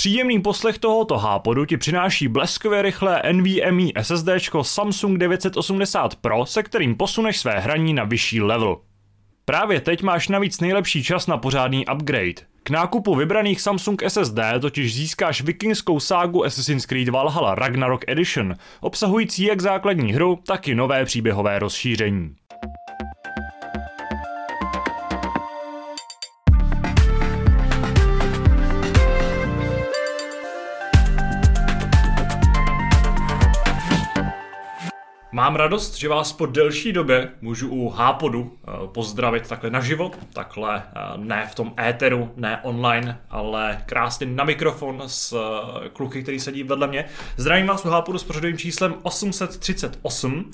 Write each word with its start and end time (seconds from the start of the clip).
Příjemný 0.00 0.42
poslech 0.42 0.78
tohoto 0.78 1.18
hápodu 1.18 1.64
ti 1.64 1.76
přináší 1.76 2.28
bleskově 2.28 2.82
rychlé 2.82 3.22
NVMe 3.32 4.02
SSD 4.02 4.28
Samsung 4.62 5.18
980 5.18 6.16
Pro, 6.16 6.46
se 6.46 6.62
kterým 6.62 6.94
posuneš 6.94 7.38
své 7.38 7.58
hraní 7.58 7.94
na 7.94 8.04
vyšší 8.04 8.40
level. 8.40 8.76
Právě 9.44 9.80
teď 9.80 10.02
máš 10.02 10.28
navíc 10.28 10.60
nejlepší 10.60 11.04
čas 11.04 11.26
na 11.26 11.36
pořádný 11.38 11.84
upgrade. 11.94 12.34
K 12.62 12.70
nákupu 12.70 13.14
vybraných 13.14 13.60
Samsung 13.60 14.02
SSD 14.08 14.38
totiž 14.60 14.94
získáš 14.94 15.42
vikingskou 15.42 16.00
ságu 16.00 16.44
Assassin's 16.44 16.86
Creed 16.86 17.08
Valhalla 17.08 17.54
Ragnarok 17.54 18.04
Edition, 18.06 18.54
obsahující 18.80 19.44
jak 19.44 19.60
základní 19.60 20.12
hru, 20.12 20.38
tak 20.46 20.68
i 20.68 20.74
nové 20.74 21.04
příběhové 21.04 21.58
rozšíření. 21.58 22.39
Mám 35.40 35.56
radost, 35.56 35.98
že 35.98 36.08
vás 36.08 36.32
po 36.32 36.46
delší 36.46 36.92
době 36.92 37.28
můžu 37.40 37.68
u 37.68 37.88
Hápodu 37.88 38.52
eh, 38.52 38.72
pozdravit 38.86 39.48
takhle 39.48 39.70
naživo, 39.70 40.10
takhle 40.32 40.82
eh, 40.86 41.00
ne 41.16 41.48
v 41.50 41.54
tom 41.54 41.74
éteru, 41.80 42.30
ne 42.36 42.60
online, 42.62 43.20
ale 43.30 43.82
krásně 43.86 44.26
na 44.26 44.44
mikrofon 44.44 45.02
s 45.06 45.32
eh, 45.32 45.88
kluky, 45.88 46.22
který 46.22 46.40
sedí 46.40 46.62
vedle 46.62 46.86
mě. 46.86 47.04
Zdravím 47.36 47.66
vás 47.66 47.84
u 47.84 47.88
Hápodu 47.88 48.18
s 48.18 48.24
pořadovým 48.24 48.58
číslem 48.58 48.94
838. 49.02 50.50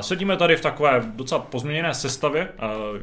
Sedíme 0.00 0.36
tady 0.36 0.56
v 0.56 0.60
takové 0.60 1.02
docela 1.14 1.40
pozměněné 1.40 1.94
sestavě. 1.94 2.48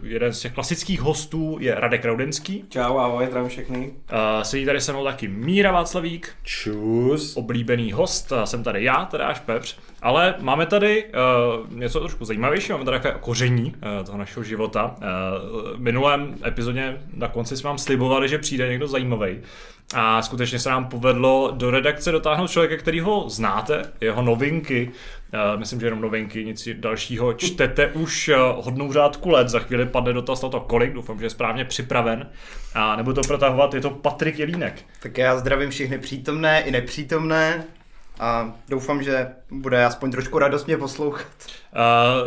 Jeden 0.03 0.33
z 0.33 0.39
těch 0.39 0.53
klasických 0.53 1.01
hostů 1.01 1.57
je 1.59 1.75
Radek 1.75 2.05
Raudenský. 2.05 2.65
Čau, 2.69 2.97
ahoj, 2.97 3.27
zdravím 3.27 3.49
všechny. 3.49 3.93
Sedí 4.43 4.65
tady 4.65 4.81
se 4.81 4.91
mnou 4.91 5.03
taky 5.03 5.27
Míra 5.27 5.71
Václavík. 5.71 6.29
Čus. 6.43 7.37
Oblíbený 7.37 7.91
host, 7.91 8.33
jsem 8.45 8.63
tady 8.63 8.83
já, 8.83 9.05
teda 9.05 9.27
až 9.27 9.39
Pepř. 9.39 9.77
Ale 10.01 10.35
máme 10.39 10.65
tady 10.65 11.05
uh, 11.13 11.77
něco 11.77 11.99
trošku 11.99 12.25
zajímavějšího, 12.25 12.77
máme 12.77 12.85
tady 12.85 12.99
takové 12.99 13.19
koření 13.21 13.65
uh, 13.65 14.05
toho 14.05 14.17
našeho 14.17 14.43
života. 14.43 14.95
Uh, 14.97 15.75
v 15.75 15.79
minulém 15.79 16.35
epizodě 16.45 17.01
na 17.13 17.27
konci 17.27 17.57
jsme 17.57 17.67
vám 17.67 17.77
slibovali, 17.77 18.29
že 18.29 18.37
přijde 18.37 18.69
někdo 18.69 18.87
zajímavý. 18.87 19.39
A 19.93 20.21
skutečně 20.21 20.59
se 20.59 20.69
nám 20.69 20.85
povedlo 20.85 21.51
do 21.57 21.71
redakce 21.71 22.11
dotáhnout 22.11 22.51
člověka, 22.51 22.77
který 22.77 22.99
ho 22.99 23.29
znáte, 23.29 23.91
jeho 24.01 24.21
novinky, 24.21 24.91
myslím, 25.55 25.79
že 25.79 25.85
jenom 25.85 26.01
novinky, 26.01 26.45
nic 26.45 26.67
dalšího, 26.73 27.33
čtete 27.33 27.87
už 27.87 28.31
hodnou 28.55 28.93
řádku 28.93 29.29
let, 29.29 29.49
za 29.49 29.59
chvíli 29.59 29.85
padne 29.85 30.13
dotaz 30.13 30.41
na 30.41 30.49
to 30.49 30.59
kolik, 30.59 30.93
doufám, 30.93 31.19
že 31.19 31.25
je 31.25 31.29
správně 31.29 31.65
připraven. 31.65 32.29
A 32.73 32.95
nebudu 32.95 33.21
to 33.21 33.27
protahovat, 33.27 33.73
je 33.73 33.81
to 33.81 33.89
Patrik 33.89 34.39
Jelínek. 34.39 34.83
Tak 35.01 35.17
já 35.17 35.37
zdravím 35.37 35.69
všechny 35.69 35.97
přítomné 35.97 36.61
i 36.61 36.71
nepřítomné 36.71 37.63
a 38.21 38.53
doufám, 38.69 39.03
že 39.03 39.27
bude 39.51 39.85
aspoň 39.85 40.11
trošku 40.11 40.39
radost 40.39 40.65
mě 40.67 40.77
poslouchat. 40.77 41.27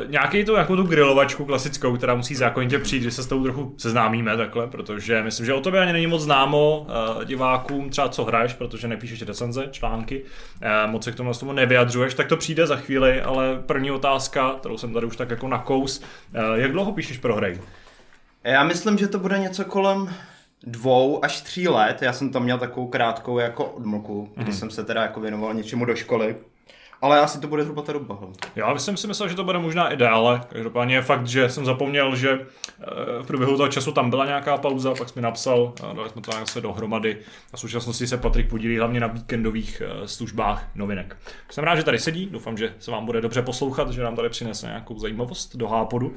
Uh, 0.01 0.11
nějaký 0.11 0.45
to, 0.45 0.57
jako 0.57 0.77
tu 0.77 0.83
grilovačku 0.83 1.45
klasickou, 1.45 1.97
která 1.97 2.15
musí 2.15 2.35
zákonitě 2.35 2.79
přijít, 2.79 3.03
že 3.03 3.11
se 3.11 3.23
s 3.23 3.27
tou 3.27 3.43
trochu 3.43 3.75
seznámíme 3.79 4.37
takhle, 4.37 4.67
protože 4.67 5.23
myslím, 5.23 5.47
že 5.47 5.55
o 5.55 5.61
tobě 5.61 5.81
ani 5.81 5.93
není 5.93 6.07
moc 6.07 6.23
známo 6.23 6.87
uh, 7.17 7.25
divákům, 7.25 7.91
třeba 7.91 8.09
co 8.09 8.25
hraješ, 8.25 8.53
protože 8.53 8.89
nepíšeš 8.89 9.23
recenze, 9.23 9.69
články, 9.71 10.23
uh, 10.23 10.91
moc 10.91 11.05
se 11.05 11.13
k 11.13 11.15
tomu, 11.15 11.33
tomu 11.33 11.53
nevyjadřuješ, 11.53 12.15
tak 12.15 12.27
to 12.27 12.37
přijde 12.37 12.67
za 12.67 12.77
chvíli, 12.77 13.23
ale 13.23 13.63
první 13.67 13.91
otázka, 13.91 14.55
kterou 14.59 14.79
jsem 14.79 14.93
tady 14.93 15.07
už 15.07 15.17
tak 15.17 15.31
jako 15.31 15.49
nakous, 15.49 15.99
uh, 15.99 16.55
jak 16.55 16.73
dlouho 16.73 16.93
píšeš 16.93 17.19
pro 17.19 17.37
hry? 17.37 17.61
Já 18.45 18.65
myslím, 18.65 18.99
že 18.99 19.09
to 19.09 19.19
bude 19.19 19.39
něco 19.39 19.65
kolem 19.65 20.15
dvou 20.67 21.25
až 21.25 21.41
tří 21.41 21.69
let. 21.69 22.03
Já 22.03 22.13
jsem 22.13 22.31
tam 22.31 22.43
měl 22.43 22.59
takovou 22.59 22.87
krátkou 22.87 23.39
jako 23.39 23.65
odmlku, 23.65 24.29
kdy 24.35 24.51
mm. 24.51 24.53
jsem 24.53 24.71
se 24.71 24.85
teda 24.85 25.03
jako 25.03 25.21
věnoval 25.21 25.55
něčemu 25.55 25.85
do 25.85 25.97
školy. 25.97 26.37
Ale 27.03 27.21
asi 27.21 27.41
to 27.41 27.49
bude 27.49 27.63
zhruba 27.63 27.83
ta 27.83 27.93
doba. 27.93 28.19
Já 28.57 28.79
jsem 28.79 28.97
si 28.97 29.07
myslel, 29.07 29.29
že 29.29 29.35
to 29.35 29.45
bude 29.45 29.59
možná 29.59 29.89
i 29.89 29.97
déle. 29.97 30.41
Každopádně 30.49 30.95
je 30.95 31.03
fakt, 31.03 31.27
že 31.27 31.49
jsem 31.49 31.65
zapomněl, 31.65 32.17
že 32.17 32.31
eh, 32.31 32.85
v 33.23 33.27
průběhu 33.27 33.57
toho 33.57 33.69
času 33.69 33.93
tam 33.93 34.11
byla 34.11 34.27
nějaká 34.27 34.57
pauza, 34.57 34.95
pak 34.95 35.09
jsme 35.09 35.23
napsal, 35.23 35.73
dali 35.97 36.11
jsme 36.11 36.23
to 36.23 36.33
se 36.45 36.61
dohromady. 36.61 37.19
A 37.53 37.57
v 37.57 37.61
současnosti 37.61 38.07
se 38.07 38.17
Patrik 38.17 38.49
podílí 38.49 38.79
hlavně 38.79 39.01
na 39.01 39.07
víkendových 39.07 39.83
eh, 39.85 40.09
službách 40.09 40.69
novinek. 40.75 41.17
Jsem 41.51 41.65
rád, 41.65 41.77
že 41.77 41.83
tady 41.83 41.99
sedí, 41.99 42.27
doufám, 42.27 42.57
že 42.57 42.75
se 42.79 42.91
vám 42.91 43.07
bude 43.07 43.21
dobře 43.21 43.43
poslouchat, 43.43 43.91
že 43.91 44.03
nám 44.03 44.17
tady 44.17 44.29
přinese 44.29 44.67
nějakou 44.67 44.99
zajímavost 44.99 45.57
do 45.57 45.69
hápodu. 45.69 46.15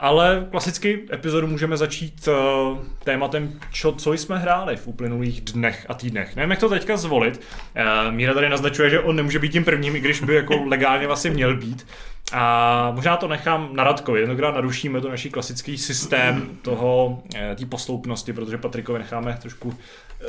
Ale 0.00 0.46
klasicky 0.50 1.06
epizodu 1.12 1.46
můžeme 1.46 1.76
začít 1.76 2.28
uh, 2.28 2.78
tématem, 3.04 3.60
čo, 3.72 3.92
co 3.92 4.12
jsme 4.12 4.38
hráli 4.38 4.76
v 4.76 4.86
uplynulých 4.86 5.40
dnech 5.40 5.86
a 5.88 5.94
týdnech. 5.94 6.36
Nevím, 6.36 6.50
jak 6.50 6.60
to 6.60 6.68
teďka 6.68 6.96
zvolit. 6.96 7.40
Uh, 7.40 8.12
Míra 8.12 8.34
tady 8.34 8.48
naznačuje, 8.48 8.90
že 8.90 9.00
on 9.00 9.16
nemůže 9.16 9.38
být 9.38 9.52
tím 9.52 9.64
prvním, 9.64 9.96
i 9.96 10.00
když 10.00 10.20
by 10.20 10.34
jako 10.34 10.54
legálně 10.66 11.06
vlastně 11.06 11.30
měl 11.30 11.56
být. 11.56 11.86
A 12.32 12.90
možná 12.94 13.16
to 13.16 13.28
nechám 13.28 13.68
na 13.72 13.84
Radkovi, 13.84 14.20
jednokrát 14.20 14.54
narušíme 14.54 15.00
to 15.00 15.08
naší 15.08 15.30
klasický 15.30 15.78
systém 15.78 16.48
toho, 16.62 17.22
eh, 17.34 17.56
té 17.58 17.66
posloupnosti, 17.66 18.32
protože 18.32 18.58
Patrikovi 18.58 18.98
necháme 18.98 19.38
trošku 19.42 19.74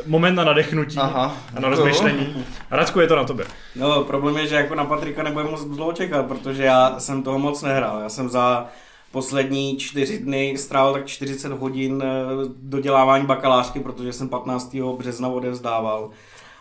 moment 0.05 0.35
na 0.35 0.43
nadechnutí 0.43 0.97
Aha, 0.97 1.37
a 1.55 1.59
na 1.59 1.69
rozmyšlení. 1.69 2.45
Radku, 2.71 2.99
je 2.99 3.07
to 3.07 3.15
na 3.15 3.23
tobě. 3.23 3.45
No, 3.75 4.03
problém 4.03 4.37
je, 4.37 4.47
že 4.47 4.55
jako 4.55 4.75
na 4.75 4.85
Patrika 4.85 5.23
nebudeme 5.23 5.51
moc 5.51 5.65
dlouho 5.65 5.93
čekat, 5.93 6.25
protože 6.25 6.63
já 6.63 6.99
jsem 6.99 7.23
toho 7.23 7.39
moc 7.39 7.61
nehrál. 7.61 8.01
Já 8.01 8.09
jsem 8.09 8.29
za 8.29 8.67
poslední 9.11 9.77
čtyři 9.77 10.19
dny 10.19 10.57
strávil 10.57 10.93
tak 10.93 11.05
40 11.05 11.51
hodin 11.51 12.03
eh, 12.05 12.09
dodělávání 12.55 13.25
bakalářky, 13.25 13.79
protože 13.79 14.13
jsem 14.13 14.29
15. 14.29 14.75
března 14.97 15.27
odevzdával. 15.27 16.09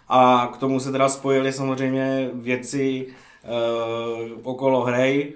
A 0.09 0.51
k 0.55 0.57
tomu 0.57 0.81
se 0.81 0.93
teda 0.93 1.09
spojily 1.09 1.53
samozřejmě 1.53 2.31
věci 2.35 3.07
uh, 3.07 4.39
okolo 4.43 4.85
hry, 4.85 5.33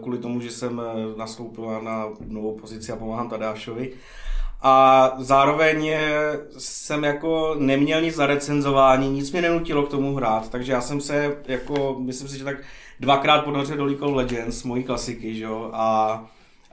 kvůli 0.00 0.18
tomu, 0.18 0.40
že 0.40 0.50
jsem 0.50 0.82
eh, 0.84 1.18
nastoupil 1.18 1.80
na 1.82 2.08
novou 2.28 2.58
pozici 2.58 2.92
a 2.92 2.96
pomáhám 2.96 3.28
Tadášovi. 3.28 3.92
A 4.62 5.12
zároveň 5.18 5.90
jsem 6.58 7.04
jako 7.04 7.54
neměl 7.58 8.00
nic 8.00 8.14
za 8.14 8.26
recenzování, 8.26 9.10
nic 9.10 9.32
mě 9.32 9.42
nenutilo 9.42 9.82
k 9.82 9.90
tomu 9.90 10.14
hrát, 10.14 10.48
takže 10.48 10.72
já 10.72 10.80
jsem 10.80 11.00
se 11.00 11.36
jako, 11.46 11.96
myslím 12.00 12.28
si, 12.28 12.38
že 12.38 12.44
tak 12.44 12.56
dvakrát 13.00 13.44
ponořil 13.44 13.76
do 13.76 13.84
League 13.84 14.02
of 14.02 14.14
Legends, 14.14 14.62
mojí 14.62 14.84
klasiky, 14.84 15.34
že 15.34 15.44
jo, 15.44 15.70
a 15.72 16.24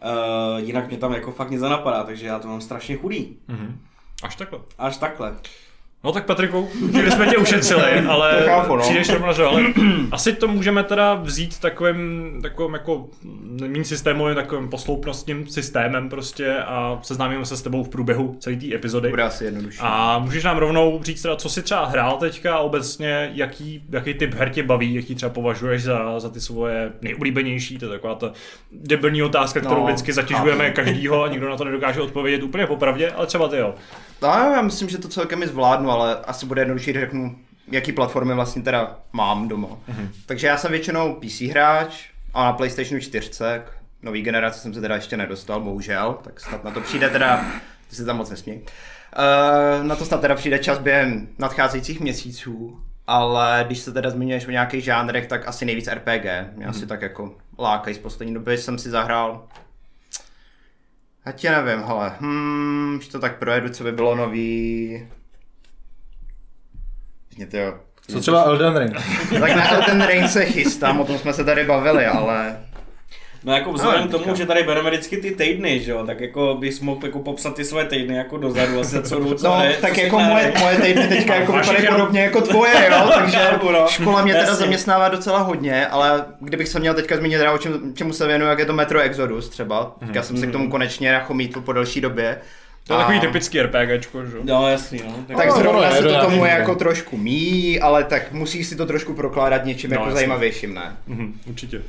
Uh, 0.03 0.59
jinak 0.59 0.88
mě 0.88 0.97
tam 0.97 1.13
jako 1.13 1.31
fakt 1.31 1.50
nic 1.50 1.62
nenapadá, 1.62 2.03
takže 2.03 2.28
já 2.28 2.39
to 2.39 2.47
mám 2.47 2.62
strašně 2.62 2.97
chudý. 2.97 3.38
Mm-hmm. 3.50 3.75
Až 4.23 4.35
takhle. 4.35 4.59
Až 4.78 4.97
takhle. 4.97 5.35
No 6.03 6.12
tak 6.12 6.25
Patriku, 6.25 6.69
chvíli 6.89 7.12
jsme 7.12 7.28
tě 7.28 7.38
ušetřili, 7.38 8.00
ale 8.00 8.44
chápu, 8.45 8.75
no. 8.75 8.81
přijdeš 8.81 9.09
rovno, 9.09 9.34
že 9.34 9.44
ale 9.44 9.63
asi 10.12 10.34
to 10.34 10.47
můžeme 10.47 10.84
teda 10.84 11.13
vzít 11.13 11.59
takovým, 11.59 12.31
takovým 12.41 12.73
jako 12.73 13.09
méně 13.67 13.85
systémovým, 13.85 14.35
takovým 14.35 14.69
posloupnostním 14.69 15.47
systémem 15.47 16.09
prostě 16.09 16.57
a 16.57 17.00
seznámíme 17.03 17.45
se 17.45 17.57
s 17.57 17.61
tebou 17.61 17.84
v 17.84 17.90
průběhu 17.90 18.35
celé 18.40 18.56
té 18.56 18.75
epizody. 18.75 19.09
Bude 19.09 19.23
asi 19.23 19.45
jednodušší. 19.45 19.79
A 19.81 20.19
můžeš 20.19 20.44
nám 20.44 20.57
rovnou 20.57 21.00
říct 21.03 21.22
teda, 21.22 21.35
co 21.35 21.50
si 21.50 21.61
třeba 21.61 21.85
hrál 21.85 22.17
teďka 22.17 22.56
a 22.56 22.59
obecně, 22.59 23.31
jaký, 23.34 23.84
jaký 23.90 24.13
typ 24.13 24.34
her 24.34 24.50
tě 24.50 24.63
baví, 24.63 24.94
jaký 24.94 25.16
třeba 25.16 25.29
považuješ 25.29 25.84
za, 25.84 26.19
za 26.19 26.29
ty 26.29 26.41
svoje 26.41 26.91
nejoblíbenější, 27.01 27.78
to 27.78 27.85
je 27.85 27.91
taková 27.91 28.16
ta 28.16 28.31
debilní 28.72 29.23
otázka, 29.23 29.59
kterou 29.59 29.75
no, 29.79 29.85
vždycky 29.85 30.13
zatěžujeme 30.13 30.72
každýho 30.72 31.23
a 31.23 31.28
nikdo 31.28 31.50
na 31.50 31.57
to 31.57 31.63
nedokáže 31.63 32.01
odpovědět 32.01 32.44
úplně 32.44 32.67
popravdě, 32.67 33.11
ale 33.11 33.28
třeba 33.28 33.47
ty 33.47 33.57
jo. 33.57 33.75
No, 34.22 34.29
já 34.29 34.61
myslím, 34.61 34.90
že 34.90 34.97
to 34.97 35.07
celkem 35.07 35.44
i 35.44 35.47
zvládnu, 35.47 35.91
ale 35.91 36.16
asi 36.16 36.46
bude 36.46 36.62
jednodušší, 36.62 36.94
řeknu, 36.94 37.35
jaký 37.72 37.91
platformy 37.91 38.34
vlastně 38.34 38.62
teda 38.62 39.00
mám 39.13 39.47
doma. 39.47 39.68
Mm-hmm. 39.68 40.07
Takže 40.25 40.47
já 40.47 40.57
jsem 40.57 40.72
většinou 40.72 41.13
PC 41.13 41.41
hráč 41.41 42.09
a 42.34 42.44
na 42.44 42.53
PlayStationu 42.53 43.02
4, 43.02 43.31
nový 44.02 44.22
generace 44.22 44.59
jsem 44.59 44.74
se 44.74 44.81
teda 44.81 44.96
ještě 44.96 45.18
nedostal, 45.18 45.62
bohužel, 45.62 46.18
tak 46.24 46.40
snad 46.40 46.63
na 46.63 46.72
to 46.72 46.81
přijde 46.81 47.09
teda, 47.09 47.46
ty 47.90 47.96
se 47.96 48.06
tam 48.06 48.18
moc 48.18 48.29
nesmí. 48.29 48.53
Uh, 48.53 49.88
na 49.88 49.96
to 49.96 50.06
snad 50.06 50.22
teda 50.22 50.35
přijde 50.35 50.59
čas 50.59 50.79
během 50.79 51.28
nadcházejících 51.40 52.00
měsíců, 52.00 52.79
ale 53.08 53.64
když 53.67 53.79
se 53.79 53.91
teda 53.91 54.09
zmiňuješ 54.09 54.47
o 54.47 54.52
nějakých 54.52 54.84
žánrech, 54.84 55.28
tak 55.28 55.47
asi 55.47 55.66
nejvíc 55.66 55.88
RPG. 55.88 56.05
Mě 56.05 56.66
mm-hmm. 56.66 56.70
asi 56.70 56.88
tak 56.88 57.02
jako 57.02 57.35
lákají 57.59 57.96
z 57.96 57.99
poslední 57.99 58.34
doby 58.34 58.58
jsem 58.58 58.78
si 58.78 58.90
zahrál 58.90 59.47
já 61.26 61.32
tě 61.32 61.52
nevím, 61.52 61.84
hele, 61.85 62.14
hmm, 62.20 62.99
to 63.11 63.20
tak 63.20 63.40
projedu, 63.40 63.70
co 63.70 63.84
by 63.84 63.91
bylo 63.91 64.16
nový. 64.16 65.08
Mě 67.37 67.47
to 67.47 67.57
jo. 67.57 67.73
Co 68.07 68.19
třeba 68.19 68.43
Elden 68.43 68.78
Ring? 68.78 68.93
tak 69.39 69.55
na 69.55 69.72
Elden 69.72 70.07
Ring 70.07 70.29
se 70.29 70.45
chystám, 70.45 70.99
o 70.99 71.05
tom 71.05 71.17
jsme 71.17 71.33
se 71.33 71.43
tady 71.43 71.63
bavili, 71.63 72.05
ale 72.05 72.57
No 73.43 73.53
jako 73.53 73.73
vzhledem 73.73 74.07
k 74.07 74.11
tomu, 74.11 74.35
že 74.35 74.45
tady 74.45 74.63
bereme 74.63 74.89
vždycky 74.89 75.17
ty 75.17 75.31
týdny, 75.31 75.79
že 75.79 75.91
jo, 75.91 76.05
tak 76.05 76.22
jako 76.22 76.57
bys 76.59 76.79
mohl 76.79 76.99
jako 77.03 77.19
popsat 77.19 77.55
ty 77.55 77.66
své 77.66 77.85
týdny 77.85 78.16
jako 78.16 78.37
dozadu, 78.37 78.79
asi 78.79 79.03
co 79.03 79.19
jdu, 79.19 79.33
co 79.33 79.47
No, 79.47 79.59
ne, 79.59 79.73
tak 79.81 79.97
jako 79.97 80.19
moje, 80.19 80.53
moje 80.59 80.78
týdny 80.78 81.07
teďka 81.07 81.35
jako 81.35 81.51
vypadají 81.51 81.87
podobně 81.87 82.22
jako 82.22 82.41
tvoje, 82.41 82.89
jo, 82.91 83.11
takže 83.16 83.39
no. 83.63 83.87
škola 83.87 84.22
mě 84.22 84.33
teda 84.33 84.55
zaměstnává 84.55 85.09
docela 85.09 85.39
hodně, 85.39 85.87
ale 85.87 86.25
kdybych 86.39 86.67
se 86.67 86.79
měl 86.79 86.93
teďka 86.93 87.17
zmínit, 87.17 87.41
o 87.53 87.57
čem, 87.57 87.93
čemu 87.95 88.13
se 88.13 88.28
věnuju, 88.28 88.49
jak 88.49 88.59
je 88.59 88.66
to 88.66 88.73
Metro 88.73 88.99
Exodus 88.99 89.49
třeba, 89.49 89.95
teďka 89.99 90.23
jsem 90.23 90.37
se 90.37 90.47
k 90.47 90.51
tomu 90.51 90.69
konečně 90.69 91.22
chomítl 91.25 91.61
po 91.61 91.73
delší 91.73 92.01
době, 92.01 92.37
To 92.87 92.93
je 92.93 92.99
takový 92.99 93.17
A- 93.17 93.22
typický 93.22 93.61
RPGčko, 93.61 94.25
že? 94.25 94.37
jo? 94.37 94.43
No 94.45 94.67
jasný, 94.69 95.01
no. 95.05 95.13
Tak, 95.28 95.37
Tak 95.37 95.47
No, 95.47 95.55
zrovna 95.55 95.85
je 95.87 95.91
se 96.01 96.03
to 96.03 96.22
tomu 96.25 96.45
jako 96.45 96.75
trošku 96.75 97.17
míjí, 97.17 97.79
ale 97.79 98.03
tak 98.03 98.31
musíš 98.31 98.67
si 98.67 98.75
to 98.75 98.85
trošku 98.85 99.13
prokládat 99.13 99.66
něčím 99.66 99.89
No, 99.89 99.93
jako 99.93 100.03
jasně. 100.05 100.16
zajímavějším, 100.16 100.73
ne? 100.73 100.95
Mhm, 101.07 101.39
určitě. 101.45 101.81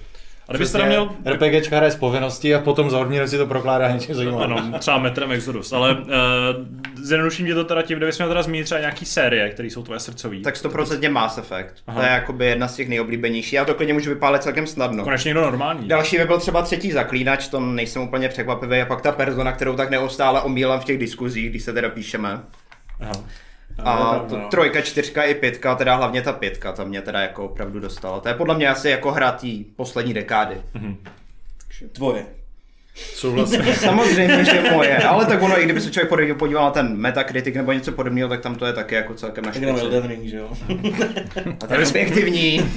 A 0.48 0.52
kdybyste 0.52 0.78
tam 0.78 0.86
měl 0.86 1.08
RPGčka 1.26 1.76
hraje 1.76 1.92
z 1.92 1.96
povinností 1.96 2.54
a 2.54 2.58
potom 2.58 2.90
za 2.90 2.98
hodně 2.98 3.28
si 3.28 3.38
to 3.38 3.46
prokládá 3.46 3.90
něčím 3.90 4.14
zajímavým. 4.14 4.56
Ano, 4.56 4.78
třeba 4.78 4.98
metrem 4.98 5.32
Exodus, 5.32 5.72
ale 5.72 5.94
uh, 5.94 6.06
zjednoduším 7.02 7.46
tě 7.46 7.54
to 7.54 7.64
teda 7.64 7.82
tím, 7.82 7.96
kdybych 7.96 8.18
měl 8.18 8.28
teda 8.28 8.42
zmínit 8.42 8.64
třeba 8.64 8.80
nějaký 8.80 9.04
série, 9.04 9.50
které 9.50 9.68
jsou 9.68 9.82
tvoje 9.82 10.00
srdcový. 10.00 10.42
Tak 10.42 10.54
100% 10.54 11.10
Mass 11.10 11.38
Effect. 11.38 11.74
Aha. 11.86 12.00
To 12.00 12.06
je 12.06 12.12
jakoby 12.12 12.46
jedna 12.46 12.68
z 12.68 12.76
těch 12.76 12.88
nejoblíbenějších. 12.88 13.52
Já 13.52 13.64
to 13.64 13.74
klidně 13.74 13.94
můžu 13.94 14.10
vypálit 14.10 14.42
celkem 14.42 14.66
snadno. 14.66 15.04
Konečně 15.04 15.28
někdo 15.28 15.40
normální. 15.40 15.88
Další 15.88 16.18
by 16.18 16.24
byl 16.24 16.38
třeba 16.38 16.62
třetí 16.62 16.92
zaklínač, 16.92 17.48
to 17.48 17.60
nejsem 17.60 18.02
úplně 18.02 18.28
překvapivý, 18.28 18.80
a 18.80 18.86
pak 18.86 19.00
ta 19.00 19.12
persona, 19.12 19.52
kterou 19.52 19.76
tak 19.76 19.90
neustále 19.90 20.40
omílám 20.40 20.80
v 20.80 20.84
těch 20.84 20.98
diskuzích, 20.98 21.50
když 21.50 21.62
se 21.62 21.72
teda 21.72 21.88
píšeme. 21.88 22.40
Aha. 23.00 23.12
A 23.78 24.18
to 24.18 24.38
no. 24.38 24.48
trojka, 24.48 24.80
čtyřka 24.80 25.22
i 25.22 25.34
pětka, 25.34 25.74
teda 25.74 25.94
hlavně 25.94 26.22
ta 26.22 26.32
pětka, 26.32 26.72
ta 26.72 26.84
mě 26.84 27.02
teda 27.02 27.20
jako 27.20 27.44
opravdu 27.44 27.80
dostala. 27.80 28.20
To 28.20 28.28
je 28.28 28.34
podle 28.34 28.54
mě 28.54 28.68
asi 28.68 28.90
jako 28.90 29.10
hra 29.12 29.32
té 29.32 29.48
poslední 29.76 30.14
dekády. 30.14 30.62
tvoje. 31.92 32.26
Souhlasím. 32.94 33.62
Samozřejmě, 33.74 34.44
že 34.44 34.62
moje, 34.72 34.96
ale 34.98 35.26
tak 35.26 35.42
ono, 35.42 35.60
i 35.60 35.64
kdyby 35.64 35.80
se 35.80 35.90
člověk 35.90 36.08
podíval- 36.08 36.38
podíval 36.38 36.64
na 36.64 36.70
ten 36.70 36.96
Metacritic 36.96 37.54
nebo 37.54 37.72
něco 37.72 37.92
podobného, 37.92 38.28
tak 38.28 38.40
tam 38.40 38.54
to 38.54 38.66
je 38.66 38.72
taky 38.72 38.94
jako 38.94 39.14
celkem 39.14 39.44
na 39.44 39.52
Tak 39.52 39.62
jenom. 39.62 39.78
Elden 39.80 40.08
Ring, 40.08 40.24
že 40.24 40.36
jo? 40.36 40.48
A 41.60 41.66
to 41.66 41.74
je 41.74 41.86
objektivní. 41.86 42.70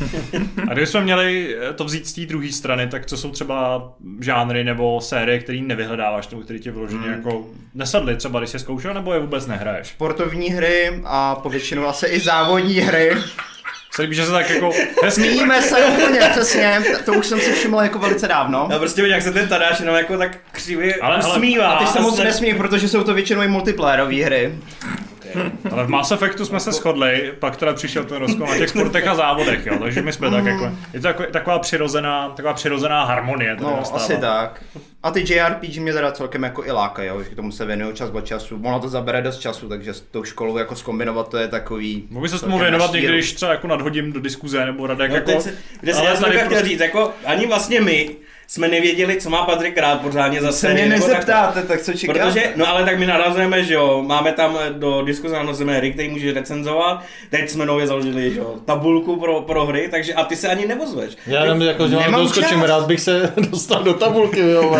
A 0.70 0.74
kdybychom 0.74 1.04
měli 1.04 1.56
eh, 1.70 1.74
to 1.74 1.84
vzít 1.86 2.08
z 2.08 2.14
té 2.14 2.22
druhé 2.26 2.52
strany, 2.52 2.88
tak 2.88 3.06
co 3.06 3.18
jsou 3.18 3.32
třeba 3.32 3.90
žánry 4.22 4.64
nebo 4.64 5.02
série, 5.02 5.40
který 5.40 5.62
nevyhledáváš, 5.62 6.30
nebo 6.30 6.42
který 6.42 6.60
tě 6.60 6.72
vyloženě 6.72 7.02
Hmm. 7.02 7.14
jako 7.14 7.46
nesadly, 7.74 8.16
třeba 8.16 8.40
když 8.40 8.50
jsi 8.50 8.60
zkoušel, 8.60 8.94
nebo 8.94 9.14
je 9.14 9.20
vůbec 9.20 9.48
nehraješ? 9.48 9.88
Sportovní 9.88 10.50
hry 10.50 11.02
a 11.06 11.36
povětšinou 11.36 11.86
asi 11.88 12.06
i 12.08 12.20
závodní 12.20 12.80
hry. 12.80 13.12
Se 13.96 14.02
líbí, 14.02 14.16
že 14.16 14.26
se 14.26 14.32
tak 14.32 14.50
jako 14.50 14.72
Zmíníme 15.08 15.62
se 15.62 15.86
úplně, 15.86 16.20
přesně, 16.32 16.82
to 17.06 17.14
už 17.14 17.28
jsem 17.28 17.40
si 17.40 17.54
všiml 17.54 17.80
jako 17.80 18.00
velice 18.00 18.28
dávno. 18.28 18.68
Já 18.72 18.80
prostě 18.80 19.02
jak 19.08 19.22
se 19.22 19.32
ten 19.32 19.48
Tadáš 19.48 19.80
jenom 19.80 19.96
jako 19.96 20.18
tak 20.18 20.38
křivě 20.52 20.96
Ale- 20.96 21.16
ale- 21.16 21.34
usmívá. 21.34 21.68
A 21.68 21.86
ty 21.86 21.92
se 21.92 22.00
moc 22.00 22.18
ne- 22.18 22.24
nesmí, 22.24 22.54
protože 22.54 22.90
jsou 22.90 23.04
to 23.04 23.14
většinou 23.14 23.42
i 23.42 23.48
multiplayerové 23.48 24.16
hry. 24.16 24.56
Ale 25.72 25.84
v 25.86 25.90
Mass 25.90 26.12
Effectu 26.12 26.46
jsme 26.46 26.60
se 26.60 26.72
shodli, 26.72 27.34
pak 27.40 27.56
teda 27.56 27.74
přišel 27.74 28.04
ten 28.04 28.18
rozkol 28.18 28.48
na 28.48 28.58
těch 28.58 28.70
sportech 28.70 29.08
a 29.08 29.16
závodech, 29.16 29.66
jo, 29.66 29.78
takže 29.80 30.02
my 30.02 30.14
jsme 30.14 30.32
tak 30.32 30.46
jako, 30.46 30.72
je 30.94 31.00
to 31.02 31.08
jako, 31.08 31.24
taková 31.24 31.60
přirozená, 31.60 32.30
taková 32.30 32.54
přirozená 32.54 33.04
harmonie 33.04 33.56
tady 33.56 33.64
No, 33.66 33.76
nastává. 33.78 34.04
asi 34.04 34.18
tak. 34.18 34.64
A 35.04 35.12
ty 35.12 35.34
JRPG 35.34 35.78
mě 35.78 35.94
teda 35.94 36.12
celkem 36.12 36.44
jako 36.44 36.66
i 36.66 36.72
lákají, 36.72 37.08
jo, 37.10 37.24
že 37.24 37.30
k 37.30 37.36
tomu 37.36 37.52
se 37.52 37.66
věnuju 37.66 37.94
čas 37.94 38.10
od 38.14 38.26
času. 38.26 38.60
Ono 38.64 38.80
to 38.80 38.90
zabere 38.90 39.22
dost 39.22 39.40
času, 39.40 39.70
takže 39.70 39.94
s 39.94 40.02
tou 40.02 40.24
školou 40.24 40.58
jako 40.58 40.76
skombinovat 40.76 41.30
to 41.30 41.38
je 41.38 41.48
takový... 41.48 42.08
Mohl 42.10 42.24
by 42.24 42.30
se 42.30 42.40
tomu 42.40 42.60
věnovat 42.60 42.92
někdy, 42.94 43.08
když 43.08 43.34
třeba 43.34 43.52
jako 43.52 43.68
nadhodím 43.68 44.14
do 44.14 44.20
diskuze, 44.20 44.66
nebo 44.66 44.88
Radek 44.88 45.10
No, 45.12 45.16
jako... 45.16 45.42
se, 45.42 45.54
kde 45.82 45.94
se, 45.94 46.00
ale 46.00 46.10
já 46.10 46.16
jsem 46.16 46.24
tady 46.26 46.38
chtěl 46.38 46.48
prostě- 46.50 46.66
říct, 46.68 46.80
jako 46.80 47.12
ani 47.26 47.48
vlastně 47.48 47.82
my 47.82 48.16
jsme 48.48 48.68
nevěděli, 48.68 49.18
co 49.18 49.30
má 49.30 49.46
Patrik 49.46 49.78
rád 49.78 50.02
pořádně 50.02 50.42
za 50.42 50.52
Se 50.52 50.68
mě 50.68 50.78
sérii, 50.78 50.90
nezeptáte, 50.90 51.62
tak 51.62 51.82
co 51.82 51.94
čekáte? 51.94 52.20
Protože, 52.20 52.54
no 52.56 52.68
ale 52.68 52.86
tak 52.86 53.00
my 53.00 53.06
narazujeme, 53.06 53.64
že 53.64 53.74
jo, 53.74 54.04
máme 54.08 54.32
tam 54.32 54.60
do 54.72 55.02
diskuze 55.06 55.36
narazujeme 55.36 55.78
hry, 55.78 55.92
který 55.92 56.10
může 56.10 56.34
recenzovat, 56.34 57.04
teď 57.30 57.50
jsme 57.50 57.66
nově 57.66 57.88
založili, 57.88 58.34
že 58.34 58.40
jo, 58.40 58.56
tabulku 58.66 59.16
pro, 59.16 59.42
pro 59.42 59.66
hry, 59.66 59.88
takže 59.92 60.14
a 60.14 60.24
ty 60.24 60.36
se 60.36 60.48
ani 60.48 60.68
nevozveš. 60.68 61.14
Já 61.28 61.44
jenom 61.44 61.62
jako, 61.62 61.88
že 61.88 61.96
vám 61.96 62.24
uskočím, 62.24 62.60
čas. 62.60 62.70
rád 62.70 62.88
bych 62.88 63.02
se 63.02 63.34
dostal 63.50 63.84
do 63.84 63.94
tabulky, 63.94 64.40
jo. 64.40 64.78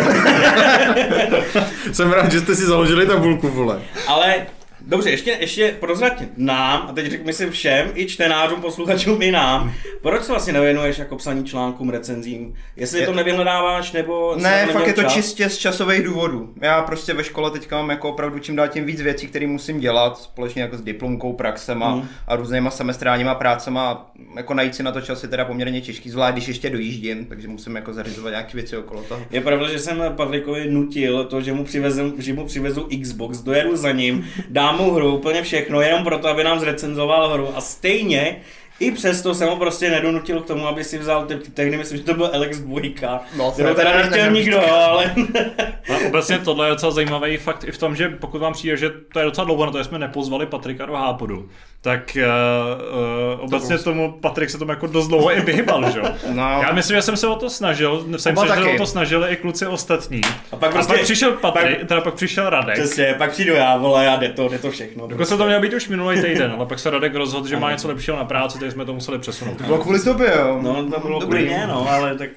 Jsem 1.92 2.12
rád, 2.12 2.32
že 2.32 2.40
jste 2.40 2.54
si 2.54 2.66
založili 2.66 3.06
tabulku, 3.06 3.48
vole. 3.48 3.82
Ale 4.06 4.46
Dobře, 4.86 5.10
ještě, 5.10 5.36
ještě 5.40 5.76
prozrať 5.80 6.22
nám, 6.36 6.86
a 6.88 6.92
teď 6.92 7.06
řekl 7.10 7.24
myslím 7.26 7.50
všem, 7.50 7.90
i 7.94 8.06
čtenářům, 8.06 8.60
posluchačům, 8.60 9.22
i 9.22 9.30
nám, 9.32 9.72
proč 10.02 10.22
se 10.22 10.32
vlastně 10.32 10.52
nevěnuješ 10.52 10.98
jako 10.98 11.16
psaní 11.16 11.44
článkům, 11.44 11.90
recenzím? 11.90 12.54
Jestli 12.76 13.00
Je- 13.00 13.06
to 13.06 13.12
nevyhledáváš, 13.14 13.92
nebo... 13.92 14.36
Ne, 14.38 14.66
fakt 14.72 14.86
je 14.86 14.92
to 14.92 15.02
čas? 15.02 15.14
čistě 15.14 15.48
z 15.48 15.58
časových 15.58 16.02
důvodů. 16.02 16.52
Já 16.60 16.82
prostě 16.82 17.14
ve 17.14 17.24
škole 17.24 17.50
teďka 17.50 17.76
mám 17.76 17.90
jako 17.90 18.08
opravdu 18.08 18.38
čím 18.38 18.56
dál 18.56 18.68
tím 18.68 18.84
víc 18.84 19.00
věcí, 19.00 19.26
které 19.26 19.46
musím 19.46 19.80
dělat, 19.80 20.18
společně 20.18 20.62
jako 20.62 20.76
s 20.78 20.82
diplomkou, 20.82 21.32
praxema 21.32 21.94
Mhm. 21.94 22.08
a 22.28 22.36
různýma 22.36 22.70
semestrálníma 22.70 23.34
prácema. 23.34 24.10
Jako 24.36 24.54
najít 24.54 24.74
si 24.74 24.82
na 24.82 24.92
to 24.92 25.00
čas 25.00 25.22
je 25.22 25.28
teda 25.28 25.44
poměrně 25.44 25.80
těžký, 25.80 26.10
zvlášť 26.10 26.32
když 26.34 26.48
ještě 26.48 26.70
dojíždím, 26.70 27.24
takže 27.24 27.48
musím 27.48 27.76
jako 27.76 27.92
zařizovat 27.92 28.30
nějaké 28.30 28.50
věci 28.54 28.76
okolo 28.76 29.02
toho. 29.02 29.22
Je 29.30 29.40
pravda, 29.40 29.68
že 29.68 29.78
jsem 29.78 30.02
Patrikovi 30.16 30.70
nutil 30.70 31.24
to, 31.24 31.40
že 31.40 31.52
mu, 31.52 31.64
přivezem, 31.64 32.12
že 32.18 32.32
mu 32.32 32.46
přivezu 32.46 32.88
Xbox, 33.02 33.38
dojedu 33.38 33.76
za 33.76 33.92
ním, 33.92 34.26
dám 34.50 34.75
mu 34.76 34.90
hru, 34.90 35.16
úplně 35.16 35.42
všechno, 35.42 35.80
jenom 35.80 36.04
proto, 36.04 36.28
aby 36.28 36.44
nám 36.44 36.60
zrecenzoval 36.60 37.28
hru. 37.28 37.48
A 37.56 37.60
stejně 37.60 38.40
i 38.80 38.90
přesto 38.90 39.34
jsem 39.34 39.48
ho 39.48 39.56
prostě 39.56 39.90
nedonutil 39.90 40.40
k 40.40 40.46
tomu, 40.46 40.66
aby 40.66 40.84
si 40.84 40.98
vzal 40.98 41.26
ty 41.26 41.36
tehdy 41.36 41.76
myslím, 41.76 41.98
že 41.98 42.04
to 42.04 42.14
byl 42.14 42.30
Alex 42.34 42.58
2, 42.58 42.80
No, 43.36 43.50
kterou 43.52 43.68
to 43.68 43.74
teda 43.74 43.90
teda 43.90 44.02
nechtěl 44.02 44.30
nikdo, 44.30 44.56
jo, 44.56 44.74
ale 44.74 45.14
A 45.94 46.06
obecně 46.08 46.38
tohle 46.38 46.66
je 46.66 46.70
docela 46.70 46.92
zajímavý 46.92 47.36
fakt 47.36 47.64
i 47.64 47.72
v 47.72 47.78
tom, 47.78 47.96
že 47.96 48.08
pokud 48.08 48.38
vám 48.38 48.52
přijde, 48.52 48.76
že 48.76 48.90
to 49.12 49.18
je 49.18 49.24
docela 49.24 49.44
dlouho 49.44 49.66
na 49.66 49.72
to, 49.72 49.78
že 49.78 49.84
jsme 49.84 49.98
nepozvali 49.98 50.46
Patrika 50.46 50.86
do 50.86 50.92
Hápodu, 50.92 51.48
tak 51.86 52.16
uh, 52.16 53.36
uh, 53.36 53.44
obecně 53.44 53.78
tomu 53.78 54.12
Patrik 54.12 54.50
se 54.50 54.58
tomu 54.58 54.70
jako 54.70 54.86
dost 54.86 55.08
dlouho 55.08 55.32
i 55.36 55.40
vyhybal, 55.40 55.90
že 55.90 55.98
jo? 55.98 56.04
No. 56.32 56.60
Já 56.62 56.72
myslím, 56.72 56.96
že 56.96 57.02
jsem 57.02 57.16
se 57.16 57.26
o 57.26 57.36
to 57.36 57.50
snažil, 57.50 58.06
jsem 58.16 58.38
Oba 58.38 58.46
se, 58.54 58.62
že 58.62 58.74
o 58.74 58.76
to 58.76 58.86
snažili 58.86 59.32
i 59.32 59.36
kluci 59.36 59.66
ostatní. 59.66 60.20
A 60.52 60.56
pak 60.56 60.70
a 60.70 60.72
prostě- 60.72 60.92
pak 60.92 61.02
přišel 61.02 61.32
Patrik, 61.32 61.88
teda 61.88 62.00
pak 62.00 62.14
přišel 62.14 62.50
Radek. 62.50 62.74
přesně, 62.74 63.14
pak 63.18 63.30
přijdu 63.30 63.54
já, 63.54 63.76
vole, 63.76 64.08
a 64.08 64.16
jde 64.16 64.28
to, 64.28 64.48
jde 64.48 64.58
to 64.58 64.70
všechno. 64.70 65.06
Dokonce 65.06 65.36
to 65.36 65.46
mělo 65.46 65.60
být 65.60 65.74
už 65.74 65.88
minulý 65.88 66.22
týden, 66.22 66.52
ale 66.56 66.66
pak 66.66 66.78
se 66.78 66.90
Radek 66.90 67.14
rozhodl, 67.14 67.48
že 67.48 67.56
má 67.56 67.72
něco 67.72 67.88
lepšího 67.88 68.16
na 68.16 68.24
práci, 68.24 68.58
takže 68.58 68.72
jsme 68.72 68.84
to 68.84 68.94
museli 68.94 69.18
přesunout. 69.18 69.62
Bylo 69.62 69.78
kvůli 69.78 70.00
tobě, 70.00 70.32
jo. 70.38 70.58
No, 70.62 70.90
to 70.90 71.00
bylo 71.00 71.20
Dobrý. 71.20 71.44
kvůli 71.44 71.58
mě, 71.58 71.66
no, 71.66 71.90
ale 71.90 72.14
tak... 72.18 72.30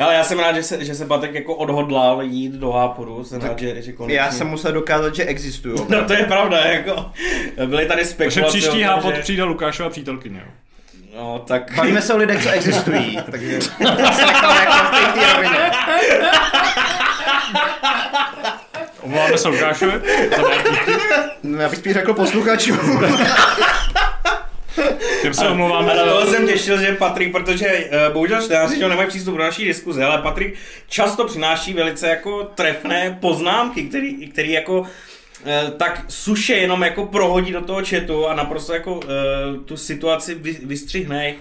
Ale 0.00 0.14
já 0.14 0.24
jsem 0.24 0.38
rád, 0.38 0.56
že 0.56 0.62
se, 0.62 0.84
že 0.84 0.94
se 0.94 1.06
Patrik 1.06 1.34
jako 1.34 1.54
odhodlal 1.54 2.22
jít 2.22 2.52
do 2.52 2.72
Háporu, 2.72 3.24
jsem 3.24 3.40
rád, 3.40 3.58
že, 3.58 3.82
že 3.82 3.92
konečně... 3.92 4.18
Já 4.18 4.30
jsem 4.30 4.46
musel 4.46 4.72
dokázat, 4.72 5.14
že 5.14 5.24
existují. 5.24 5.78
No 5.88 6.04
to 6.04 6.12
je 6.12 6.24
pravda, 6.24 6.58
jako, 6.58 7.06
byly 7.66 7.86
tady 7.86 8.04
spekulace 8.04 8.69
Hápod 8.82 9.14
že- 9.14 9.20
přijde 9.22 9.42
Lukášova 9.42 9.90
přítelkyně. 9.90 10.44
No, 11.16 11.38
tak... 11.46 11.74
Bavíme 11.76 12.02
se 12.02 12.14
o 12.14 12.16
lidech, 12.16 12.42
co 12.42 12.50
existují, 12.50 13.18
takže. 13.30 13.58
Omlouváme 19.02 19.38
se 19.38 19.48
Lukášovi. 19.48 19.92
No, 21.42 21.60
Já 21.62 21.68
bych 21.68 21.78
spíš 21.78 21.92
řekl 21.92 22.14
posluchačům. 22.14 23.04
Těm 25.22 25.34
se 25.34 25.48
omlouváme. 25.48 25.92
A 25.92 25.96
na 25.96 26.04
za- 26.04 26.10
toho 26.10 26.26
jsem 26.26 26.46
těšil, 26.46 26.78
že 26.80 26.92
Patrik, 26.94 27.32
protože 27.32 27.66
uh, 28.06 28.12
bohužel 28.12 28.42
čtenáři 28.42 28.78
nemají 28.88 29.08
přístup 29.08 29.36
do 29.36 29.42
naší 29.42 29.64
diskuze, 29.64 30.04
ale 30.04 30.22
Patrik 30.22 30.54
často 30.88 31.24
přináší 31.24 31.74
velice 31.74 32.08
jako 32.08 32.44
trefné 32.44 33.18
poznámky, 33.20 33.82
který, 33.82 34.28
který 34.28 34.52
jako 34.52 34.86
tak 35.76 36.04
suše 36.08 36.52
jenom 36.52 36.82
jako 36.82 37.06
prohodí 37.06 37.52
do 37.52 37.60
toho 37.60 37.82
chatu 37.88 38.26
a 38.28 38.34
naprosto 38.34 38.74
jako 38.74 39.00
eh, 39.04 39.06
tu 39.64 39.76
situaci 39.76 40.34
vy, 40.34 40.58
vystřihne 40.64 41.34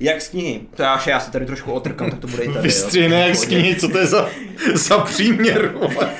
jak 0.00 0.20
z 0.22 0.28
knihy. 0.28 0.60
To 0.76 0.82
já, 0.82 1.00
já 1.06 1.20
se 1.20 1.30
tady 1.32 1.46
trošku 1.46 1.72
otrkám, 1.72 2.10
tak 2.10 2.20
to 2.20 2.26
bude 2.26 2.42
i 2.42 2.46
tady. 2.46 2.58
jo. 2.58 2.62
Vystřihne 2.62 3.20
jak 3.26 3.36
z 3.36 3.44
knihy, 3.44 3.76
co 3.76 3.88
to 3.88 3.98
je 3.98 4.06
za, 4.06 4.28
za 4.74 4.98
příměr, 4.98 5.68
vole. 5.68 6.10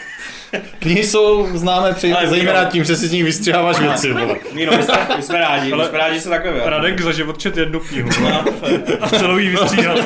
Knihy 0.79 1.05
jsou 1.05 1.49
známé 1.55 1.93
při, 1.93 2.13
Ale 2.13 2.29
zejména 2.29 2.65
tím, 2.65 2.85
že 2.85 2.97
si 2.97 3.09
z 3.09 3.13
nich 3.13 3.25
vystřiháváš 3.25 3.79
věci. 3.81 4.15
Míro, 4.53 4.77
my 4.77 4.83
jsme, 4.83 5.09
my 5.17 5.23
jsme 5.23 5.39
rádi, 5.41 5.75
my 5.75 5.85
jsme 5.85 5.99
rádi, 5.99 6.15
že 6.15 6.21
se 6.21 6.29
takhle 6.29 6.53
vyjádří. 6.53 6.71
Radek 6.71 7.01
za 7.01 7.13
život 7.13 7.39
čet 7.39 7.57
jednu 7.57 7.81
knihu 7.81 8.09
No, 8.23 8.45
a 9.01 9.09
celou 9.09 9.39
jí 9.39 9.49
vystříhal. 9.49 9.99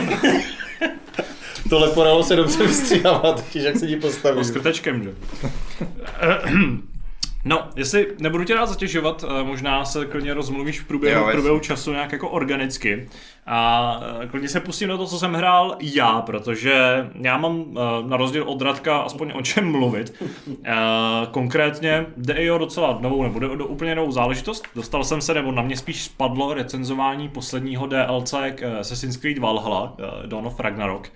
Tohle 1.71 1.89
poralo 1.91 2.25
se 2.25 2.37
dobře 2.37 2.67
vystřihává, 2.67 3.33
totiž 3.33 3.63
jak 3.63 3.77
se 3.77 3.87
ti 3.87 3.97
postaví. 3.97 4.45
S 4.45 4.51
krtečkem, 4.51 5.03
že? 5.03 5.11
No, 7.45 7.69
jestli 7.77 8.07
nebudu 8.19 8.45
tě 8.45 8.55
rád 8.55 8.67
zatěžovat, 8.67 9.25
eh, 9.25 9.45
možná 9.45 9.85
se 9.85 10.07
klidně 10.07 10.35
rozmluvíš 10.35 10.81
v 10.81 10.85
průběhu, 10.85 11.21
Jo, 11.21 11.29
v 11.29 11.33
průběhu 11.33 11.59
času 11.59 11.93
nějak 11.93 12.13
jako 12.13 12.29
organicky. 12.29 13.09
A 13.47 14.01
eh, 14.23 14.27
klidně 14.27 14.49
se 14.49 14.61
pustím 14.61 14.89
do 14.89 14.97
toho, 14.97 15.09
co 15.09 15.19
jsem 15.19 15.35
hrál 15.35 15.77
já, 15.81 16.21
protože 16.21 17.07
já 17.21 17.39
mám 17.39 17.65
eh, 17.71 18.09
na 18.09 18.17
rozdíl 18.17 18.45
od 18.49 18.63
Radka 18.63 18.99
aspoň 18.99 19.33
o 19.35 19.43
čem 19.43 19.71
mluvit. 19.71 20.25
Konkrétně 21.31 22.07
jde 22.17 22.35
i 22.35 22.51
o 22.51 22.59
docela 22.59 22.99
novou, 23.01 23.23
nebo 23.23 23.39
jde 23.39 23.49
o 23.49 23.57
do 23.57 23.67
úplně 23.67 23.95
novou 23.95 24.13
záležitost. 24.13 24.65
Dostal 24.75 25.05
jsem 25.05 25.21
se, 25.21 25.35
nebo 25.35 25.53
na 25.53 25.63
mě 25.63 25.77
spíš 25.77 26.03
spadlo 26.03 26.55
recenzování 26.55 27.29
posledního 27.29 27.87
DLC 27.87 28.35
k 28.55 28.79
Assassin's 28.81 29.17
Creed 29.17 29.39
Valhalla, 29.39 29.97
Dawn 30.27 30.47
of 30.47 30.61
Ragnarok. 30.61 31.09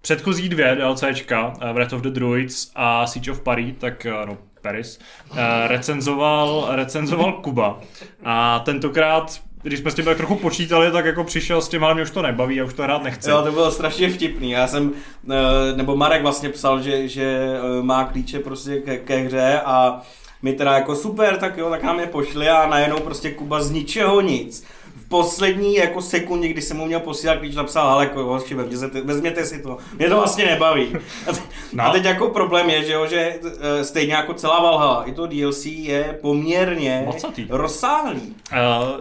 Předchozí 0.00 0.48
dvě 0.48 0.76
DLCčka, 0.76 1.52
Wrath 1.72 1.92
of 1.92 2.00
the 2.00 2.10
Druids 2.10 2.72
a 2.74 3.06
Siege 3.06 3.30
of 3.30 3.40
Paris, 3.40 3.74
tak 3.78 4.06
no, 4.26 4.38
Paris, 4.66 4.98
eh, 5.36 5.68
recenzoval, 5.68 6.66
recenzoval 6.70 7.32
Kuba. 7.32 7.80
A 8.24 8.58
tentokrát 8.58 9.40
když 9.62 9.80
jsme 9.80 9.90
s 9.90 9.94
tím 9.94 10.04
tak 10.04 10.16
trochu 10.16 10.34
počítali, 10.36 10.92
tak 10.92 11.04
jako 11.04 11.24
přišel 11.24 11.62
s 11.62 11.68
tím, 11.68 11.84
ale 11.84 11.94
mě 11.94 12.02
už 12.02 12.10
to 12.10 12.22
nebaví, 12.22 12.56
já 12.56 12.64
už 12.64 12.74
to 12.74 12.82
hrát 12.82 13.02
nechci. 13.02 13.30
Jo, 13.30 13.42
to 13.42 13.52
bylo 13.52 13.70
strašně 13.70 14.10
vtipný. 14.10 14.50
Já 14.50 14.66
jsem, 14.66 14.92
eh, 15.30 15.76
nebo 15.76 15.96
Marek 15.96 16.22
vlastně 16.22 16.48
psal, 16.48 16.82
že, 16.82 17.08
že 17.08 17.56
eh, 17.78 17.82
má 17.82 18.04
klíče 18.04 18.38
prostě 18.38 18.76
ke, 18.76 18.96
ke 18.96 19.16
hře 19.16 19.60
a 19.64 20.02
my 20.42 20.52
teda 20.52 20.74
jako 20.74 20.96
super, 20.96 21.36
tak 21.36 21.56
jo, 21.56 21.70
tak 21.70 21.82
nám 21.82 22.00
je 22.00 22.06
pošli 22.06 22.48
a 22.48 22.66
najednou 22.66 23.00
prostě 23.00 23.30
Kuba 23.30 23.60
z 23.60 23.70
ničeho 23.70 24.20
nic 24.20 24.66
poslední 25.08 25.74
jako 25.74 26.02
sekundě, 26.02 26.48
kdy 26.48 26.62
jsem 26.62 26.76
mu 26.76 26.86
měl 26.86 27.00
posílat 27.00 27.38
klíč, 27.38 27.54
napsal, 27.54 27.88
ale 27.88 28.04
jako, 28.04 28.24
hoši, 28.24 28.54
vezměte, 28.54 29.00
vezměte 29.00 29.44
si 29.44 29.62
to, 29.62 29.78
mě 29.98 30.08
to 30.08 30.16
vlastně 30.16 30.46
nebaví. 30.46 30.96
A, 31.26 31.32
te, 31.32 31.40
no. 31.72 31.84
a 31.84 31.90
teď 31.92 32.04
jako 32.04 32.28
problém 32.28 32.70
je, 32.70 32.84
že, 32.84 32.92
jo, 32.92 33.06
že 33.06 33.38
eh, 33.60 33.84
stejně 33.84 34.14
jako 34.14 34.34
celá 34.34 34.62
Valhalla, 34.62 35.04
i 35.04 35.12
to 35.12 35.26
DLC 35.26 35.64
je 35.64 36.18
poměrně 36.20 37.02
Mocatý. 37.06 37.46
rozsáhlý. 37.48 38.20
Uh, 38.52 38.58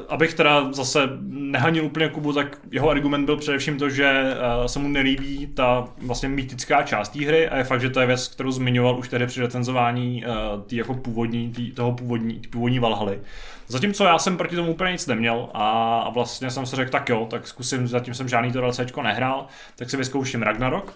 abych 0.10 0.34
teda 0.34 0.74
zase 0.74 1.10
nehanil 1.30 1.86
úplně 1.86 2.10
Kubu, 2.10 2.34
tak 2.34 2.58
jeho 2.72 2.90
argument 2.90 3.26
byl 3.26 3.38
především 3.38 3.78
to, 3.78 3.90
že 3.90 4.36
uh, 4.60 4.66
se 4.66 4.80
mu 4.80 4.88
nelíbí 4.88 5.48
ta 5.48 5.88
vlastně 5.98 6.30
mýtická 6.30 6.84
část 6.84 7.10
té 7.10 7.26
hry 7.26 7.50
a 7.50 7.58
je 7.58 7.64
fakt, 7.64 7.82
že 7.82 7.90
to 7.90 8.00
je 8.00 8.08
věc, 8.08 8.28
kterou 8.28 8.52
zmiňoval 8.52 9.00
už 9.00 9.10
tehdy 9.10 9.28
při 9.28 9.42
recenzování 9.42 10.24
uh, 10.28 10.62
tý 10.62 10.76
jako 10.76 10.94
původní, 10.94 11.52
tý, 11.52 11.72
toho 11.72 11.92
původní, 11.92 12.40
tý 12.40 12.48
původní 12.48 12.80
Valhaly. 12.80 13.20
Zatímco 13.68 14.04
já 14.04 14.20
jsem 14.20 14.38
proti 14.38 14.56
tomu 14.56 14.72
úplně 14.72 14.92
nic 14.92 15.08
neměl 15.08 15.50
a 15.54 16.10
vlastně 16.10 16.52
jsem 16.52 16.66
si 16.66 16.76
řekl, 16.76 16.92
tak 16.92 17.10
jo, 17.10 17.28
tak 17.30 17.48
zkusím, 17.48 17.88
zatím 17.88 18.14
jsem 18.14 18.30
žádný 18.30 18.52
to 18.52 18.62
DLCčko 18.62 19.02
nehrál, 19.02 19.48
tak 19.76 19.90
si 19.90 19.98
vyzkouším 19.98 20.42
Ragnarok. 20.42 20.94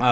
Uh, 0.00 0.06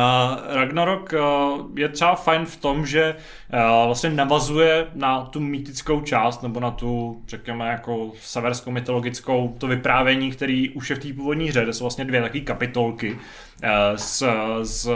Ragnarok 0.54 1.12
uh, 1.12 1.78
je 1.78 1.88
třeba 1.88 2.14
fajn 2.14 2.46
v 2.46 2.56
tom, 2.56 2.86
že 2.86 3.14
uh, 3.14 3.86
vlastně 3.86 4.10
navazuje 4.10 4.86
na 4.94 5.24
tu 5.24 5.40
mýtickou 5.40 6.00
část, 6.00 6.42
nebo 6.42 6.60
na 6.60 6.70
tu, 6.70 7.22
řekněme, 7.28 7.68
jako 7.68 8.12
severskou 8.20 8.70
mytologickou, 8.70 9.56
to 9.58 9.66
vyprávění, 9.66 10.30
který 10.30 10.70
už 10.70 10.90
je 10.90 10.96
v 10.96 10.98
té 10.98 11.12
původní 11.12 11.48
hře, 11.48 11.62
kde 11.62 11.72
jsou 11.72 11.84
vlastně 11.84 12.04
dvě 12.04 12.22
takové 12.22 12.40
kapitolky 12.40 13.18
z, 13.96 14.22
z 14.62 14.88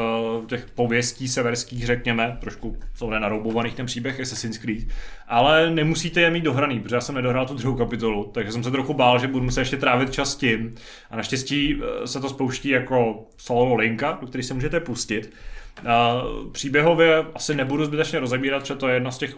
těch 0.47 0.67
pověstí 0.75 1.29
severských, 1.29 1.87
řekněme, 1.87 2.37
trošku 2.41 2.77
jsou 2.95 3.11
naroubovaných 3.11 3.75
ten 3.75 3.87
příběh 3.87 4.21
Assassin's 4.21 4.59
Creed, 4.59 4.85
ale 5.29 5.71
nemusíte 5.71 6.21
je 6.21 6.31
mít 6.31 6.45
dohraný, 6.45 6.81
protože 6.81 6.95
já 6.95 7.01
jsem 7.01 7.15
nedohrál 7.15 7.47
tu 7.47 7.55
druhou 7.55 7.77
kapitolu, 7.77 8.31
takže 8.35 8.53
jsem 8.53 8.65
se 8.65 8.71
trochu 8.71 8.95
bál, 8.95 9.19
že 9.19 9.27
budu 9.27 9.45
muset 9.45 9.61
ještě 9.61 9.77
trávit 9.77 10.13
čas 10.13 10.37
tím. 10.37 10.75
A 11.11 11.17
naštěstí 11.17 11.81
se 12.05 12.21
to 12.21 12.29
spouští 12.29 12.69
jako 12.69 13.27
solo 13.37 13.75
linka, 13.75 14.19
do 14.21 14.27
který 14.27 14.45
se 14.45 14.55
můžete 14.55 14.81
pustit. 14.81 15.33
Příběhově 16.53 17.25
asi 17.35 17.55
nebudu 17.55 17.85
zbytečně 17.85 18.19
rozebírat, 18.19 18.63
protože 18.63 18.75
to 18.75 18.89
je 18.89 18.95
jedna 18.95 19.11
z 19.11 19.19
těch 19.19 19.37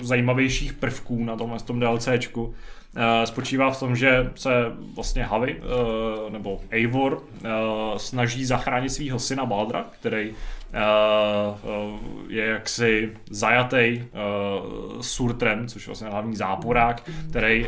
zajímavějších 0.00 0.72
prvků 0.72 1.24
na 1.24 1.36
tom, 1.36 1.56
tom 1.64 1.80
DLCčku. 1.80 2.54
Spočívá 3.24 3.70
v 3.70 3.80
tom, 3.80 3.96
že 3.96 4.30
se 4.34 4.50
vlastně 4.94 5.24
Havi, 5.24 5.62
nebo 6.28 6.60
Eivor, 6.70 7.22
snaží 7.96 8.44
zachránit 8.44 8.90
svého 8.90 9.18
syna 9.18 9.46
Baldra, 9.46 9.84
který 10.00 10.34
je 12.28 12.46
jaksi 12.46 13.12
zajatý 13.30 14.02
Surtrem, 15.00 15.68
což 15.68 15.82
je 15.82 15.86
vlastně 15.86 16.08
hlavní 16.08 16.36
záporák, 16.36 17.10
který 17.30 17.66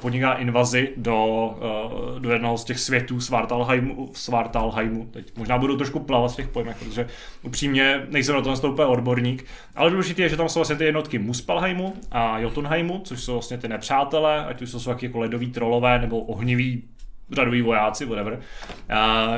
podniká 0.00 0.34
invazi 0.34 0.92
do, 0.96 1.54
do 2.18 2.32
jednoho 2.32 2.58
z 2.58 2.64
těch 2.64 2.78
světů 2.78 3.20
Svartalheimu, 3.20 4.10
Svartalheimu. 4.12 5.06
Teď 5.06 5.36
možná 5.36 5.58
budu 5.58 5.76
trošku 5.76 6.00
plavat 6.00 6.32
v 6.32 6.36
těch 6.36 6.48
pojmech, 6.48 6.76
protože 6.78 7.06
upřímně 7.42 8.06
nejsem 8.08 8.34
na 8.34 8.42
tom 8.42 8.72
úplně 8.72 8.86
odborník, 8.86 9.44
ale 9.76 9.90
důležité 9.90 10.22
je, 10.22 10.28
že 10.28 10.36
tam 10.36 10.48
jsou 10.48 10.58
vlastně 10.58 10.76
ty 10.76 10.84
jednotky 10.84 11.18
Muspelheimu 11.18 11.94
a 12.10 12.38
Jotunheimu, 12.38 13.00
což 13.04 13.20
jsou 13.24 13.32
vlastně 13.32 13.58
ty 13.58 13.68
nepřátelé, 13.68 14.46
ať 14.46 14.62
už 14.62 14.70
jsou 14.70 14.90
jako 15.02 15.18
ledový 15.18 15.50
trolové 15.50 15.98
nebo 15.98 16.20
ohniví 16.20 16.82
řadoví 17.32 17.62
vojáci, 17.62 18.04
whatever, 18.04 18.40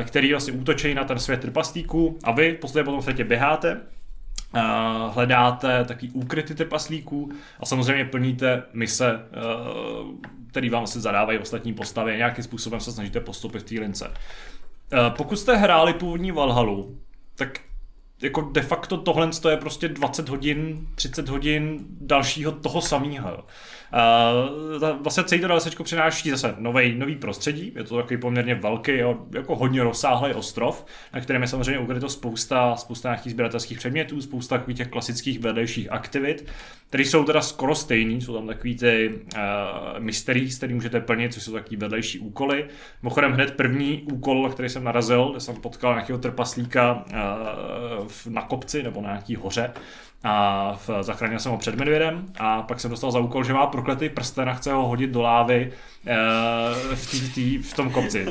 který 0.04 0.30
vlastně 0.30 0.52
útočí 0.52 0.94
na 0.94 1.04
ten 1.04 1.18
svět 1.18 1.40
trpaslíků 1.40 2.18
a 2.24 2.32
vy 2.32 2.52
posledně 2.52 2.84
po 2.84 2.90
tom 2.90 3.02
světě 3.02 3.24
běháte, 3.24 3.80
hledáte 5.10 5.84
taky 5.84 6.10
úkryty 6.10 6.54
trpaslíků 6.54 7.32
a 7.60 7.66
samozřejmě 7.66 8.04
plníte 8.04 8.62
mise, 8.72 9.20
který 10.50 10.70
vám 10.70 10.86
se 10.86 11.00
zadávají 11.00 11.38
ostatní 11.38 11.74
postavy 11.74 12.12
a 12.12 12.16
nějakým 12.16 12.44
způsobem 12.44 12.80
se 12.80 12.92
snažíte 12.92 13.20
postupit 13.20 13.58
v 13.58 13.64
té 13.64 13.74
lince. 13.80 14.10
Pokud 15.16 15.36
jste 15.36 15.56
hráli 15.56 15.92
původní 15.92 16.32
Valhalu, 16.32 16.98
tak 17.36 17.60
jako 18.22 18.40
de 18.40 18.62
facto 18.62 18.96
tohle 18.96 19.30
je 19.50 19.56
prostě 19.56 19.88
20 19.88 20.28
hodin, 20.28 20.86
30 20.94 21.28
hodin 21.28 21.78
dalšího 22.00 22.52
toho 22.52 22.80
samého. 22.80 23.44
Uh, 23.94 25.02
vlastně 25.02 25.24
celý 25.24 25.40
to 25.40 25.48
DLCčko 25.48 25.84
přináší 25.84 26.30
zase 26.30 26.54
nový, 26.58 26.94
nový 26.94 27.16
prostředí, 27.16 27.72
je 27.76 27.84
to 27.84 27.96
takový 27.96 28.20
poměrně 28.20 28.54
velký, 28.54 28.92
jako 29.34 29.56
hodně 29.56 29.82
rozsáhlý 29.82 30.34
ostrov, 30.34 30.86
na 31.14 31.20
kterém 31.20 31.42
je 31.42 31.48
samozřejmě 31.48 31.78
ukryto 31.78 32.08
spousta, 32.08 32.76
spousta 32.76 33.08
nějakých 33.08 33.32
sběratelských 33.32 33.78
předmětů, 33.78 34.22
spousta 34.22 34.58
takových 34.58 34.76
těch 34.76 34.88
klasických 34.88 35.40
vedlejších 35.40 35.92
aktivit, 35.92 36.46
které 36.88 37.04
jsou 37.04 37.24
teda 37.24 37.40
skoro 37.40 37.74
stejný, 37.74 38.20
jsou 38.20 38.34
tam 38.34 38.46
takový 38.46 38.76
ty 38.76 39.10
uh, 39.10 39.40
mystery, 39.98 40.48
který 40.56 40.74
můžete 40.74 41.00
plnit, 41.00 41.34
což 41.34 41.42
jsou 41.42 41.52
takový 41.52 41.76
vedlejší 41.76 42.18
úkoly. 42.18 42.66
Mimochodem 43.02 43.32
hned 43.32 43.54
první 43.56 44.02
úkol, 44.02 44.50
který 44.50 44.68
jsem 44.68 44.84
narazil, 44.84 45.28
kde 45.30 45.40
jsem 45.40 45.56
potkal 45.56 45.92
nějakého 45.92 46.18
trpaslíka 46.18 47.04
uh, 48.00 48.08
na 48.28 48.42
kopci 48.42 48.82
nebo 48.82 49.00
na 49.00 49.08
nějaký 49.08 49.36
hoře, 49.36 49.72
a 50.24 50.74
v, 50.86 51.02
zachránil 51.02 51.38
jsem 51.38 51.52
ho 51.52 51.58
před 51.58 51.74
medvědem 51.74 52.26
a 52.38 52.62
pak 52.62 52.80
jsem 52.80 52.90
dostal 52.90 53.10
za 53.10 53.18
úkol, 53.18 53.44
že 53.44 53.52
má 53.52 53.66
prokletý 53.66 54.08
prsten 54.08 54.48
a 54.48 54.54
chce 54.54 54.72
ho 54.72 54.86
hodit 54.86 55.10
do 55.10 55.22
lávy 55.22 55.72
e, 56.06 56.16
v, 56.94 57.10
tý, 57.10 57.30
tý, 57.30 57.58
v 57.58 57.74
tom 57.74 57.90
kopci. 57.90 58.26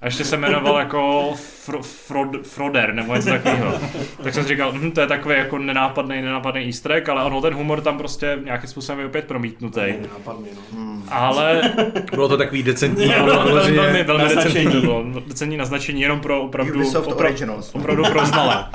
A 0.00 0.06
ještě 0.06 0.24
se 0.24 0.36
jmenoval 0.36 0.78
jako 0.78 1.32
Fro, 1.36 1.82
Frod, 1.82 2.46
Froder 2.46 2.94
nebo 2.94 3.14
něco 3.14 3.28
takového. 3.28 3.80
Tak 4.22 4.34
jsem 4.34 4.42
si 4.42 4.48
říkal, 4.48 4.72
hm, 4.72 4.90
to 4.90 5.00
je 5.00 5.06
takový 5.06 5.34
jako 5.34 5.58
nenápadný, 5.58 6.22
nenápadný 6.22 6.66
easter 6.66 6.92
egg, 6.92 7.08
ale 7.08 7.24
ono 7.24 7.40
ten 7.40 7.54
humor 7.54 7.80
tam 7.80 7.98
prostě 7.98 8.38
nějakým 8.44 8.70
způsobem 8.70 9.00
je 9.00 9.06
opět 9.06 9.24
promítnutý. 9.24 9.80
Nenápadný, 9.80 10.48
no. 10.54 10.78
Hmm. 10.78 11.04
Ale... 11.10 11.72
Bylo 12.10 12.28
to 12.28 12.36
takový 12.36 12.62
decentní. 12.62 13.08
Bylo, 13.08 13.44
velmi, 13.44 13.76
velmi, 13.76 14.04
velmi 14.04 14.34
decentní 14.34 14.72
to 14.72 14.80
bylo. 14.80 15.04
Decentní 15.26 15.56
naznačení 15.56 16.00
jenom 16.00 16.20
pro 16.20 16.42
opravdu, 16.42 16.74
Ubisoft 16.74 17.12
opra, 17.12 17.28
Originals. 17.28 17.74
opravdu 17.74 18.04
pro 18.04 18.26
znalé. 18.26 18.66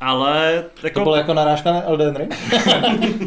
Ale 0.00 0.64
jako... 0.82 1.00
To 1.00 1.04
bylo 1.04 1.16
jako 1.16 1.34
narážka 1.34 1.72
na 1.72 1.82
Elden 1.82 2.16
Ring? 2.16 2.34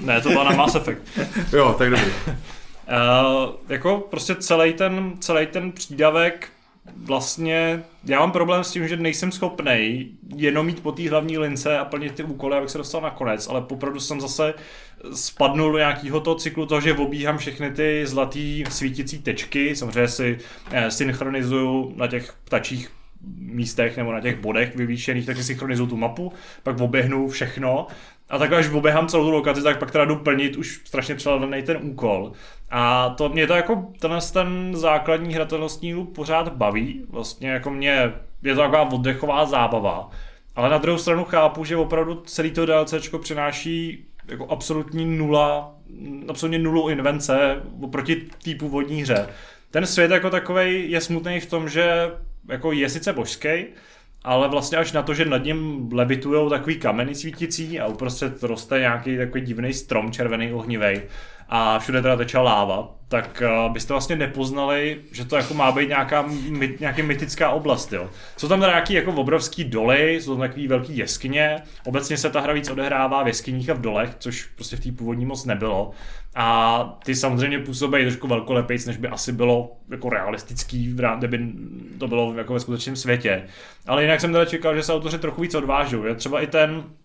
ne, 0.04 0.22
to 0.22 0.30
bylo 0.30 0.44
na 0.44 0.52
Mass 0.52 0.76
Effect. 0.76 1.02
jo, 1.54 1.76
tak 1.78 1.90
dobrý. 1.90 2.06
Uh, 2.28 3.50
jako 3.70 4.08
prostě 4.10 4.36
celý 4.36 4.74
ten, 4.74 5.14
celý 5.20 5.48
ten 5.48 5.72
přídavek 5.72 6.50
vlastně, 6.96 7.84
já 8.06 8.20
mám 8.20 8.32
problém 8.32 8.64
s 8.64 8.72
tím, 8.72 8.88
že 8.88 8.98
nejsem 8.98 9.32
schopný 9.32 10.08
jenom 10.36 10.66
mít 10.66 10.84
po 10.84 10.92
té 10.92 11.10
hlavní 11.10 11.38
lince 11.38 11.78
a 11.78 11.86
plnit 11.86 12.16
ty 12.16 12.24
úkoly, 12.24 12.58
abych 12.58 12.70
se 12.70 12.78
dostal 12.78 13.02
na 13.02 13.10
konec, 13.10 13.48
ale 13.48 13.62
popravdu 13.62 14.00
jsem 14.00 14.22
zase 14.22 14.54
spadnul 15.14 15.72
do 15.72 15.78
nějakého 15.78 16.20
toho 16.20 16.36
cyklu 16.36 16.66
toho, 16.66 16.82
že 16.82 16.94
obíhám 16.94 17.38
všechny 17.38 17.72
ty 17.72 18.04
zlatý 18.06 18.64
svítící 18.70 19.20
tečky, 19.20 19.76
samozřejmě 19.76 20.08
si 20.08 20.38
eh, 20.72 20.92
synchronizuju 20.92 21.94
na 21.96 22.08
těch 22.08 22.34
ptačích 22.44 22.92
místech 23.38 23.98
nebo 23.98 24.12
na 24.12 24.22
těch 24.22 24.40
bodech 24.40 24.76
vyvýšených, 24.76 25.26
tak 25.26 25.38
si 25.38 25.44
synchronizuju 25.44 25.90
tu 25.90 25.98
mapu, 25.98 26.34
pak 26.64 26.80
oběhnu 26.80 27.28
všechno 27.28 27.88
a 28.30 28.38
takhle 28.38 28.58
až 28.58 28.70
oběhám 28.70 29.08
celou 29.08 29.24
tu 29.24 29.32
lokaci, 29.32 29.62
tak 29.62 29.80
pak 29.80 29.92
teda 29.92 30.06
jdu 30.06 30.16
plnit 30.16 30.56
už 30.56 30.82
strašně 30.86 31.16
přeladený 31.16 31.64
ten 31.64 31.78
úkol. 31.82 32.32
A 32.70 33.10
to 33.10 33.30
mě 33.30 33.48
to 33.48 33.54
jako 33.54 33.86
tenhle 34.00 34.20
ten 34.34 34.76
základní 34.76 35.34
hratelnostní 35.34 35.96
loop 35.96 36.16
pořád 36.16 36.54
baví. 36.54 37.06
Vlastně 37.10 37.50
jako 37.50 37.70
mě 37.70 38.14
je 38.44 38.56
to 38.56 38.62
taková 38.62 38.92
oddechová 38.92 39.46
zábava. 39.46 40.10
Ale 40.56 40.70
na 40.70 40.78
druhou 40.78 40.98
stranu 40.98 41.24
chápu, 41.24 41.66
že 41.66 41.78
opravdu 41.78 42.16
celý 42.26 42.52
to 42.52 42.66
DLCčko 42.66 43.20
přináší 43.20 44.06
jako 44.28 44.48
absolutní 44.48 45.18
nula, 45.18 45.76
absolutně 46.30 46.60
nulu 46.60 46.90
invence 46.90 47.62
oproti 47.82 48.16
té 48.16 48.56
původní 48.56 49.02
hře. 49.02 49.30
Ten 49.72 49.86
svět 49.86 50.12
jako 50.12 50.30
takový 50.30 50.92
je 50.92 51.02
smutný 51.02 51.40
v 51.40 51.46
tom, 51.46 51.70
že 51.70 52.12
jako 52.48 52.72
je 52.72 52.90
sice 52.90 53.14
božský, 53.14 53.66
ale 54.24 54.50
vlastně 54.50 54.78
až 54.78 54.92
na 54.92 55.02
to, 55.02 55.14
že 55.14 55.26
nad 55.26 55.44
ním 55.44 55.90
levitují 55.94 56.50
takový 56.50 56.80
kameny 56.80 57.16
svítící 57.16 57.80
a 57.80 57.88
uprostřed 57.88 58.44
roste 58.44 58.80
nějaký 58.80 59.18
takový 59.18 59.44
divný 59.44 59.74
strom 59.74 60.12
červený 60.12 60.54
ohnivý 60.54 61.02
a 61.50 61.80
všude 61.80 62.02
teda 62.02 62.16
teče 62.16 62.38
láva, 62.38 62.96
tak 63.08 63.44
uh, 63.66 63.74
byste 63.74 63.94
vlastně 63.94 64.16
nepoznali, 64.16 65.02
že 65.12 65.26
to 65.26 65.36
jako 65.36 65.54
má 65.54 65.72
být 65.72 65.90
nějaká 65.90 66.26
nějaký 66.80 67.02
mytická 67.02 67.50
oblast. 67.50 67.94
Jo. 67.94 68.10
Jsou 68.38 68.48
tam 68.48 68.60
teda 68.60 68.72
nějaký 68.72 68.94
jako 68.94 69.12
obrovský 69.12 69.64
doly, 69.64 70.22
jsou 70.22 70.32
tam 70.32 70.40
takový 70.40 70.68
velký 70.68 70.98
jeskyně, 70.98 71.62
obecně 71.86 72.18
se 72.18 72.30
ta 72.30 72.40
hra 72.40 72.54
víc 72.54 72.70
odehrává 72.70 73.24
v 73.24 73.28
jeskyních 73.28 73.70
a 73.70 73.74
v 73.74 73.82
dolech, 73.82 74.16
což 74.20 74.44
prostě 74.44 74.76
v 74.76 74.80
té 74.80 74.92
původní 74.92 75.26
moc 75.26 75.46
nebylo. 75.46 75.92
A 76.36 77.00
ty 77.06 77.16
samozřejmě 77.16 77.60
působí 77.60 78.02
trošku 78.02 78.28
velkolepejc, 78.28 78.86
než 78.86 78.98
by 78.98 79.08
asi 79.08 79.32
bylo 79.32 79.72
jako 79.90 80.10
realistický, 80.10 80.96
kdyby 81.18 81.40
to 81.98 82.08
bylo 82.08 82.34
jako 82.34 82.54
ve 82.54 82.60
skutečném 82.60 82.96
světě. 82.96 83.44
Ale 83.88 84.04
jinak 84.04 84.22
jsem 84.22 84.32
teda 84.32 84.46
čekal, 84.46 84.76
že 84.76 84.84
se 84.84 84.94
autoři 84.94 85.20
trochu 85.20 85.42
víc 85.42 85.56
odvážou. 85.56 86.04
Je 86.04 86.16
třeba 86.16 86.42
i 86.42 86.48
ten 86.48 86.84
Eh, 86.84 87.03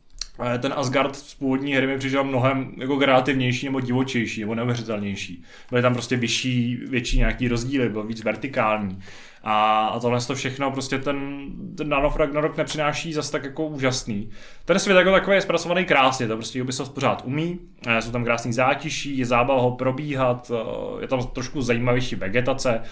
ten 0.59 0.73
Asgard 0.77 1.17
z 1.17 1.35
původní 1.35 1.75
hry 1.75 1.87
mi 1.87 1.99
přišel 1.99 2.25
mnohem 2.25 2.73
jako 2.77 2.97
kreativnější 2.97 3.67
nebo 3.67 3.81
divočejší 3.81 4.41
nebo 4.41 4.55
neuvěřitelnější. 4.55 5.43
Byly 5.71 5.83
tam 5.83 5.93
prostě 5.93 6.17
vyšší, 6.17 6.77
větší 6.77 7.19
nějaký 7.19 7.49
rozdíly, 7.49 7.89
byl 7.89 8.03
víc 8.03 8.25
vertikální. 8.25 8.99
A, 9.43 9.87
a 9.87 10.01
tohle 10.01 10.21
to 10.21 10.35
všechno 10.35 10.71
prostě 10.71 10.99
ten, 10.99 11.47
ten 11.77 11.89
Dawn 11.89 12.07
of 12.07 12.17
Ragnarok 12.17 12.57
nepřináší 12.57 13.13
zase 13.13 13.33
tak 13.33 13.45
jako 13.45 13.67
úžasný. 13.67 14.31
Ten 14.65 14.79
svět 14.79 14.97
jako 14.97 15.11
takový 15.11 15.37
je 15.37 15.41
zpracovaný 15.41 15.85
krásně, 15.85 16.29
to 16.29 16.37
prostě 16.37 16.63
Ubisoft 16.63 16.95
pořád 16.95 17.23
umí, 17.25 17.59
eh, 17.87 18.03
jsou 18.03 18.11
tam 18.11 18.25
krásný 18.25 18.53
zátiší, 18.53 19.19
je 19.19 19.27
zábava 19.27 19.61
ho 19.61 19.71
probíhat, 19.71 20.51
eh, 20.55 21.03
je 21.03 21.09
tam 21.09 21.27
trošku 21.27 21.63
zajímavější 21.63 22.17
vegetace, 22.17 22.83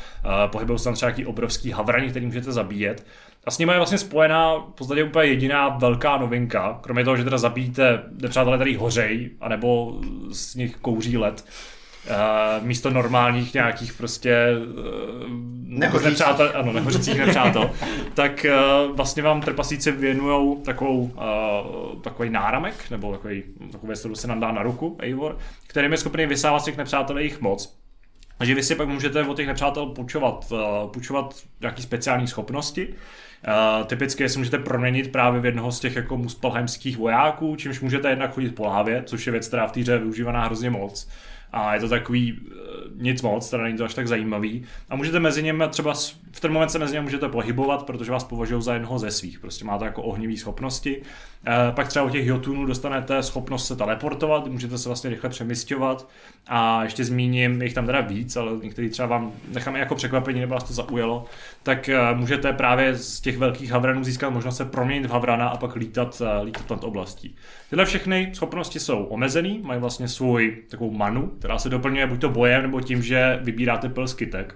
pohybují 0.46 0.78
se 0.78 0.84
tam 0.84 0.94
třeba 0.94 1.10
nějaký 1.10 1.26
obrovský 1.26 1.70
havrani, 1.70 2.10
který 2.10 2.26
můžete 2.26 2.52
zabíjet. 2.52 3.06
A 3.46 3.50
s 3.50 3.58
nimi 3.58 3.72
je 3.72 3.76
vlastně 3.76 3.98
spojená 3.98 4.54
v 4.54 4.72
podstatě 4.74 5.04
úplně 5.04 5.28
jediná 5.28 5.68
velká 5.68 6.16
novinka, 6.16 6.78
kromě 6.82 7.04
toho, 7.04 7.16
že 7.16 7.24
teda 7.24 7.38
zabíjíte 7.38 8.02
nepřátelé, 8.22 8.56
který 8.56 8.76
hořej, 8.76 9.30
anebo 9.40 10.00
z 10.30 10.54
nich 10.54 10.76
kouří 10.76 11.16
led. 11.18 11.44
Uh, 12.10 12.66
místo 12.66 12.90
normálních 12.90 13.54
nějakých 13.54 13.92
prostě 13.92 14.48
uh, 14.58 15.30
Nehořících. 15.64 16.08
nepřátel, 16.08 16.52
ano, 16.54 16.72
nehořících 16.72 17.18
nepřátel, 17.18 17.70
tak 18.14 18.46
uh, 18.88 18.96
vlastně 18.96 19.22
vám 19.22 19.40
trpasíci 19.40 19.92
věnují 19.92 20.62
takovou, 20.62 20.98
uh, 21.00 22.02
takový 22.02 22.30
náramek, 22.30 22.90
nebo 22.90 23.12
takový, 23.12 23.42
takovou 23.72 23.86
věc, 23.86 24.00
kterou 24.00 24.14
se 24.14 24.28
nám 24.28 24.40
dá 24.40 24.52
na 24.52 24.62
ruku, 24.62 24.96
Eivor, 25.00 25.38
kterým 25.66 25.92
je 25.92 25.98
schopný 25.98 26.26
vysávat 26.26 26.60
z 26.60 26.64
těch 26.64 26.76
nepřátel 26.76 27.18
jejich 27.18 27.40
moc. 27.40 27.78
Takže 28.38 28.54
vy 28.54 28.62
si 28.62 28.74
pak 28.74 28.88
můžete 28.88 29.22
od 29.24 29.36
těch 29.36 29.46
nepřátel 29.46 29.86
půjčovat, 29.86 30.52
uh, 30.52 30.90
půjčovat 30.90 31.34
nějaké 31.60 31.82
speciální 31.82 32.26
schopnosti, 32.26 32.88
Uh, 32.88 32.94
typicky 33.86 34.28
si 34.28 34.38
můžete 34.38 34.58
proměnit 34.58 35.12
právě 35.12 35.40
v 35.40 35.44
jednoho 35.44 35.72
z 35.72 35.80
těch 35.80 35.96
jako 35.96 36.16
muspelheimských 36.16 36.98
vojáků, 36.98 37.56
čímž 37.56 37.80
můžete 37.80 38.10
jednak 38.10 38.34
chodit 38.34 38.54
po 38.54 38.64
lávě, 38.64 39.02
což 39.06 39.26
je 39.26 39.30
věc, 39.30 39.48
která 39.48 39.66
v 39.66 39.72
té 39.72 39.80
hře 39.80 39.98
využívaná 39.98 40.44
hrozně 40.44 40.70
moc. 40.70 41.08
A 41.52 41.74
je 41.74 41.80
to 41.80 41.88
takový 41.88 42.32
uh, 42.32 42.48
nic 42.94 43.22
moc, 43.22 43.50
teda 43.50 43.62
není 43.62 43.78
to 43.78 43.84
až 43.84 43.94
tak 43.94 44.08
zajímavý. 44.08 44.64
A 44.90 44.96
můžete 44.96 45.20
mezi 45.20 45.42
němi 45.42 45.64
třeba, 45.70 45.94
v 46.32 46.40
ten 46.40 46.52
moment 46.52 46.68
se 46.68 46.78
mezi 46.78 46.92
němi 46.92 47.04
můžete 47.04 47.28
pohybovat, 47.28 47.86
protože 47.86 48.12
vás 48.12 48.24
považují 48.24 48.62
za 48.62 48.74
jednoho 48.74 48.98
ze 48.98 49.10
svých. 49.10 49.40
Prostě 49.40 49.64
máte 49.64 49.84
jako 49.84 50.02
ohnivý 50.02 50.36
schopnosti. 50.36 50.96
Uh, 50.96 51.74
pak 51.74 51.88
třeba 51.88 52.04
u 52.04 52.10
těch 52.10 52.26
Jotunů 52.26 52.66
dostanete 52.66 53.22
schopnost 53.22 53.66
se 53.66 53.76
teleportovat, 53.76 54.46
můžete 54.46 54.78
se 54.78 54.88
vlastně 54.88 55.10
rychle 55.10 55.30
přemysťovat. 55.30 56.08
A 56.48 56.84
ještě 56.84 57.04
zmíním, 57.04 57.62
jich 57.62 57.74
tam 57.74 57.86
teda 57.86 58.00
víc, 58.00 58.36
ale 58.36 58.52
některý 58.62 58.90
třeba 58.90 59.08
vám 59.08 59.32
necháme 59.52 59.78
jako 59.78 59.94
překvapení, 59.94 60.40
nebo 60.40 60.54
vás 60.54 60.64
to 60.64 60.72
zaujalo, 60.72 61.24
tak 61.62 61.88
eh, 61.88 62.14
můžete 62.14 62.52
právě 62.52 62.94
z 62.94 63.20
těch 63.20 63.38
velkých 63.38 63.70
havranů 63.70 64.04
získat 64.04 64.30
možnost 64.30 64.56
se 64.56 64.64
proměnit 64.64 65.06
v 65.06 65.10
havrana 65.10 65.48
a 65.48 65.56
pak 65.56 65.76
lítat, 65.76 66.22
eh, 66.24 66.42
lítat 66.42 66.70
nad 66.70 66.84
oblastí. 66.84 67.36
Tyhle 67.70 67.84
všechny 67.84 68.30
schopnosti 68.34 68.80
jsou 68.80 69.04
omezený, 69.04 69.60
mají 69.64 69.80
vlastně 69.80 70.08
svůj 70.08 70.56
takovou 70.70 70.90
manu, 70.90 71.26
která 71.26 71.58
se 71.58 71.68
doplňuje 71.68 72.06
buď 72.06 72.20
to 72.20 72.28
bojem, 72.28 72.70
nebo 72.76 72.86
tím, 72.86 73.02
že 73.02 73.38
vybíráte 73.42 73.88
pil 73.88 74.08
z 74.08 74.14
kytek. 74.14 74.54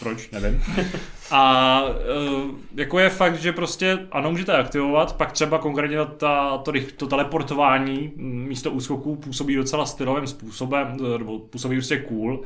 Proč? 0.00 0.30
Nevím. 0.30 0.62
A 1.30 1.82
uh, 1.82 2.50
jako 2.74 2.98
je 2.98 3.10
fakt, 3.10 3.40
že 3.40 3.52
prostě 3.52 3.98
ano, 4.12 4.30
můžete 4.30 4.56
aktivovat, 4.56 5.16
pak 5.16 5.32
třeba 5.32 5.58
konkrétně 5.58 5.96
ta, 6.16 6.58
to, 6.58 6.72
to 6.96 7.06
teleportování 7.06 8.12
mm, 8.16 8.44
místo 8.48 8.70
úskoků 8.70 9.16
působí 9.16 9.54
docela 9.54 9.86
stylovým 9.86 10.26
způsobem, 10.26 10.96
eh, 11.14 11.18
nebo 11.18 11.38
působí 11.38 11.76
prostě 11.76 11.98
cool. 11.98 12.40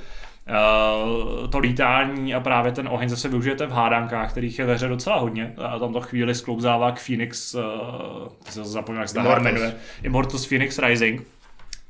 Uh, 0.48 1.48
to 1.50 1.58
lítání 1.58 2.34
a 2.34 2.40
právě 2.40 2.72
ten 2.72 2.88
oheň 2.88 3.08
zase 3.08 3.28
využijete 3.28 3.66
v 3.66 3.70
hádankách, 3.70 4.30
kterých 4.30 4.58
je 4.58 4.66
ve 4.66 4.74
hře 4.74 4.88
docela 4.88 5.18
hodně. 5.18 5.54
A 5.58 5.78
tam 5.78 5.92
to 5.92 6.00
chvíli 6.00 6.34
sklouzává 6.34 6.92
k 6.92 7.00
Phoenix, 7.00 7.54
uh, 7.54 7.62
se 8.50 8.64
zapomněl, 8.64 9.02
jak 9.02 9.08
se 9.08 9.22
jmenuje, 9.40 9.74
Immortals 10.02 10.46
Phoenix 10.46 10.78
Rising. 10.78 11.26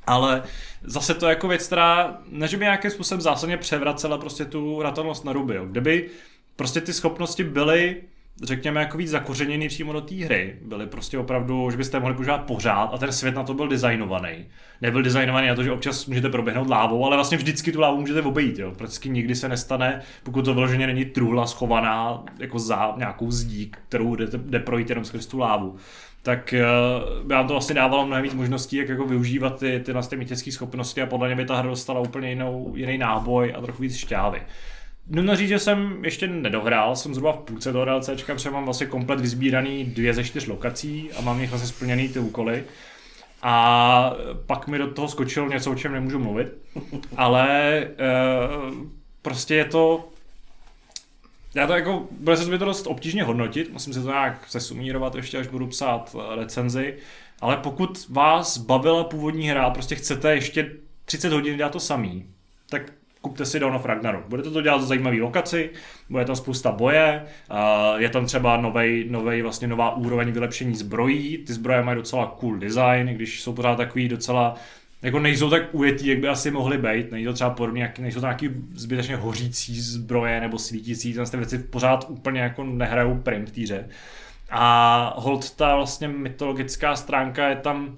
Ale 0.07 0.43
zase 0.83 1.13
to 1.13 1.25
je 1.25 1.29
jako 1.29 1.47
věc, 1.47 1.67
která 1.67 2.17
ne, 2.29 2.47
že 2.47 2.57
by 2.57 2.65
nějakým 2.65 2.91
způsobem 2.91 3.21
zásadně 3.21 3.57
převracela 3.57 4.17
prostě 4.17 4.45
tu 4.45 4.81
ratelnost 4.81 5.25
na 5.25 5.33
ruby. 5.33 5.55
Jo. 5.55 5.65
Kdyby 5.65 6.09
prostě 6.55 6.81
ty 6.81 6.93
schopnosti 6.93 7.43
byly 7.43 8.01
řekněme, 8.43 8.79
jako 8.79 8.97
víc 8.97 9.09
zakořeněný 9.09 9.67
přímo 9.67 9.93
do 9.93 10.01
té 10.01 10.15
hry. 10.15 10.59
Byly 10.61 10.87
prostě 10.87 11.17
opravdu, 11.17 11.71
že 11.71 11.77
byste 11.77 11.99
mohli 11.99 12.15
používat 12.15 12.37
pořád 12.37 12.89
a 12.93 12.97
ten 12.97 13.11
svět 13.11 13.35
na 13.35 13.43
to 13.43 13.53
byl 13.53 13.67
designovaný. 13.67 14.45
Nebyl 14.81 15.03
designovaný 15.03 15.47
na 15.47 15.55
to, 15.55 15.63
že 15.63 15.71
občas 15.71 16.05
můžete 16.05 16.29
proběhnout 16.29 16.69
lávou, 16.69 17.05
ale 17.05 17.17
vlastně 17.17 17.37
vždycky 17.37 17.71
tu 17.71 17.79
lávu 17.79 17.99
můžete 17.99 18.21
obejít. 18.21 18.59
Jo. 18.59 18.71
Prakticky 18.71 19.09
nikdy 19.09 19.35
se 19.35 19.49
nestane, 19.49 20.01
pokud 20.23 20.45
to 20.45 20.53
vyloženě 20.53 20.87
není 20.87 21.05
truhla 21.05 21.47
schovaná 21.47 22.23
jako 22.39 22.59
za 22.59 22.93
nějakou 22.97 23.31
zdí, 23.31 23.71
kterou 23.87 24.15
jde, 24.15 24.25
jde 24.37 24.59
projít 24.59 24.89
jenom 24.89 25.05
skrz 25.05 25.25
tu 25.25 25.39
lávu 25.39 25.75
tak 26.23 26.53
uh, 26.57 27.23
by 27.27 27.33
vám 27.33 27.47
to 27.47 27.53
vlastně 27.53 27.75
dávalo 27.75 28.05
mnohem 28.05 28.23
víc 28.23 28.33
možností, 28.33 28.75
jak 28.75 28.89
jako 28.89 29.05
využívat 29.05 29.59
ty, 29.59 29.79
ty, 29.79 29.93
ty 30.09 30.15
mytické 30.15 30.51
schopnosti 30.51 31.01
a 31.01 31.05
podle 31.05 31.27
mě 31.27 31.35
by 31.35 31.45
ta 31.45 31.57
hra 31.57 31.69
dostala 31.69 31.99
úplně 31.99 32.29
jinou, 32.29 32.73
jiný 32.75 32.97
náboj 32.97 33.53
a 33.57 33.61
trochu 33.61 33.81
víc 33.81 33.95
šťávy. 33.95 34.41
Nutno 35.09 35.35
říct, 35.35 35.49
že 35.49 35.59
jsem 35.59 36.05
ještě 36.05 36.27
nedohrál, 36.27 36.95
jsem 36.95 37.13
zhruba 37.13 37.31
v 37.31 37.37
půlce 37.37 37.71
toho 37.71 37.85
DLCčka, 37.85 38.33
protože 38.33 38.49
mám 38.49 38.65
vlastně 38.65 38.87
komplet 38.87 39.19
vyzbíraný 39.19 39.85
dvě 39.85 40.13
ze 40.13 40.23
čtyř 40.23 40.47
lokací 40.47 41.09
a 41.17 41.21
mám 41.21 41.41
jich 41.41 41.49
vlastně 41.49 41.67
splněný 41.67 42.09
ty 42.09 42.19
úkoly. 42.19 42.63
A 43.41 44.15
pak 44.45 44.67
mi 44.67 44.77
do 44.77 44.87
toho 44.87 45.07
skočilo 45.07 45.49
něco, 45.49 45.71
o 45.71 45.75
čem 45.75 45.93
nemůžu 45.93 46.19
mluvit, 46.19 46.47
ale 47.17 47.87
uh, 48.69 48.73
prostě 49.21 49.55
je 49.55 49.65
to 49.65 50.09
já 51.55 51.67
to 51.67 51.73
jako, 51.73 52.07
bude 52.11 52.37
se 52.37 52.49
mi 52.49 52.57
to 52.57 52.65
dost 52.65 52.87
obtížně 52.87 53.23
hodnotit, 53.23 53.73
musím 53.73 53.93
se 53.93 54.01
to 54.01 54.09
nějak 54.09 54.47
sesumírovat 54.47 55.15
ještě, 55.15 55.37
až 55.37 55.47
budu 55.47 55.67
psát 55.67 56.15
eh, 56.15 56.35
recenzi, 56.35 56.97
ale 57.41 57.57
pokud 57.57 58.07
vás 58.09 58.57
bavila 58.57 59.03
původní 59.03 59.49
hra 59.49 59.69
prostě 59.69 59.95
chcete 59.95 60.35
ještě 60.35 60.71
30 61.05 61.33
hodin 61.33 61.57
dělat 61.57 61.71
to 61.71 61.79
samý, 61.79 62.25
tak 62.69 62.93
kupte 63.21 63.45
si 63.45 63.59
Dawn 63.59 63.75
of 63.75 63.85
Ragnarok. 63.85 64.25
Budete 64.27 64.49
to 64.49 64.61
dělat 64.61 64.81
za 64.81 64.87
zajímavý 64.87 65.21
lokaci, 65.21 65.69
bude 66.09 66.25
tam 66.25 66.35
spousta 66.35 66.71
boje, 66.71 67.25
uh, 67.51 68.01
je 68.01 68.09
tam 68.09 68.25
třeba 68.25 68.57
novej, 68.57 69.05
novej, 69.09 69.41
vlastně 69.41 69.67
nová 69.67 69.95
úroveň 69.95 70.31
vylepšení 70.31 70.75
zbrojí, 70.75 71.37
ty 71.37 71.53
zbroje 71.53 71.83
mají 71.83 71.95
docela 71.95 72.35
cool 72.39 72.57
design, 72.57 73.07
když 73.07 73.41
jsou 73.41 73.53
pořád 73.53 73.75
takový 73.75 74.07
docela 74.07 74.55
jako 75.03 75.19
nejsou 75.19 75.49
tak 75.49 75.63
ujetý, 75.71 76.07
jak 76.07 76.19
by 76.19 76.27
asi 76.27 76.51
mohly 76.51 76.77
být. 76.77 77.11
Není 77.11 77.25
to 77.25 77.33
třeba 77.33 77.49
podobně, 77.49 77.93
nejsou 77.99 78.19
to 78.19 78.25
nějaký 78.25 78.49
zbytečně 78.73 79.15
hořící 79.15 79.81
zbroje 79.81 80.41
nebo 80.41 80.59
svítící, 80.59 81.13
tam 81.13 81.25
ty 81.25 81.37
věci 81.37 81.57
pořád 81.57 82.05
úplně 82.09 82.41
jako 82.41 82.63
nehrajou 82.63 83.15
prim 83.15 83.45
v 83.45 83.51
týře. 83.51 83.89
A 84.49 85.13
hold 85.17 85.51
ta 85.51 85.75
vlastně 85.75 86.07
mytologická 86.07 86.95
stránka 86.95 87.49
je 87.49 87.55
tam 87.55 87.97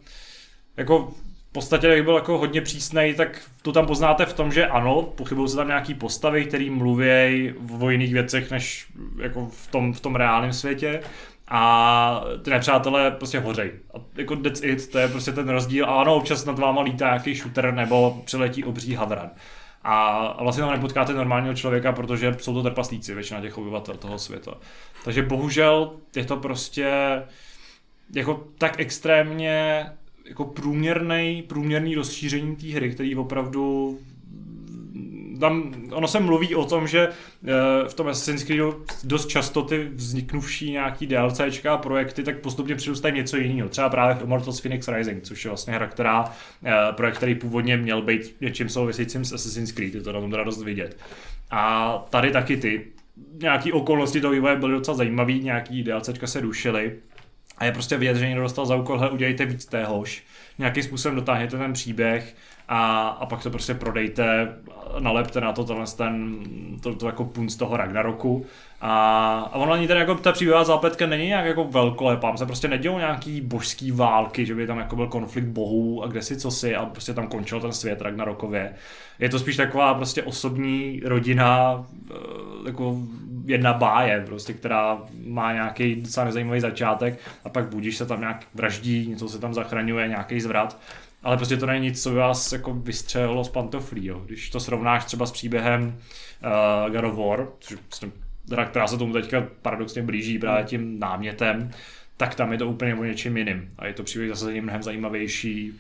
jako 0.78 1.14
v 1.50 1.52
podstatě, 1.52 1.88
jak 1.88 2.04
byl 2.04 2.16
jako 2.16 2.38
hodně 2.38 2.62
přísnej, 2.62 3.14
tak 3.14 3.42
to 3.62 3.72
tam 3.72 3.86
poznáte 3.86 4.26
v 4.26 4.34
tom, 4.34 4.52
že 4.52 4.68
ano, 4.68 5.02
pochybují 5.02 5.50
se 5.50 5.56
tam 5.56 5.68
nějaký 5.68 5.94
postavy, 5.94 6.46
který 6.46 6.70
mluví 6.70 7.54
o 7.80 7.90
jiných 7.90 8.14
věcech, 8.14 8.52
než 8.52 8.88
jako 9.22 9.48
v 9.48 9.68
tom, 9.68 9.94
v 9.94 10.00
tom 10.00 10.16
reálném 10.16 10.54
světě 10.54 11.02
a 11.48 12.24
ty 12.42 12.50
nepřátelé 12.50 13.12
prostě 13.12 13.40
hořej. 13.40 13.72
A 13.94 13.98
jako 14.16 14.36
that's 14.36 14.64
it, 14.64 14.92
to 14.92 14.98
je 15.00 15.08
prostě 15.08 15.32
ten 15.32 15.50
rozdíl. 15.50 15.86
A 15.86 16.02
ano, 16.02 16.16
občas 16.16 16.46
nad 16.46 16.60
váma 16.60 16.82
lítá 16.82 17.06
nějaký 17.06 17.36
shooter 17.36 17.74
nebo 17.74 18.22
přiletí 18.26 18.64
obří 18.64 18.94
havran. 18.94 19.30
A, 19.84 20.44
vlastně 20.44 20.64
tam 20.64 20.72
nepotkáte 20.72 21.14
normálního 21.14 21.54
člověka, 21.54 21.92
protože 21.92 22.36
jsou 22.40 22.54
to 22.54 22.64
trpaslíci, 22.64 23.14
většina 23.14 23.42
těch 23.42 23.58
obyvatel 23.58 23.96
toho 23.96 24.20
světa. 24.20 24.52
Takže 25.04 25.22
bohužel 25.22 25.94
je 26.16 26.26
to 26.26 26.38
prostě 26.38 26.92
jako 28.14 28.48
tak 28.58 28.80
extrémně 28.80 29.86
jako 30.26 30.46
průměrný, 30.46 31.44
průměrný 31.48 31.96
rozšíření 31.96 32.56
té 32.56 32.68
hry, 32.68 32.92
který 32.92 33.16
opravdu 33.16 33.98
tam, 35.40 35.74
ono 35.92 36.08
se 36.08 36.20
mluví 36.20 36.56
o 36.56 36.66
tom, 36.66 36.88
že 36.88 37.08
eh, 37.08 37.52
v 37.88 37.94
tom 37.94 38.08
Assassin's 38.08 38.44
Creedu 38.44 38.86
dost 39.04 39.28
často 39.28 39.62
ty 39.62 39.90
vzniknuvší 39.94 40.72
nějaký 40.72 41.08
DLCčka 41.08 41.74
a 41.74 41.78
projekty 41.78 42.24
tak 42.24 42.40
postupně 42.40 42.76
přirůstají 42.76 43.16
něco 43.16 43.38
jiného. 43.38 43.70
Třeba 43.70 43.90
právě 43.90 44.24
Immortals 44.24 44.62
Phoenix 44.62 44.88
Rising, 44.88 45.24
což 45.24 45.46
je 45.46 45.50
vlastně 45.50 45.74
hra, 45.74 45.88
která, 45.88 46.26
eh, 46.66 46.74
projekt, 46.92 47.18
který 47.18 47.36
původně 47.36 47.78
měl 47.78 48.02
být 48.02 48.36
něčím 48.42 48.70
souvisejícím 48.70 49.26
s 49.26 49.34
Assassin's 49.34 49.72
Creed, 49.72 49.96
je 49.96 50.02
to 50.02 50.12
na 50.12 50.22
tom 50.22 50.32
teda 50.32 50.44
dost 50.44 50.64
vidět. 50.64 50.98
A 51.52 51.98
tady 52.10 52.32
taky 52.32 52.58
ty 52.58 52.86
nějaký 53.42 53.72
okolnosti 53.72 54.22
toho 54.22 54.34
vývoje 54.34 54.56
byly 54.56 54.72
docela 54.72 54.98
zajímavý, 54.98 55.40
nějaký 55.40 55.84
DLCčka 55.84 56.28
se 56.28 56.42
rušily. 56.42 56.94
A 57.58 57.66
je 57.66 57.72
prostě 57.72 57.98
vidět, 57.98 58.18
že 58.18 58.28
někdo 58.28 58.42
dostal 58.42 58.66
za 58.66 58.76
úkol, 58.76 59.10
udělejte 59.12 59.46
víc 59.46 59.66
téhož, 59.66 60.24
nějakým 60.58 60.84
způsobem 60.84 61.16
dotáhněte 61.16 61.58
ten 61.58 61.74
příběh 61.74 62.36
a, 62.68 63.08
a 63.08 63.26
pak 63.26 63.44
to 63.44 63.50
prostě 63.50 63.74
prodejte, 63.74 64.56
nalepte 65.00 65.42
na 65.42 65.54
to 65.54 65.64
tenhle 65.64 65.86
ten, 65.98 66.40
to, 66.82 66.96
to 66.96 67.06
jako 67.06 67.26
punc 67.26 67.56
toho 67.56 67.78
Ragnaroku. 67.78 68.46
A, 68.82 69.40
a 69.52 69.56
ono 69.56 69.72
ani 69.72 69.88
ten 69.88 69.98
jako 69.98 70.16
ta 70.16 70.32
příběhová 70.32 70.64
zápletka 70.64 71.08
není 71.08 71.28
nějak 71.28 71.46
jako 71.46 71.64
velkolepá, 71.64 72.38
se 72.38 72.46
prostě 72.46 72.68
nedělou 72.68 72.98
nějaký 72.98 73.42
božský 73.42 73.92
války, 73.92 74.46
že 74.46 74.56
by 74.56 74.68
tam 74.68 74.78
jako 74.78 74.96
byl 74.96 75.08
konflikt 75.08 75.46
bohů 75.46 76.04
a 76.04 76.08
kde 76.08 76.22
si 76.22 76.38
co 76.38 76.52
si 76.52 76.76
a 76.76 76.86
prostě 76.86 77.14
tam 77.14 77.28
končil 77.28 77.62
ten 77.62 77.74
svět 77.74 78.02
Ragnarokově. 78.02 78.74
Je 79.20 79.30
to 79.30 79.40
spíš 79.40 79.56
taková 79.56 79.94
prostě 79.94 80.24
osobní 80.24 81.02
rodina, 81.06 81.86
eh, 82.12 82.16
jako 82.66 82.98
jedna 83.46 83.74
báje, 83.74 84.24
prostě, 84.26 84.54
která 84.54 85.02
má 85.26 85.54
nějaký 85.54 85.96
docela 85.96 86.26
nezajímavý 86.26 86.60
začátek 86.60 87.20
a 87.44 87.50
pak 87.50 87.70
budíš 87.70 87.98
se 87.98 88.06
tam 88.06 88.20
nějak 88.20 88.46
vraždí, 88.54 89.08
něco 89.08 89.30
se 89.30 89.40
tam 89.40 89.54
zachraňuje, 89.54 90.08
nějaký 90.08 90.42
zvrat. 90.42 90.78
Ale 91.26 91.38
prostě 91.38 91.58
to 91.58 91.66
není 91.66 91.86
nic, 91.86 92.04
co 92.04 92.10
by 92.10 92.16
vás 92.16 92.52
jako 92.52 92.74
vystřelilo 92.74 93.44
z 93.44 93.50
pantoflí. 93.50 94.06
Jo. 94.06 94.22
Když 94.26 94.50
to 94.50 94.60
srovnáš 94.60 95.06
třeba 95.06 95.26
s 95.26 95.32
příběhem 95.32 95.98
uh, 96.86 96.94
God 96.94 97.04
of 97.04 97.18
War, 97.18 97.48
což 97.60 97.78
prostě, 97.88 98.08
hra, 98.52 98.66
která 98.66 98.88
se 98.88 98.98
tomu 98.98 99.14
teďka 99.14 99.48
paradoxně 99.62 100.02
blíží 100.02 100.40
právě 100.40 100.64
tím 100.66 101.00
námětem, 101.00 101.72
tak 102.18 102.36
tam 102.36 102.52
je 102.52 102.58
to 102.58 102.68
úplně 102.68 102.96
o 102.96 103.04
něčem 103.04 103.38
jiným. 103.38 103.70
A 103.78 103.88
je 103.88 103.94
to 103.94 104.04
příběh 104.04 104.30
zase 104.30 104.62
mnohem 104.62 104.84
zajímavější, 104.84 105.74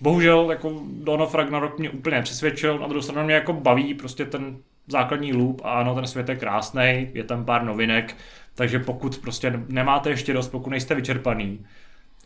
bohužel 0.00 0.50
jako 0.50 0.82
Dawn 1.04 1.22
of 1.22 1.34
Ragnarok 1.34 1.78
mě 1.78 1.90
úplně 1.90 2.22
přesvědčil, 2.22 2.78
na 2.78 2.86
druhou 2.86 3.02
stranu 3.02 3.24
mě 3.24 3.34
jako 3.34 3.52
baví 3.52 3.94
prostě 3.94 4.24
ten 4.24 4.56
základní 4.86 5.32
loop 5.32 5.60
a 5.64 5.70
ano, 5.70 5.94
ten 5.94 6.06
svět 6.06 6.28
je 6.28 6.36
krásný, 6.36 7.08
je 7.14 7.24
tam 7.24 7.44
pár 7.44 7.64
novinek, 7.64 8.16
takže 8.54 8.78
pokud 8.78 9.18
prostě 9.18 9.60
nemáte 9.68 10.10
ještě 10.10 10.32
dost, 10.32 10.48
pokud 10.48 10.70
nejste 10.70 10.94
vyčerpaný, 10.94 11.66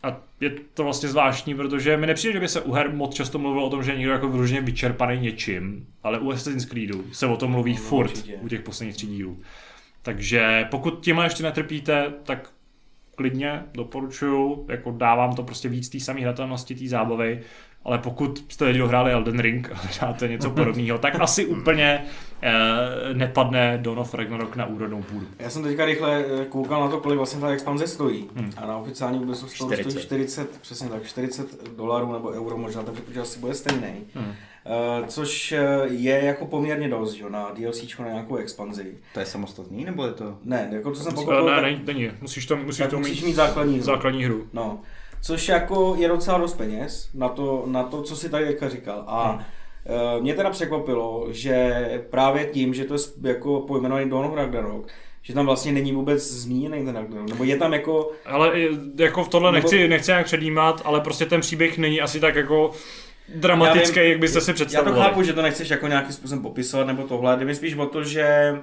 a 0.03 0.21
je 0.39 0.49
to 0.73 0.83
vlastně 0.83 1.09
zvláštní, 1.09 1.55
protože 1.55 1.97
mi 1.97 2.07
nepřijde, 2.07 2.33
že 2.33 2.39
by 2.39 2.47
se 2.47 2.61
u 2.61 2.71
her 2.71 2.93
moc 2.93 3.15
často 3.15 3.39
mluvilo 3.39 3.65
o 3.65 3.69
tom, 3.69 3.83
že 3.83 3.91
je 3.91 3.97
někdo 3.97 4.11
jako 4.13 4.29
vyloženě 4.29 4.61
vyčerpaný 4.61 5.19
něčím, 5.19 5.87
ale 6.03 6.19
u 6.19 6.31
Assassin's 6.31 6.65
Creedu 6.65 7.03
se 7.11 7.27
o 7.27 7.37
tom 7.37 7.51
mluví 7.51 7.71
no, 7.71 7.77
furt 7.77 8.09
určitě. 8.09 8.35
u 8.35 8.47
těch 8.47 8.61
posledních 8.61 8.95
tří 8.95 9.07
dílů. 9.07 9.41
Takže 10.01 10.67
pokud 10.71 11.03
tímhle 11.03 11.25
ještě 11.25 11.43
netrpíte, 11.43 12.13
tak 12.23 12.49
klidně 13.15 13.63
doporučuju, 13.73 14.65
jako 14.69 14.91
dávám 14.91 15.35
to 15.35 15.43
prostě 15.43 15.69
víc 15.69 15.89
té 15.89 15.99
samé 15.99 16.21
hratelnosti, 16.21 16.75
té 16.75 16.87
zábavy, 16.87 17.41
ale 17.85 17.97
pokud 17.97 18.45
jste 18.49 18.65
teď 18.65 18.77
dohráli 18.77 19.11
Elden 19.11 19.39
Ring 19.39 19.71
a 19.71 19.81
dáte 20.01 20.27
něco 20.27 20.49
podobného, 20.55 20.97
tak 20.97 21.15
asi 21.19 21.45
úplně 21.45 22.05
eh, 22.41 22.51
nepadne 23.13 23.77
Dawn 23.81 23.99
of 23.99 24.13
Ragnarok 24.13 24.55
na 24.55 24.65
úrodnou 24.65 25.01
půdu. 25.01 25.27
Já 25.39 25.49
jsem 25.49 25.63
teďka 25.63 25.85
rychle 25.85 26.25
eh, 26.41 26.45
koukal 26.45 26.81
na 26.81 26.87
to, 26.87 26.99
kolik 26.99 27.17
vlastně 27.17 27.41
ta 27.41 27.49
expanze 27.49 27.87
stojí. 27.87 28.29
Hmm. 28.35 28.51
A 28.57 28.65
na 28.65 28.77
oficiální 28.77 29.19
Ubisoftu 29.19 29.65
stojí 29.65 29.99
40, 29.99 30.61
přesně 30.61 30.89
tak, 30.89 31.03
40 31.03 31.69
dolarů 31.77 32.13
nebo 32.13 32.29
euro, 32.29 32.57
možná 32.57 32.83
tak, 32.83 32.95
protože 32.95 33.21
asi 33.21 33.39
bude 33.39 33.53
stejný. 33.53 33.93
Hmm. 34.15 34.33
Uh, 34.99 35.07
což 35.07 35.51
eh, 35.51 35.79
je 35.87 36.23
jako 36.23 36.45
poměrně 36.45 36.89
dost, 36.89 37.17
jo, 37.19 37.29
na 37.29 37.51
DLC 37.59 37.97
na 37.99 38.07
nějakou 38.07 38.35
expanzi. 38.35 38.97
To 39.13 39.19
je 39.19 39.25
samostatný, 39.25 39.85
nebo 39.85 40.05
je 40.05 40.11
to? 40.11 40.37
Ne, 40.43 40.69
jako 40.71 40.91
co 40.91 41.03
jsem 41.03 41.13
pochopil, 41.13 41.45
ne, 41.45 41.61
ne, 41.61 41.81
není, 41.85 42.11
musíš 42.21 42.45
to, 42.45 42.57
musíš 42.57 42.87
to 42.89 42.99
musíš 42.99 43.21
mít, 43.21 43.27
mít 43.27 43.33
základní 43.33 43.75
hru. 43.75 43.83
základní 43.83 44.25
hru. 44.25 44.47
No, 44.53 44.79
což 45.23 45.47
jako 45.47 45.95
je 45.97 46.07
docela 46.07 46.37
dost 46.37 46.53
peněz 46.53 47.09
na 47.13 47.29
to, 47.29 47.63
na 47.67 47.83
to 47.83 48.01
co 48.01 48.15
si 48.15 48.29
tady 48.29 48.45
teďka 48.45 48.69
říkal. 48.69 49.03
A 49.07 49.31
hmm. 49.31 49.43
Uh, 50.15 50.23
mě 50.23 50.33
teda 50.33 50.49
překvapilo, 50.49 51.27
že 51.31 51.85
právě 52.09 52.45
tím, 52.45 52.73
že 52.73 52.83
to 52.83 52.93
je 52.93 52.99
jako 53.21 53.59
pojmenovaný 53.59 54.09
Dawn 54.09 54.33
Ragnarok, 54.35 54.87
že 55.21 55.33
tam 55.33 55.45
vlastně 55.45 55.71
není 55.71 55.91
vůbec 55.91 56.31
zmíněný 56.31 56.85
ten 56.85 56.95
Ragnarok, 56.95 57.29
nebo 57.29 57.43
je 57.43 57.57
tam 57.57 57.73
jako... 57.73 58.11
Ale 58.25 58.51
jako 58.97 59.23
v 59.23 59.29
tohle 59.29 59.51
nebo... 59.51 59.63
nechci, 59.63 59.87
nechci 59.87 60.11
nějak 60.11 60.25
předjímat, 60.25 60.81
ale 60.85 61.01
prostě 61.01 61.25
ten 61.25 61.41
příběh 61.41 61.77
není 61.77 62.01
asi 62.01 62.19
tak 62.19 62.35
jako 62.35 62.71
dramatický, 63.35 63.99
vím, 63.99 64.09
jak 64.09 64.19
byste 64.19 64.41
si 64.41 64.53
představovali. 64.53 64.97
Já 64.97 65.03
to 65.03 65.09
chápu, 65.09 65.23
že 65.23 65.33
to 65.33 65.41
nechceš 65.41 65.69
jako 65.69 65.87
nějakým 65.87 66.13
způsobem 66.13 66.43
popisovat 66.43 66.87
nebo 66.87 67.03
tohle, 67.03 67.37
jde 67.37 67.45
mi 67.45 67.55
spíš 67.55 67.75
o 67.75 67.85
to, 67.85 68.03
že 68.03 68.55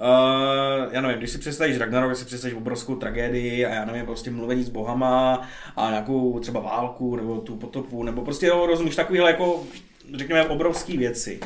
Uh, 0.00 0.92
já 0.92 1.00
nevím, 1.00 1.18
když 1.18 1.30
si 1.30 1.38
představíš 1.38 1.78
Ragnarok, 1.78 2.10
když 2.10 2.18
si 2.18 2.24
představíš 2.24 2.56
obrovskou 2.56 2.96
tragédii 2.96 3.66
a 3.66 3.74
já 3.74 3.84
nevím, 3.84 4.06
prostě 4.06 4.30
mluvení 4.30 4.64
s 4.64 4.68
bohama 4.68 5.48
a 5.76 5.90
nějakou 5.90 6.38
třeba 6.38 6.60
válku 6.60 7.16
nebo 7.16 7.36
tu 7.40 7.56
potopu, 7.56 8.02
nebo 8.02 8.22
prostě 8.22 8.46
jo, 8.46 8.66
rozumíš 8.66 8.96
takovýhle 8.96 9.30
jako, 9.30 9.62
řekněme, 10.14 10.44
obrovský 10.44 10.96
věci. 10.96 11.40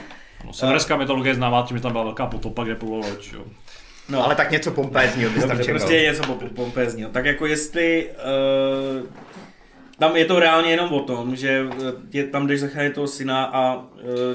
No, 0.47 0.53
severská 0.53 0.95
uh, 0.95 1.01
mytologie 1.01 1.35
známá 1.35 1.65
tím, 1.69 1.77
že 1.77 1.83
tam 1.83 1.93
byla 1.93 2.05
velká 2.05 2.27
potopa, 2.27 2.65
kde 2.65 2.75
plula 2.75 3.07
loď, 3.09 3.33
jo. 3.33 3.45
No, 4.09 4.25
ale 4.25 4.35
tak 4.35 4.51
něco 4.51 4.71
pompézního 4.71 5.31
bys 5.31 5.45
tam 5.45 5.59
čekal. 5.59 5.75
Prostě 5.75 6.01
něco 6.01 6.23
pompézního. 6.55 7.11
Tak 7.11 7.25
jako 7.25 7.47
jestli 7.47 8.11
uh, 8.11 9.07
tam 9.99 10.17
je 10.17 10.25
to 10.25 10.41
reálně 10.41 10.71
jenom 10.71 10.93
o 10.93 11.01
tom, 11.01 11.37
že 11.37 11.67
je, 12.13 12.25
tam 12.25 12.47
jdeš 12.47 12.61
zachránit 12.61 12.95
toho 12.95 13.07
syna 13.07 13.45
a 13.45 13.77
uh, 13.77 13.83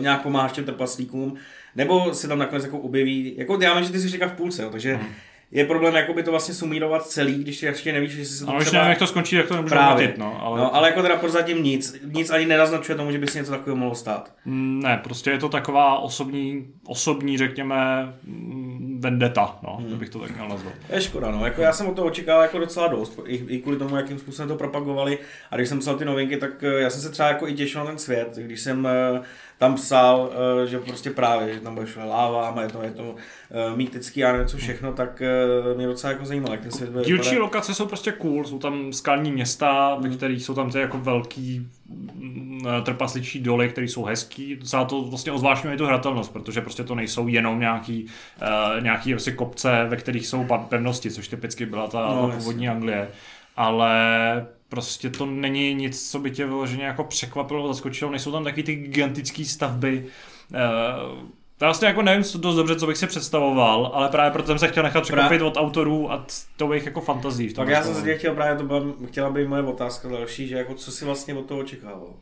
nějak 0.02 0.22
pomáháš 0.22 0.52
těm 0.52 0.64
trpaslíkům, 0.64 1.38
nebo 1.76 2.14
se 2.14 2.28
tam 2.28 2.40
nakonec 2.40 2.64
jako 2.64 2.78
objeví, 2.78 3.34
jako 3.38 3.58
já 3.62 3.74
vím, 3.76 3.84
že 3.84 3.92
ty 3.92 4.00
si 4.00 4.10
říká 4.10 4.28
v 4.28 4.34
půlce, 4.34 4.64
jo, 4.64 4.70
takže 4.70 4.96
hmm. 4.96 5.08
je 5.52 5.66
problém 5.66 5.96
jakoby 5.96 6.24
to 6.24 6.32
vlastně 6.32 6.54
sumírovat 6.54 7.08
celý, 7.08 7.44
když 7.44 7.64
ještě 7.64 7.94
nevíš, 7.94 8.12
že 8.12 8.26
si 8.26 8.46
to 8.46 8.52
ale 8.52 8.66
třeba... 8.66 8.78
nevím, 8.78 8.90
jak 8.90 9.00
to 9.00 9.08
skončí, 9.08 9.36
jak 9.36 9.48
to 9.48 9.56
nemůžu 9.56 9.74
Právě. 9.74 10.08
Matit, 10.08 10.18
no, 10.18 10.44
ale... 10.44 10.60
no, 10.60 10.76
ale 10.76 10.90
jako 10.90 11.02
teda 11.02 11.16
prozatím 11.16 11.64
nic, 11.64 12.02
nic 12.06 12.30
ani 12.30 12.46
nenaznačuje 12.46 12.96
tomu, 12.96 13.12
že 13.12 13.18
by 13.18 13.28
si 13.28 13.38
něco 13.38 13.52
takového 13.52 13.76
mohlo 13.76 13.96
stát. 13.96 14.34
Mm, 14.46 14.80
ne, 14.84 15.00
prostě 15.04 15.32
je 15.32 15.38
to 15.38 15.50
taková 15.50 16.00
osobní, 16.00 16.68
osobní 16.88 17.38
řekněme, 17.38 18.14
mm, 18.24 19.00
vendeta, 19.00 19.60
no, 19.64 19.76
hmm. 19.76 19.98
bych 19.98 20.10
to 20.10 20.20
tak 20.20 20.36
měl 20.36 20.50
nazvat. 20.50 20.74
Je 20.90 21.02
škoda, 21.02 21.32
no, 21.32 21.46
jako 21.46 21.62
já 21.62 21.74
jsem 21.74 21.88
od 21.88 21.96
toho 21.96 22.08
očekával 22.08 22.42
jako 22.42 22.60
docela 22.60 22.88
dost, 22.88 23.20
i, 23.26 23.36
i 23.36 23.62
kvůli 23.62 23.78
tomu, 23.78 23.96
jakým 23.96 24.20
způsobem 24.20 24.50
to 24.50 24.56
propagovali 24.56 25.20
a 25.52 25.56
když 25.56 25.70
jsem 25.70 25.80
psal 25.80 25.96
ty 25.96 26.06
novinky, 26.06 26.38
tak 26.38 26.64
eh, 26.64 26.82
já 26.82 26.90
jsem 26.90 27.02
se 27.02 27.10
třeba 27.10 27.28
jako 27.28 27.48
i 27.48 27.54
těšil 27.54 27.82
na 27.82 27.88
ten 27.88 27.98
svět, 27.98 28.38
když 28.38 28.62
jsem 28.62 28.88
eh, 28.88 29.22
tam 29.58 29.76
psal, 29.76 30.30
eh, 30.64 30.68
že 30.68 30.80
prostě 30.80 31.10
právě, 31.10 31.54
že 31.54 31.60
tam 31.60 31.76
bude 31.76 31.88
láva, 32.06 32.62
je 32.62 32.68
to, 32.68 32.82
je 32.82 32.92
to 32.92 33.16
eh, 33.52 33.76
mýtický 33.76 34.24
a 34.24 34.38
něco 34.38 34.58
všechno, 34.58 34.94
tak 34.94 35.22
eh, 35.22 35.76
mě 35.76 35.88
docela 35.88 36.14
jako 36.14 36.26
zajímalo, 36.26 36.54
jak 36.54 36.62
ten 36.62 36.72
svět 36.72 36.90
bude 36.90 37.04
Dílčí 37.04 37.38
lokace 37.38 37.74
jsou 37.74 37.86
prostě 37.86 38.12
cool, 38.12 38.44
jsou 38.44 38.60
tam 38.60 38.94
skalní 38.94 39.32
města, 39.32 39.96
ve 39.96 40.08
hmm. 40.08 40.18
kterých 40.18 40.44
jsou 40.44 40.54
tam 40.54 40.72
ty 40.72 40.80
jako 40.80 40.98
velký 40.98 41.68
mm, 41.90 42.66
trpasličí 42.84 43.40
doly, 43.40 43.70
které 43.70 43.88
jsou 43.88 44.04
hezký. 44.04 44.56
Docela 44.56 44.86
to 44.86 45.02
vlastně 45.02 45.32
ozvážňuje 45.32 45.78
tu 45.78 45.86
hratelnost, 45.86 46.34
protože 46.34 46.62
prostě 46.62 46.84
to 46.84 46.96
nejsou 46.96 47.28
jenom 47.28 47.60
nějaký, 47.60 48.06
uh, 48.42 48.84
nějaký 48.84 49.12
prostě 49.14 49.32
kopce, 49.32 49.86
ve 49.90 49.98
kterých 49.98 50.28
jsou 50.28 50.48
pevnosti, 50.70 51.12
což 51.12 51.28
typicky 51.28 51.66
byla 51.66 51.88
ta, 51.88 52.08
no, 52.08 52.30
ta 52.30 52.36
původní 52.36 52.70
Anglie. 52.70 53.08
Ale 53.56 54.46
prostě 54.70 55.10
to 55.10 55.26
není 55.26 55.74
nic, 55.74 56.12
co 56.12 56.20
by 56.20 56.32
tě 56.32 56.46
vyloženě 56.46 56.84
jako 56.84 57.04
překvapilo, 57.04 57.68
zaskočilo, 57.68 58.12
nejsou 58.12 58.32
tam 58.32 58.44
taky 58.44 58.64
ty 58.64 58.76
gigantické 58.76 59.46
stavby. 59.46 60.06
Uh, 60.52 61.30
já 61.62 61.68
vlastně 61.68 61.88
jako 61.88 62.02
nevím 62.02 62.24
co 62.24 62.38
dost 62.38 62.56
dobře, 62.56 62.76
co 62.76 62.88
bych 62.88 62.98
si 62.98 63.08
představoval, 63.08 63.92
ale 63.94 64.10
právě 64.10 64.32
proto 64.32 64.48
jsem 64.48 64.60
se 64.60 64.68
chtěl 64.68 64.84
nechat 64.84 65.02
překvapit 65.02 65.42
od 65.42 65.58
autorů 65.58 66.12
a 66.12 66.26
to 66.58 66.68
bych 66.68 66.86
jako 66.86 67.02
fantazí. 67.02 67.54
Tak 67.54 67.68
já 67.68 67.84
jsem 67.84 67.96
se 67.96 68.16
chtěl 68.16 68.36
právě, 68.36 68.58
to 68.58 68.64
byla, 68.64 68.82
chtěla 69.08 69.30
by 69.30 69.48
moje 69.48 69.64
otázka 69.64 70.10
další, 70.10 70.48
že 70.48 70.58
jako 70.58 70.74
co 70.74 70.92
si 70.92 71.06
vlastně 71.06 71.34
od 71.34 71.46
toho 71.46 71.60
očekával 71.60 72.14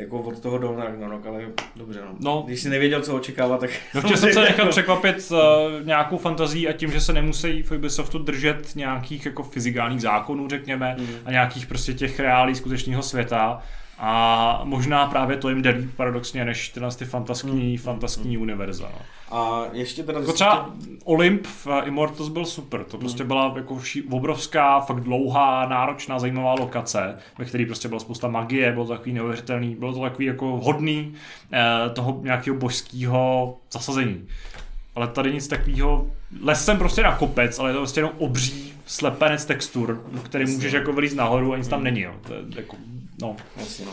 jako 0.00 0.18
od 0.18 0.40
toho 0.40 0.58
Dawn 0.58 0.78
Ragnarok, 0.78 1.26
ale 1.26 1.42
dobře 1.76 2.00
no. 2.04 2.16
no. 2.20 2.42
Když 2.46 2.60
si 2.60 2.68
nevěděl, 2.68 3.00
co 3.00 3.16
očekávat, 3.16 3.60
tak... 3.60 3.70
No 3.94 4.00
chtěl 4.00 4.16
jsem 4.16 4.32
se 4.32 4.40
nechat 4.40 4.68
překvapit 4.70 5.30
uh, 5.30 5.38
nějakou 5.86 6.18
fantazí 6.18 6.68
a 6.68 6.72
tím, 6.72 6.92
že 6.92 7.00
se 7.00 7.12
nemusí 7.12 7.62
v 7.62 7.72
Ubisoftu 7.72 8.18
držet 8.18 8.76
nějakých 8.76 9.26
jako 9.26 9.42
fyzikálních 9.42 10.00
zákonů, 10.00 10.48
řekněme, 10.48 10.96
mm. 10.98 11.06
a 11.24 11.30
nějakých 11.30 11.66
prostě 11.66 11.94
těch 11.94 12.20
reálí 12.20 12.54
skutečného 12.54 13.02
světa, 13.02 13.62
a 14.02 14.60
možná 14.64 15.06
právě 15.06 15.36
to 15.36 15.48
jim 15.48 15.62
jde 15.62 15.82
paradoxně 15.96 16.44
než 16.44 16.68
tyhle 16.68 16.90
ty 16.90 17.04
fantaskní, 17.04 17.72
mm. 17.72 17.78
fantaskní 17.78 18.36
mm. 18.36 18.42
univerza. 18.42 18.90
No. 18.92 18.98
A 19.38 19.64
ještě 19.72 20.02
teda... 20.02 20.18
Jako 20.18 20.32
třeba 20.32 20.70
Olymp 21.04 21.46
v 21.46 21.66
Immortals 21.84 22.28
byl 22.28 22.44
super, 22.44 22.84
to 22.84 22.98
prostě 22.98 23.22
mm. 23.22 23.26
byla 23.26 23.52
jako 23.56 23.78
vší, 23.78 24.02
obrovská, 24.02 24.80
fakt 24.80 25.00
dlouhá, 25.00 25.68
náročná, 25.68 26.18
zajímavá 26.18 26.54
lokace, 26.54 27.18
ve 27.38 27.44
které 27.44 27.66
prostě 27.66 27.88
byla 27.88 28.00
spousta 28.00 28.28
magie, 28.28 28.72
bylo 28.72 28.86
to 28.86 28.92
takový 28.92 29.12
neuvěřitelný, 29.12 29.74
bylo 29.74 29.92
to 29.92 30.00
takový 30.00 30.26
jako 30.26 30.46
hodný 30.46 31.14
eh, 31.52 31.90
toho 31.90 32.20
nějakého 32.22 32.56
božského 32.56 33.56
zasazení. 33.72 34.26
Ale 34.94 35.08
tady 35.08 35.32
nic 35.32 35.48
takového, 35.48 36.06
les 36.42 36.64
jsem 36.64 36.78
prostě 36.78 37.02
na 37.02 37.16
kopec, 37.16 37.58
ale 37.58 37.70
je 37.70 37.74
to 37.74 37.80
prostě 37.80 38.00
jenom 38.00 38.12
obří 38.18 38.72
slepenec 38.86 39.44
textur, 39.44 40.04
který 40.22 40.46
můžeš 40.46 40.72
jako 40.72 40.92
vylít 40.92 41.14
nahoru 41.14 41.52
a 41.52 41.56
nic 41.56 41.68
tam 41.68 41.84
není. 41.84 42.00
Jo. 42.00 42.14
To 42.26 42.34
je 42.34 42.40
jako 42.56 42.76
No. 43.20 43.36
Jasně, 43.56 43.84
no. 43.84 43.92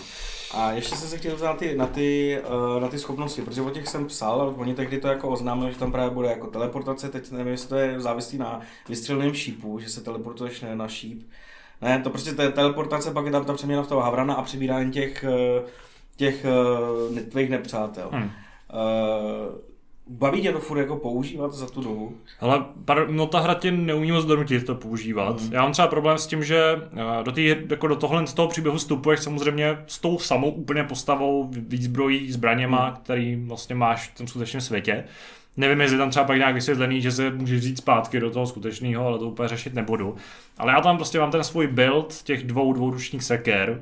A 0.54 0.72
ještě 0.72 0.96
jsem 0.96 1.10
se 1.10 1.18
chtěl 1.18 1.38
na 1.38 1.54
ty, 1.54 1.78
na, 1.78 1.88
ty, 1.88 2.40
uh, 2.76 2.82
na 2.82 2.88
ty 2.88 3.00
schopnosti, 3.00 3.42
protože 3.42 3.62
o 3.62 3.70
těch 3.70 3.88
jsem 3.88 4.08
psal, 4.08 4.42
ale 4.42 4.54
oni 4.54 4.76
tehdy 4.76 4.98
to 4.98 5.08
jako 5.08 5.30
oznámili, 5.30 5.74
že 5.74 5.80
tam 5.80 5.92
právě 5.92 6.10
bude 6.10 6.28
jako 6.28 6.48
teleportace, 6.48 7.10
teď 7.10 7.32
nevím, 7.32 7.52
jestli 7.52 7.70
to 7.70 7.76
je 7.76 8.00
závislý 8.00 8.38
na 8.38 8.62
vystřeleném 8.90 9.34
šípu, 9.34 9.80
že 9.80 9.90
se 9.90 10.02
teleportuješ 10.02 10.64
na 10.74 10.88
šíp. 10.88 11.24
Ne, 11.82 12.02
to 12.04 12.10
prostě 12.10 12.42
je 12.42 12.52
teleportace, 12.52 13.12
pak 13.12 13.26
je 13.26 13.32
tam 13.32 13.46
ta 13.46 13.54
přeměna 13.54 13.84
v 13.84 13.88
toho 13.88 14.02
Havrana 14.02 14.34
a 14.34 14.42
přibírání 14.42 14.92
těch, 14.92 15.24
eh, 15.24 15.64
těch 16.16 16.46
uh, 17.10 17.20
tvých 17.20 17.50
nepřátel. 17.50 18.10
Hmm. 18.12 18.24
Uh, 18.24 18.32
Baví 20.10 20.42
tě 20.42 20.52
to 20.52 20.60
furt 20.60 20.78
jako 20.78 20.96
používat 20.96 21.54
za 21.54 21.68
tu 21.68 21.82
dobu? 21.82 22.18
Ale 22.40 22.66
no 23.10 23.28
ta 23.28 23.40
hra 23.40 23.54
tě 23.54 23.72
neumí 23.72 24.12
moc 24.12 24.26
donutit 24.26 24.66
to 24.66 24.76
používat. 24.76 25.42
Mm. 25.42 25.54
Já 25.54 25.62
mám 25.62 25.72
třeba 25.72 25.88
problém 25.88 26.18
s 26.18 26.28
tím, 26.28 26.44
že 26.44 26.82
eh, 26.94 27.24
do, 27.24 27.32
tý, 27.32 27.56
jako 27.70 27.88
do 27.88 27.96
tohle 27.96 28.28
z 28.28 28.34
toho 28.34 28.48
příběhu 28.48 28.78
vstupuješ 28.78 29.20
samozřejmě 29.20 29.78
s 29.88 30.00
tou 30.00 30.20
samou 30.20 30.52
úplně 30.52 30.84
postavou, 30.84 31.50
víc 31.52 31.84
zbrojí, 31.84 32.32
zbraněma, 32.32 32.90
mm. 32.90 32.96
který 32.96 33.36
vlastně 33.36 33.76
máš 33.76 34.10
v 34.10 34.18
tom 34.18 34.28
skutečném 34.28 34.62
světě. 34.62 35.04
Nevím, 35.58 35.82
jestli 35.82 35.98
tam 35.98 36.10
třeba 36.10 36.26
pak 36.26 36.38
nějak 36.38 36.56
vysvětlený, 36.56 37.02
že 37.02 37.12
se 37.12 37.32
můžeš 37.32 37.60
vzít 37.60 37.78
zpátky 37.78 38.20
do 38.20 38.30
toho 38.30 38.46
skutečného, 38.46 39.08
ale 39.08 39.20
to 39.20 39.26
úplně 39.26 39.50
řešit 39.50 39.74
nebudu. 39.74 40.16
Ale 40.58 40.74
já 40.74 40.82
tam 40.82 40.98
prostě 40.98 41.20
mám 41.20 41.32
ten 41.32 41.44
svůj 41.44 41.68
build 41.68 42.22
těch 42.24 42.44
dvou 42.44 42.74
dvouručních 42.74 43.24
seker, 43.24 43.82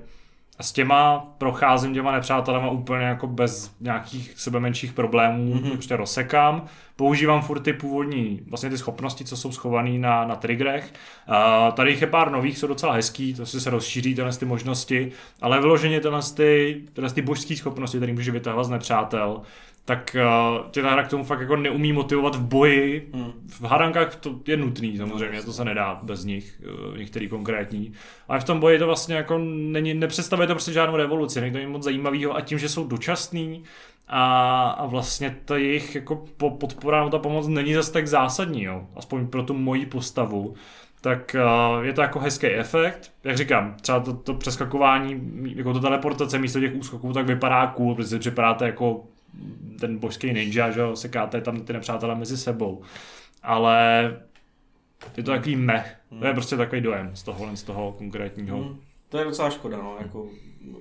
a 0.58 0.64
s 0.64 0.72
těma 0.72 1.28
procházím 1.38 1.94
těma 1.94 2.12
nepřátelema 2.12 2.70
úplně 2.70 3.06
jako 3.06 3.28
bez 3.28 3.76
nějakých 3.82 4.34
sebe 4.38 4.60
menších 4.60 4.94
problémů, 4.94 5.54
mm-hmm. 5.54 5.72
prostě 5.72 5.96
rozsekám. 5.96 6.66
Používám 6.96 7.42
furt 7.42 7.60
ty 7.60 7.74
původní, 7.74 8.42
vlastně 8.48 8.70
ty 8.70 8.78
schopnosti, 8.78 9.26
co 9.26 9.38
jsou 9.38 9.52
schované 9.52 10.00
na, 10.00 10.26
na 10.26 10.36
triggerech. 10.36 10.94
Uh, 11.30 11.74
tady 11.74 11.92
jich 11.92 12.02
je 12.02 12.08
pár 12.08 12.32
nových, 12.32 12.58
jsou 12.58 12.68
docela 12.68 12.94
hezký, 12.94 13.34
to 13.34 13.46
si 13.46 13.62
se 13.62 13.70
rozšíří 13.70 14.16
tyhle 14.16 14.34
ty 14.34 14.46
možnosti, 14.46 15.12
ale 15.42 15.62
vyloženě 15.62 16.02
tyhle 16.02 16.22
ty, 16.36 16.82
tyhle 16.94 17.10
ty 17.10 17.22
božské 17.22 17.56
schopnosti, 17.56 17.98
které 17.98 18.14
může 18.14 18.32
vytahovat 18.32 18.66
z 18.66 18.70
nepřátel, 18.70 19.42
tak 19.86 20.16
uh, 20.20 20.70
tě 20.72 20.82
ta 20.82 20.92
hra 20.92 21.04
k 21.04 21.08
tomu 21.08 21.24
fakt 21.24 21.40
jako 21.40 21.56
neumí 21.56 21.94
motivovat 21.94 22.36
v 22.36 22.42
boji. 22.42 23.10
Hmm. 23.14 23.32
V 23.48 23.62
harankách 23.62 24.16
to 24.16 24.40
je 24.48 24.58
nutný 24.58 24.98
samozřejmě, 24.98 25.42
to 25.42 25.54
se 25.54 25.66
nedá 25.66 26.00
bez 26.04 26.26
nich, 26.26 26.62
uh, 26.90 26.98
některý 26.98 27.28
konkrétní. 27.28 27.94
Ale 28.28 28.40
v 28.40 28.44
tom 28.44 28.60
boji 28.60 28.80
to 28.80 28.86
vlastně 28.86 29.16
jako 29.16 29.38
není, 29.48 29.94
nepředstavuje 29.94 30.48
to 30.48 30.54
prostě 30.54 30.74
žádnou 30.74 30.96
revoluci, 30.96 31.42
není 31.42 31.54
to 31.54 31.60
nic 31.60 31.70
moc 31.70 31.84
zajímavého 31.84 32.36
a 32.36 32.42
tím, 32.42 32.60
že 32.60 32.70
jsou 32.70 32.88
dočasný 32.88 33.64
a, 34.08 34.70
a 34.70 34.86
vlastně 34.86 35.38
ta 35.46 35.58
jejich 35.58 35.96
jako 35.96 36.26
podpora 36.38 36.98
nebo 36.98 37.10
ta 37.10 37.20
pomoc 37.20 37.48
není 37.48 37.74
zase 37.74 37.94
tak 37.94 38.08
zásadní, 38.08 38.64
jo. 38.64 38.88
aspoň 38.96 39.28
pro 39.28 39.44
tu 39.44 39.54
moji 39.54 39.86
postavu 39.86 40.56
tak 41.02 41.36
uh, 41.76 41.86
je 41.86 41.94
to 41.94 42.02
jako 42.02 42.20
hezký 42.20 42.48
efekt. 42.48 43.12
Jak 43.24 43.38
říkám, 43.38 43.76
třeba 43.82 44.00
to, 44.00 44.14
to 44.14 44.34
přeskakování, 44.34 45.22
jako 45.56 45.74
to 45.74 45.80
teleportace 45.80 46.40
místo 46.40 46.60
těch 46.60 46.76
úskoků, 46.76 47.14
tak 47.14 47.26
vypadá 47.26 47.68
cool, 47.68 47.96
protože 47.96 48.08
si 48.08 48.20
připadáte 48.20 48.66
jako 48.66 49.04
ten 49.80 49.98
božský 49.98 50.34
ninja, 50.34 50.72
že 50.72 50.80
jo, 50.80 50.96
sekáte 50.96 51.42
tam 51.42 51.62
ty 51.62 51.74
nepřátelé 51.74 52.16
mezi 52.16 52.38
sebou. 52.38 52.82
Ale 53.44 54.04
je 55.18 55.24
to 55.24 55.32
takový 55.32 55.56
mech. 55.56 55.96
To 56.20 56.26
je 56.26 56.34
prostě 56.34 56.58
takový 56.58 56.82
dojem 56.82 57.12
z 57.14 57.24
toho, 57.24 57.56
z 57.56 57.64
toho 57.64 57.92
konkrétního. 57.98 58.58
Hmm. 58.58 58.80
To 59.10 59.18
je 59.18 59.26
docela 59.26 59.50
škoda, 59.50 59.78
no. 59.78 59.96
Jako, 60.00 60.30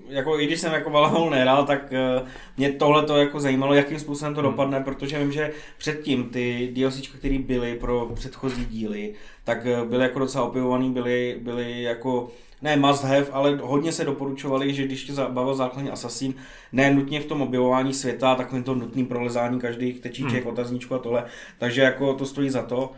jako 0.09 0.41
i 0.41 0.47
když 0.47 0.61
jsem 0.61 0.73
jako 0.73 0.91
Valhalla 0.91 1.31
nehrál, 1.31 1.67
tak 1.67 1.93
uh, 2.21 2.29
mě 2.57 2.73
tohle 2.73 3.07
to 3.07 3.17
jako 3.17 3.41
zajímalo, 3.41 3.75
jakým 3.75 3.99
způsobem 3.99 4.35
to 4.35 4.41
hmm. 4.41 4.51
dopadne, 4.51 4.81
protože 4.81 5.19
vím, 5.19 5.33
že 5.33 5.53
předtím 5.79 6.29
ty 6.29 6.73
DLC, 6.75 7.09
které 7.09 7.39
byly 7.39 7.75
pro 7.75 8.11
předchozí 8.15 8.65
díly, 8.65 9.15
tak 9.45 9.65
uh, 9.65 9.89
byly 9.89 10.03
jako 10.03 10.19
docela 10.19 10.45
opivovaný, 10.45 10.93
byly, 10.93 11.39
byly 11.43 11.83
jako 11.83 12.31
ne 12.63 12.77
must 12.77 13.05
have, 13.05 13.27
ale 13.33 13.59
hodně 13.63 13.93
se 13.93 14.05
doporučovali, 14.05 14.75
že 14.75 14.85
když 14.85 15.05
tě 15.05 15.13
zabavil 15.13 15.55
základní 15.55 15.91
Assassin, 15.91 16.35
ne 16.73 16.95
nutně 16.95 17.21
v 17.21 17.27
tom 17.27 17.43
objevování 17.43 17.95
světa, 17.95 18.35
takovým 18.35 18.65
to 18.65 18.75
nutným 18.75 19.07
prolezání 19.07 19.61
každých 19.61 20.01
tečíček, 20.01 20.45
hmm. 20.45 20.53
otazníčku 20.53 20.95
a 20.95 20.99
tohle, 20.99 21.25
takže 21.59 21.83
jako 21.83 22.15
to 22.15 22.27
stojí 22.27 22.51
za 22.51 22.63
to. 22.63 22.93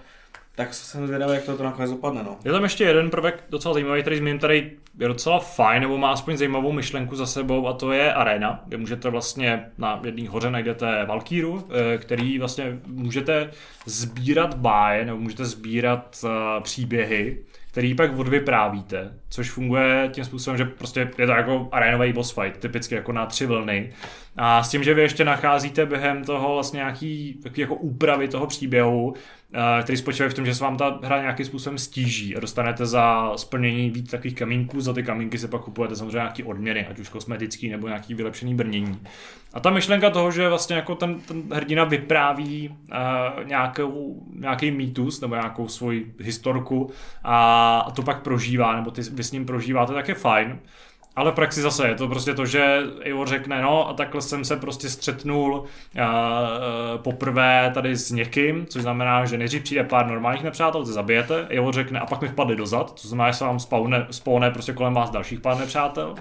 Tak 0.55 0.75
jsem 0.75 1.07
zvědavý, 1.07 1.35
jak 1.35 1.45
to, 1.45 1.57
to 1.57 1.63
nakonec 1.63 1.91
dopadne. 1.91 2.23
No. 2.23 2.39
Je 2.45 2.53
tam 2.53 2.63
ještě 2.63 2.85
jeden 2.85 3.11
prvek 3.11 3.45
docela 3.51 3.75
zajímavý, 3.75 4.01
který 4.01 4.17
zmíním, 4.17 4.39
tady 4.39 4.73
je 4.99 5.09
docela 5.09 5.39
fajn, 5.39 5.83
nebo 5.83 5.99
má 5.99 6.11
aspoň 6.11 6.37
zajímavou 6.37 6.73
myšlenku 6.73 7.17
za 7.17 7.27
sebou, 7.27 7.69
a 7.69 7.73
to 7.73 7.93
je 7.93 8.15
arena, 8.15 8.63
kde 8.67 8.77
můžete 8.77 9.11
vlastně 9.11 9.67
na 9.79 10.01
jedné 10.05 10.29
hoře 10.29 10.51
najdete 10.51 11.05
Valkýru, 11.05 11.69
eh, 11.71 11.99
který 11.99 12.39
vlastně 12.39 12.79
můžete 12.87 13.51
sbírat 13.87 14.55
báje, 14.55 15.05
nebo 15.05 15.19
můžete 15.19 15.45
sbírat 15.45 16.17
uh, 16.25 16.31
příběhy, 16.63 17.39
který 17.77 17.95
pak 17.95 18.19
odvyprávíte, 18.19 19.13
což 19.29 19.51
funguje 19.51 20.09
tím 20.13 20.25
způsobem, 20.25 20.59
že 20.59 20.65
prostě 20.65 21.11
je 21.19 21.27
to 21.27 21.33
jako 21.33 21.69
arenový 21.73 22.13
boss 22.13 22.31
fight, 22.31 22.61
typicky 22.61 22.95
jako 22.95 23.13
na 23.13 23.27
tři 23.27 23.47
vlny. 23.47 23.93
A 24.37 24.63
s 24.63 24.71
tím, 24.71 24.85
že 24.85 24.95
vy 24.95 25.03
ještě 25.03 25.25
nacházíte 25.25 25.87
během 25.87 26.25
toho 26.25 26.55
vlastně 26.55 26.77
nějaký 26.77 27.41
jako 27.57 27.75
úpravy 27.75 28.29
toho 28.29 28.47
příběhu, 28.47 29.15
který 29.83 29.97
spočívají 29.97 30.31
v 30.31 30.35
tom, 30.35 30.47
že 30.47 30.55
se 30.55 30.65
vám 30.65 30.77
ta 30.77 31.01
hra 31.03 31.21
nějakým 31.21 31.47
způsobem 31.47 31.79
stíží 31.79 32.37
a 32.37 32.41
dostanete 32.41 32.87
za 32.87 33.33
splnění 33.37 33.91
víc 33.91 34.11
takových 34.11 34.35
kamínků, 34.35 34.81
za 34.81 34.93
ty 34.93 35.03
kamínky 35.03 35.39
se 35.39 35.49
pak 35.49 35.61
kupujete 35.61 35.97
samozřejmě 35.97 36.17
nějaký 36.17 36.43
odměny, 36.43 36.87
ať 36.87 36.99
už 36.99 37.09
kosmetický 37.09 37.69
nebo 37.69 37.87
nějaký 37.87 38.15
vylepšený 38.15 38.55
brnění. 38.55 39.01
A 39.55 39.61
ta 39.61 39.71
myšlenka 39.71 40.11
toho, 40.11 40.31
že 40.31 40.49
vlastně 40.49 40.77
jako 40.77 40.95
ten, 40.95 41.21
ten 41.21 41.43
hrdina 41.53 41.85
vypráví 41.85 42.69
uh, 42.69 43.47
nějakou, 43.47 44.23
nějaký 44.35 44.71
mýtus 44.71 45.21
nebo 45.21 45.35
nějakou 45.35 45.69
svoji 45.69 46.15
historku 46.19 46.91
a, 47.25 47.79
a 47.79 47.91
to 47.91 48.03
pak 48.03 48.23
prožívá, 48.23 48.77
nebo 48.77 48.91
ty, 48.91 49.03
vy 49.03 49.25
s 49.25 49.33
ním 49.33 49.47
prožíváte, 49.47 49.93
tak 49.93 50.09
je 50.09 50.15
fajn. 50.15 50.59
Ale 51.17 51.33
v 51.33 51.35
praxi 51.35 51.61
zase 51.61 51.89
je 51.89 51.95
to 51.95 52.09
prostě 52.09 52.35
to, 52.35 52.47
že 52.47 52.83
Eivor 53.01 53.29
řekne, 53.29 53.63
no 53.63 53.89
a 53.89 53.93
takhle 53.93 54.23
jsem 54.23 54.45
se 54.45 54.57
prostě 54.57 54.89
střetnul 54.89 55.53
uh, 55.55 55.61
uh, 55.61 57.03
poprvé 57.03 57.71
tady 57.75 57.97
s 57.97 58.11
někým, 58.11 58.67
což 58.67 58.83
znamená, 58.83 59.25
že 59.25 59.39
nejdřív 59.39 59.63
přijde 59.63 59.85
pár 59.85 60.07
normálních 60.07 60.45
nepřátel, 60.45 60.85
ty 60.85 60.93
zabijete, 60.93 61.47
Eivor 61.49 61.75
řekne 61.75 62.01
a 62.01 62.07
pak 62.07 62.23
mi 62.23 62.29
vpadli 62.29 62.57
dozad, 62.57 62.93
co 62.99 63.09
znamená, 63.09 63.31
že 63.31 63.37
se 63.37 63.45
vám 63.45 63.61
spawne, 63.61 64.07
spawne 64.11 64.51
prostě 64.51 64.73
kolem 64.73 64.95
vás 64.95 65.11
dalších 65.11 65.41
pár 65.41 65.59
nepřátel, 65.59 66.15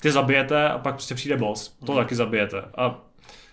ty 0.00 0.10
zabijete 0.10 0.68
a 0.68 0.78
pak 0.78 0.94
prostě 0.94 1.14
přijde 1.14 1.36
boss, 1.36 1.76
to 1.84 1.92
hmm. 1.92 2.02
taky 2.02 2.14
zabijete. 2.14 2.62
A 2.76 2.98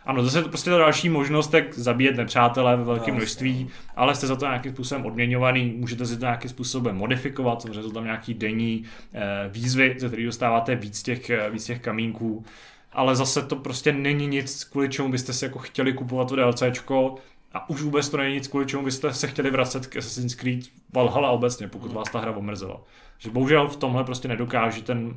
ano, 0.07 0.23
zase 0.23 0.43
to 0.43 0.49
prostě 0.49 0.69
ta 0.69 0.77
další 0.77 1.09
možnost, 1.09 1.53
jak 1.53 1.73
zabíjet 1.73 2.15
nepřátele 2.15 2.77
ve 2.77 2.83
velkém 2.83 3.15
množství, 3.15 3.69
ale 3.95 4.15
jste 4.15 4.27
za 4.27 4.35
to 4.35 4.45
nějakým 4.45 4.71
způsobem 4.73 5.05
odměňovaný, 5.05 5.73
můžete 5.77 6.05
si 6.05 6.17
to 6.17 6.25
nějakým 6.25 6.49
způsobem 6.49 6.95
modifikovat, 6.95 7.61
samozřejmě 7.61 7.83
jsou 7.83 7.91
tam 7.91 8.03
nějaký 8.03 8.33
denní 8.33 8.83
eh, 9.13 9.49
výzvy, 9.49 9.95
ze 9.99 10.07
kterých 10.07 10.25
dostáváte 10.25 10.75
víc 10.75 11.03
těch, 11.03 11.29
eh, 11.29 11.49
víc 11.49 11.65
těch 11.65 11.79
kamínků, 11.79 12.45
ale 12.93 13.15
zase 13.15 13.41
to 13.41 13.55
prostě 13.55 13.91
není 13.91 14.27
nic, 14.27 14.63
kvůli 14.63 14.89
čemu 14.89 15.09
byste 15.09 15.33
si 15.33 15.45
jako 15.45 15.59
chtěli 15.59 15.93
kupovat 15.93 16.27
to 16.27 16.35
DLCčko, 16.35 17.15
a 17.53 17.69
už 17.69 17.81
vůbec 17.81 18.09
to 18.09 18.17
není 18.17 18.35
nic, 18.35 18.47
kvůli 18.47 18.65
čemu 18.65 18.83
byste 18.83 19.13
se 19.13 19.27
chtěli 19.27 19.51
vracet 19.51 19.87
k 19.87 19.97
Assassin's 19.97 20.35
Creed 20.35 20.59
Valhalla 20.93 21.31
obecně, 21.31 21.67
pokud 21.67 21.93
vás 21.93 22.09
ta 22.11 22.19
hra 22.19 22.31
omrzela. 22.31 22.81
Že 23.17 23.29
bohužel 23.29 23.67
v 23.67 23.75
tomhle 23.75 24.03
prostě 24.03 24.27
nedokáže 24.27 24.81
ten 24.81 25.15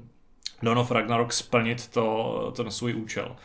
Dawn 0.63 0.79
of 0.79 0.91
Ragnarok 0.91 1.33
splnit 1.33 1.89
to, 1.89 2.53
to 2.57 2.65
na 2.65 2.71
svůj 2.71 2.95
účel. 2.95 3.37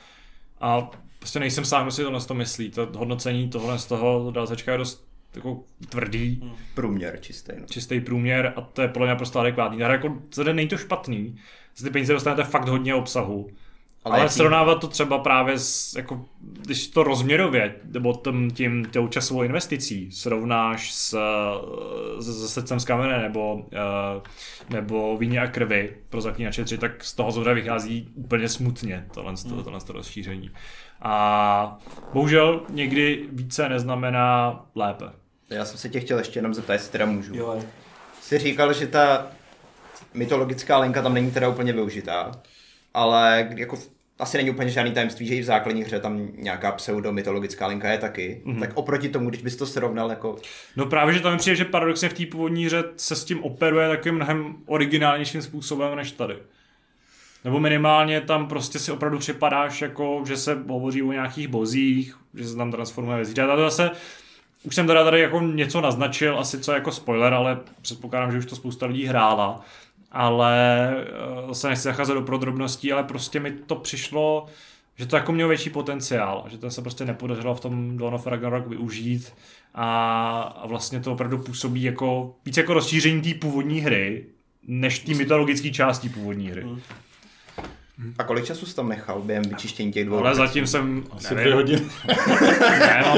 A 0.62 0.89
prostě 1.20 1.39
nejsem 1.39 1.65
sám, 1.65 1.84
kdo 1.84 1.91
si 1.91 2.04
to 2.04 2.12
na 2.12 2.20
to 2.20 2.34
myslí. 2.34 2.72
To 2.72 2.89
hodnocení 2.98 3.50
tohle 3.50 3.80
z 3.80 3.86
toho 3.86 4.32
DLCčka 4.32 4.72
je 4.72 4.78
dost 4.78 5.08
jako 5.36 5.63
tvrdý. 5.89 6.39
Hmm. 6.41 6.52
Průměr 6.76 7.20
čistý. 7.22 7.52
No. 7.60 7.65
Čistý 7.68 8.00
průměr 8.00 8.54
a 8.56 8.62
to 8.62 8.82
je 8.82 8.88
podle 8.88 9.06
mě 9.06 9.10
naprosto 9.10 9.39
adekvátní. 9.39 9.84
A 9.84 9.91
jako 9.91 10.18
zde 10.34 10.54
není 10.54 10.68
to 10.68 10.78
špatný. 10.78 11.39
Z 11.76 11.84
ty 11.84 11.89
peníze 11.89 12.13
dostanete 12.13 12.44
fakt 12.44 12.68
hodně 12.68 12.96
obsahu. 12.96 13.50
Ale, 14.06 14.20
ale 14.20 14.30
srovnávat 14.30 14.76
to 14.76 14.88
třeba 14.88 15.18
právě 15.18 15.60
s, 15.60 15.96
jako, 15.96 16.26
když 16.39 16.88
to 16.88 17.04
rozměrově, 17.04 17.76
nebo 17.84 18.13
tím, 18.13 18.52
tím 18.52 18.86
tou 18.86 19.08
časovou 19.08 19.44
investicí 19.44 20.12
srovnáš 20.12 20.94
s, 20.94 21.20
s, 22.20 22.26
s 22.26 22.54
srdcem 22.54 22.80
z 22.80 22.86
kamene 22.86 23.22
nebo, 23.22 23.54
uh, 23.56 23.62
nebo 24.70 25.18
víně 25.18 25.39
a 25.39 25.48
krvi 25.48 25.98
pro 26.10 26.22
zaklínače 26.22 26.63
3, 26.63 26.78
tak 26.78 27.04
z 27.04 27.13
toho 27.13 27.32
zhora 27.32 27.54
vychází 27.54 28.10
úplně 28.15 28.50
smutně 28.50 29.06
tohle, 29.13 29.34
hmm. 29.44 29.50
tohle, 29.50 29.63
tohle 29.63 29.80
rozšíření. 29.89 30.52
A 31.02 31.78
bohužel 32.13 32.62
někdy 32.70 33.26
více 33.32 33.70
neznamená 33.70 34.62
lépe. 34.76 35.06
Já 35.50 35.65
jsem 35.65 35.78
se 35.78 35.89
tě 35.89 36.00
chtěl 36.00 36.18
ještě 36.18 36.39
jenom 36.39 36.54
zeptat, 36.54 36.74
jestli 36.74 36.91
teda 36.91 37.06
můžu. 37.06 37.36
Jo. 37.36 37.60
Jsi 38.22 38.38
říkal, 38.38 38.74
že 38.74 38.88
ta 38.88 39.28
mytologická 40.13 40.78
linka 40.78 41.02
tam 41.02 41.13
není 41.13 41.32
teda 41.32 41.50
úplně 41.50 41.74
využitá, 41.74 42.32
ale 42.94 43.50
jako 43.56 43.78
asi 44.19 44.38
není 44.38 44.49
úplně 44.49 44.69
žádný 44.69 44.91
tajemství, 44.91 45.28
že 45.28 45.36
i 45.36 45.41
v 45.41 45.45
základní 45.45 45.84
hře 45.84 45.99
tam 45.99 46.28
nějaká 46.38 46.71
pseudo-mytologická 46.71 47.67
linka 47.67 47.91
je 47.91 47.97
taky. 47.97 48.41
Mm-hmm. 48.45 48.60
Tak 48.60 48.69
oproti 48.73 49.10
tomu, 49.10 49.30
když 49.30 49.41
bys 49.41 49.56
to 49.56 49.65
srovnal 49.65 50.10
jako... 50.10 50.36
No 50.75 50.86
právě, 50.86 51.13
že 51.13 51.19
tam 51.19 51.32
mi 51.32 51.38
přijde, 51.38 51.56
že 51.56 51.65
paradoxně 51.65 52.10
v 52.10 52.13
té 52.13 52.25
původní 52.25 52.65
hře 52.65 52.84
se 52.97 53.15
s 53.15 53.25
tím 53.25 53.43
operuje 53.43 53.89
takovým 53.89 54.15
mnohem 54.15 54.56
originálnějším 54.65 55.41
způsobem 55.41 55.95
než 55.95 56.12
tady. 56.12 56.36
Nebo 57.43 57.60
minimálně 57.60 58.21
tam 58.21 58.47
prostě 58.47 58.80
si 58.80 58.91
opravdu 58.91 59.19
připadáš, 59.19 59.82
jako, 59.82 60.23
že 60.28 60.38
se 60.38 60.58
hovoří 60.67 61.04
o 61.04 61.12
nějakých 61.12 61.47
bozích, 61.47 62.17
že 62.34 62.47
se 62.47 62.56
tam 62.56 62.71
transformuje 62.71 63.17
věci. 63.17 63.41
A 63.41 63.56
to 63.56 63.62
zase, 63.62 63.91
už 64.63 64.75
jsem 64.75 64.88
teda 64.88 65.04
tady 65.04 65.21
jako 65.21 65.41
něco 65.41 65.82
naznačil, 65.82 66.39
asi 66.39 66.60
co 66.60 66.71
jako 66.71 66.91
spoiler, 66.91 67.34
ale 67.34 67.60
předpokládám, 67.82 68.32
že 68.32 68.38
už 68.38 68.45
to 68.45 68.56
spousta 68.56 68.86
lidí 68.86 69.06
hrála. 69.06 69.65
Ale 70.15 70.89
eh, 70.97 71.47
zase 71.47 71.69
nechci 71.69 71.84
zacházet 71.84 72.15
do 72.15 72.21
podrobností, 72.21 72.91
ale 72.91 73.04
prostě 73.04 73.39
mi 73.39 73.51
to 73.51 73.75
přišlo, 73.75 74.45
že 74.95 75.06
to 75.06 75.15
jako 75.15 75.32
mělo 75.32 75.49
větší 75.49 75.69
potenciál, 75.69 76.45
že 76.47 76.58
to 76.58 76.71
se 76.71 76.82
prostě 76.82 77.06
nepodařilo 77.06 77.56
v 77.56 77.60
tom 77.60 77.97
Dawn 77.97 78.13
of 78.13 78.28
Ragnarok 78.28 78.67
využít 78.67 79.34
a, 79.73 80.41
a 80.41 80.67
vlastně 80.67 80.99
to 80.99 81.12
opravdu 81.12 81.38
působí 81.38 81.84
jako 81.84 82.36
víc 82.45 82.58
jako 82.58 82.73
rozšíření 82.73 83.21
té 83.21 83.39
původní 83.39 83.80
hry, 83.80 84.25
než 84.67 84.99
té 84.99 85.13
mytologické 85.13 85.69
části 85.69 86.10
původní 86.10 86.49
hry. 86.49 86.65
Hmm. 87.97 88.13
A 88.17 88.23
kolik 88.23 88.45
času 88.45 88.65
jsi 88.65 88.75
tam 88.75 88.89
nechal 88.89 89.21
během 89.21 89.43
vyčištění 89.43 89.91
těch 89.91 90.05
dvou? 90.05 90.17
Ale 90.17 90.36
zatím 90.36 90.67
jsem, 90.67 91.03
Asi 91.12 91.36
dvě 91.36 91.53
hodiny. 91.53 91.81
ne, 92.79 93.03
mám, 93.05 93.17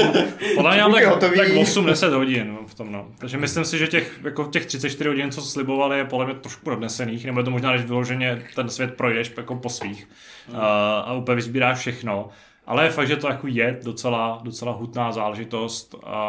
podle 0.54 0.72
mě 0.72 0.82
mám 0.82 0.92
tak, 1.20 1.20
tak 1.20 1.48
8-10 1.48 2.14
hodin 2.14 2.58
v 2.66 2.74
tom, 2.74 2.92
no. 2.92 3.08
Takže 3.18 3.36
myslím 3.36 3.64
si, 3.64 3.78
že 3.78 3.86
těch, 3.86 4.20
jako 4.24 4.44
těch 4.44 4.66
34 4.66 5.08
hodin, 5.08 5.30
co 5.30 5.42
slibovali, 5.42 5.98
je 5.98 6.04
podle 6.04 6.26
mě 6.26 6.34
trošku 6.34 6.70
nadnesených, 6.70 7.24
nebo 7.24 7.40
je 7.40 7.44
to 7.44 7.50
možná, 7.50 7.72
než 7.72 7.84
vyloženě 7.84 8.42
ten 8.54 8.68
svět 8.68 8.94
projdeš 8.94 9.32
jako 9.36 9.54
po 9.54 9.68
svých 9.68 10.08
mm. 10.48 10.56
a, 10.56 10.98
a 11.00 11.12
úplně 11.12 11.36
vyzbíráš 11.36 11.78
všechno. 11.78 12.28
Ale 12.66 12.84
je 12.84 12.90
fakt, 12.90 13.08
že 13.08 13.16
to 13.16 13.28
jako 13.28 13.46
je 13.46 13.80
docela, 13.82 14.40
docela 14.44 14.72
hutná 14.72 15.12
záležitost 15.12 15.94
a, 16.04 16.20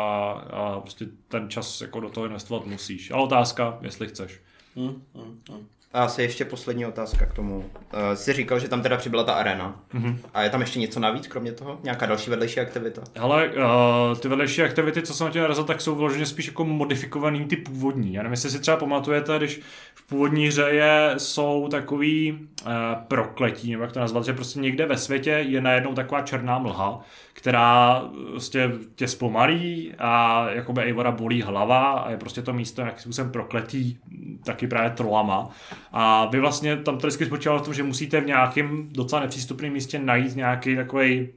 a 0.52 0.80
prostě 0.80 1.06
ten 1.28 1.50
čas 1.50 1.82
jako 1.82 2.00
do 2.00 2.10
toho 2.10 2.26
investovat 2.26 2.66
musíš. 2.66 3.12
Ale 3.12 3.24
otázka, 3.24 3.78
jestli 3.82 4.08
chceš. 4.08 4.42
Hmm, 4.76 5.04
hmm, 5.16 5.42
hmm. 5.50 5.68
A 5.94 6.04
asi 6.04 6.22
ještě 6.22 6.46
poslední 6.46 6.86
otázka 6.86 7.26
k 7.26 7.34
tomu. 7.34 7.58
Uh, 7.58 7.66
jsi 8.14 8.34
říkal, 8.34 8.60
že 8.60 8.68
tam 8.68 8.82
teda 8.82 8.98
přibyla 8.98 9.24
ta 9.24 9.34
arena. 9.34 9.82
Mm-hmm. 9.94 10.18
A 10.34 10.42
je 10.42 10.50
tam 10.50 10.62
ještě 10.62 10.80
něco 10.80 11.00
navíc, 11.00 11.28
kromě 11.28 11.52
toho? 11.52 11.80
Nějaká 11.84 12.06
další 12.06 12.30
vedlejší 12.30 12.60
aktivita? 12.60 13.02
Hele, 13.18 13.48
uh, 13.48 14.18
ty 14.20 14.28
vedlejší 14.28 14.62
aktivity, 14.62 15.02
co 15.02 15.14
jsem 15.14 15.28
na 15.28 15.34
tě 15.34 15.42
narazil, 15.42 15.64
tak 15.64 15.82
jsou 15.82 15.96
vyloženě 15.96 16.26
spíš 16.26 16.48
jako 16.48 16.66
modifikovaný 16.66 17.46
ty 17.46 17.56
původní. 17.58 18.14
Já 18.14 18.24
nevím, 18.24 18.34
jestli 18.34 18.50
si 18.50 18.60
třeba 18.60 18.78
pamatujete, 18.78 19.38
když 19.38 19.62
v 19.96 20.08
původní 20.08 20.48
hře 20.48 20.62
je, 20.62 21.14
jsou 21.18 21.68
takový 21.72 22.32
uh, 22.32 22.72
prokletí, 23.08 23.72
nebo 23.72 23.84
jak 23.84 23.92
to 23.92 24.00
nazvat, 24.00 24.26
že 24.26 24.34
prostě 24.34 24.60
někde 24.60 24.86
ve 24.86 24.98
světě 24.98 25.30
je 25.30 25.62
najednou 25.62 25.94
taková 25.94 26.22
černá 26.22 26.60
mlha, 26.60 27.02
která 27.34 28.02
prostě 28.30 28.72
tě 28.96 29.08
zpomalí 29.08 29.94
a 30.00 30.46
jakoby 30.50 30.82
Eivora 30.82 31.12
bolí 31.12 31.42
hlava 31.42 31.92
a 31.92 32.12
je 32.12 32.18
prostě 32.18 32.42
to 32.42 32.54
místo 32.54 32.82
nějakým 32.82 33.02
způsobem 33.02 33.32
prokletý 33.32 33.98
taky 34.44 34.68
právě 34.68 34.90
trolama. 34.90 35.50
A 35.92 36.26
vy 36.26 36.40
vlastně 36.40 36.78
tam 36.78 36.98
to 36.98 37.08
vždycky 37.08 37.26
spočívalo 37.26 37.60
v 37.60 37.64
tom, 37.64 37.74
že 37.74 37.84
musíte 37.84 38.22
v 38.22 38.26
nějakém 38.26 38.90
docela 38.92 39.22
nepřístupném 39.22 39.74
místě 39.74 40.00
najít 40.00 40.36
nějaký 40.36 40.76
takový 40.76 41.30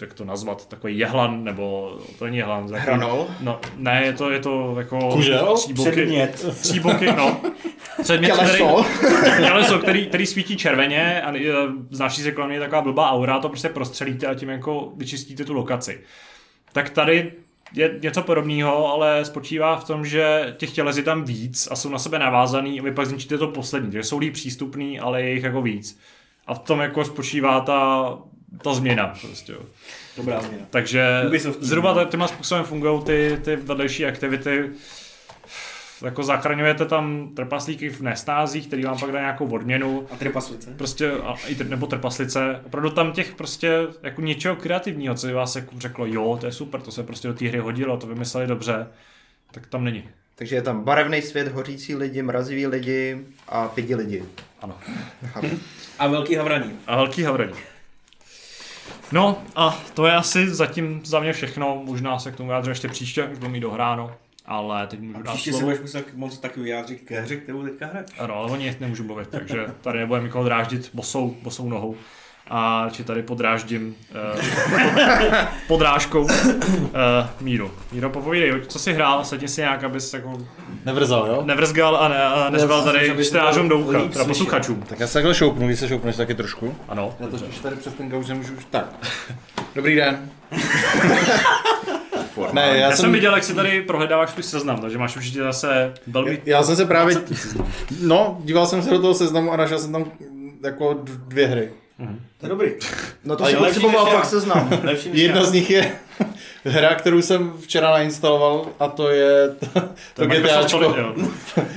jak 0.00 0.14
to 0.14 0.24
nazvat, 0.24 0.68
takový 0.68 0.98
jehlan, 0.98 1.44
nebo 1.44 1.96
to 2.18 2.24
není 2.24 2.36
jehlan. 2.36 2.68
Takový, 2.68 2.82
Hranol? 2.82 3.26
No, 3.40 3.60
ne, 3.76 4.02
je 4.04 4.12
to, 4.12 4.30
je 4.30 4.38
to 4.38 4.74
jako... 4.78 4.98
Kužel? 5.12 5.56
Tříboky, 5.56 5.90
Předmět. 5.90 6.46
tříboky, 6.60 7.06
no. 7.06 7.40
Předmět, 8.02 8.32
který, 8.32 8.56
Těleso. 8.56 8.86
těleso, 9.36 9.78
který, 9.78 10.06
který 10.06 10.26
svítí 10.26 10.56
červeně 10.56 11.22
a 11.22 11.36
e, 11.36 11.52
znáší 11.90 12.22
se 12.22 12.32
kolem 12.32 12.50
něj 12.50 12.58
taková 12.58 12.80
blbá 12.80 13.10
aura, 13.10 13.38
to 13.38 13.48
prostě 13.48 13.68
prostřelíte 13.68 14.26
a 14.26 14.34
tím 14.34 14.48
jako 14.48 14.92
vyčistíte 14.96 15.44
tu 15.44 15.54
lokaci. 15.54 16.00
Tak 16.72 16.90
tady 16.90 17.32
je 17.72 17.98
něco 18.02 18.22
podobného, 18.22 18.92
ale 18.92 19.24
spočívá 19.24 19.76
v 19.76 19.84
tom, 19.84 20.06
že 20.06 20.54
těch 20.56 20.70
těles 20.72 20.96
je 20.96 21.02
tam 21.02 21.24
víc 21.24 21.68
a 21.70 21.76
jsou 21.76 21.88
na 21.88 21.98
sebe 21.98 22.18
navázaný 22.18 22.80
a 22.80 22.82
vy 22.82 22.92
pak 22.92 23.06
zničíte 23.06 23.38
to 23.38 23.48
poslední, 23.48 23.90
takže 23.90 24.08
jsou 24.08 24.18
líp 24.18 24.32
přístupný, 24.32 25.00
ale 25.00 25.22
je 25.22 25.32
jich 25.32 25.42
jako 25.44 25.62
víc. 25.62 25.98
A 26.46 26.54
v 26.54 26.58
tom 26.58 26.80
jako 26.80 27.04
spočívá 27.04 27.60
ta, 27.60 28.12
ta 28.62 28.74
změna 28.74 29.14
prostě. 29.20 29.54
Dobrá 30.16 30.40
změna. 30.40 30.64
Takže 30.70 31.22
Ubisoft. 31.26 31.62
zhruba 31.62 31.94
t- 31.94 32.10
tímhle 32.10 32.28
způsobem 32.28 32.64
fungují 32.64 33.02
ty, 33.02 33.38
ty 33.44 33.56
vedlejší 33.56 34.06
aktivity. 34.06 34.70
Jako 36.04 36.22
zachraňujete 36.22 36.84
tam 36.84 37.30
trpaslíky 37.36 37.90
v 37.90 38.00
nestázích, 38.00 38.66
který 38.66 38.84
vám 38.84 38.98
pak 38.98 39.12
dá 39.12 39.20
nějakou 39.20 39.46
odměnu. 39.46 40.06
A 40.10 40.16
trpaslice? 40.16 40.74
Prostě, 40.76 41.12
a, 41.12 41.34
i 41.46 41.54
tr- 41.54 41.68
nebo 41.68 41.86
trpaslice. 41.86 42.60
Opravdu 42.66 42.90
tam 42.90 43.12
těch 43.12 43.34
prostě 43.34 43.78
jako 44.02 44.20
něčeho 44.20 44.56
kreativního, 44.56 45.14
co 45.14 45.26
by 45.26 45.32
vás 45.32 45.56
jako 45.56 45.74
řeklo, 45.78 46.06
jo, 46.06 46.38
to 46.40 46.46
je 46.46 46.52
super, 46.52 46.80
to 46.80 46.90
se 46.90 47.02
prostě 47.02 47.28
do 47.28 47.34
té 47.34 47.48
hry 47.48 47.58
hodilo, 47.58 47.96
to 47.96 48.06
vymysleli 48.06 48.46
dobře, 48.46 48.86
tak 49.50 49.66
tam 49.66 49.84
není. 49.84 50.04
Takže 50.34 50.56
je 50.56 50.62
tam 50.62 50.84
barevný 50.84 51.22
svět, 51.22 51.48
hořící 51.48 51.94
lidi, 51.94 52.22
mraziví 52.22 52.66
lidi 52.66 53.18
a 53.48 53.68
pidi 53.68 53.94
lidi. 53.94 54.24
Ano. 54.62 54.78
A 55.98 56.06
velký 56.06 56.34
havraní. 56.34 56.72
A 56.86 56.96
velký 56.96 57.22
havraní. 57.22 57.52
No 59.12 59.42
a 59.56 59.82
to 59.94 60.06
je 60.06 60.12
asi 60.12 60.54
zatím 60.54 61.00
za 61.04 61.20
mě 61.20 61.32
všechno, 61.32 61.82
možná 61.84 62.18
se 62.18 62.32
k 62.32 62.36
tomu 62.36 62.48
vyjádřím 62.48 62.70
ještě 62.70 62.88
příště, 62.88 63.22
až 63.22 63.38
budu 63.38 63.50
mít 63.50 63.60
dohráno, 63.60 64.16
ale 64.46 64.86
teď 64.86 65.00
můžu 65.00 65.18
A 65.18 65.22
dát 65.22 65.32
příště 65.32 65.52
se 65.52 65.58
slovo. 65.58 65.66
budeš 65.66 65.80
muset 65.80 66.14
moc 66.14 66.38
taky 66.38 66.60
vyjádřit 66.60 66.96
k 67.04 67.10
hře, 67.10 67.36
kterou 67.36 67.62
teďka 67.62 67.86
hraješ. 67.86 68.10
Ano, 68.18 68.34
ale 68.34 68.52
o 68.52 68.56
ní 68.56 68.76
nemůžu 68.80 69.04
mluvit, 69.04 69.28
takže 69.28 69.66
tady 69.80 69.98
nebudeme 69.98 70.26
nikoho 70.26 70.44
dráždit 70.44 70.90
bosou, 70.94 71.36
bosou 71.42 71.68
nohou. 71.68 71.96
A 72.50 72.88
či 72.92 73.04
tady 73.04 73.22
podráždím 73.22 73.96
uh, 74.34 74.40
podrážkou 75.68 76.22
uh, 76.22 76.30
Míru. 77.40 77.70
Míro, 77.92 78.10
popovídej, 78.10 78.52
co 78.66 78.78
jsi 78.78 78.92
hrál, 78.92 79.24
sedni 79.24 79.48
si 79.48 79.60
nějak, 79.60 79.84
abys 79.84 80.14
jako 80.14 80.38
Nevrzal, 80.84 81.26
jo? 81.26 81.42
nevrzgal 81.44 81.96
a, 81.96 82.08
ne, 82.08 82.24
a 82.24 82.50
neřval 82.50 82.84
tady 82.84 83.24
čtenářům 83.24 83.68
do 83.68 83.78
ucha, 83.78 84.08
teda 84.08 84.24
posluchačům. 84.24 84.82
Tak 84.82 85.00
já 85.00 85.06
se 85.06 85.12
takhle 85.12 85.34
šoupnu, 85.34 85.66
když 85.66 85.78
se 85.80 85.88
šoupneš 85.88 86.16
taky 86.16 86.34
trošku. 86.34 86.74
Ano. 86.88 87.14
Já 87.20 87.26
to 87.26 87.38
spíš 87.38 87.58
tady 87.58 87.76
přes 87.76 87.94
ten 87.94 88.08
gauč 88.08 88.26
nemůžu 88.26 88.54
už. 88.54 88.64
Tak. 88.70 88.86
Dobrý 89.74 89.94
den. 89.96 90.30
ne, 92.52 92.62
já, 92.66 92.74
Já 92.74 92.88
jsem, 92.90 92.96
jsem 92.96 93.12
viděl, 93.12 93.34
jak 93.34 93.44
si 93.44 93.54
tady 93.54 93.82
prohledáváš 93.82 94.30
svůj 94.30 94.42
seznam, 94.42 94.78
takže 94.80 94.98
máš 94.98 95.16
určitě 95.16 95.42
zase 95.42 95.94
velmi... 96.06 96.42
já 96.44 96.62
jsem 96.62 96.76
se 96.76 96.84
právě, 96.84 97.14
20 97.14 97.36
seznam. 97.38 97.72
no, 98.00 98.38
díval 98.44 98.66
jsem 98.66 98.82
se 98.82 98.90
do 98.90 98.98
toho 98.98 99.14
seznamu 99.14 99.52
a 99.52 99.56
našel 99.56 99.78
jsem 99.78 99.92
tam 99.92 100.12
jako 100.64 100.94
dvě 101.04 101.46
hry. 101.46 101.70
To 102.38 102.46
je 102.46 102.48
dobrý. 102.48 102.70
No 103.24 103.36
to 103.36 103.44
Ale 103.44 103.52
si 103.52 103.58
lepší 103.58 103.80
potřeboval 103.80 104.12
já. 104.12 104.18
fakt 104.18 104.26
seznam. 104.30 104.70
Jedna 105.12 105.40
já. 105.40 105.44
z 105.46 105.52
nich 105.52 105.70
je 105.70 105.92
hra, 106.66 106.94
kterou 106.94 107.22
jsem 107.22 107.52
včera 107.60 107.90
nainstaloval 107.90 108.66
a 108.80 108.88
to 108.88 109.10
je 109.10 109.48
to, 109.48 109.80
to 110.14 110.26
GTAčko. 110.26 110.94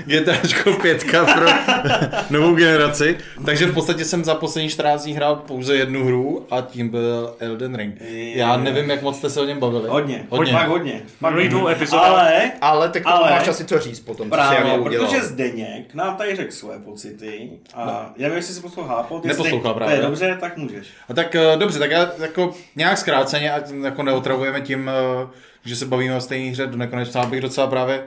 GTAčko 0.06 0.74
5 0.74 1.04
pro 1.36 1.46
novou 2.30 2.56
generaci. 2.56 3.18
Takže 3.46 3.66
v 3.66 3.74
podstatě 3.74 4.06
jsem 4.06 4.24
za 4.24 4.36
poslední 4.36 4.70
14 4.70 5.04
dní 5.04 5.14
hrál 5.14 5.36
pouze 5.36 5.76
jednu 5.76 6.06
hru 6.06 6.46
a 6.52 6.62
tím 6.62 6.90
byl 6.90 7.36
Elden 7.40 7.76
Ring. 7.76 7.96
Já 8.36 8.58
nevím, 8.58 8.90
jak 8.90 9.02
moc 9.02 9.18
jste 9.18 9.30
se 9.30 9.42
o 9.42 9.46
něm 9.46 9.60
bavili. 9.60 9.90
Hodně, 9.90 10.26
Hodně. 10.30 10.54
fakt 10.54 10.68
hodně. 10.68 11.02
Fakt 11.20 11.32
Minulý 11.32 11.50
dvou 11.50 11.60
hodně. 11.60 11.76
epizodách. 11.76 12.06
Ale, 12.10 12.52
Ale 12.62 12.90
tak 12.90 13.04
to 13.04 13.10
Ale- 13.10 13.32
máš 13.32 13.48
asi 13.48 13.66
co 13.66 13.80
říct 13.80 14.00
potom, 14.00 14.30
co 14.30 14.36
jsi 14.36 14.42
právě, 14.42 14.72
jako 14.72 14.84
udělal. 14.84 15.08
protože 15.08 15.24
Zdeněk 15.24 15.94
nám 15.94 16.16
tady 16.16 16.36
řekl 16.36 16.52
své 16.52 16.80
pocity 16.80 17.50
a 17.74 17.86
no. 17.86 17.92
já 18.18 18.24
nevím, 18.24 18.36
jestli 18.38 18.54
si 18.54 18.62
poslouchal 18.62 19.06
Neposlouchal 19.24 19.74
to 19.74 19.78
právě. 19.78 19.96
je 19.96 20.02
dobře, 20.02 20.38
tak 20.40 20.58
můžeš. 20.58 20.88
A 21.10 21.14
tak 21.14 21.36
eh, 21.36 21.58
dobře, 21.58 21.80
tak 21.80 21.92
já 21.92 22.12
jako 22.22 22.52
nějak 22.76 22.98
zkráceně, 22.98 23.52
ať 23.54 23.64
jako 23.84 24.04
neotravujeme 24.04 24.62
tím, 24.62 24.79
eh, 24.90 25.28
že 25.66 25.76
se 25.76 25.86
bavíme 25.86 26.16
o 26.16 26.22
stejné 26.22 26.52
hře 26.52 26.68
do 26.68 26.78
nekonečna, 26.78 27.26
bych 27.26 27.42
docela 27.42 27.68
právě 27.68 28.04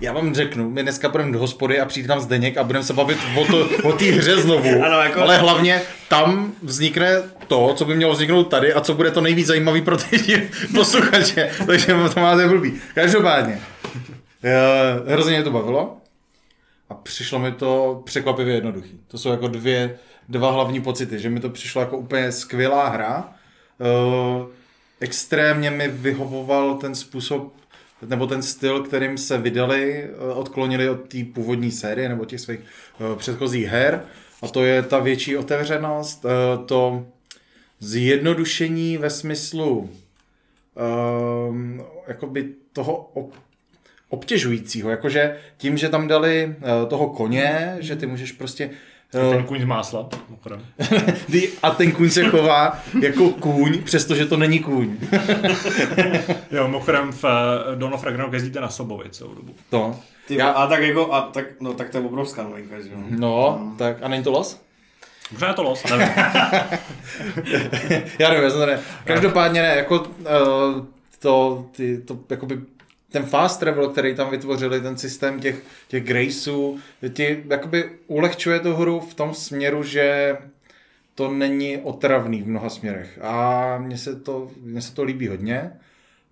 já 0.00 0.12
vám 0.12 0.34
řeknu, 0.34 0.70
my 0.70 0.82
dneska 0.82 1.08
půjdeme 1.08 1.32
do 1.32 1.38
hospody 1.38 1.80
a 1.80 1.84
přijde 1.84 2.08
tam 2.08 2.20
Zdeněk 2.20 2.56
a 2.56 2.64
budeme 2.64 2.84
se 2.84 2.92
bavit 2.92 3.18
o, 3.40 3.44
to, 3.44 3.68
o 3.88 3.92
té 3.92 4.04
hře 4.04 4.36
znovu. 4.36 4.82
Ano, 4.84 5.00
jako- 5.00 5.20
Ale 5.20 5.38
hlavně 5.38 5.82
tam 6.08 6.52
vznikne 6.62 7.22
to, 7.46 7.74
co 7.76 7.84
by 7.84 7.96
mělo 7.96 8.12
vzniknout 8.12 8.44
tady 8.44 8.72
a 8.74 8.80
co 8.80 8.94
bude 8.94 9.10
to 9.10 9.20
nejvíc 9.20 9.46
zajímavý 9.46 9.82
pro 9.82 9.96
ty 9.96 10.48
posluchače. 10.74 11.50
Takže 11.66 11.86
to 12.14 12.20
máte 12.20 12.48
blbý. 12.48 12.80
Každopádně, 12.94 13.60
eh, 14.44 15.12
hrozně 15.12 15.32
mě 15.32 15.42
to 15.42 15.50
bavilo 15.50 15.96
a 16.90 16.94
přišlo 16.94 17.38
mi 17.38 17.52
to 17.52 18.02
překvapivě 18.04 18.54
jednoduchý. 18.54 19.00
To 19.08 19.18
jsou 19.18 19.30
jako 19.30 19.48
dvě, 19.48 19.98
dva 20.28 20.50
hlavní 20.50 20.80
pocity, 20.80 21.18
že 21.18 21.30
mi 21.30 21.40
to 21.40 21.50
přišlo 21.50 21.80
jako 21.80 21.96
úplně 21.98 22.32
skvělá 22.32 22.88
hra. 22.88 23.28
Uh, 23.78 24.46
extrémně 25.00 25.70
mi 25.70 25.88
vyhovoval 25.88 26.74
ten 26.74 26.94
způsob, 26.94 27.52
nebo 28.06 28.26
ten 28.26 28.42
styl, 28.42 28.82
kterým 28.82 29.18
se 29.18 29.38
vydali, 29.38 30.04
eh, 30.04 30.32
odklonili 30.34 30.88
od 30.88 31.08
té 31.08 31.18
původní 31.34 31.70
série 31.70 32.08
nebo 32.08 32.24
těch 32.24 32.40
svých 32.40 32.60
eh, 32.60 33.16
předchozích 33.16 33.66
her. 33.66 34.02
A 34.42 34.48
to 34.48 34.64
je 34.64 34.82
ta 34.82 34.98
větší 34.98 35.36
otevřenost, 35.36 36.24
eh, 36.24 36.66
to 36.66 37.06
zjednodušení 37.80 38.96
ve 38.96 39.10
smyslu 39.10 39.90
um, 41.48 41.82
jakoby 42.06 42.48
toho 42.72 43.10
ob- 43.14 43.34
obtěžujícího, 44.08 44.90
jakože 44.90 45.36
tím, 45.56 45.76
že 45.76 45.88
tam 45.88 46.08
dali 46.08 46.56
toho 46.88 47.08
koně, 47.08 47.76
že 47.80 47.96
ty 47.96 48.06
můžeš 48.06 48.32
prostě 48.32 48.70
uh, 49.14 49.34
Ten 49.34 49.44
kůň 49.44 49.60
z 49.60 49.64
másla, 49.64 50.08
a 51.62 51.70
ten 51.70 51.92
kůň 51.92 52.10
se 52.10 52.24
chová 52.24 52.78
jako 53.02 53.28
kůň, 53.30 53.82
přestože 53.82 54.26
to 54.26 54.36
není 54.36 54.58
kůň. 54.60 54.96
Jo, 56.50 56.66
mimochodem 56.66 57.12
v 57.12 57.24
uh, 57.24 57.30
Dawn 57.74 57.94
of 57.94 58.04
Ragnarok 58.04 58.32
jezdíte 58.32 58.60
na 58.60 58.68
Sobovi 58.68 59.10
celou 59.10 59.34
dobu. 59.34 59.54
To. 59.70 59.96
Ty, 60.28 60.34
Já- 60.36 60.50
A 60.50 60.66
tak 60.66 60.82
jako, 60.82 61.14
a 61.14 61.20
tak, 61.20 61.44
no 61.60 61.74
tak 61.74 61.90
to 61.90 61.98
je 61.98 62.04
obrovská 62.04 62.42
novinka, 62.42 62.80
že 62.80 62.88
jo. 62.88 62.96
No, 63.10 63.72
tak 63.78 63.96
a 64.02 64.08
není 64.08 64.22
to 64.24 64.30
los? 64.30 64.60
Možná 65.32 65.48
je 65.48 65.54
to 65.54 65.62
los, 65.62 65.84
nevím. 65.84 66.08
Já 68.18 68.28
nevím, 68.28 68.44
já 68.44 68.50
jsem 68.50 68.58
to 68.60 68.66
ne. 68.66 68.80
Každopádně 69.04 69.62
ne, 69.62 69.68
jako 69.76 69.98
uh, 70.00 70.06
to, 71.18 71.66
ty, 71.76 71.98
to 71.98 72.18
jakoby 72.30 72.60
ten 73.14 73.24
fast 73.24 73.60
travel, 73.60 73.88
který 73.88 74.14
tam 74.14 74.30
vytvořili, 74.30 74.80
ten 74.80 74.96
systém 74.96 75.40
těch, 75.40 75.62
těch 75.88 76.04
graceů, 76.04 76.78
ti 77.12 77.44
jakoby 77.50 77.90
ulehčuje 78.06 78.60
tu 78.60 78.74
hru 78.74 79.00
v 79.00 79.14
tom 79.14 79.34
směru, 79.34 79.82
že 79.82 80.36
to 81.14 81.30
není 81.30 81.78
otravný 81.78 82.42
v 82.42 82.48
mnoha 82.48 82.68
směrech. 82.68 83.18
A 83.22 83.78
mně 83.78 83.98
se 83.98 84.16
to, 84.16 84.50
mně 84.62 84.82
se 84.82 84.94
to 84.94 85.02
líbí 85.04 85.28
hodně. 85.28 85.70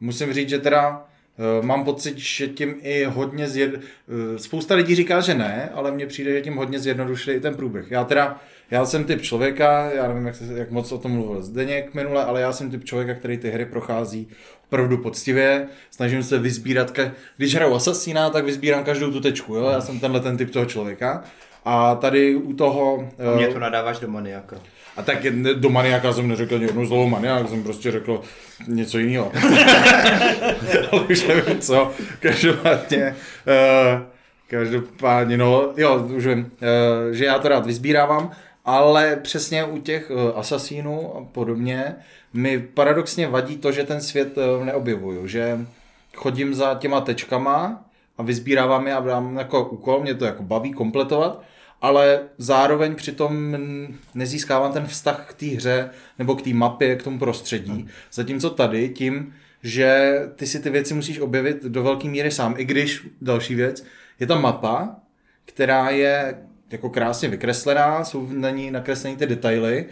Musím 0.01 0.33
říct, 0.33 0.49
že 0.49 0.59
teda 0.59 1.07
eh, 1.39 1.67
mám 1.67 1.85
pocit, 1.85 2.19
že 2.19 2.49
tím 2.49 2.75
i 2.83 3.05
hodně 3.05 3.49
zjed... 3.49 3.75
eh, 3.75 4.39
Spousta 4.39 4.75
lidí 4.75 4.95
říká, 4.95 5.21
že 5.21 5.35
ne, 5.35 5.71
ale 5.75 5.93
mně 5.93 6.07
přijde, 6.07 6.33
že 6.33 6.41
tím 6.41 6.57
hodně 6.57 6.79
zjednodušili 6.79 7.37
i 7.37 7.41
ten 7.41 7.55
průběh. 7.55 7.91
Já 7.91 8.05
teda, 8.05 8.41
já 8.71 8.85
jsem 8.87 9.05
typ 9.05 9.23
člověka, 9.23 9.91
já 9.91 10.09
nevím, 10.09 10.27
jak, 10.27 10.37
se, 10.37 10.45
jak 10.55 10.71
moc 10.71 10.93
o 10.93 10.99
tom 10.99 11.13
mluvil 11.13 11.43
Zdeněk 11.43 11.95
minule, 11.95 12.25
ale 12.25 12.41
já 12.41 12.53
jsem 12.53 12.71
typ 12.71 12.85
člověka, 12.85 13.15
který 13.15 13.39
ty 13.39 13.51
hry 13.51 13.67
prochází 13.67 14.29
opravdu 14.73 14.99
poctivě, 14.99 15.67
snažím 15.91 16.23
se 16.23 16.39
vyzbírat, 16.39 16.91
ka- 16.91 17.11
když 17.37 17.55
hraju 17.55 17.75
Assassina, 17.75 18.31
tak 18.31 18.45
vyzbírám 18.45 18.85
každou 18.85 19.11
tu 19.11 19.21
tečku, 19.21 19.55
jo? 19.55 19.69
já 19.69 19.81
jsem 19.81 20.01
tenhle 20.01 20.21
ten 20.21 20.37
typ 20.37 20.51
toho 20.51 20.65
člověka. 20.65 21.25
A 21.65 21.95
tady 21.95 22.35
u 22.35 22.53
toho... 22.53 23.09
A 23.33 23.37
mě 23.37 23.49
eh, 23.49 23.53
to 23.53 23.59
nadáváš 23.59 23.99
do 24.01 24.09
maniaka. 24.09 24.57
a 24.97 25.03
tak 25.03 25.27
do 25.55 25.69
maniaka 25.69 26.13
jsem 26.13 26.29
neřekl 26.29 26.55
ani 26.55 26.65
jednou 26.65 26.87
slovo 26.87 27.09
maniak, 27.09 27.49
jsem 27.49 27.63
prostě 27.63 27.91
řekl 27.91 28.21
něco 28.69 28.99
jiného. 28.99 29.33
Ale 30.93 31.03
už 31.11 31.27
nevím 31.27 31.59
co. 31.61 31.91
Každopádně, 32.21 33.15
uh, 33.47 34.03
Každopádně, 34.47 35.37
no, 35.37 35.73
jo, 35.77 35.99
už 35.99 36.27
vím, 36.27 36.51
eh, 36.63 37.15
že 37.15 37.25
já 37.25 37.39
to 37.39 37.49
rád 37.49 37.67
vyzbírávám, 37.67 38.31
ale 38.65 39.17
přesně 39.17 39.65
u 39.65 39.79
těch 39.79 40.11
eh, 40.11 40.33
asasínů 40.33 41.17
a 41.17 41.25
podobně 41.25 41.95
mi 42.33 42.59
paradoxně 42.59 43.29
vadí 43.29 43.57
to, 43.57 43.73
že 43.73 43.85
ten 43.85 44.01
svět 44.01 44.39
eh, 44.39 44.65
neobjevuju, 44.65 45.27
že 45.27 45.67
chodím 46.15 46.55
za 46.55 46.75
těma 46.75 47.01
tečkama 47.01 47.85
a 48.19 48.23
vyzbírávám 48.23 48.87
je 48.87 48.95
a 48.95 49.01
dám 49.01 49.37
jako 49.37 49.69
úkol, 49.69 50.01
mě 50.01 50.15
to 50.15 50.25
jako 50.25 50.43
baví 50.43 50.73
kompletovat, 50.73 51.43
ale 51.81 52.21
zároveň 52.39 52.95
přitom 52.95 53.57
nezískávám 54.15 54.73
ten 54.73 54.87
vztah 54.87 55.27
k 55.31 55.35
té 55.35 55.47
hře 55.47 55.91
nebo 56.19 56.35
k 56.35 56.43
té 56.43 56.51
mapě, 56.51 56.97
k 56.97 57.03
tomu 57.03 57.19
prostředí. 57.19 57.89
Zatímco 58.13 58.51
tady 58.51 58.89
tím, 58.89 59.35
že 59.63 60.21
ty 60.37 60.47
si 60.47 60.61
ty 60.61 60.71
věci 60.71 60.95
musíš 60.95 61.19
objevit 61.19 61.65
do 61.65 61.83
velké 61.83 62.09
míry 62.09 62.31
sám, 62.31 62.55
i 62.59 62.65
když, 62.65 63.07
další 63.21 63.55
věc, 63.55 63.85
je 64.21 64.27
tam 64.27 64.43
mapa, 64.43 64.97
která 65.45 65.91
je 65.91 66.35
jako 66.73 66.91
krásně 66.91 67.29
vykreslená, 67.29 68.05
jsou 68.05 68.29
na 68.31 68.51
ní 68.51 68.71
nakreslené 68.71 69.17
ty 69.17 69.27
detaily, 69.27 69.87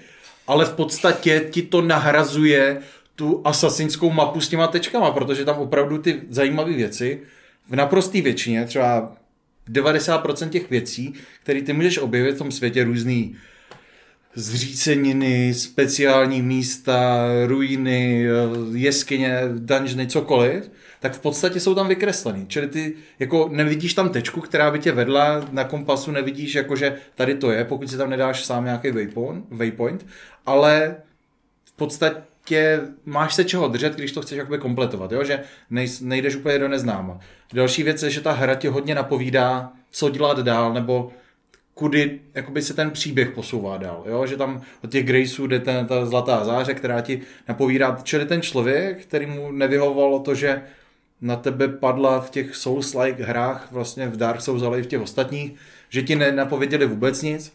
ale 0.47 0.64
v 0.64 0.72
podstatě 0.72 1.49
ti 1.51 1.62
to 1.62 1.83
nahrazuje 1.83 2.81
tu 3.14 3.41
asasinskou 3.45 4.11
mapu 4.11 4.41
s 4.41 4.49
těma 4.49 4.66
tečkama, 4.66 5.11
protože 5.11 5.45
tam 5.45 5.59
opravdu 5.59 5.99
ty 5.99 6.22
zajímavé 6.28 6.72
věci 6.72 7.20
v 7.70 7.76
naprosté 7.76 8.20
většině, 8.20 8.64
třeba 8.64 9.16
90% 9.72 10.49
těch 10.49 10.70
věcí, 10.70 11.14
které 11.43 11.62
ty 11.62 11.72
můžeš 11.72 11.99
objevit 11.99 12.35
v 12.35 12.39
tom 12.39 12.53
světě 12.53 12.85
různý 12.85 13.37
zříceniny, 14.35 15.55
speciální 15.55 16.43
místa, 16.43 17.26
ruiny, 17.47 18.26
jeskyně, 18.72 19.41
dungeony, 19.55 20.07
cokoliv, 20.07 20.70
tak 21.01 21.12
v 21.12 21.20
podstatě 21.20 21.61
jsou 21.61 21.74
tam 21.74 21.89
vykreslený. 21.89 22.47
Čili 22.49 22.66
ty 22.66 22.95
jako 23.18 23.49
nevidíš 23.53 23.95
tam 23.95 24.09
tečku, 24.09 24.41
která 24.41 24.70
by 24.70 24.78
tě 24.78 24.93
vedla 24.93 25.49
na 25.53 25.64
kompasu, 25.64 26.11
nevidíš 26.11 26.55
jako, 26.55 26.76
že 26.76 26.97
tady 27.14 27.35
to 27.35 27.51
je, 27.51 27.64
pokud 27.64 27.91
si 27.91 27.97
tam 27.97 28.11
nedáš 28.11 28.45
sám 28.45 28.64
nějaký 28.64 28.91
waypoint, 28.91 29.45
waypoint 29.51 30.07
ale 30.47 30.97
v 31.64 31.72
podstatě 31.72 32.81
máš 33.05 33.35
se 33.35 33.45
čeho 33.45 33.68
držet, 33.68 33.95
když 33.95 34.12
to 34.12 34.22
chceš 34.22 34.39
jakoby 34.39 34.59
kompletovat, 34.59 35.12
jo? 35.12 35.24
že 35.24 35.41
nej, 35.70 35.89
nejdeš 36.01 36.37
úplně 36.37 36.59
do 36.59 36.68
neznáma. 36.68 37.18
Další 37.53 37.83
věc 37.83 38.03
je, 38.03 38.11
že 38.11 38.20
ta 38.20 38.33
hra 38.33 38.55
ti 38.55 38.68
hodně 38.68 38.95
napovídá, 38.95 39.72
co 39.91 40.11
dělat 40.11 40.39
dál, 40.39 40.72
nebo 40.72 41.12
kudy 41.81 42.20
jakoby 42.35 42.62
se 42.62 42.74
ten 42.74 42.91
příběh 42.91 43.31
posouvá 43.31 43.76
dál, 43.76 44.05
jo? 44.07 44.26
že 44.26 44.37
tam 44.37 44.62
od 44.85 44.91
těch 44.91 45.07
Graceů 45.07 45.47
jde 45.47 45.61
ten, 45.61 45.87
ta 45.87 46.07
zlatá 46.07 46.45
záře, 46.45 46.74
která 46.74 47.01
ti 47.01 47.20
napovídá, 47.49 47.99
čili 48.03 48.26
ten 48.26 48.43
člověk, 48.43 49.03
který 49.03 49.26
mu 49.26 49.53
nevyhovovalo 49.53 50.20
to, 50.20 50.35
že 50.35 50.62
na 51.20 51.37
tebe 51.37 51.68
padla 51.68 52.20
v 52.20 52.31
těch 52.31 52.55
Souls-like 52.55 53.24
hrách, 53.24 53.68
vlastně 53.72 54.09
v 54.09 54.16
Dark 54.16 54.41
Souls, 54.41 54.62
ale 54.62 54.78
i 54.78 54.83
v 54.83 54.87
těch 54.87 55.01
ostatních, 55.01 55.53
že 55.89 56.03
ti 56.03 56.16
nenapověděli 56.16 56.87
vůbec 56.87 57.22
nic, 57.22 57.53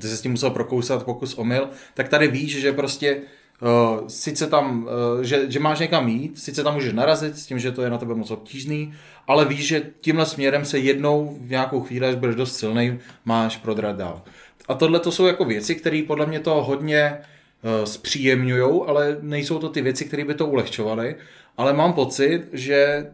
ty 0.00 0.08
se 0.08 0.16
s 0.16 0.20
tím 0.20 0.32
musel 0.32 0.50
prokousat 0.50 1.04
pokus 1.04 1.34
omyl, 1.34 1.68
tak 1.94 2.08
tady 2.08 2.28
víš, 2.28 2.60
že 2.60 2.72
prostě 2.72 3.20
uh, 3.62 4.08
sice 4.08 4.46
tam, 4.46 4.82
uh, 4.82 5.22
že, 5.22 5.50
že 5.50 5.60
máš 5.60 5.78
někam 5.78 6.08
jít, 6.08 6.38
sice 6.38 6.64
tam 6.64 6.74
můžeš 6.74 6.92
narazit 6.92 7.38
s 7.38 7.46
tím, 7.46 7.58
že 7.58 7.72
to 7.72 7.82
je 7.82 7.90
na 7.90 7.98
tebe 7.98 8.14
moc 8.14 8.30
obtížný, 8.30 8.94
ale 9.26 9.44
víš, 9.44 9.66
že 9.66 9.82
tímhle 10.00 10.26
směrem 10.26 10.64
se 10.64 10.78
jednou 10.78 11.38
v 11.40 11.50
nějakou 11.50 11.80
chvíli, 11.80 12.06
až 12.06 12.14
budeš 12.14 12.36
dost 12.36 12.56
silný, 12.56 12.98
máš 13.24 13.56
prodrat 13.56 13.96
dál. 13.96 14.22
A 14.68 14.74
tohle 14.74 15.00
to 15.00 15.12
jsou 15.12 15.26
jako 15.26 15.44
věci, 15.44 15.74
které 15.74 16.02
podle 16.06 16.26
mě 16.26 16.40
to 16.40 16.62
hodně 16.62 17.18
uh, 17.18 17.84
zpříjemňují, 17.84 18.82
ale 18.86 19.16
nejsou 19.20 19.58
to 19.58 19.68
ty 19.68 19.82
věci, 19.82 20.04
které 20.04 20.24
by 20.24 20.34
to 20.34 20.46
ulehčovaly. 20.46 21.16
Ale 21.56 21.72
mám 21.72 21.92
pocit, 21.92 22.42
že 22.52 23.06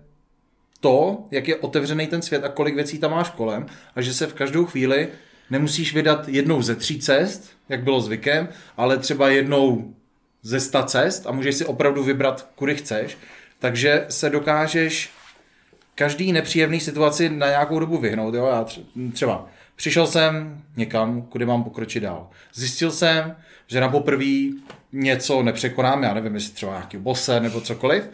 to, 0.80 1.24
jak 1.30 1.48
je 1.48 1.56
otevřený 1.56 2.06
ten 2.06 2.22
svět 2.22 2.44
a 2.44 2.48
kolik 2.48 2.74
věcí 2.74 2.98
tam 2.98 3.10
máš 3.10 3.30
kolem 3.30 3.66
a 3.94 4.00
že 4.02 4.14
se 4.14 4.26
v 4.26 4.34
každou 4.34 4.66
chvíli 4.66 5.08
nemusíš 5.50 5.94
vydat 5.94 6.28
jednou 6.28 6.62
ze 6.62 6.76
tří 6.76 6.98
cest, 6.98 7.50
jak 7.68 7.82
bylo 7.82 8.00
zvykem, 8.00 8.48
ale 8.76 8.98
třeba 8.98 9.28
jednou 9.28 9.94
ze 10.42 10.60
sta 10.60 10.82
cest 10.82 11.26
a 11.26 11.32
můžeš 11.32 11.54
si 11.54 11.64
opravdu 11.64 12.04
vybrat, 12.04 12.48
kudy 12.54 12.74
chceš, 12.74 13.18
takže 13.58 14.06
se 14.08 14.30
dokážeš 14.30 15.10
každý 15.94 16.32
nepříjemný 16.32 16.80
situaci 16.80 17.28
na 17.28 17.48
nějakou 17.48 17.78
dobu 17.78 17.98
vyhnout. 17.98 18.34
Jo? 18.34 18.46
Já 18.46 18.66
třeba 19.12 19.46
přišel 19.76 20.06
jsem 20.06 20.62
někam, 20.76 21.22
kudy 21.22 21.46
mám 21.46 21.64
pokročit 21.64 22.02
dál. 22.02 22.28
Zjistil 22.54 22.90
jsem, 22.90 23.36
že 23.66 23.80
na 23.80 23.88
poprví 23.88 24.62
něco 24.92 25.42
nepřekonám, 25.42 26.02
já 26.02 26.14
nevím, 26.14 26.34
jestli 26.34 26.54
třeba 26.54 26.72
nějaký 26.72 26.96
bose 26.96 27.40
nebo 27.40 27.60
cokoliv. 27.60 28.10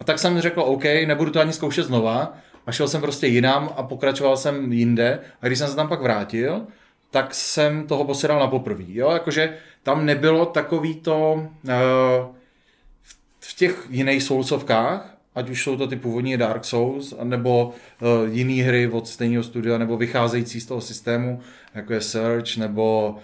A 0.00 0.04
tak 0.04 0.18
jsem 0.18 0.40
řekl, 0.40 0.60
OK, 0.60 0.84
nebudu 0.84 1.30
to 1.30 1.40
ani 1.40 1.52
zkoušet 1.52 1.86
znova. 1.86 2.38
A 2.66 2.72
šel 2.72 2.88
jsem 2.88 3.00
prostě 3.00 3.26
jinam 3.26 3.70
a 3.76 3.82
pokračoval 3.82 4.36
jsem 4.36 4.72
jinde. 4.72 5.18
A 5.42 5.46
když 5.46 5.58
jsem 5.58 5.68
se 5.68 5.76
tam 5.76 5.88
pak 5.88 6.02
vrátil, 6.02 6.66
tak 7.16 7.34
jsem 7.34 7.86
toho 7.86 8.04
bose 8.04 8.28
dal 8.28 8.38
na 8.38 8.46
poprví. 8.46 8.94
Jo? 8.94 9.10
Jakože 9.10 9.56
tam 9.82 10.06
nebylo 10.06 10.46
takový 10.46 10.94
to 10.94 11.32
uh, 11.32 11.70
v 13.40 13.56
těch 13.56 13.86
jiných 13.90 14.22
soulsovkách, 14.22 15.16
ať 15.34 15.50
už 15.50 15.62
jsou 15.62 15.76
to 15.76 15.86
ty 15.86 15.96
původní 15.96 16.36
Dark 16.36 16.64
Souls, 16.64 17.14
nebo 17.22 17.66
uh, 17.68 18.34
jiné 18.34 18.62
hry 18.62 18.88
od 18.88 19.08
stejného 19.08 19.42
studia, 19.42 19.78
nebo 19.78 19.96
vycházející 19.96 20.60
z 20.60 20.66
toho 20.66 20.80
systému, 20.80 21.40
jako 21.74 21.92
je 21.92 22.00
Search, 22.00 22.56
nebo 22.56 23.16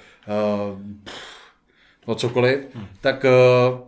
uh, 0.73 0.81
o 2.07 2.15
cokoliv, 2.15 2.61
hmm. 2.75 2.87
tak, 3.01 3.25
uh, 3.25 3.79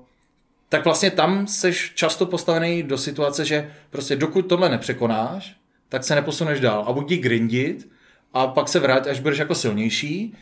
tak 0.69 0.85
vlastně 0.85 1.11
tam 1.11 1.47
seš 1.47 1.93
často 1.95 2.27
postavený 2.27 2.83
do 2.83 2.99
situace, 2.99 3.45
že 3.45 3.73
prostě 3.91 4.17
dokud 4.17 4.43
tohle 4.43 4.69
nepřekonáš, 4.69 5.57
tak 5.89 6.05
se 6.05 6.15
neposuneš 6.15 6.61
dál. 6.61 6.85
A 6.89 6.93
buď 6.93 7.11
jdi 7.11 7.17
grindit, 7.17 7.94
a 8.35 8.47
pak 8.47 8.69
se 8.69 8.81
vrát, 8.81 9.07
až 9.07 9.21
budeš 9.21 9.39
jako 9.39 9.55
silnější, 9.55 10.37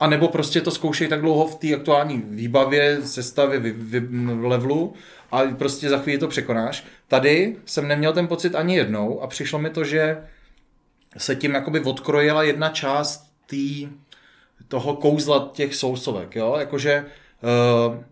a 0.00 0.06
nebo 0.06 0.28
prostě 0.28 0.60
to 0.60 0.70
zkoušej 0.70 1.08
tak 1.08 1.20
dlouho 1.20 1.46
v 1.46 1.54
té 1.54 1.74
aktuální 1.74 2.22
výbavě, 2.26 2.98
sestavě, 3.02 3.58
vy, 3.58 3.72
vy, 3.72 4.08
levelu 4.40 4.94
a 5.32 5.42
prostě 5.42 5.88
za 5.88 5.98
chvíli 5.98 6.18
to 6.18 6.28
překonáš. 6.28 6.84
Tady 7.08 7.56
jsem 7.64 7.88
neměl 7.88 8.12
ten 8.12 8.26
pocit 8.26 8.54
ani 8.54 8.76
jednou 8.76 9.22
a 9.22 9.26
přišlo 9.26 9.58
mi 9.58 9.70
to, 9.70 9.84
že 9.84 10.18
se 11.16 11.36
tím 11.36 11.54
jakoby 11.54 11.80
odkrojila 11.80 12.42
jedna 12.42 12.68
část 12.68 13.30
tý, 13.46 13.88
toho 14.68 14.96
kouzla 14.96 15.50
těch 15.52 15.74
sousovek, 15.74 16.36
jo, 16.36 16.56
jakože 16.58 17.04
uh, 17.88 18.04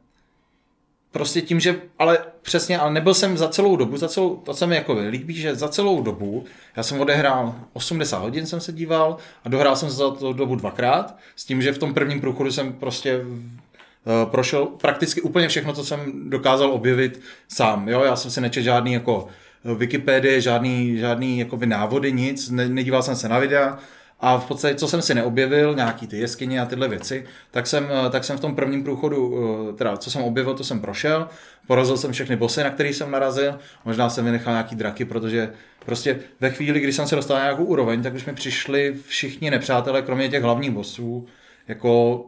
prostě 1.13 1.41
tím, 1.41 1.61
že, 1.61 1.81
ale 1.99 2.19
přesně, 2.43 2.79
ale 2.79 2.93
nebyl 2.93 3.15
jsem 3.15 3.39
za 3.39 3.49
celou 3.49 3.77
dobu, 3.77 3.97
za 3.97 4.09
celou, 4.09 4.37
to 4.37 4.55
se 4.55 4.67
mi 4.67 4.75
jako 4.75 4.97
líbí, 5.09 5.35
že 5.35 5.55
za 5.55 5.69
celou 5.69 6.03
dobu, 6.03 6.45
já 6.77 6.83
jsem 6.83 7.01
odehrál 7.01 7.55
80 7.73 8.19
hodin 8.19 8.47
jsem 8.47 8.61
se 8.61 8.73
díval 8.73 9.17
a 9.45 9.49
dohrál 9.49 9.77
jsem 9.77 9.91
za 9.91 10.11
tu 10.11 10.33
dobu 10.33 10.57
dvakrát, 10.57 11.19
s 11.37 11.45
tím, 11.45 11.63
že 11.63 11.73
v 11.73 11.79
tom 11.79 11.95
prvním 11.95 12.21
průchodu 12.21 12.53
jsem 12.53 12.73
prostě 12.73 13.21
uh, 13.21 14.31
prošel 14.31 14.67
prakticky 14.67 15.21
úplně 15.21 15.49
všechno, 15.49 15.73
co 15.73 15.85
jsem 15.85 16.31
dokázal 16.31 16.73
objevit 16.73 17.21
sám, 17.49 17.89
jo, 17.89 18.05
já 18.05 18.17
jsem 18.17 18.31
si 18.31 18.41
nečet 18.41 18.63
žádný 18.63 18.93
jako 18.93 19.29
Wikipedie, 19.65 20.41
žádný, 20.41 20.97
žádný 20.97 21.39
jako 21.39 21.59
návody, 21.65 22.13
nic, 22.13 22.51
ne, 22.51 22.69
nedíval 22.69 23.03
jsem 23.03 23.17
se 23.17 23.29
na 23.29 23.39
videa, 23.39 23.79
a 24.23 24.39
v 24.39 24.47
podstatě, 24.47 24.75
co 24.75 24.89
jsem 24.89 25.03
si 25.03 25.15
neobjevil, 25.15 25.75
nějaký 25.75 26.07
ty 26.07 26.19
jeskyně 26.19 26.61
a 26.61 26.67
tyhle 26.67 26.89
věci, 26.89 27.25
tak 27.51 27.67
jsem, 27.67 27.89
eh, 28.07 28.11
tak 28.11 28.25
jsem 28.25 28.39
v 28.39 28.41
tom 28.41 28.55
prvním 28.55 28.85
průchodu, 28.85 29.39
eh, 29.71 29.73
teda 29.73 29.97
co 29.97 30.11
jsem 30.11 30.23
objevil, 30.23 30.55
to 30.55 30.65
jsem 30.65 30.81
prošel, 30.81 31.29
porazil 31.67 31.97
jsem 31.97 32.13
všechny 32.13 32.37
bosy, 32.37 32.63
na 32.63 32.71
který 32.71 32.93
jsem 32.93 33.11
narazil, 33.11 33.59
možná 33.85 34.11
jsem 34.11 34.25
vynechal 34.25 34.53
nějaký 34.53 34.77
draky, 34.77 35.05
protože 35.05 35.53
prostě 35.87 36.21
ve 36.41 36.51
chvíli, 36.51 36.81
kdy 36.81 36.93
jsem 36.93 37.07
se 37.07 37.17
dostal 37.17 37.37
na 37.37 37.43
nějakou 37.43 37.65
úroveň, 37.65 38.03
tak 38.03 38.15
už 38.15 38.25
mi 38.25 38.33
přišli 38.33 38.97
všichni 39.07 39.51
nepřátelé, 39.51 40.03
kromě 40.03 40.29
těch 40.29 40.43
hlavních 40.43 40.71
bosů, 40.71 41.27
jako 41.69 42.25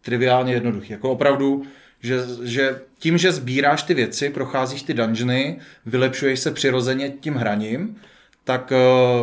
triviálně 0.00 0.52
jednoduchý. 0.52 0.92
Jako 0.92 1.10
opravdu, 1.10 1.62
že, 2.00 2.18
že 2.42 2.80
tím, 2.98 3.18
že 3.18 3.32
sbíráš 3.32 3.82
ty 3.82 3.94
věci, 3.94 4.30
procházíš 4.30 4.82
ty 4.82 4.94
dungeony, 4.94 5.58
vylepšuješ 5.86 6.40
se 6.40 6.50
přirozeně 6.50 7.10
tím 7.10 7.34
hraním, 7.34 7.96
tak 8.44 8.72
eh, 8.72 8.76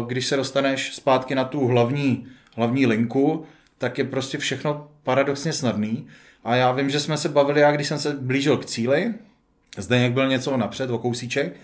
když 0.07 0.25
se 0.25 0.37
dostaneš 0.37 0.95
zpátky 0.95 1.35
na 1.35 1.43
tu 1.43 1.67
hlavní, 1.67 2.27
hlavní 2.55 2.85
linku, 2.85 3.45
tak 3.77 3.97
je 3.97 4.03
prostě 4.03 4.37
všechno 4.37 4.87
paradoxně 5.03 5.53
snadný. 5.53 6.07
A 6.43 6.55
já 6.55 6.71
vím, 6.71 6.89
že 6.89 6.99
jsme 6.99 7.17
se 7.17 7.29
bavili, 7.29 7.61
já 7.61 7.71
když 7.71 7.87
jsem 7.87 7.99
se 7.99 8.13
blížil 8.13 8.57
k 8.57 8.65
cíli, 8.65 9.13
zde 9.77 9.99
jak 9.99 10.13
byl 10.13 10.27
něco 10.27 10.57
napřed, 10.57 10.89
o 10.89 10.97
kousíček, 10.97 11.55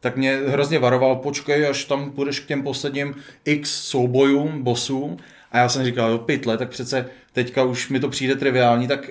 tak 0.00 0.16
mě 0.16 0.40
hrozně 0.46 0.78
varoval, 0.78 1.16
počkej, 1.16 1.66
až 1.66 1.84
tam 1.84 2.10
půjdeš 2.10 2.40
k 2.40 2.46
těm 2.46 2.62
posledním 2.62 3.14
x 3.44 3.70
soubojům, 3.70 4.62
bossům. 4.62 5.16
A 5.52 5.58
já 5.58 5.68
jsem 5.68 5.84
říkal, 5.84 6.10
do 6.10 6.18
pytle, 6.18 6.58
tak 6.58 6.68
přece 6.68 7.06
teďka 7.32 7.64
už 7.64 7.88
mi 7.88 8.00
to 8.00 8.08
přijde 8.08 8.36
triviální, 8.36 8.88
tak 8.88 9.10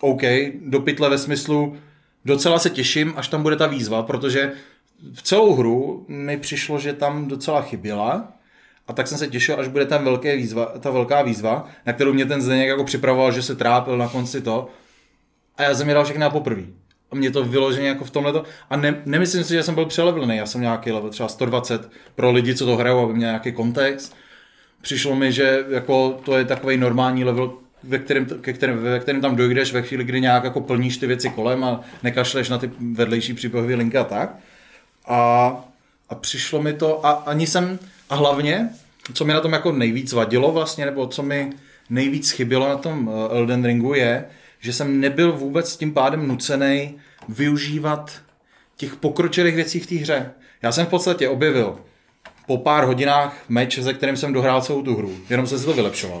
OK, 0.00 0.22
do 0.60 0.80
pytle 0.80 1.10
ve 1.10 1.18
smyslu, 1.18 1.76
docela 2.24 2.58
se 2.58 2.70
těším, 2.70 3.12
až 3.16 3.28
tam 3.28 3.42
bude 3.42 3.56
ta 3.56 3.66
výzva, 3.66 4.02
protože 4.02 4.52
v 5.14 5.22
celou 5.22 5.54
hru 5.54 6.04
mi 6.08 6.36
přišlo, 6.36 6.78
že 6.78 6.92
tam 6.92 7.28
docela 7.28 7.62
chyběla. 7.62 8.32
A 8.88 8.92
tak 8.92 9.06
jsem 9.06 9.18
se 9.18 9.26
těšil, 9.26 9.60
až 9.60 9.68
bude 9.68 9.86
ten 9.86 10.04
velké 10.04 10.36
výzva, 10.36 10.66
ta 10.66 10.90
velká 10.90 11.22
výzva, 11.22 11.68
na 11.86 11.92
kterou 11.92 12.12
mě 12.12 12.26
ten 12.26 12.40
Zdeněk 12.40 12.68
jako 12.68 12.84
připravoval, 12.84 13.32
že 13.32 13.42
se 13.42 13.56
trápil 13.56 13.98
na 13.98 14.08
konci 14.08 14.40
to. 14.40 14.68
A 15.56 15.62
já 15.62 15.74
jsem 15.74 15.88
je 15.88 15.94
dal 15.94 16.04
všechny 16.04 16.20
na 16.20 16.30
poprvé. 16.30 16.62
A 17.10 17.14
mě 17.14 17.30
to 17.30 17.44
vyloženě 17.44 17.88
jako 17.88 18.04
v 18.04 18.10
tomhle 18.10 18.42
A 18.70 18.76
ne, 18.76 19.02
nemyslím 19.04 19.44
si, 19.44 19.54
že 19.54 19.62
jsem 19.62 19.74
byl 19.74 19.86
přelevlený. 19.86 20.36
Já 20.36 20.46
jsem 20.46 20.60
nějaký 20.60 20.92
level 20.92 21.10
třeba 21.10 21.28
120 21.28 21.90
pro 22.14 22.30
lidi, 22.30 22.54
co 22.54 22.66
to 22.66 22.76
hrajou, 22.76 23.04
aby 23.04 23.14
měl 23.14 23.28
nějaký 23.28 23.52
kontext. 23.52 24.16
přišlo 24.80 25.16
mi, 25.16 25.32
že 25.32 25.64
jako 25.68 26.20
to 26.24 26.38
je 26.38 26.44
takový 26.44 26.76
normální 26.76 27.24
level, 27.24 27.52
ve 27.82 27.98
kterém, 27.98 28.26
ke 28.26 28.52
kterém, 28.52 28.78
ve 28.78 29.00
kterém 29.00 29.20
tam 29.20 29.36
dojdeš 29.36 29.72
ve 29.72 29.82
chvíli, 29.82 30.04
kdy 30.04 30.20
nějak 30.20 30.44
jako 30.44 30.60
plníš 30.60 30.96
ty 30.96 31.06
věci 31.06 31.30
kolem 31.30 31.64
a 31.64 31.80
nekašleš 32.02 32.48
na 32.48 32.58
ty 32.58 32.70
vedlejší 32.92 33.34
příběhové 33.34 33.74
linky 33.74 33.98
a 33.98 34.04
tak. 34.04 34.36
A, 35.08 35.54
a 36.08 36.14
přišlo 36.14 36.62
mi 36.62 36.72
to, 36.72 37.06
a 37.06 37.10
ani 37.10 37.46
jsem, 37.46 37.78
a 38.10 38.14
hlavně, 38.14 38.68
co 39.14 39.24
mi 39.24 39.32
na 39.32 39.40
tom 39.40 39.52
jako 39.52 39.72
nejvíc 39.72 40.12
vadilo 40.12 40.52
vlastně, 40.52 40.84
nebo 40.86 41.06
co 41.06 41.22
mi 41.22 41.50
nejvíc 41.90 42.30
chybělo 42.30 42.68
na 42.68 42.76
tom 42.76 43.10
eh, 43.12 43.36
Elden 43.38 43.64
Ringu 43.64 43.94
je, 43.94 44.24
že 44.60 44.72
jsem 44.72 45.00
nebyl 45.00 45.32
vůbec 45.32 45.76
tím 45.76 45.94
pádem 45.94 46.28
nucený 46.28 46.94
využívat 47.28 48.12
těch 48.76 48.96
pokročilých 48.96 49.54
věcí 49.54 49.80
v 49.80 49.86
té 49.86 49.94
hře. 49.94 50.30
Já 50.62 50.72
jsem 50.72 50.86
v 50.86 50.88
podstatě 50.88 51.28
objevil 51.28 51.78
po 52.46 52.56
pár 52.58 52.84
hodinách 52.84 53.36
meč, 53.48 53.78
ze 53.78 53.94
kterým 53.94 54.16
jsem 54.16 54.32
dohrál 54.32 54.60
celou 54.62 54.82
tu 54.82 54.96
hru. 54.96 55.12
Jenom 55.30 55.46
jsem 55.46 55.58
si 55.58 55.64
to 55.64 55.72
vylepšoval. 55.72 56.20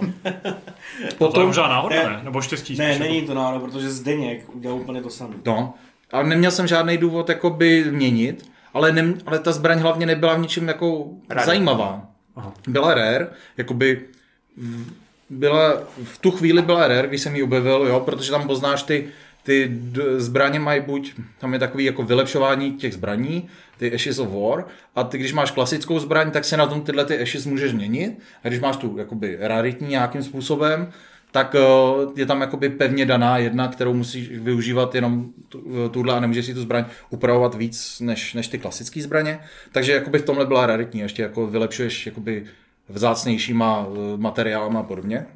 Potom... 1.18 1.32
To 1.34 1.40
je 1.40 1.46
možná 1.46 1.68
náhoda, 1.68 1.96
Ne. 1.96 2.10
ne? 2.10 2.20
Nebo 2.24 2.40
štěstí 2.42 2.76
Ne, 2.76 2.94
spíš, 2.94 2.98
není 3.08 3.22
to 3.22 3.34
náhoda, 3.34 3.58
protože 3.58 3.90
Zdeněk 3.90 4.54
udělal 4.54 4.78
úplně 4.78 5.02
to 5.02 5.10
samé. 5.10 5.34
No. 5.46 5.74
A 6.12 6.22
neměl 6.22 6.50
jsem 6.50 6.66
žádný 6.66 6.98
důvod 6.98 7.28
jakoby 7.28 7.84
měnit, 7.90 8.50
ale, 8.74 8.92
ne, 8.92 9.14
ale 9.26 9.38
ta 9.38 9.52
zbraň 9.52 9.78
hlavně 9.78 10.06
nebyla 10.06 10.34
v 10.34 10.40
ničem 10.40 10.68
jako 10.68 11.06
Rare. 11.30 11.46
zajímavá. 11.46 12.06
Aha. 12.36 12.52
Byla 12.68 12.94
rare, 12.94 13.26
jakoby 13.56 14.00
v- 14.56 14.92
byla, 15.30 15.72
v 16.04 16.18
tu 16.18 16.30
chvíli 16.30 16.62
byla 16.62 16.88
rare, 16.88 17.08
když 17.08 17.20
jsem 17.20 17.36
ji 17.36 17.42
objevil, 17.42 17.86
jo, 17.88 18.00
protože 18.00 18.30
tam 18.30 18.46
poznáš 18.46 18.82
ty, 18.82 19.08
ty 19.42 19.78
zbraně 20.16 20.58
mají 20.60 20.80
buď, 20.80 21.12
tam 21.38 21.52
je 21.52 21.58
takový 21.58 21.84
jako 21.84 22.02
vylepšování 22.02 22.72
těch 22.72 22.94
zbraní, 22.94 23.48
ty 23.78 23.94
Ashes 23.94 24.18
of 24.18 24.28
War, 24.28 24.64
a 24.96 25.04
ty 25.04 25.18
když 25.18 25.32
máš 25.32 25.50
klasickou 25.50 25.98
zbraň, 25.98 26.30
tak 26.30 26.44
se 26.44 26.56
na 26.56 26.66
tom 26.66 26.80
tyhle 26.82 27.04
ty 27.04 27.22
Ashes 27.22 27.46
můžeš 27.46 27.72
měnit, 27.72 28.18
a 28.44 28.48
když 28.48 28.60
máš 28.60 28.76
tu 28.76 28.98
jakoby 28.98 29.36
raritní 29.40 29.88
nějakým 29.88 30.22
způsobem, 30.22 30.90
tak 31.32 31.54
eh, 31.54 31.60
je 32.16 32.26
tam 32.26 32.40
jakoby 32.40 32.68
pevně 32.68 33.06
daná 33.06 33.38
jedna, 33.38 33.68
kterou 33.68 33.94
musíš 33.94 34.28
využívat 34.28 34.94
jenom 34.94 35.26
tu- 35.48 35.88
tuhle 35.88 36.14
a 36.14 36.20
nemůžeš 36.20 36.46
si 36.46 36.54
tu 36.54 36.60
zbraň 36.60 36.84
upravovat 37.10 37.54
víc 37.54 38.00
než, 38.00 38.34
než 38.34 38.48
ty 38.48 38.58
klasické 38.58 39.02
zbraně. 39.02 39.40
Takže 39.72 39.92
jakoby 39.92 40.18
v 40.18 40.24
tomhle 40.24 40.46
byla 40.46 40.66
raritní, 40.66 41.00
ještě 41.00 41.22
jako 41.22 41.46
vylepšuješ 41.46 42.06
jakoby 42.06 42.44
vzácnějšíma 42.88 43.86
eh, 43.86 44.16
materiálama 44.16 44.80
a 44.80 44.82
podobně. 44.82 45.26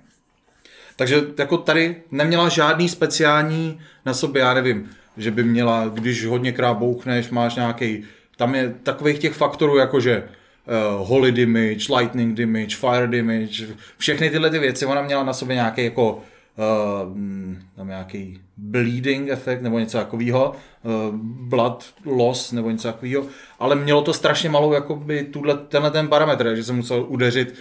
Takže 0.97 1.23
jako 1.39 1.57
tady 1.59 1.97
neměla 2.11 2.49
žádný 2.49 2.89
speciální 2.89 3.81
na 4.07 4.15
sobě, 4.15 4.43
já 4.43 4.55
nevím, 4.55 4.91
že 5.17 5.31
by 5.31 5.45
měla, 5.45 5.89
když 5.89 6.27
hodněkrát 6.27 6.77
bouchneš, 6.77 7.31
máš 7.31 7.55
nějaký, 7.55 8.05
tam 8.37 8.55
je 8.55 8.75
takových 8.83 9.19
těch 9.19 9.33
faktorů, 9.33 9.77
jakože 9.77 10.23
uh, 10.67 11.09
holy 11.09 11.33
damage, 11.33 11.97
lightning 11.97 12.39
damage, 12.39 12.77
fire 12.77 13.07
damage, 13.07 13.67
všechny 13.99 14.31
tyhle 14.31 14.51
ty 14.51 14.59
věci, 14.59 14.87
ona 14.87 15.03
měla 15.03 15.25
na 15.25 15.33
sobě 15.33 15.57
nějaký 15.57 15.85
jako 15.85 16.15
uh, 16.15 17.15
mm, 17.17 17.59
tam 17.77 17.89
nějaký 17.89 18.41
bleeding 18.57 19.29
efekt 19.29 19.63
nebo 19.63 19.79
něco 19.79 19.99
takového, 19.99 20.55
uh, 20.83 21.17
blood 21.49 21.85
loss 22.05 22.53
nebo 22.53 22.71
něco 22.71 22.89
takového, 22.89 23.27
ale 23.59 23.77
mělo 23.77 24.03
to 24.03 24.13
strašně 24.13 24.51
malou 24.51 24.73
jakoby 24.73 25.25
tuhle, 25.25 25.59
tenhle 25.69 25.91
ten 25.91 26.09
parametr, 26.09 26.55
že 26.57 26.65
jsem 26.65 26.77
musel 26.77 27.05
udeřit 27.09 27.55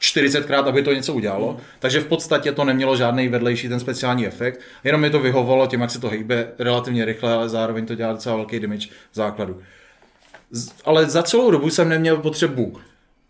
40krát, 0.00 0.68
aby 0.68 0.82
to 0.82 0.92
něco 0.92 1.14
udělalo. 1.14 1.56
Takže 1.78 2.00
v 2.00 2.06
podstatě 2.06 2.52
to 2.52 2.64
nemělo 2.64 2.96
žádný 2.96 3.28
vedlejší 3.28 3.68
ten 3.68 3.80
speciální 3.80 4.26
efekt, 4.26 4.60
jenom 4.84 5.00
mi 5.00 5.10
to 5.10 5.20
vyhovovalo 5.20 5.66
tím, 5.66 5.80
jak 5.80 5.90
se 5.90 6.00
to 6.00 6.08
hýbe 6.08 6.52
relativně 6.58 7.04
rychle, 7.04 7.34
ale 7.34 7.48
zároveň 7.48 7.86
to 7.86 7.94
dělá 7.94 8.12
docela 8.12 8.36
velký 8.36 8.60
damage 8.60 8.88
základu. 9.12 9.60
Ale 10.84 11.06
za 11.06 11.22
celou 11.22 11.50
dobu 11.50 11.70
jsem 11.70 11.88
neměl 11.88 12.16
potřebu 12.16 12.76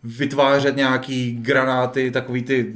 vytvářet 0.03 0.75
nějaký 0.75 1.31
granáty, 1.31 2.11
takový 2.11 2.43
ty 2.43 2.73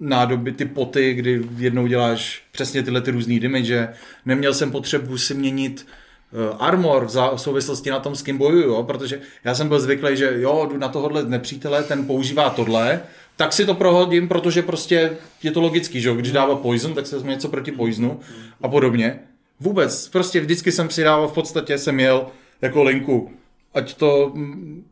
nádoby, 0.00 0.52
ty 0.52 0.64
poty, 0.64 1.14
kdy 1.14 1.42
jednou 1.56 1.86
děláš 1.86 2.42
přesně 2.52 2.82
tyhle 2.82 3.00
ty 3.00 3.10
různý 3.10 3.40
damage. 3.40 3.88
Neměl 4.26 4.54
jsem 4.54 4.70
potřebu 4.70 5.18
si 5.18 5.34
měnit 5.34 5.86
eh, 6.32 6.56
armor 6.58 7.06
v, 7.06 7.36
souvislosti 7.36 7.90
na 7.90 8.00
tom, 8.00 8.16
s 8.16 8.22
kým 8.22 8.38
bojuju, 8.38 8.68
jo? 8.68 8.82
protože 8.82 9.20
já 9.44 9.54
jsem 9.54 9.68
byl 9.68 9.80
zvyklý, 9.80 10.16
že 10.16 10.40
jo, 10.40 10.66
jdu 10.70 10.78
na 10.78 10.88
tohohle 10.88 11.24
nepřítele, 11.24 11.82
ten 11.82 12.06
používá 12.06 12.50
tohle, 12.50 13.00
tak 13.36 13.52
si 13.52 13.66
to 13.66 13.74
prohodím, 13.74 14.28
protože 14.28 14.62
prostě 14.62 15.16
je 15.42 15.50
to 15.50 15.60
logický, 15.60 16.00
že 16.00 16.08
jo? 16.08 16.14
když 16.14 16.32
dává 16.32 16.56
poison, 16.56 16.94
tak 16.94 17.06
se 17.06 17.16
vezme 17.16 17.32
něco 17.32 17.48
proti 17.48 17.72
poisonu 17.72 18.20
a 18.62 18.68
podobně. 18.68 19.18
Vůbec, 19.60 20.08
prostě 20.08 20.40
vždycky 20.40 20.72
jsem 20.72 20.90
si 20.90 21.04
dával, 21.04 21.28
v 21.28 21.32
podstatě 21.32 21.78
jsem 21.78 22.00
jel 22.00 22.26
jako 22.62 22.82
linku, 22.82 23.30
ať 23.74 23.94
to 23.94 24.32
mm, 24.34 24.84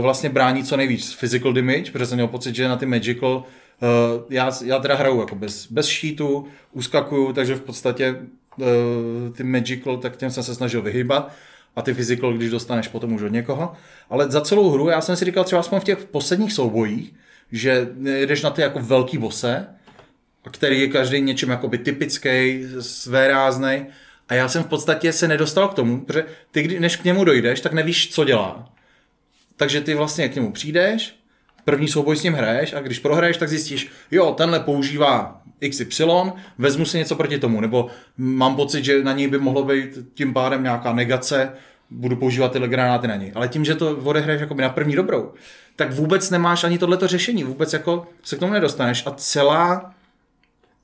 vlastně 0.00 0.28
brání 0.28 0.64
co 0.64 0.76
nejvíc 0.76 1.14
physical 1.14 1.52
damage, 1.52 1.90
protože 1.92 2.06
jsem 2.06 2.16
měl 2.16 2.28
pocit, 2.28 2.54
že 2.54 2.68
na 2.68 2.76
ty 2.76 2.86
magical 2.86 3.36
uh, 3.36 4.22
já, 4.30 4.50
já 4.64 4.78
teda 4.78 4.94
hraju 4.94 5.20
jako 5.20 5.34
bez, 5.34 5.66
bez 5.66 5.86
šítu, 5.86 6.46
uskakuju, 6.72 7.32
takže 7.32 7.54
v 7.54 7.60
podstatě 7.60 8.16
uh, 8.56 8.66
ty 9.36 9.44
magical, 9.44 9.96
tak 9.96 10.16
těm 10.16 10.30
jsem 10.30 10.42
se 10.42 10.54
snažil 10.54 10.82
vyhybat 10.82 11.32
a 11.76 11.82
ty 11.82 11.94
physical, 11.94 12.32
když 12.32 12.50
dostaneš 12.50 12.88
potom 12.88 13.12
už 13.12 13.22
od 13.22 13.32
někoho. 13.32 13.72
Ale 14.10 14.30
za 14.30 14.40
celou 14.40 14.70
hru 14.70 14.88
já 14.88 15.00
jsem 15.00 15.16
si 15.16 15.24
říkal 15.24 15.44
třeba 15.44 15.60
aspoň 15.60 15.80
v 15.80 15.84
těch 15.84 16.04
posledních 16.04 16.52
soubojích, 16.52 17.14
že 17.52 17.88
jedeš 18.04 18.42
na 18.42 18.50
ty 18.50 18.62
jako 18.62 18.80
velký 18.80 19.18
bose, 19.18 19.66
který 20.50 20.80
je 20.80 20.88
každý 20.88 21.20
něčím 21.20 21.50
jakoby 21.50 21.78
typický, 21.78 22.64
svéráznej. 22.80 23.86
A 24.28 24.34
já 24.34 24.48
jsem 24.48 24.62
v 24.62 24.66
podstatě 24.66 25.12
se 25.12 25.28
nedostal 25.28 25.68
k 25.68 25.74
tomu, 25.74 26.00
protože 26.00 26.24
ty, 26.50 26.80
než 26.80 26.96
k 26.96 27.04
němu 27.04 27.24
dojdeš, 27.24 27.60
tak 27.60 27.72
nevíš, 27.72 28.12
co 28.12 28.24
dělá. 28.24 28.68
Takže 29.56 29.80
ty 29.80 29.94
vlastně 29.94 30.28
k 30.28 30.34
němu 30.34 30.52
přijdeš, 30.52 31.16
první 31.64 31.88
souboj 31.88 32.16
s 32.16 32.22
ním 32.22 32.32
hraješ 32.32 32.72
a 32.72 32.80
když 32.80 32.98
prohraješ, 32.98 33.36
tak 33.36 33.48
zjistíš, 33.48 33.88
jo, 34.10 34.32
tenhle 34.32 34.60
používá 34.60 35.42
XY, 35.70 36.04
vezmu 36.58 36.86
si 36.86 36.98
něco 36.98 37.16
proti 37.16 37.38
tomu, 37.38 37.60
nebo 37.60 37.90
mám 38.16 38.56
pocit, 38.56 38.84
že 38.84 39.04
na 39.04 39.12
něj 39.12 39.28
by 39.28 39.38
mohlo 39.38 39.64
být 39.64 39.98
tím 40.14 40.34
pádem 40.34 40.62
nějaká 40.62 40.92
negace, 40.92 41.52
budu 41.90 42.16
používat 42.16 42.52
tyhle 42.52 42.68
granáty 42.68 43.08
na 43.08 43.16
něj. 43.16 43.32
Ale 43.34 43.48
tím, 43.48 43.64
že 43.64 43.74
to 43.74 43.96
odehraješ 43.96 44.40
jakoby 44.40 44.62
na 44.62 44.68
první 44.68 44.96
dobrou, 44.96 45.32
tak 45.76 45.92
vůbec 45.92 46.30
nemáš 46.30 46.64
ani 46.64 46.78
tohleto 46.78 47.08
řešení, 47.08 47.44
vůbec 47.44 47.72
jako 47.72 48.06
se 48.22 48.36
k 48.36 48.38
tomu 48.38 48.52
nedostaneš 48.52 49.06
a 49.06 49.10
celá 49.10 49.94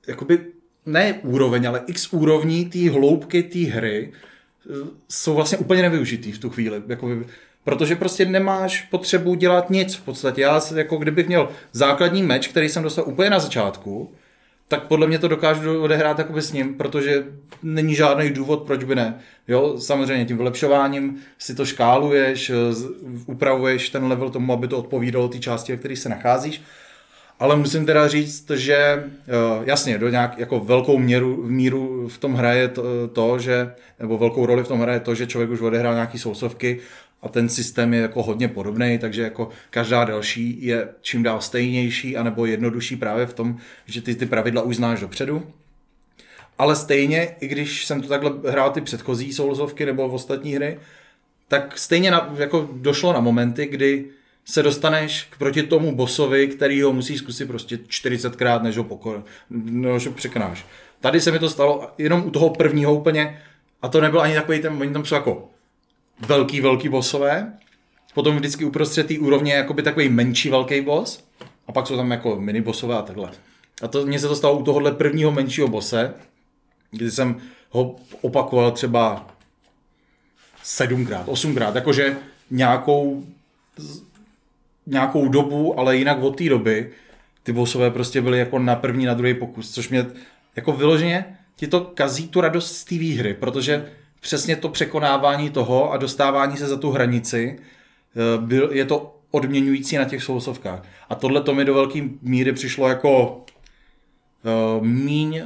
jakoby 0.07 0.38
ne 0.87 1.20
úroveň, 1.22 1.68
ale 1.68 1.83
x 1.87 2.12
úrovní 2.12 2.64
té 2.64 2.91
hloubky 2.91 3.43
té 3.43 3.59
hry 3.59 4.12
eh, 4.12 4.74
jsou 5.09 5.35
vlastně 5.35 5.59
úplně 5.59 5.83
nevyužitý 5.83 6.33
v 6.33 6.39
tu 6.39 6.51
chvíli. 6.51 6.83
Jakoby, 6.89 7.24
protože 7.64 7.97
prostě 7.97 8.24
nemáš 8.24 8.83
potřebu 8.83 9.35
dělat 9.35 9.70
nic 9.70 9.95
v 9.95 10.03
podstatě. 10.03 10.41
Já 10.41 10.61
jako 10.74 10.97
kdybych 10.97 11.26
měl 11.26 11.49
základní 11.72 12.22
meč, 12.22 12.49
který 12.49 12.68
jsem 12.68 12.83
dostal 12.83 13.05
úplně 13.09 13.31
na 13.31 13.39
začátku, 13.39 14.11
tak 14.68 14.87
podle 14.87 15.07
mě 15.07 15.18
to 15.18 15.28
dokážu 15.28 15.83
odehrát 15.83 16.18
jakoby 16.18 16.43
s 16.43 16.53
ním, 16.53 16.74
protože 16.74 17.24
není 17.62 17.95
žádný 17.95 18.31
důvod, 18.31 18.62
proč 18.62 18.85
by 18.85 18.95
ne. 18.95 19.18
Jo, 19.49 19.78
samozřejmě 19.78 20.24
tím 20.24 20.37
vylepšováním 20.37 21.16
si 21.39 21.55
to 21.55 21.66
škáluješ, 21.66 22.51
eh, 22.51 22.55
upravuješ 23.26 23.89
ten 23.89 24.05
level 24.05 24.31
tomu, 24.31 24.53
aby 24.53 24.68
to 24.68 24.78
odpovídalo 24.78 25.28
té 25.28 25.39
části, 25.39 25.72
ve 25.72 25.78
které 25.78 25.97
se 25.97 26.09
nacházíš. 26.09 26.62
Ale 27.41 27.57
musím 27.57 27.86
teda 27.86 28.09
říct, 28.09 28.51
že 28.51 28.74
eh, 28.76 29.05
jasně, 29.64 29.99
do 29.99 30.09
nějak 30.09 30.38
jako 30.38 30.61
velkou 30.61 30.99
měru, 30.99 31.45
míru 31.47 32.09
v 32.09 32.18
tom 32.18 32.34
hraje 32.34 32.68
to, 32.68 33.09
to, 33.09 33.38
že, 33.38 33.74
nebo 34.01 34.18
velkou 34.18 34.47
roli 34.47 34.64
v 34.64 34.68
tom 34.68 34.80
hraje 34.80 35.01
to, 35.01 35.14
že 35.14 35.26
člověk 35.26 35.51
už 35.51 35.61
odehrál 35.61 35.95
nějaký 35.95 36.18
sousovky 36.18 36.80
a 37.22 37.28
ten 37.28 37.49
systém 37.49 37.95
je 37.95 38.01
jako 38.01 38.22
hodně 38.22 38.49
podobný, 38.49 38.99
takže 38.99 39.22
jako 39.22 39.49
každá 39.70 40.05
další 40.05 40.66
je 40.66 40.88
čím 41.01 41.22
dál 41.22 41.41
stejnější 41.41 42.16
anebo 42.16 42.47
jednodušší 42.47 42.97
právě 42.97 43.26
v 43.26 43.34
tom, 43.34 43.57
že 43.86 44.03
ty 44.03 44.14
ty 44.14 44.26
pravidla 44.26 44.62
už 44.62 44.76
znáš 44.76 45.01
dopředu. 45.01 45.53
Ale 46.59 46.76
stejně, 46.76 47.36
i 47.41 47.49
když 47.49 47.86
jsem 47.86 48.01
to 48.01 48.09
takhle 48.09 48.32
hrál 48.51 48.70
ty 48.70 48.80
předchozí 48.80 49.32
soulsovky 49.32 49.86
nebo 49.86 50.09
v 50.09 50.14
ostatní 50.14 50.55
hry, 50.55 50.78
tak 51.49 51.78
stejně 51.78 52.11
na, 52.11 52.34
jako 52.36 52.68
došlo 52.72 53.12
na 53.12 53.20
momenty, 53.20 53.66
kdy 53.66 54.05
se 54.45 54.62
dostaneš 54.62 55.26
k 55.30 55.38
proti 55.38 55.62
tomu 55.62 55.97
bossovi, 55.97 56.49
který 56.49 56.82
ho 56.82 56.93
musíš 56.93 57.18
zkusit 57.18 57.47
prostě 57.47 57.76
40krát, 57.76 58.62
než 58.62 58.76
ho 58.76 58.84
pokor, 58.84 59.24
než 59.51 60.07
ho 60.07 60.12
překonáš. 60.12 60.66
Tady 61.01 61.20
se 61.20 61.32
mi 61.32 61.38
to 61.38 61.51
stalo 61.51 61.91
jenom 61.99 62.26
u 62.26 62.30
toho 62.30 62.51
prvního 62.51 62.95
úplně, 62.95 63.43
a 63.82 63.88
to 63.88 64.01
nebyl 64.01 64.20
ani 64.20 64.34
takový 64.34 64.59
ten, 64.59 64.72
oni 64.80 64.93
tam 64.93 65.05
jsou 65.05 65.14
jako 65.14 65.49
velký, 66.26 66.61
velký 66.61 66.88
bossové, 66.88 67.53
potom 68.14 68.36
vždycky 68.36 68.64
uprostřed 68.64 69.07
té 69.07 69.18
úrovně 69.18 69.53
jakoby 69.53 69.82
takový 69.82 70.09
menší 70.09 70.51
velký 70.51 70.80
boss, 70.80 71.24
a 71.66 71.72
pak 71.72 71.86
jsou 71.86 71.97
tam 71.97 72.11
jako 72.11 72.41
mini 72.41 72.61
bossové 72.61 72.97
a 72.97 73.03
takhle. 73.03 73.30
A 73.82 73.88
to 73.88 74.07
mně 74.07 74.18
se 74.18 74.28
to 74.28 74.36
stalo 74.36 74.59
u 74.59 74.62
tohohle 74.62 74.93
prvního 74.93 75.32
menšího 75.32 75.68
bose, 75.68 76.14
kdy 76.91 77.11
jsem 77.11 77.41
ho 77.70 77.97
opakoval 78.20 78.70
třeba 78.70 79.26
sedmkrát, 80.62 81.28
osmkrát, 81.28 81.74
jakože 81.74 82.16
nějakou, 82.51 83.24
nějakou 84.87 85.28
dobu, 85.28 85.78
ale 85.78 85.97
jinak 85.97 86.22
od 86.22 86.37
té 86.37 86.49
doby 86.49 86.91
ty 87.43 87.53
bossové 87.53 87.91
prostě 87.91 88.22
byly 88.22 88.39
jako 88.39 88.59
na 88.59 88.76
první, 88.76 89.05
na 89.05 89.14
druhý 89.14 89.35
pokus, 89.35 89.70
což 89.70 89.89
mě 89.89 90.07
jako 90.57 90.72
vyloženě 90.72 91.37
ti 91.57 91.66
to 91.66 91.81
kazí 91.81 92.28
tu 92.28 92.41
radost 92.41 92.76
z 92.76 92.85
té 92.85 92.95
výhry, 92.95 93.35
protože 93.35 93.87
přesně 94.20 94.57
to 94.57 94.68
překonávání 94.68 95.51
toho 95.51 95.93
a 95.93 95.97
dostávání 95.97 96.57
se 96.57 96.66
za 96.66 96.76
tu 96.76 96.91
hranici, 96.91 97.59
eh, 97.59 98.39
byl, 98.39 98.70
je 98.72 98.85
to 98.85 99.16
odměňující 99.31 99.97
na 99.97 100.05
těch 100.05 100.22
sousovkách. 100.22 100.83
A 101.09 101.14
tohle 101.14 101.41
to 101.41 101.55
mi 101.55 101.64
do 101.64 101.74
velké 101.74 102.03
míry 102.22 102.53
přišlo 102.53 102.89
jako 102.89 103.45
uh, 104.78 104.87
míň, 104.87 105.43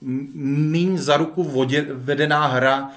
míň 0.00 0.98
za 0.98 1.16
ruku 1.16 1.42
vodě, 1.44 1.86
vedená 1.90 2.46
hra, 2.46 2.90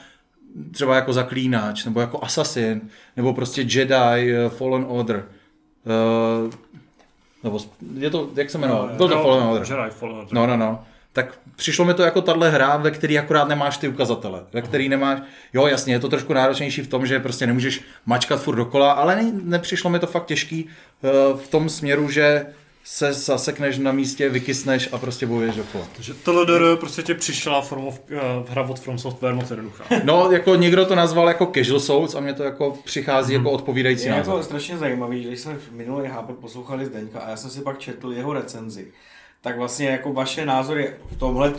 třeba 0.71 0.95
jako 0.95 1.13
Zaklínač, 1.13 1.85
nebo 1.85 2.01
jako 2.01 2.23
Assassin, 2.23 2.81
nebo 3.17 3.33
prostě 3.33 3.61
Jedi, 3.61 4.33
uh, 4.45 4.51
Fallen 4.51 4.85
Order. 4.87 5.15
Uh, 5.15 5.40
nebo 7.43 7.59
je 7.97 8.09
to, 8.09 8.29
jak 8.35 8.49
se 8.49 8.57
jmenoval? 8.57 8.87
Byl 8.87 9.09
to 9.09 9.15
No, 9.15 9.23
Fallen 9.23 9.43
Order. 9.43 9.67
Jedi 9.77 9.89
Fallen 9.89 10.17
Order. 10.17 10.33
No, 10.33 10.47
no, 10.47 10.57
no. 10.57 10.83
Tak 11.13 11.39
přišlo 11.55 11.85
mi 11.85 11.93
to 11.93 12.03
jako 12.03 12.21
tahle 12.21 12.49
hra, 12.49 12.77
ve 12.77 12.91
který 12.91 13.19
akorát 13.19 13.47
nemáš 13.47 13.77
ty 13.77 13.87
ukazatele. 13.87 14.43
Ve 14.53 14.61
který 14.61 14.89
nemáš, 14.89 15.19
jo 15.53 15.67
jasně, 15.67 15.93
je 15.93 15.99
to 15.99 16.09
trošku 16.09 16.33
náročnější 16.33 16.81
v 16.81 16.87
tom, 16.87 17.05
že 17.05 17.19
prostě 17.19 17.47
nemůžeš 17.47 17.81
mačkat 18.05 18.41
furt 18.41 18.55
dokola, 18.55 18.91
ale 18.91 19.15
ne, 19.15 19.31
nepřišlo 19.43 19.89
mi 19.89 19.99
to 19.99 20.07
fakt 20.07 20.25
těžký 20.25 20.69
eh, 21.03 21.09
v 21.37 21.47
tom 21.47 21.69
směru, 21.69 22.09
že 22.09 22.45
se 22.91 23.13
zasekneš 23.13 23.77
na 23.77 23.91
místě, 23.91 24.29
vykysneš 24.29 24.89
a 24.91 24.97
prostě 24.97 25.25
bojuješ 25.25 25.55
dokola. 25.55 25.87
Takže 25.95 26.13
TLDR 26.13 26.75
prostě 26.79 27.03
tě 27.03 27.15
přišla 27.15 27.61
from 27.61 27.87
of, 27.87 28.01
uh, 28.11 28.49
hra 28.49 28.61
od 28.69 28.79
From 28.79 28.97
Software 28.97 29.35
moc 29.35 29.49
jednoduchá. 29.49 29.83
No, 30.03 30.31
jako 30.31 30.55
někdo 30.55 30.85
to 30.85 30.95
nazval 30.95 31.27
jako 31.27 31.51
casual 31.55 31.79
souls 31.79 32.15
a 32.15 32.19
mně 32.19 32.33
to 32.33 32.43
jako 32.43 32.77
přichází 32.85 33.33
jako 33.33 33.51
odpovídající 33.51 34.05
Je 34.05 34.11
název. 34.11 34.27
jako 34.27 34.43
strašně 34.43 34.77
zajímavý, 34.77 35.23
že 35.23 35.27
když 35.27 35.39
jsme 35.39 35.55
v 35.55 35.71
minulý 35.71 36.07
HP 36.07 36.39
poslouchali 36.41 36.85
Zdeňka 36.85 37.19
a 37.19 37.29
já 37.29 37.37
jsem 37.37 37.49
si 37.49 37.61
pak 37.61 37.79
četl 37.79 38.13
jeho 38.13 38.33
recenzi, 38.33 38.87
tak 39.41 39.57
vlastně 39.57 39.89
jako 39.89 40.13
vaše 40.13 40.45
názory 40.45 40.93
v 41.11 41.17
tomhle 41.17 41.53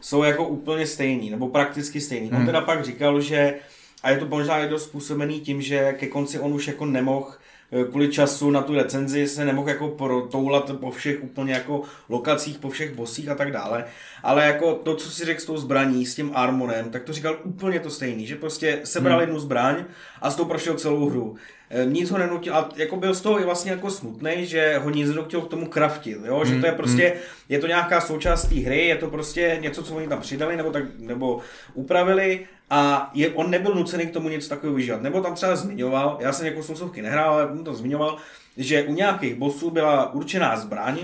jsou 0.00 0.22
jako 0.22 0.46
úplně 0.46 0.86
stejný, 0.86 1.30
nebo 1.30 1.48
prakticky 1.48 2.00
stejný. 2.00 2.30
On 2.32 2.46
teda 2.46 2.60
pak 2.60 2.84
říkal, 2.84 3.20
že 3.20 3.54
a 4.02 4.10
je 4.10 4.18
to 4.18 4.26
možná 4.26 4.58
i 4.58 4.68
dost 4.68 4.84
způsobený 4.84 5.40
tím, 5.40 5.62
že 5.62 5.92
ke 5.92 6.06
konci 6.06 6.38
on 6.38 6.54
už 6.54 6.68
jako 6.68 6.86
nemohl 6.86 7.26
eh, 7.30 7.43
kvůli 7.90 8.08
času 8.08 8.50
na 8.50 8.62
tu 8.62 8.74
recenzi 8.74 9.28
se 9.28 9.44
nemohl 9.44 9.68
jako 9.68 9.88
protoulat 9.88 10.70
po 10.80 10.90
všech 10.90 11.22
úplně 11.24 11.52
jako 11.52 11.82
lokacích, 12.08 12.58
po 12.58 12.70
všech 12.70 12.94
bosích 12.94 13.28
a 13.28 13.34
tak 13.34 13.52
dále. 13.52 13.84
Ale 14.22 14.46
jako 14.46 14.74
to, 14.74 14.96
co 14.96 15.10
si 15.10 15.24
řekl 15.24 15.40
s 15.40 15.44
tou 15.44 15.56
zbraní, 15.56 16.06
s 16.06 16.14
tím 16.14 16.30
armorem, 16.34 16.90
tak 16.90 17.02
to 17.02 17.12
říkal 17.12 17.38
úplně 17.44 17.80
to 17.80 17.90
stejný, 17.90 18.26
že 18.26 18.36
prostě 18.36 18.80
sebral 18.84 19.20
jednu 19.20 19.38
zbraň 19.38 19.84
a 20.22 20.30
s 20.30 20.36
tou 20.36 20.44
prošel 20.44 20.74
celou 20.74 21.08
hru. 21.08 21.36
E, 21.70 21.84
Nic 21.84 22.10
ho 22.10 22.18
nenutil, 22.18 22.54
a 22.54 22.68
jako 22.76 22.96
byl 22.96 23.14
z 23.14 23.20
toho 23.20 23.40
i 23.40 23.44
vlastně 23.44 23.70
jako 23.70 23.90
smutný, 23.90 24.46
že 24.46 24.78
ho 24.78 24.90
nic 24.90 25.08
nenutil 25.08 25.40
k 25.40 25.48
tomu 25.50 25.66
kraftit, 25.66 26.18
jo? 26.24 26.44
že 26.44 26.60
to 26.60 26.66
je 26.66 26.72
prostě, 26.72 27.14
je 27.48 27.58
to 27.58 27.66
nějaká 27.66 28.00
součást 28.00 28.48
té 28.48 28.54
hry, 28.54 28.86
je 28.86 28.96
to 28.96 29.08
prostě 29.08 29.58
něco, 29.60 29.82
co 29.82 29.94
oni 29.96 30.08
tam 30.08 30.20
přidali 30.20 30.56
nebo, 30.56 30.70
tak, 30.70 30.84
nebo 30.98 31.40
upravili 31.74 32.46
a 32.70 33.10
je, 33.14 33.30
on 33.30 33.50
nebyl 33.50 33.74
nucený 33.74 34.06
k 34.06 34.12
tomu 34.12 34.28
něco 34.28 34.48
takového 34.48 34.76
vyžívat. 34.76 35.02
Nebo 35.02 35.20
tam 35.20 35.34
třeba 35.34 35.56
zmiňoval, 35.56 36.18
já 36.20 36.32
jsem 36.32 36.46
jako 36.46 36.62
sousovky 36.62 37.02
nehrál, 37.02 37.34
ale 37.34 37.46
on 37.46 37.64
to 37.64 37.74
zmiňoval, 37.74 38.16
že 38.56 38.82
u 38.82 38.92
nějakých 38.92 39.34
bossů 39.34 39.70
byla 39.70 40.12
určená 40.12 40.56
zbraň, 40.56 40.98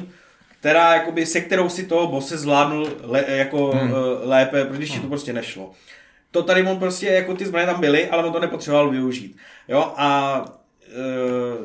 která, 0.61 0.95
jakoby, 0.95 1.27
se 1.27 1.41
kterou 1.41 1.69
si 1.69 1.87
toho 1.87 2.07
bose 2.07 2.39
zvládnul 2.39 2.89
le, 3.03 3.25
jako 3.29 3.71
hmm. 3.71 3.93
lépe, 4.23 4.65
protože 4.65 4.93
ti 4.93 5.01
to 5.01 5.09
prostě 5.09 5.33
nešlo. 5.33 5.71
To 6.31 6.43
tady 6.43 6.63
on 6.63 6.79
prostě, 6.79 7.07
jako 7.07 7.35
ty 7.35 7.47
zbraně 7.47 7.67
tam 7.67 7.81
byly, 7.81 8.09
ale 8.09 8.25
on 8.25 8.33
to 8.33 8.41
nepotřeboval 8.41 8.91
využít. 8.91 9.37
Jo, 9.69 9.93
a 9.97 10.45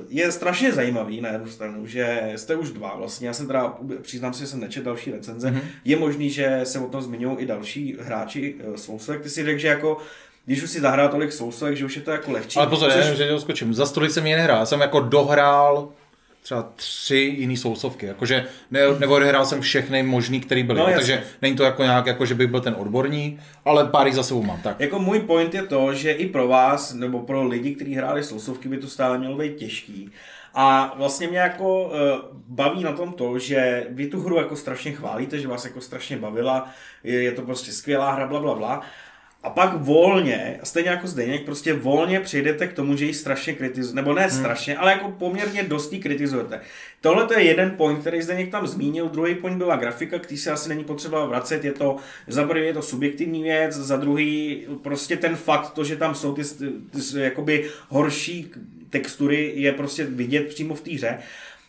je 0.09 0.31
strašně 0.31 0.71
zajímavý 0.71 1.21
na 1.21 1.29
jednu 1.29 1.47
stranu, 1.47 1.85
že 1.85 2.31
jste 2.35 2.55
už 2.55 2.71
dva 2.71 2.95
vlastně, 2.95 3.27
já 3.27 3.33
jsem 3.33 3.47
teda, 3.47 3.77
přiznám 4.01 4.33
si, 4.33 4.39
že 4.39 4.47
jsem 4.47 4.59
nečetl 4.59 4.85
další 4.85 5.11
recenze, 5.11 5.51
mm-hmm. 5.51 5.61
je 5.85 5.97
možný, 5.97 6.29
že 6.29 6.59
se 6.63 6.79
o 6.79 6.87
tom 6.87 7.01
zmiňují 7.01 7.37
i 7.37 7.45
další 7.45 7.97
hráči 7.99 8.55
e, 8.73 8.77
Soulsovek, 8.77 9.21
ty 9.21 9.29
si 9.29 9.45
řekl, 9.45 9.59
že 9.59 9.67
jako 9.67 9.97
když 10.45 10.63
už 10.63 10.69
si 10.69 10.81
zahrál 10.81 11.09
tolik 11.09 11.31
Soulsovek, 11.31 11.77
že 11.77 11.85
už 11.85 11.95
je 11.95 12.01
to 12.01 12.11
jako 12.11 12.31
lehčí. 12.31 12.59
Ale 12.59 12.67
pozor, 12.67 12.91
což- 12.91 13.09
což... 13.09 13.17
že 13.17 13.27
tě 13.27 13.39
skočím. 13.39 13.73
Za 13.73 13.85
stolik 13.85 14.11
jsem 14.11 14.27
je 14.27 14.37
nehrál. 14.37 14.59
Já 14.59 14.65
jsem 14.65 14.81
jako 14.81 14.99
dohrál 14.99 15.89
třeba 16.45 16.71
tři 16.75 17.17
jiný 17.17 17.57
sousovky. 17.57 18.05
Jakože 18.05 18.45
ne, 18.71 18.79
neodehrál 18.99 19.45
jsem 19.45 19.61
všechny 19.61 20.03
možný, 20.03 20.41
který 20.41 20.63
byly. 20.63 20.79
No, 20.79 20.85
takže 20.85 21.23
není 21.41 21.55
to 21.55 21.63
jako 21.63 21.83
nějak, 21.83 22.05
jako 22.05 22.25
že 22.25 22.35
bych 22.35 22.47
byl 22.47 22.61
ten 22.61 22.75
odborník, 22.77 23.39
ale 23.65 23.85
pár 23.85 24.05
jich 24.05 24.15
za 24.15 24.23
sebou 24.23 24.43
mám. 24.43 24.61
Tak. 24.61 24.79
Jako 24.79 24.99
můj 24.99 25.19
point 25.19 25.53
je 25.53 25.63
to, 25.63 25.93
že 25.93 26.11
i 26.11 26.27
pro 26.27 26.47
vás, 26.47 26.93
nebo 26.93 27.19
pro 27.19 27.47
lidi, 27.47 27.75
kteří 27.75 27.95
hráli 27.95 28.23
sousovky, 28.23 28.69
by 28.69 28.77
to 28.77 28.87
stále 28.87 29.17
mělo 29.17 29.37
být 29.37 29.55
těžký. 29.55 30.11
A 30.53 30.93
vlastně 30.97 31.27
mě 31.27 31.37
jako 31.37 31.83
uh, 31.83 31.91
baví 32.47 32.83
na 32.83 32.91
tom 32.91 33.13
to, 33.13 33.39
že 33.39 33.87
vy 33.89 34.07
tu 34.07 34.21
hru 34.21 34.37
jako 34.37 34.55
strašně 34.55 34.91
chválíte, 34.91 35.39
že 35.39 35.47
vás 35.47 35.65
jako 35.65 35.81
strašně 35.81 36.17
bavila, 36.17 36.69
je, 37.03 37.23
je 37.23 37.31
to 37.31 37.41
prostě 37.41 37.71
skvělá 37.71 38.11
hra, 38.11 38.27
bla, 38.27 38.39
bla, 38.39 38.55
bla. 38.55 38.81
A 39.45 39.49
pak 39.49 39.73
volně, 39.73 40.59
stejně 40.63 40.89
jako 40.89 41.07
Zdeněk, 41.07 41.45
prostě 41.45 41.73
volně 41.73 42.19
přijdete 42.19 42.67
k 42.67 42.73
tomu, 42.73 42.97
že 42.97 43.05
ji 43.05 43.13
strašně 43.13 43.53
kritizujete, 43.53 43.95
nebo 43.95 44.13
ne 44.13 44.29
strašně, 44.29 44.77
ale 44.77 44.91
jako 44.91 45.09
poměrně 45.11 45.63
dost 45.63 45.93
ji 45.93 45.99
kritizujete. 45.99 46.61
Tohle 47.01 47.27
to 47.27 47.33
je 47.33 47.43
jeden 47.43 47.71
point, 47.71 47.99
který 47.99 48.21
Zdeněk 48.21 48.51
tam 48.51 48.67
zmínil, 48.67 49.09
druhý 49.09 49.35
point 49.35 49.57
byla 49.57 49.75
grafika, 49.75 50.19
který 50.19 50.37
se 50.37 50.51
asi 50.51 50.69
není 50.69 50.83
potřeba 50.83 51.25
vracet, 51.25 51.65
je 51.65 51.71
to, 51.71 51.97
za 52.27 52.47
prvý 52.47 52.65
je 52.65 52.73
to 52.73 52.81
subjektivní 52.81 53.43
věc, 53.43 53.73
za 53.73 53.97
druhý 53.97 54.65
prostě 54.81 55.17
ten 55.17 55.35
fakt, 55.35 55.73
to, 55.73 55.83
že 55.83 55.95
tam 55.95 56.15
jsou 56.15 56.33
ty, 56.33 56.43
ty, 56.43 56.65
ty 56.91 57.19
jakoby 57.19 57.69
horší 57.89 58.51
textury, 58.89 59.53
je 59.55 59.71
prostě 59.71 60.03
vidět 60.03 60.47
přímo 60.47 60.75
v 60.75 60.81
té 60.81 60.91
hře. 60.91 61.17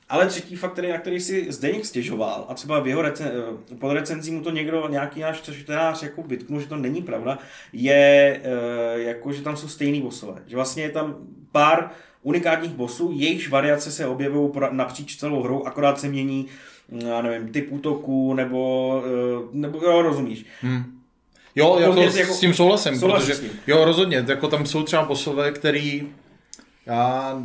Ale 0.09 0.27
třetí 0.27 0.57
fakt, 0.57 0.73
který, 0.73 0.89
na 0.89 0.99
který 0.99 1.21
si 1.21 1.53
Zdeněk 1.53 1.87
stěžoval, 1.87 2.47
a 2.49 2.55
třeba 2.55 2.81
v 2.81 2.87
jeho 2.87 3.03
recen, 3.03 3.31
pod 3.79 3.93
recenzí 3.93 4.31
mu 4.31 4.43
to 4.43 4.51
někdo, 4.51 4.89
nějaký 4.89 5.21
náš 5.21 5.41
čtenář 5.41 6.03
jako 6.03 6.23
vytknul, 6.23 6.61
že 6.61 6.67
to 6.67 6.77
není 6.77 7.03
pravda, 7.03 7.39
je 7.73 8.41
e, 8.45 9.01
jako, 9.01 9.33
že 9.33 9.43
tam 9.43 9.57
jsou 9.57 9.69
stejný 9.69 10.01
bossové. 10.01 10.43
Že 10.47 10.57
vlastně 10.57 10.83
je 10.83 10.91
tam 10.91 11.17
pár 11.53 11.91
unikátních 12.23 12.73
bossů, 12.73 13.11
jejichž 13.15 13.49
variace 13.49 13.93
se 13.93 14.07
objevují 14.07 14.53
napříč 14.71 15.17
celou 15.17 15.43
hrou, 15.43 15.65
akorát 15.65 16.01
se 16.01 16.09
mění, 16.09 16.47
já 16.89 17.23
nevím, 17.23 17.49
typ 17.49 17.73
útoku, 17.73 18.35
nebo, 18.35 19.03
e, 19.07 19.49
nebo 19.53 19.79
jo, 19.83 20.03
rozumíš. 20.03 20.47
Jo, 21.55 21.79
jako, 21.81 22.01
jako- 22.01 22.35
s 22.35 22.41
tím 22.41 22.55
souhlasím, 22.55 22.97
souhlasím 22.99 23.27
protože, 23.27 23.35
s 23.35 23.41
tím. 23.41 23.61
jo, 23.67 23.85
rozhodně, 23.85 24.25
jako 24.29 24.49
tam 24.49 24.67
jsou 24.67 24.83
třeba 24.83 25.05
bosové, 25.05 25.53
který 25.53 26.09
já 26.87 27.43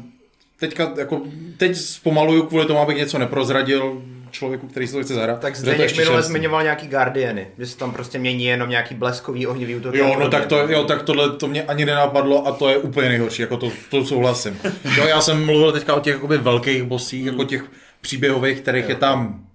teďka, 0.62 0.94
jako, 0.98 1.22
teď 1.58 1.76
zpomaluju 1.76 2.44
kvůli 2.44 2.66
tomu, 2.66 2.80
abych 2.80 2.98
něco 2.98 3.18
neprozradil 3.18 4.02
člověku, 4.32 4.68
který 4.68 4.88
si 4.88 4.94
to 4.94 5.04
chce 5.04 5.14
zahrát. 5.14 5.40
Tak 5.40 5.56
zde 5.56 5.76
ještě 5.76 6.02
minule 6.02 6.22
zmiňoval 6.22 6.64
nějaký 6.64 6.88
Guardiany, 6.88 7.48
že 7.58 7.66
se 7.66 7.78
tam 7.78 7.92
prostě 7.92 8.20
mění 8.20 8.46
jenom 8.46 8.70
nějaký 8.70 8.96
bleskový 8.96 9.48
ohnivý 9.48 9.76
útok. 9.76 9.96
Jo, 9.96 10.16
no 10.20 10.30
tak 10.30 10.46
to, 10.46 10.58
jo, 10.58 10.84
tak 10.84 11.02
tohle 11.02 11.30
to 11.30 11.48
mě 11.48 11.64
ani 11.64 11.86
nenapadlo 11.86 12.48
a 12.48 12.52
to 12.52 12.70
je 12.70 12.78
úplně 12.78 13.10
nejhorší, 13.10 13.42
jako 13.42 13.58
to, 13.58 13.72
to 13.90 14.06
souhlasím. 14.06 14.60
Jo, 14.98 15.08
já 15.08 15.22
jsem 15.22 15.46
mluvil 15.46 15.72
teďka 15.72 15.96
o 15.96 16.00
těch 16.00 16.14
jakoby 16.14 16.38
velkých 16.38 16.84
bosích, 16.84 17.26
jako 17.26 17.44
těch 17.44 17.64
příběhových, 18.02 18.62
kterých 18.62 18.90
je 18.90 18.96
tam 18.96 19.46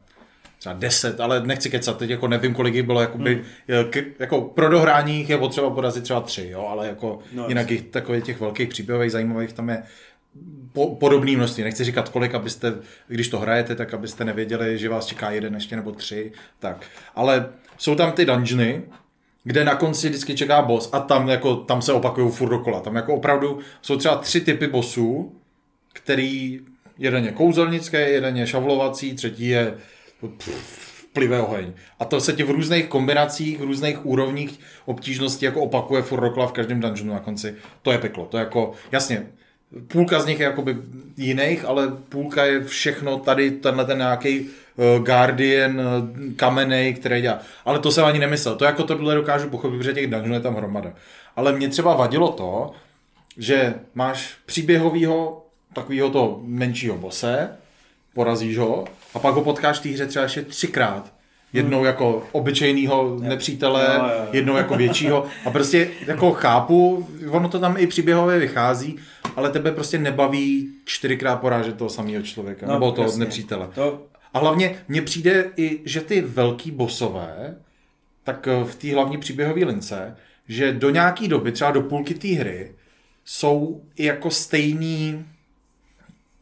třeba 0.59 0.75
10, 0.75 1.21
ale 1.21 1.43
nechci 1.43 1.71
kecat, 1.71 1.99
teď 1.99 2.11
jako 2.11 2.29
nevím, 2.29 2.55
kolik 2.55 2.75
jich 2.75 2.83
bylo, 2.83 3.01
jakoby, 3.01 3.45
k, 3.91 4.05
jako 4.19 4.41
pro 4.41 4.69
dohrání 4.69 5.19
jich 5.19 5.31
je 5.31 5.39
potřeba 5.39 5.71
porazit 5.71 6.05
třeba 6.05 6.21
tři, 6.21 6.49
jo, 6.51 6.67
ale 6.71 6.89
jako 6.89 7.19
No, 7.33 7.43
no, 7.43 7.49
jinak 7.49 7.71
jich, 7.71 7.83
takových 7.83 8.25
těch 8.25 8.41
velkých 8.41 8.69
příběhových 8.69 9.13
zajímavých 9.13 9.53
tam 9.53 9.69
je 9.69 9.83
po, 10.73 10.95
podobný 10.95 11.37
množství. 11.37 11.65
Nechci 11.65 11.85
říkat 11.85 12.09
kolik, 12.09 12.35
abyste, 12.35 12.75
když 13.09 13.29
to 13.29 13.39
hrajete, 13.39 13.75
tak 13.75 13.95
abyste 13.95 14.25
nevěděli, 14.25 14.79
že 14.79 14.89
vás 14.89 15.07
čeká 15.07 15.31
jeden 15.31 15.55
ještě 15.55 15.77
nebo 15.77 15.93
tři, 15.93 16.33
tak. 16.59 16.87
Ale 17.15 17.49
jsou 17.79 17.95
tam 17.95 18.13
ty 18.13 18.25
dungeony, 18.25 18.83
kde 19.45 19.65
na 19.65 19.75
konci 19.75 20.09
vždycky 20.09 20.35
čeká 20.35 20.63
boss 20.63 20.89
a 20.93 21.01
tam, 21.01 21.29
jako, 21.29 21.57
tam 21.57 21.83
se 21.83 21.93
opakují 21.93 22.31
furt 22.31 22.51
dokola. 22.51 22.81
Tam 22.81 22.97
jako 22.97 23.15
opravdu 23.15 23.59
jsou 23.83 23.97
třeba 23.97 24.17
tři 24.17 24.41
typy 24.41 24.67
bossů, 24.67 25.33
který 25.93 26.61
jeden 26.99 27.25
je 27.25 27.33
kouzelnický, 27.33 27.97
jeden 27.97 28.37
je 28.37 28.47
šavlovací, 28.47 29.15
třetí 29.15 29.49
je 29.49 29.75
pff, 30.39 31.07
plivé 31.13 31.41
oheň. 31.41 31.73
A 31.99 32.05
to 32.05 32.21
se 32.21 32.33
ti 32.33 32.43
v 32.43 32.51
různých 32.51 32.87
kombinacích, 32.87 33.59
v 33.59 33.63
různých 33.63 34.07
úrovních 34.07 34.61
obtížnosti 34.85 35.45
jako 35.45 35.63
opakuje 35.63 36.03
furt 36.03 36.21
dokola 36.21 36.47
v 36.47 36.53
každém 36.53 36.81
dungeonu 36.81 37.13
na 37.13 37.21
konci. 37.21 37.55
To 37.83 37.93
je 37.93 37.99
peklo. 37.99 38.27
To 38.27 38.37
je 38.37 38.41
jako, 38.45 38.73
jasně, 38.93 39.27
půlka 39.89 40.21
z 40.21 40.27
nich 40.27 40.41
je 40.41 40.45
jakoby 40.45 40.77
jiných, 41.17 41.65
ale 41.65 41.89
půlka 42.09 42.45
je 42.45 42.65
všechno 42.65 43.19
tady, 43.19 43.51
tenhle 43.51 43.85
ten 43.85 43.99
nějaký 43.99 44.41
uh, 44.41 45.05
Guardian 45.05 45.81
uh, 45.81 45.85
kamenej, 46.37 46.95
který 46.95 47.21
dělá. 47.23 47.39
Ale 47.65 47.79
to 47.79 47.93
jsem 47.93 48.05
ani 48.05 48.19
nemyslel. 48.19 48.57
To 48.57 48.65
jako 48.65 48.83
tohle 48.85 49.15
dokážu 49.15 49.49
pochopit, 49.49 49.79
protože 49.79 49.93
těch 49.93 50.11
dungeonů 50.11 50.35
je 50.35 50.41
tam 50.41 50.55
hromada. 50.55 50.93
Ale 51.37 51.53
mě 51.53 51.69
třeba 51.69 51.95
vadilo 51.95 52.33
to, 52.33 52.71
že 53.39 53.75
máš 53.95 54.35
příběhovýho 54.47 55.47
takového 55.73 56.11
to 56.11 56.41
menšího 56.45 56.97
bose, 56.97 57.49
porazíš 58.15 58.59
ho 58.59 58.85
a 59.15 59.19
pak 59.19 59.35
ho 59.35 59.43
potkáš 59.43 59.79
v 59.79 59.83
té 59.83 59.89
hře 59.89 60.07
třeba 60.07 60.23
ještě 60.23 60.43
třikrát. 60.43 61.13
Jednou 61.53 61.85
jako 61.85 62.23
obyčejného 62.33 63.19
nepřítele, 63.21 64.01
jednou 64.33 64.57
jako 64.57 64.77
většího. 64.77 65.27
A 65.45 65.51
prostě 65.51 65.91
jako 66.07 66.33
chápu, 66.33 67.09
ono 67.31 67.49
to 67.49 67.59
tam 67.59 67.77
i 67.79 67.87
příběhově 67.87 68.39
vychází, 68.39 68.97
ale 69.37 69.51
tebe 69.51 69.73
prostě 69.73 69.99
nebaví 69.99 70.69
čtyřikrát 70.85 71.37
porážet 71.37 71.77
toho 71.77 71.91
samého 71.91 72.23
člověka, 72.23 72.67
no, 72.67 72.73
nebo 72.73 72.93
toho 72.93 73.09
jasně. 73.09 73.25
nepřítele. 73.25 73.69
To, 73.75 74.07
A 74.35 74.39
hlavně 74.39 74.79
mně 74.89 75.03
přijde 75.03 75.51
i, 75.57 75.81
že 75.85 76.01
ty 76.01 76.21
velký 76.21 76.71
bosové, 76.71 77.57
tak 78.25 78.49
eh, 78.49 78.65
v 78.65 78.75
té 78.75 78.95
hlavní 78.95 79.19
příběhové 79.19 79.65
lince, 79.65 80.17
že 80.49 80.73
do 80.73 80.91
nějaký 80.91 81.29
doby, 81.29 81.53
třeba 81.53 81.71
do 81.71 81.83
půlky 81.83 82.15
té 82.15 82.29
hry, 82.29 82.73
jsou 83.25 83.83
i 83.97 84.05
jako 84.05 84.31
stejný 84.31 85.25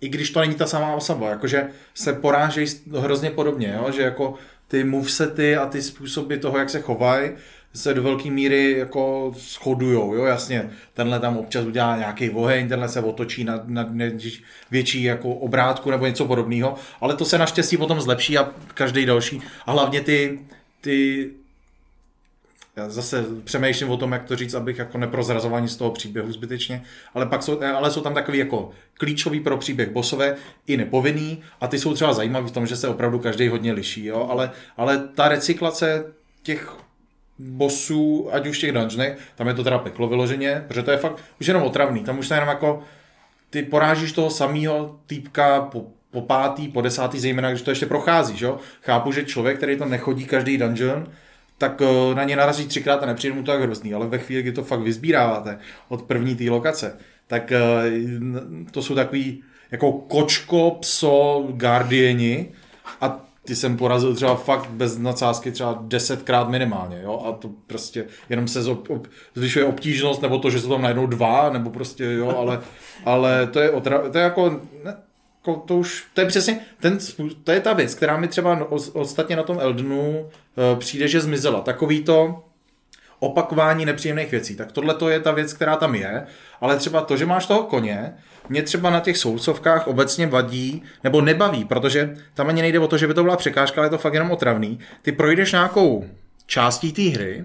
i 0.01 0.09
když 0.09 0.31
to 0.31 0.41
není 0.41 0.55
ta 0.55 0.67
samá 0.67 0.95
osoba, 0.95 1.31
jakože 1.31 1.69
se 1.95 2.13
porážejí 2.13 2.67
hrozně 2.99 3.31
podobně, 3.31 3.75
jo? 3.77 3.91
že 3.93 4.03
jako 4.03 4.35
ty 4.69 4.85
movesety 4.85 5.57
a 5.57 5.67
ty 5.67 5.83
způsoby 5.83 6.37
toho, 6.37 6.59
jak 6.59 6.71
se 6.71 6.81
chovají, 6.81 7.31
se 7.75 7.95
do 7.95 8.03
velké 8.03 8.31
míry 8.31 8.79
jako 8.79 9.33
shodujou, 9.37 10.15
jo, 10.15 10.25
jasně, 10.25 10.71
tenhle 10.93 11.21
tam 11.21 11.37
občas 11.37 11.67
udělá 11.67 11.97
nějaký 11.97 12.31
oheň, 12.31 12.69
tenhle 12.69 12.89
se 12.89 13.01
otočí 13.01 13.45
na, 13.45 13.61
na 13.67 13.87
větší 14.71 15.03
jako 15.03 15.31
obrátku 15.31 15.91
nebo 15.91 16.07
něco 16.07 16.25
podobného, 16.25 16.75
ale 17.01 17.17
to 17.17 17.25
se 17.25 17.39
naštěstí 17.39 17.77
potom 17.77 18.01
zlepší 18.01 18.39
a 18.39 18.51
každý 18.75 19.07
další 19.07 19.43
a 19.67 19.73
hlavně 19.73 20.01
ty, 20.01 20.41
ty 20.81 21.31
já 22.77 22.89
zase 22.89 23.25
přemýšlím 23.45 23.91
o 23.91 23.97
tom, 23.97 24.13
jak 24.13 24.25
to 24.25 24.37
říct, 24.37 24.55
abych 24.55 24.79
jako 24.79 24.99
neprozrazování 24.99 25.69
z 25.69 25.77
toho 25.77 25.91
příběhu 25.91 26.33
zbytečně, 26.33 26.83
ale 27.15 27.27
pak 27.27 27.43
jsou, 27.43 27.63
ale 27.63 27.91
jsou 27.91 28.01
tam 28.01 28.15
takový 28.15 28.39
jako 28.39 28.71
klíčový 28.95 29.41
pro 29.41 29.57
příběh 29.57 29.91
bosové 29.91 30.37
i 30.67 30.77
nepovinný 30.77 31.43
a 31.61 31.67
ty 31.67 31.79
jsou 31.79 31.95
třeba 31.95 32.13
zajímavý 32.13 32.49
v 32.49 32.53
tom, 32.53 32.67
že 32.67 32.77
se 32.77 32.89
opravdu 32.89 33.19
každý 33.19 33.49
hodně 33.49 33.73
liší, 33.73 34.05
jo? 34.05 34.27
Ale, 34.31 34.51
ale 34.77 35.09
ta 35.15 35.29
recyklace 35.29 36.05
těch 36.43 36.84
bosů, 37.39 38.29
ať 38.33 38.47
už 38.47 38.59
těch 38.59 38.73
dungeonech, 38.73 39.19
tam 39.35 39.49
je 39.49 39.55
to 39.55 39.65
teda 39.65 39.79
peklo 39.79 40.09
vyloženě, 40.09 40.65
protože 40.69 40.83
to 40.83 40.91
je 40.91 40.97
fakt 40.97 41.19
už 41.41 41.47
jenom 41.47 41.63
otravný, 41.63 42.05
tam 42.05 42.19
už 42.19 42.29
se 42.29 42.35
jenom 42.35 42.49
jako 42.49 42.83
ty 43.51 43.63
porážíš 43.63 44.13
toho 44.13 44.31
samého 44.31 45.01
týpka 45.07 45.61
po, 45.61 45.87
po 46.11 46.21
pátý, 46.21 46.69
po 46.69 46.81
desátý, 46.81 47.19
zejména 47.21 47.51
když 47.51 47.63
to 47.63 47.71
ještě 47.71 47.87
procházíš, 47.87 48.41
jo. 48.41 48.59
Chápu, 48.83 49.13
že 49.13 49.25
člověk, 49.25 49.57
který 49.57 49.77
to 49.77 49.85
nechodí 49.85 50.25
každý 50.25 50.59
dungeon, 50.59 51.07
tak 51.59 51.81
uh, 51.81 52.15
na 52.15 52.25
ně 52.25 52.37
narazí 52.37 52.67
třikrát 52.67 53.03
a 53.03 53.07
nepřijde 53.07 53.35
mu 53.35 53.43
to 53.43 53.53
tak 53.53 53.61
hrozný, 53.61 53.95
ale 53.95 54.07
ve 54.07 54.19
chvíli, 54.19 54.43
kdy 54.43 54.53
to 54.53 54.65
fakt 54.65 54.81
vyzbíráváte 54.81 55.59
od 55.89 56.03
první 56.03 56.37
té 56.37 56.51
lokace, 56.51 56.99
tak 57.27 57.53
uh, 57.53 58.71
to 58.71 58.83
jsou 58.83 58.95
takový 58.95 59.43
jako 59.71 59.93
kočko, 59.93 60.71
pso, 60.81 61.47
guardieni 61.51 62.49
a 63.01 63.25
ty 63.45 63.57
jsem 63.57 63.77
porazil 63.77 64.15
třeba 64.15 64.35
fakt 64.35 64.71
bez 64.71 64.99
nadsázky 64.99 65.53
třeba 65.53 65.79
desetkrát 65.81 66.49
minimálně, 66.49 67.01
jo, 67.03 67.23
a 67.27 67.33
to 67.33 67.51
prostě 67.67 68.05
jenom 68.29 68.49
se 68.49 68.63
zop, 68.63 68.91
ob, 68.91 69.07
zvyšuje 69.35 69.65
obtížnost, 69.65 70.23
nebo 70.23 70.39
to, 70.39 70.51
že 70.51 70.61
jsou 70.61 70.69
tam 70.69 70.83
najednou 70.83 71.07
dva, 71.07 71.51
nebo 71.51 71.71
prostě, 71.71 72.05
jo, 72.05 72.37
ale, 72.39 72.61
ale 73.05 73.47
to 73.47 73.61
je, 73.61 73.71
otra, 73.71 74.11
to 74.11 74.19
je 74.19 74.25
jako, 74.25 74.61
ne, 74.85 74.97
jako 75.47 75.61
to 75.61 75.77
už, 75.77 76.05
to 76.15 76.21
je 76.21 76.27
přesně, 76.27 76.61
ten, 76.81 76.99
to 77.45 77.53
je 77.53 77.61
ta 77.61 77.73
věc, 77.73 77.95
která 77.95 78.17
mi 78.17 78.29
třeba 78.29 78.69
ostatně 78.93 79.37
na 79.37 79.43
tom 79.43 79.59
Eldenu 79.61 80.27
e, 80.73 80.77
přijde, 80.77 81.09
že 81.09 81.21
zmizela. 81.21 81.61
Takový 81.61 82.05
to 82.05 82.45
opakování 83.19 83.85
nepříjemných 83.85 84.31
věcí. 84.31 84.57
Tak 84.57 84.73
tohle 84.73 84.95
to 84.95 85.09
je 85.09 85.21
ta 85.21 85.33
věc, 85.33 85.53
která 85.53 85.77
tam 85.77 85.95
je, 85.95 86.27
ale 86.61 86.77
třeba 86.77 87.01
to, 87.01 87.17
že 87.17 87.27
máš 87.27 87.47
toho 87.47 87.63
koně, 87.63 88.15
mě 88.49 88.63
třeba 88.63 88.91
na 88.91 89.01
těch 89.01 89.17
sousovkách 89.17 89.87
obecně 89.87 90.27
vadí, 90.27 90.83
nebo 91.05 91.21
nebaví, 91.21 91.65
protože 91.65 92.15
tam 92.35 92.49
ani 92.49 92.63
nejde 92.63 92.79
o 92.79 92.89
to, 92.89 92.99
že 92.99 93.07
by 93.07 93.15
to 93.15 93.23
byla 93.23 93.37
překážka, 93.37 93.81
ale 93.81 93.87
je 93.87 93.91
to 93.91 93.99
fakt 93.99 94.15
jenom 94.15 94.31
otravný. 94.31 94.79
Ty 95.03 95.13
projdeš 95.13 95.53
nějakou 95.53 96.05
částí 96.47 96.93
té 96.93 97.03
hry, 97.03 97.45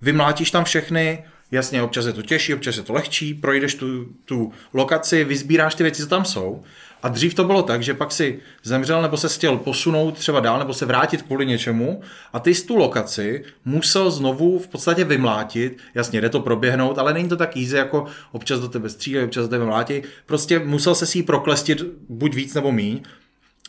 vymlátíš 0.00 0.50
tam 0.50 0.64
všechny, 0.64 1.24
jasně, 1.50 1.82
občas 1.82 2.06
je 2.06 2.12
to 2.12 2.22
těžší, 2.22 2.54
občas 2.54 2.76
je 2.76 2.82
to 2.82 2.92
lehčí, 2.92 3.34
projdeš 3.34 3.74
tu, 3.74 4.06
tu 4.24 4.52
lokaci, 4.74 5.24
vyzbíráš 5.24 5.74
ty 5.74 5.82
věci, 5.82 6.02
co 6.02 6.08
tam 6.08 6.24
jsou 6.24 6.62
a 7.02 7.08
dřív 7.08 7.34
to 7.34 7.44
bylo 7.44 7.62
tak, 7.62 7.82
že 7.82 7.94
pak 7.94 8.12
si 8.12 8.38
zemřel 8.62 9.02
nebo 9.02 9.16
se 9.16 9.28
chtěl 9.28 9.56
posunout 9.56 10.18
třeba 10.18 10.40
dál 10.40 10.58
nebo 10.58 10.74
se 10.74 10.86
vrátit 10.86 11.22
kvůli 11.22 11.46
něčemu 11.46 12.00
a 12.32 12.40
ty 12.40 12.54
z 12.54 12.62
tu 12.62 12.76
lokaci 12.76 13.44
musel 13.64 14.10
znovu 14.10 14.58
v 14.58 14.68
podstatě 14.68 15.04
vymlátit. 15.04 15.78
Jasně, 15.94 16.20
jde 16.20 16.28
to 16.28 16.40
proběhnout, 16.40 16.98
ale 16.98 17.14
není 17.14 17.28
to 17.28 17.36
tak 17.36 17.56
easy, 17.56 17.76
jako 17.76 18.06
občas 18.32 18.60
do 18.60 18.68
tebe 18.68 18.88
střílej, 18.88 19.24
občas 19.24 19.42
do 19.42 19.48
tebe 19.48 19.64
mlátí. 19.64 20.02
Prostě 20.26 20.58
musel 20.58 20.94
se 20.94 21.06
si 21.06 21.18
ji 21.18 21.22
proklestit 21.22 21.82
buď 22.08 22.34
víc 22.34 22.54
nebo 22.54 22.72
míň 22.72 23.00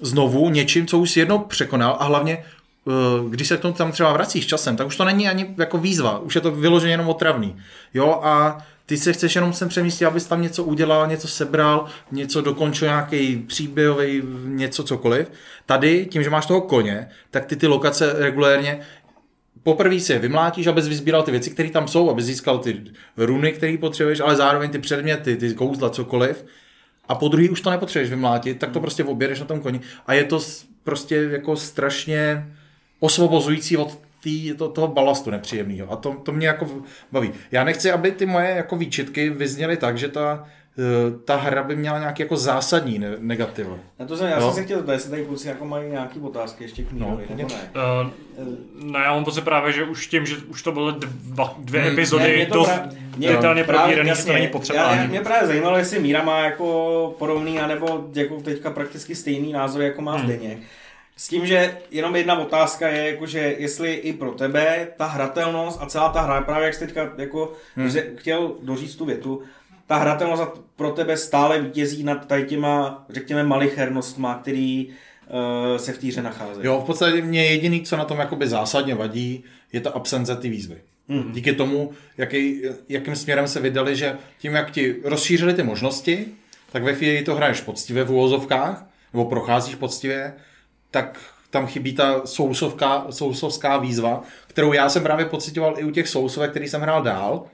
znovu 0.02 0.50
něčím, 0.50 0.88
co 0.88 1.00
už 1.00 1.18
jednou 1.18 1.40
překonal 1.40 1.98
a 2.00 2.06
hlavně 2.06 2.44
když 3.30 3.48
se 3.48 3.58
k 3.58 3.60
tomu 3.60 3.74
tam 3.74 3.92
třeba 3.92 4.14
vracíš 4.14 4.46
časem, 4.46 4.76
tak 4.76 4.88
už 4.88 4.98
to 4.98 5.06
není 5.06 5.28
ani 5.28 5.56
jako 5.58 5.78
výzva, 5.78 6.20
už 6.20 6.36
je 6.36 6.42
to 6.42 6.52
vyloženě 6.52 6.94
jenom 6.94 7.10
otravný. 7.10 7.58
Jo, 7.94 8.20
a 8.24 8.58
ty 8.86 8.98
se 8.98 9.14
chceš 9.14 9.36
jenom 9.36 9.54
sem 9.54 9.70
přemístit, 9.70 10.08
abys 10.08 10.26
tam 10.26 10.42
něco 10.42 10.64
udělal, 10.64 11.08
něco 11.08 11.28
sebral, 11.28 11.86
něco 12.12 12.42
dokončil, 12.42 12.88
nějaký 12.88 13.38
příběhový, 13.38 14.22
něco 14.46 14.84
cokoliv. 14.84 15.32
Tady, 15.66 16.06
tím, 16.06 16.24
že 16.24 16.30
máš 16.30 16.46
toho 16.46 16.62
koně, 16.62 17.10
tak 17.32 17.46
ty 17.46 17.56
ty 17.56 17.68
lokace 17.68 18.14
regulérně 18.18 18.80
poprvé 19.64 20.00
si 20.00 20.14
je 20.14 20.20
vymlátíš, 20.20 20.68
abys 20.68 20.88
vyzbíral 20.88 21.24
ty 21.24 21.32
věci, 21.32 21.50
které 21.50 21.70
tam 21.70 21.88
jsou, 21.88 22.10
aby 22.10 22.22
získal 22.22 22.60
ty 22.60 22.84
runy, 23.18 23.52
které 23.52 23.78
potřebuješ, 23.78 24.20
ale 24.20 24.36
zároveň 24.36 24.70
ty 24.70 24.80
předměty, 24.80 25.36
ty 25.36 25.54
kouzla, 25.54 25.90
cokoliv. 25.90 26.46
A 27.08 27.16
po 27.16 27.28
druhý 27.28 27.50
už 27.50 27.62
to 27.62 27.70
nepotřebuješ 27.70 28.10
vymlátit, 28.10 28.60
tak 28.60 28.72
to 28.72 28.80
prostě 28.80 29.04
objedeš 29.04 29.40
na 29.40 29.46
tom 29.46 29.60
koni. 29.60 29.82
A 30.08 30.14
je 30.14 30.24
to 30.24 30.40
prostě 30.84 31.16
jako 31.16 31.56
strašně 31.56 32.48
osvobozující 33.02 33.78
od 33.78 33.98
tý, 34.24 34.54
to, 34.54 34.70
toho 34.70 34.88
balastu 34.88 35.32
nepříjemného. 35.32 35.92
A 35.92 35.96
to, 35.96 36.16
to 36.24 36.32
mě 36.32 36.48
jako 36.48 36.68
baví. 37.12 37.32
Já 37.52 37.64
nechci, 37.64 37.92
aby 37.92 38.12
ty 38.12 38.26
moje 38.26 38.50
jako 38.50 38.76
výčitky 38.76 39.30
vyzněly 39.30 39.78
tak, 39.78 39.98
že 39.98 40.08
ta, 40.08 40.48
eh, 40.80 41.12
ta 41.26 41.36
hra 41.36 41.64
by 41.64 41.76
měla 41.76 42.00
nějaký 42.00 42.22
jako 42.22 42.38
zásadní 42.38 43.00
ne- 43.00 43.16
negativa. 43.20 43.78
Na 44.00 44.06
to 44.06 44.18
jsem, 44.18 44.28
já 44.28 44.40
no. 44.40 44.46
jsem 44.46 44.56
se 44.56 44.64
chtěl 44.64 44.78
zeptat, 44.78 44.94
jestli 44.94 45.10
tady 45.10 45.26
kluci 45.26 45.48
jako 45.48 45.66
mají 45.66 45.90
nějaký 45.90 46.20
otázky 46.20 46.64
ještě 46.64 46.84
k 46.84 46.92
Mírovi, 46.92 47.26
no, 47.30 47.36
nebo 47.36 47.50
ne? 47.50 47.82
Uh, 48.04 48.92
ne, 48.92 49.00
já 49.00 49.14
mám 49.14 49.24
pocit 49.24 49.44
právě, 49.44 49.74
že 49.74 49.84
už 49.84 50.08
tím, 50.08 50.26
že 50.26 50.36
už 50.38 50.62
to 50.62 50.72
byly 50.72 50.94
dva, 51.24 51.56
dvě 51.60 51.82
hmm, 51.82 51.94
epizody 51.94 52.36
mě, 52.36 52.46
dost 52.46 52.82
detailně 53.18 53.64
probíraný, 53.64 54.12
to 54.26 54.34
není 54.34 54.48
potřeba. 54.48 54.96
Já, 54.96 55.08
mě 55.08 55.22
právě 55.22 55.48
zajímalo, 55.48 55.78
jestli 55.78 56.00
Míra 56.00 56.24
má 56.24 56.40
jako 56.40 57.16
podobný, 57.20 57.60
anebo 57.60 58.08
jako 58.14 58.42
teďka 58.42 58.72
prakticky 58.72 59.16
stejný 59.16 59.54
názor, 59.54 59.82
jako 59.82 60.02
má 60.02 60.18
hmm. 60.18 60.26
Zdeněk. 60.26 60.58
S 61.22 61.28
tím, 61.28 61.46
že 61.46 61.78
jenom 61.92 62.16
jedna 62.16 62.40
otázka 62.40 62.88
je, 62.88 63.12
jako, 63.12 63.26
že 63.26 63.56
jestli 63.58 63.94
i 63.94 64.14
pro 64.14 64.32
tebe 64.32 64.88
ta 64.98 65.06
hratelnost 65.06 65.82
a 65.82 65.86
celá 65.86 66.10
ta 66.10 66.22
hra, 66.22 66.42
právě 66.42 66.66
jak 66.66 66.74
jsi 66.74 66.80
teďka 66.80 67.14
jako 67.18 67.54
hmm. 67.76 67.92
chtěl 68.16 68.56
doříct 68.62 68.98
tu 68.98 69.06
větu, 69.06 69.42
ta 69.88 69.98
hratelnost 69.98 70.44
pro 70.76 70.92
tebe 70.92 71.18
stále 71.18 71.62
vítězí 71.62 72.04
nad 72.04 72.28
tady 72.28 72.46
těma, 72.46 73.06
řekněme, 73.10 73.44
malichernostma, 73.44 74.36
který 74.36 74.88
uh, 74.88 75.78
se 75.78 75.94
v 75.94 75.98
té 75.98 76.08
hře 76.08 76.22
nacházejí. 76.22 76.66
Jo, 76.66 76.82
v 76.84 76.86
podstatě 76.86 77.22
mě 77.22 77.46
jediný, 77.46 77.82
co 77.82 77.98
na 77.98 78.06
tom 78.06 78.20
jakoby 78.20 78.48
zásadně 78.48 78.96
vadí, 78.96 79.44
je 79.74 79.82
ta 79.82 79.90
absence 79.90 80.36
ty 80.36 80.50
výzvy. 80.50 80.78
Hmm. 81.10 81.32
Díky 81.32 81.54
tomu, 81.54 81.92
jaký, 82.18 82.62
jakým 82.90 83.16
směrem 83.16 83.48
se 83.48 83.60
vydali, 83.60 83.96
že 83.96 84.18
tím, 84.40 84.54
jak 84.54 84.72
ti 84.72 84.96
rozšířili 85.04 85.54
ty 85.54 85.64
možnosti, 85.64 86.26
tak 86.72 86.84
ve 86.84 86.94
chvíli 86.94 87.24
to 87.24 87.36
hraješ 87.36 87.62
poctivě 87.62 88.04
v 88.04 88.12
úvozovkách, 88.12 88.86
nebo 89.14 89.26
procházíš 89.26 89.76
poctivě, 89.76 90.34
tak 90.92 91.20
tam 91.50 91.68
chybí 91.68 91.94
ta 91.94 92.22
sousovská, 92.26 93.06
sousovská 93.10 93.78
výzva, 93.78 94.24
kterou 94.48 94.74
já 94.74 94.90
jsem 94.90 95.04
právě 95.04 95.26
pocitoval 95.26 95.74
i 95.78 95.84
u 95.84 95.92
těch 95.92 96.08
sousovek, 96.08 96.52
který 96.52 96.68
jsem 96.68 96.82
hrál 96.82 97.04
dál. 97.04 97.46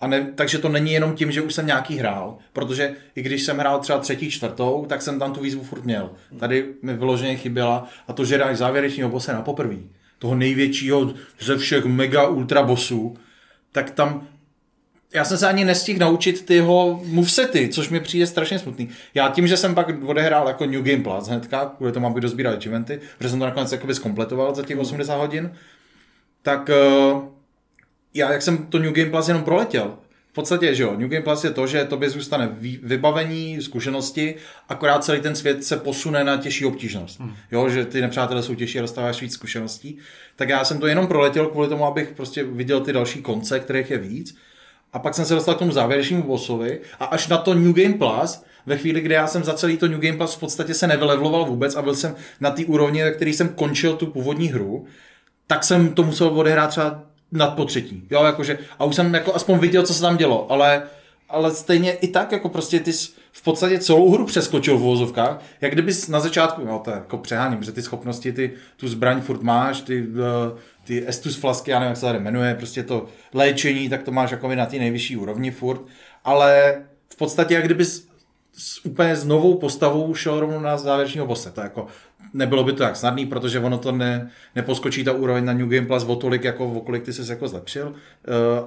A 0.00 0.06
ne, 0.06 0.32
takže 0.34 0.58
to 0.58 0.68
není 0.68 0.92
jenom 0.92 1.14
tím, 1.14 1.32
že 1.32 1.42
už 1.42 1.54
jsem 1.54 1.66
nějaký 1.66 1.96
hrál, 1.96 2.38
protože 2.52 2.94
i 3.16 3.22
když 3.22 3.42
jsem 3.42 3.58
hrál 3.58 3.78
třeba 3.78 3.98
třetí, 3.98 4.30
čtvrtou, 4.30 4.86
tak 4.88 5.02
jsem 5.02 5.18
tam 5.18 5.32
tu 5.32 5.40
výzvu 5.40 5.62
furt 5.62 5.84
měl. 5.84 6.10
Tady 6.38 6.66
mi 6.82 6.94
vyloženě 6.94 7.36
chyběla 7.36 7.88
a 8.08 8.12
to, 8.12 8.24
že 8.24 8.38
dáš 8.38 8.56
závěrečního 8.56 9.08
bose 9.08 9.32
na 9.32 9.42
poprví, 9.42 9.90
toho 10.18 10.34
největšího 10.34 11.14
ze 11.40 11.56
všech 11.56 11.84
mega 11.84 12.28
ultra 12.28 12.62
bossů, 12.62 13.16
tak 13.72 13.90
tam 13.90 14.28
já 15.14 15.24
jsem 15.24 15.38
se 15.38 15.48
ani 15.48 15.64
nestihl 15.64 15.98
naučit 15.98 16.46
ty 16.46 16.54
jeho 16.54 17.00
movesety, 17.04 17.68
což 17.68 17.88
mi 17.88 18.00
přijde 18.00 18.26
strašně 18.26 18.58
smutný. 18.58 18.88
Já 19.14 19.28
tím, 19.28 19.46
že 19.46 19.56
jsem 19.56 19.74
pak 19.74 19.86
odehrál 20.04 20.48
jako 20.48 20.66
New 20.66 20.82
Game 20.82 21.02
Plus 21.02 21.28
hnedka, 21.28 21.72
kvůli 21.76 21.92
tomu, 21.92 22.06
aby 22.06 22.20
dozbíral 22.20 22.54
achievementy, 22.54 23.00
protože 23.18 23.30
jsem 23.30 23.38
to 23.38 23.44
nakonec 23.44 23.72
jakoby 23.72 23.94
zkompletoval 23.94 24.54
za 24.54 24.62
těch 24.62 24.78
80 24.78 25.16
hodin, 25.16 25.52
tak 26.42 26.70
uh, 27.12 27.22
já, 28.14 28.32
jak 28.32 28.42
jsem 28.42 28.66
to 28.66 28.78
New 28.78 28.92
Game 28.92 29.10
Plus 29.10 29.28
jenom 29.28 29.44
proletěl, 29.44 29.94
v 30.30 30.34
podstatě, 30.34 30.74
že 30.74 30.82
jo, 30.82 30.94
New 30.96 31.08
Game 31.08 31.22
Plus 31.22 31.44
je 31.44 31.50
to, 31.50 31.66
že 31.66 31.84
tobě 31.84 32.10
zůstane 32.10 32.56
vybavení, 32.82 33.62
zkušenosti, 33.62 34.34
akorát 34.68 35.04
celý 35.04 35.20
ten 35.20 35.36
svět 35.36 35.64
se 35.64 35.76
posune 35.76 36.24
na 36.24 36.36
těžší 36.36 36.64
obtížnost. 36.64 37.20
Hmm. 37.20 37.36
Jo, 37.52 37.68
že 37.68 37.84
ty 37.84 38.00
nepřátelé 38.00 38.42
jsou 38.42 38.54
těžší 38.54 38.78
a 38.78 38.82
dostáváš 38.82 39.22
víc 39.22 39.32
zkušeností. 39.32 39.98
Tak 40.36 40.48
já 40.48 40.64
jsem 40.64 40.80
to 40.80 40.86
jenom 40.86 41.06
proletěl 41.06 41.46
kvůli 41.46 41.68
tomu, 41.68 41.86
abych 41.86 42.12
prostě 42.16 42.44
viděl 42.44 42.80
ty 42.80 42.92
další 42.92 43.22
konce, 43.22 43.60
kterých 43.60 43.90
je 43.90 43.98
víc. 43.98 44.36
A 44.94 44.98
pak 44.98 45.14
jsem 45.14 45.24
se 45.24 45.34
dostal 45.34 45.54
k 45.54 45.58
tomu 45.58 45.72
závěrečnému 45.72 46.22
bossovi 46.22 46.80
a 47.00 47.04
až 47.04 47.28
na 47.28 47.36
to 47.36 47.54
New 47.54 47.72
Game 47.72 47.94
Plus, 47.94 48.42
ve 48.66 48.76
chvíli, 48.76 49.00
kdy 49.00 49.14
já 49.14 49.26
jsem 49.26 49.44
za 49.44 49.54
celý 49.54 49.76
to 49.76 49.88
New 49.88 50.00
Game 50.00 50.16
Plus 50.16 50.34
v 50.34 50.40
podstatě 50.40 50.74
se 50.74 50.86
nevylevloval 50.86 51.44
vůbec 51.44 51.76
a 51.76 51.82
byl 51.82 51.94
jsem 51.94 52.14
na 52.40 52.50
té 52.50 52.64
úrovni, 52.64 53.02
na 53.02 53.10
který 53.10 53.32
jsem 53.32 53.48
končil 53.48 53.96
tu 53.96 54.06
původní 54.06 54.48
hru, 54.48 54.84
tak 55.46 55.64
jsem 55.64 55.94
to 55.94 56.02
musel 56.02 56.28
odehrát 56.28 56.70
třeba 56.70 57.02
nad 57.32 57.54
po 57.54 57.64
třetí. 57.64 58.02
Jo, 58.10 58.24
jakože, 58.24 58.58
a 58.78 58.84
už 58.84 58.94
jsem 58.94 59.14
jako 59.14 59.34
aspoň 59.34 59.58
viděl, 59.58 59.82
co 59.82 59.94
se 59.94 60.00
tam 60.00 60.16
dělo, 60.16 60.52
ale, 60.52 60.82
ale 61.28 61.50
stejně 61.50 61.92
i 61.92 62.08
tak, 62.08 62.32
jako 62.32 62.48
prostě 62.48 62.80
ty 62.80 62.92
jsi 62.92 63.08
v 63.32 63.42
podstatě 63.42 63.78
celou 63.78 64.10
hru 64.10 64.26
přeskočil 64.26 64.78
v 64.78 64.80
vozovkách, 64.80 65.42
jak 65.60 65.72
kdybys 65.72 66.08
na 66.08 66.20
začátku, 66.20 66.64
no 66.64 66.78
to 66.78 66.90
je 66.90 66.94
jako 66.96 67.18
přeháním, 67.18 67.62
že 67.62 67.72
ty 67.72 67.82
schopnosti, 67.82 68.32
ty 68.32 68.52
tu 68.76 68.88
zbraň 68.88 69.20
furt 69.20 69.42
máš, 69.42 69.80
ty 69.80 70.06
uh, 70.06 70.58
ty 70.84 71.08
Estus 71.08 71.36
flasky, 71.36 71.70
já 71.70 71.78
nevím, 71.78 71.90
jak 71.90 71.96
se 71.96 72.06
tady 72.06 72.18
jmenuje, 72.18 72.54
prostě 72.54 72.82
to 72.82 73.06
léčení, 73.34 73.88
tak 73.88 74.02
to 74.02 74.12
máš 74.12 74.30
jako 74.30 74.54
na 74.54 74.66
té 74.66 74.76
nejvyšší 74.76 75.16
úrovni 75.16 75.50
furt, 75.50 75.80
ale 76.24 76.74
v 77.12 77.16
podstatě 77.16 77.54
jak 77.54 77.64
kdybys 77.64 78.08
s 78.52 78.84
úplně 78.84 79.16
s 79.16 79.24
novou 79.24 79.54
postavou 79.54 80.14
šel 80.14 80.40
rovnou 80.40 80.60
na 80.60 80.76
závěrečního 80.76 81.26
bose. 81.26 81.50
To 81.50 81.60
jako, 81.60 81.86
nebylo 82.34 82.64
by 82.64 82.72
to 82.72 82.78
tak 82.78 82.96
snadný, 82.96 83.26
protože 83.26 83.60
ono 83.60 83.78
to 83.78 83.92
ne, 83.92 84.30
neposkočí 84.54 85.04
ta 85.04 85.12
úroveň 85.12 85.44
na 85.44 85.52
New 85.52 85.68
Game 85.68 85.86
Plus 85.86 86.04
o 86.04 86.16
tolik, 86.16 86.44
jako 86.44 86.66
o 86.66 86.80
kolik 86.80 87.04
ty 87.04 87.12
jsi 87.12 87.30
jako 87.30 87.48
zlepšil, 87.48 87.88
uh, 87.88 87.94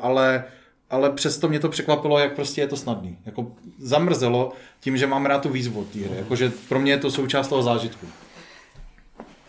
ale 0.02 0.44
ale 0.90 1.10
přesto 1.10 1.50
mě 1.50 1.60
to 1.60 1.70
překvapilo, 1.70 2.20
jak 2.20 2.36
prostě 2.36 2.62
je 2.62 2.68
to 2.68 2.78
snadný. 2.78 3.18
Jako 3.26 3.52
zamrzelo 3.80 4.54
tím, 4.80 4.98
že 4.98 5.08
mám 5.08 5.26
rád 5.26 5.42
tu 5.42 5.50
výzvu 5.50 5.84
té 5.84 6.00
hry. 6.00 6.18
Jakože 6.18 6.52
pro 6.70 6.80
mě 6.80 6.92
je 6.92 6.98
to 6.98 7.12
součást 7.12 7.48
toho 7.48 7.64
zážitku. 7.64 8.08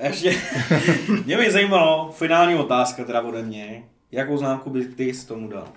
Ještě, 0.02 0.36
mě 1.24 1.36
by 1.36 1.50
zajímalo, 1.50 2.12
finální 2.12 2.54
otázka 2.54 3.04
teda 3.04 3.20
ode 3.22 3.42
mě. 3.42 3.82
Jakou 4.12 4.36
známku 4.36 4.70
by 4.70 4.84
ty 4.84 5.14
z 5.14 5.24
tomu 5.24 5.48
dal? 5.48 5.68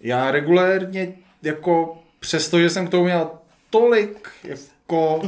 Já 0.00 0.30
regulérně, 0.30 1.14
jako 1.42 2.02
přesto, 2.20 2.60
že 2.60 2.70
jsem 2.70 2.86
k 2.86 2.90
tomu 2.90 3.04
měl 3.04 3.30
tolik, 3.70 4.28
jako, 4.44 5.22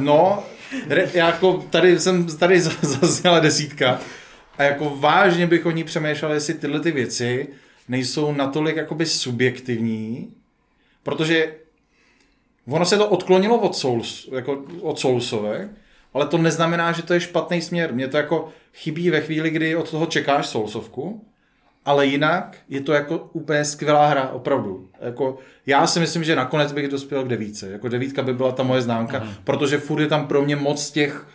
no, 0.00 0.44
re, 0.88 1.10
jako 1.14 1.64
tady 1.70 2.00
jsem, 2.00 2.26
tady 2.26 2.60
zazněla 2.82 3.40
desítka 3.40 4.00
a 4.58 4.62
jako 4.62 4.96
vážně 4.96 5.46
bych 5.46 5.66
o 5.66 5.70
ní 5.70 5.84
přemýšlel, 5.84 6.32
jestli 6.32 6.54
tyhle 6.54 6.80
ty 6.80 6.90
věci 6.90 7.48
nejsou 7.88 8.32
natolik 8.32 8.76
jakoby 8.76 9.06
subjektivní, 9.06 10.34
protože 11.02 11.54
ono 12.66 12.84
se 12.84 12.96
to 12.96 13.08
odklonilo 13.08 13.58
od, 13.58 13.76
Souls, 13.76 14.28
jako 14.32 14.64
od 14.80 14.98
Soulsovek, 14.98 15.68
ale 16.14 16.26
to 16.26 16.38
neznamená, 16.38 16.92
že 16.92 17.02
to 17.02 17.14
je 17.14 17.20
špatný 17.20 17.62
směr. 17.62 17.94
Mně 17.94 18.08
to 18.08 18.16
jako 18.16 18.48
chybí 18.74 19.10
ve 19.10 19.20
chvíli, 19.20 19.50
kdy 19.50 19.76
od 19.76 19.90
toho 19.90 20.06
čekáš 20.06 20.46
Soulsovku, 20.46 21.24
ale 21.84 22.06
jinak 22.06 22.56
je 22.68 22.80
to 22.80 22.92
jako 22.92 23.18
úplně 23.32 23.64
skvělá 23.64 24.06
hra, 24.06 24.28
opravdu. 24.28 24.88
Jako, 25.00 25.38
já 25.66 25.86
si 25.86 26.00
myslím, 26.00 26.24
že 26.24 26.36
nakonec 26.36 26.72
bych 26.72 26.88
dospěl 26.88 27.24
k 27.24 27.28
devíce. 27.28 27.70
Jako 27.70 27.88
devítka 27.88 28.22
by 28.22 28.34
byla 28.34 28.52
ta 28.52 28.62
moje 28.62 28.82
známka, 28.82 29.18
Aha. 29.18 29.32
protože 29.44 29.78
furt 29.78 30.00
je 30.00 30.06
tam 30.06 30.26
pro 30.26 30.42
mě 30.42 30.56
moc 30.56 30.90
těch 30.90 31.26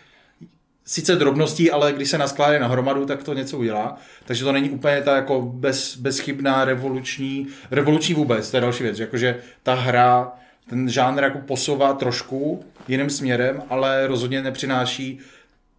sice 0.85 1.15
drobností, 1.15 1.71
ale 1.71 1.93
když 1.93 2.09
se 2.09 2.17
naskládá 2.17 2.59
na 2.59 2.67
hromadu, 2.67 3.05
tak 3.05 3.23
to 3.23 3.33
něco 3.33 3.57
udělá. 3.57 3.97
Takže 4.25 4.43
to 4.43 4.51
není 4.51 4.69
úplně 4.69 5.01
ta 5.01 5.15
jako 5.15 5.41
bez, 5.41 5.97
bezchybná 5.97 6.65
revoluční, 6.65 7.47
revoluční 7.71 8.15
vůbec, 8.15 8.51
to 8.51 8.57
je 8.57 8.61
další 8.61 8.83
věc. 8.83 8.99
Jakože 8.99 9.39
ta 9.63 9.73
hra, 9.73 10.31
ten 10.69 10.89
žánr 10.89 11.23
jako 11.23 11.39
posouvá 11.39 11.93
trošku 11.93 12.65
jiným 12.87 13.09
směrem, 13.09 13.63
ale 13.69 14.07
rozhodně 14.07 14.41
nepřináší 14.41 15.19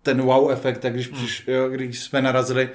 ten 0.03 0.23
wow 0.23 0.51
efekt, 0.51 0.85
jak 0.85 0.95
když, 0.95 1.09
hmm. 1.11 1.17
přiš, 1.17 1.49
když 1.71 2.01
jsme 2.01 2.23
narazili, 2.23 2.71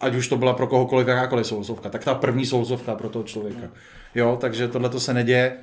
ať 0.00 0.14
už 0.14 0.28
to 0.28 0.36
byla 0.36 0.52
pro 0.52 0.66
kohokoliv 0.66 1.08
jakákoliv 1.08 1.46
sousovka, 1.46 1.88
tak 1.88 2.04
ta 2.04 2.14
první 2.14 2.46
sousovka 2.46 2.94
pro 2.94 3.08
toho 3.08 3.24
člověka. 3.24 3.68
Jo, 4.14 4.38
takže 4.40 4.68
tohle 4.68 4.88
to 4.88 5.00
se 5.00 5.14
neděje. 5.14 5.56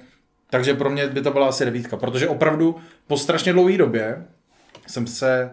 Takže 0.49 0.73
pro 0.73 0.89
mě 0.89 1.07
by 1.07 1.21
to 1.21 1.31
byla 1.31 1.47
asi 1.47 1.65
devítka, 1.65 1.97
protože 1.97 2.27
opravdu 2.27 2.75
po 3.07 3.17
strašně 3.17 3.53
dlouhé 3.53 3.77
době 3.77 4.25
jsem 4.87 5.07
se 5.07 5.51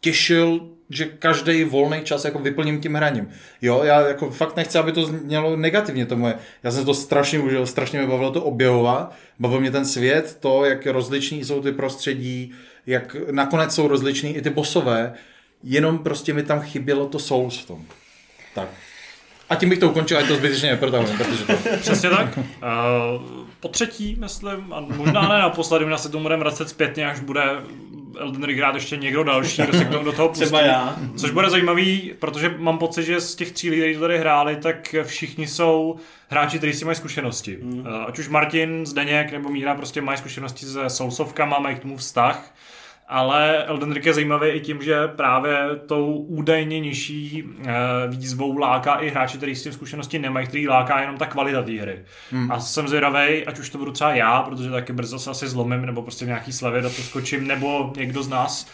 těšil, 0.00 0.70
že 0.90 1.04
každý 1.04 1.64
volný 1.64 2.00
čas 2.04 2.24
jako 2.24 2.38
vyplním 2.38 2.80
tím 2.80 2.94
hraním. 2.94 3.28
Jo, 3.62 3.80
já 3.84 4.08
jako 4.08 4.30
fakt 4.30 4.56
nechci, 4.56 4.78
aby 4.78 4.92
to 4.92 5.04
znělo 5.04 5.56
negativně 5.56 6.06
to 6.06 6.16
moje. 6.16 6.34
Já 6.62 6.70
jsem 6.70 6.84
to 6.84 6.94
strašně 6.94 7.38
užil, 7.38 7.66
strašně 7.66 7.98
mě 7.98 8.08
bavilo 8.08 8.30
to 8.30 8.42
objevovat, 8.42 9.14
bavil 9.38 9.60
mě 9.60 9.70
ten 9.70 9.84
svět, 9.84 10.36
to, 10.40 10.64
jak 10.64 10.86
rozliční 10.86 11.44
jsou 11.44 11.62
ty 11.62 11.72
prostředí, 11.72 12.52
jak 12.86 13.16
nakonec 13.30 13.74
jsou 13.74 13.88
rozliční 13.88 14.36
i 14.36 14.42
ty 14.42 14.50
bosové, 14.50 15.12
jenom 15.62 15.98
prostě 15.98 16.34
mi 16.34 16.42
tam 16.42 16.60
chybělo 16.60 17.06
to 17.06 17.18
Souls 17.18 17.58
v 17.58 17.66
tom. 17.66 17.84
Tak. 18.54 18.68
A 19.50 19.54
tím 19.54 19.68
bych 19.68 19.78
to 19.78 19.90
ukončil, 19.90 20.18
ať 20.18 20.28
to 20.28 20.36
zbytečně 20.36 20.70
neprotahujeme, 20.70 21.24
protože 21.24 21.44
to... 21.44 21.76
Přesně 21.80 22.10
tak. 22.10 22.38
Uh, 22.38 22.44
po 23.60 23.68
třetí, 23.68 24.16
myslím, 24.20 24.72
a 24.72 24.80
možná 24.80 25.28
ne 25.28 25.38
naposledy, 25.38 25.84
možná 25.84 25.98
se 25.98 26.08
tomu 26.08 26.22
budeme 26.22 26.40
vracet 26.40 26.68
zpětně, 26.68 27.10
až 27.10 27.20
bude 27.20 27.42
Elden 28.18 28.44
Ring 28.44 28.58
hrát 28.58 28.74
ještě 28.74 28.96
někdo 28.96 29.24
další, 29.24 29.62
kdo 29.62 29.78
se 29.78 29.84
k 29.84 29.90
tomu 29.90 30.04
do 30.04 30.12
toho 30.12 30.28
pustí. 30.28 30.44
Třeba 30.44 30.60
já. 30.60 30.96
Což 31.16 31.30
bude 31.30 31.50
zajímavý, 31.50 32.12
protože 32.18 32.54
mám 32.58 32.78
pocit, 32.78 33.02
že 33.02 33.20
z 33.20 33.34
těch 33.34 33.52
tří 33.52 33.70
lidí, 33.70 33.82
kteří 33.82 34.00
tady 34.00 34.18
hráli, 34.18 34.56
tak 34.56 34.94
všichni 35.04 35.46
jsou 35.46 35.96
hráči, 36.28 36.58
kteří 36.58 36.72
si 36.72 36.84
mají 36.84 36.96
zkušenosti. 36.96 37.58
Mm. 37.62 37.86
Ať 38.06 38.18
už 38.18 38.28
Martin, 38.28 38.86
Zdeněk 38.86 39.32
nebo 39.32 39.48
Míra 39.48 39.74
prostě 39.74 40.00
mají 40.00 40.18
zkušenosti 40.18 40.66
se 40.66 40.90
sousovkama, 40.90 41.58
mají 41.58 41.76
k 41.76 41.78
tomu 41.82 41.96
vztah 41.96 42.54
ale 43.08 43.64
Elden 43.64 43.92
Ring 43.92 44.06
je 44.06 44.14
zajímavý 44.14 44.48
i 44.48 44.60
tím, 44.60 44.82
že 44.82 45.08
právě 45.08 45.58
tou 45.86 46.12
údajně 46.12 46.80
nižší 46.80 47.44
e, 47.44 47.74
výzvou 48.08 48.56
láká 48.56 48.94
i 48.94 49.10
hráči, 49.10 49.36
kteří 49.36 49.54
s 49.54 49.62
tím 49.62 49.72
zkušenosti 49.72 50.18
nemají, 50.18 50.46
který 50.46 50.68
láká 50.68 51.00
jenom 51.00 51.16
ta 51.16 51.26
kvalita 51.26 51.62
té 51.62 51.72
hry. 51.72 52.04
Hmm. 52.30 52.52
A 52.52 52.60
jsem 52.60 52.88
zvědavý, 52.88 53.46
ať 53.46 53.58
už 53.58 53.70
to 53.70 53.78
budu 53.78 53.92
třeba 53.92 54.14
já, 54.14 54.42
protože 54.42 54.70
taky 54.70 54.92
brzo 54.92 55.18
se 55.18 55.30
asi 55.30 55.48
zlomím, 55.48 55.86
nebo 55.86 56.02
prostě 56.02 56.24
v 56.24 56.28
nějaký 56.28 56.52
slavě 56.52 56.82
do 56.82 56.90
to 56.90 57.02
skočím, 57.02 57.46
nebo 57.46 57.92
někdo 57.96 58.22
z 58.22 58.28
nás, 58.28 58.66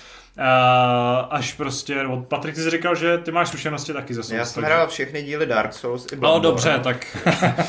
až 1.30 1.52
prostě, 1.52 1.94
nebo 1.94 2.16
Patrik, 2.16 2.54
ty 2.54 2.60
jsi 2.60 2.70
říkal, 2.70 2.94
že 2.94 3.18
ty 3.18 3.32
máš 3.32 3.48
zkušenosti 3.48 3.92
taky 3.92 4.14
ze 4.14 4.22
Souls. 4.22 4.38
Já 4.38 4.44
jsem 4.44 4.62
hrál 4.62 4.86
všechny 4.86 5.22
díly 5.22 5.46
Dark 5.46 5.72
Souls 5.72 6.06
i 6.12 6.16
no, 6.16 6.20
Bloodborne. 6.20 6.48
No 6.48 6.50
dobře, 6.50 6.80
tak... 6.82 7.06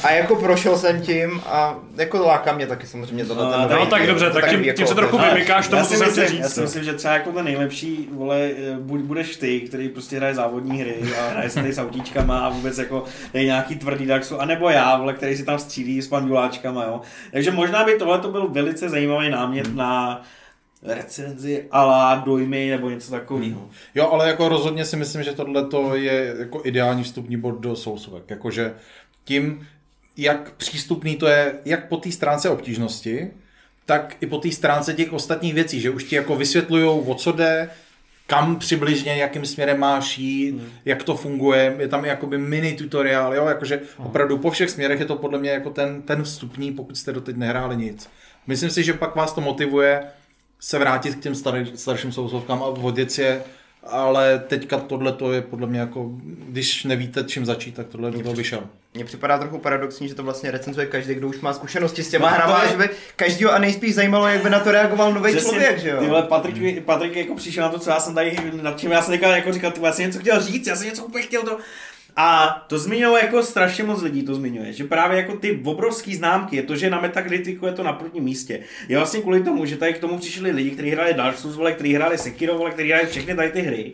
a 0.04 0.12
jako 0.12 0.36
prošel 0.36 0.78
jsem 0.78 1.02
tím 1.02 1.42
a 1.46 1.76
jako 1.98 2.26
láká 2.26 2.54
mě 2.54 2.68
taky 2.68 2.88
samozřejmě 2.88 3.26
tohle 3.26 3.44
no, 3.44 3.68
ten 3.68 3.78
No 3.78 3.86
tak 3.86 4.08
dobře, 4.08 4.30
tak 4.30 4.50
tím, 4.50 4.74
tím 4.74 4.88
se 4.88 4.96
trochu 4.96 5.18
vymykáš 5.18 5.68
tomu, 5.68 5.86
co 5.86 5.94
jsem 5.94 6.28
říct. 6.28 6.40
Já 6.40 6.50
si 6.50 6.62
myslím, 6.62 6.84
že 6.84 6.94
třeba 6.94 7.14
jako 7.14 7.32
ten 7.32 7.46
nejlepší, 7.46 8.10
vole, 8.12 8.50
buď 8.80 9.02
budeš 9.02 9.36
ty, 9.36 9.60
který 9.60 9.90
prostě 9.90 10.18
hraje 10.18 10.36
závodní 10.36 10.82
hry 10.82 10.96
a 11.20 11.30
hraje 11.30 11.50
se 11.50 11.56
tady 11.56 11.74
s 11.74 11.80
autíčkama 11.80 12.40
a 12.40 12.50
vůbec 12.50 12.78
jako 12.78 13.04
je 13.34 13.46
nějaký 13.46 13.76
tvrdý 13.76 14.06
Dark 14.06 14.24
Souls, 14.24 14.42
anebo 14.42 14.70
já, 14.70 14.98
vole, 14.98 15.14
který 15.14 15.38
si 15.38 15.46
tam 15.46 15.60
střílí 15.60 16.02
s 16.02 16.08
panduláčkama, 16.08 16.84
jo. 16.84 17.02
Takže 17.32 17.52
možná 17.52 17.84
by 17.84 17.98
tohle 17.98 18.20
to 18.20 18.32
byl 18.32 18.48
velice 18.50 18.90
zajímavý 18.90 19.30
námět 19.30 19.68
hmm. 19.68 19.78
na 19.78 20.22
recenzi 20.84 21.66
ala 21.72 22.16
dojmy 22.16 22.70
nebo 22.70 22.90
něco 22.90 23.12
takového. 23.12 23.70
Jo, 23.96 24.10
ale 24.12 24.28
jako 24.28 24.50
rozhodně 24.50 24.86
si 24.86 24.98
myslím, 24.98 25.24
že 25.24 25.34
tohle 25.34 26.00
je 26.00 26.36
jako 26.40 26.62
ideální 26.64 27.04
vstupní 27.04 27.38
bod 27.38 27.60
do 27.60 27.76
Soulsovek. 27.76 28.30
Jakože 28.30 28.74
tím, 29.24 29.68
jak 30.18 30.52
přístupný 30.52 31.16
to 31.16 31.28
je, 31.28 31.54
jak 31.66 31.88
po 31.88 31.98
té 31.98 32.12
stránce 32.12 32.50
obtížnosti, 32.50 33.32
tak 33.86 34.16
i 34.22 34.28
po 34.28 34.38
té 34.38 34.52
stránce 34.52 34.94
těch 34.94 35.14
ostatních 35.14 35.54
věcí, 35.54 35.82
že 35.82 35.90
už 35.90 36.04
ti 36.04 36.16
jako 36.16 36.36
vysvětlují, 36.36 36.86
o 37.06 37.16
co 37.16 37.32
jde, 37.32 37.70
kam 38.28 38.56
přibližně, 38.56 39.18
jakým 39.18 39.46
směrem 39.46 39.80
máš 39.80 40.18
jít, 40.18 40.52
hmm. 40.52 40.70
jak 40.86 41.04
to 41.04 41.16
funguje, 41.16 41.76
je 41.80 41.88
tam 41.88 42.06
jakoby 42.06 42.38
mini 42.38 42.74
tutoriál, 42.74 43.36
jo, 43.36 43.46
jakože 43.46 43.82
hmm. 43.98 44.08
opravdu 44.08 44.38
po 44.38 44.52
všech 44.52 44.70
směrech 44.70 45.00
je 45.00 45.06
to 45.06 45.16
podle 45.16 45.40
mě 45.40 45.50
jako 45.50 45.70
ten, 45.70 46.02
ten 46.02 46.24
vstupní, 46.24 46.72
pokud 46.72 46.98
jste 46.98 47.14
doteď 47.14 47.36
nehráli 47.36 47.78
nic. 47.78 48.10
Myslím 48.48 48.70
si, 48.70 48.84
že 48.84 48.94
pak 48.94 49.16
vás 49.16 49.34
to 49.34 49.42
motivuje 49.42 50.04
se 50.60 50.80
vrátit 50.80 51.16
k 51.16 51.20
těm 51.20 51.36
starý, 51.36 51.72
starším 51.76 52.12
sousovkám 52.12 52.64
a 52.64 52.70
vodit 52.70 53.18
je, 53.18 53.44
ale 53.84 54.44
teďka 54.48 54.78
tohle 54.78 55.12
to 55.12 55.34
je 55.34 55.42
podle 55.42 55.68
mě 55.68 55.80
jako, 55.80 56.12
když 56.24 56.84
nevíte 56.84 57.24
čím 57.24 57.46
začít, 57.46 57.76
tak 57.76 57.88
tohle 57.88 58.12
do 58.12 58.20
toho 58.20 58.36
vyšel. 58.36 58.64
Mně 58.94 59.06
připadá 59.06 59.38
trochu 59.38 59.58
paradoxní, 59.58 60.08
že 60.08 60.16
to 60.16 60.24
vlastně 60.24 60.52
recenzuje 60.52 60.86
každý, 60.86 61.14
kdo 61.14 61.28
už 61.28 61.42
má 61.42 61.54
zkušenosti 61.54 62.04
s 62.04 62.10
těma 62.10 62.30
no, 62.30 62.36
hrama, 62.36 62.68
že 62.68 62.78
by 62.78 62.90
každýho 63.16 63.52
a 63.52 63.60
nejspíš 63.60 63.96
zajímalo, 63.96 64.28
jak 64.28 64.44
by 64.44 64.50
na 64.50 64.60
to 64.60 64.72
reagoval 64.72 65.14
nový 65.14 65.40
člověk, 65.40 65.80
že 65.80 65.90
jo? 65.90 66.00
Tyhle 66.00 66.24
Patrik, 66.24 66.84
Patrik 66.84 67.16
jako 67.16 67.36
přišel 67.36 67.64
na 67.64 67.70
to, 67.70 67.80
co 67.80 67.90
já 67.90 68.00
jsem 68.00 68.16
tady, 68.16 68.38
nad 68.62 68.80
čím 68.80 68.92
já 68.92 69.02
jsem 69.02 69.14
jako 69.14 69.54
říkal, 69.54 69.72
ty 69.72 69.80
vlastně 69.80 70.06
něco 70.06 70.20
chtěl 70.20 70.42
říct, 70.42 70.68
já 70.68 70.76
jsem 70.76 70.88
něco 70.88 71.06
úplně 71.06 71.24
chtěl 71.24 71.44
to, 71.44 71.58
a 72.16 72.48
to 72.68 72.80
zmiňuje 72.80 73.24
jako 73.24 73.44
strašně 73.44 73.84
moc 73.84 74.02
lidí, 74.02 74.24
to 74.24 74.36
zmiňuje, 74.36 74.74
že 74.74 74.84
právě 74.84 75.18
jako 75.18 75.36
ty 75.36 75.62
obrovský 75.66 76.16
známky, 76.16 76.56
je 76.56 76.64
to, 76.64 76.76
že 76.76 76.90
na 76.90 77.02
Metacriticu 77.02 77.66
je 77.66 77.72
to 77.72 77.84
na 77.84 77.94
prvním 77.94 78.24
místě. 78.24 78.60
Je 78.88 78.98
vlastně 78.98 79.22
kvůli 79.22 79.44
tomu, 79.44 79.66
že 79.66 79.78
tady 79.78 79.94
k 79.94 80.00
tomu 80.00 80.18
přišli 80.18 80.52
lidi, 80.52 80.72
kteří 80.72 80.90
hráli 80.90 81.14
Dark 81.14 81.38
Souls, 81.38 81.56
vole, 81.56 81.74
kteří 81.74 81.94
hráli 81.94 82.18
Sekiro, 82.18 82.58
vole, 82.58 82.72
kteří 82.72 82.90
hráli 82.90 83.08
všechny 83.08 83.36
tady 83.36 83.50
ty 83.50 83.62
hry. 83.62 83.92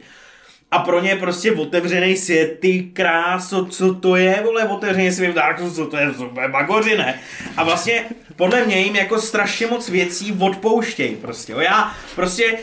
A 0.72 0.80
pro 0.80 0.99
ně 0.99 1.09
je 1.09 1.15
prostě 1.15 1.51
otevřený 1.51 2.17
svět, 2.17 2.57
ty 2.59 2.84
kráso, 2.84 3.65
co 3.65 3.95
to 3.95 4.15
je, 4.15 4.41
vole, 4.43 4.63
otevřený 4.63 5.11
svět 5.11 5.32
v 5.32 5.36
Dark 5.36 5.59
Souls, 5.59 5.76
co 5.76 5.86
to 5.86 5.97
je, 5.97 6.11
to 6.11 6.41
je 6.41 6.47
bagoři, 6.47 6.97
ne? 6.97 7.19
A 7.57 7.63
vlastně 7.63 8.05
podle 8.36 8.65
mě 8.65 8.80
jim 8.80 8.95
jako 8.95 9.22
strašně 9.22 9.67
moc 9.67 9.89
věcí 9.89 10.38
odpouštějí 10.39 11.15
prostě. 11.15 11.53
Já 11.57 11.95
prostě, 12.15 12.57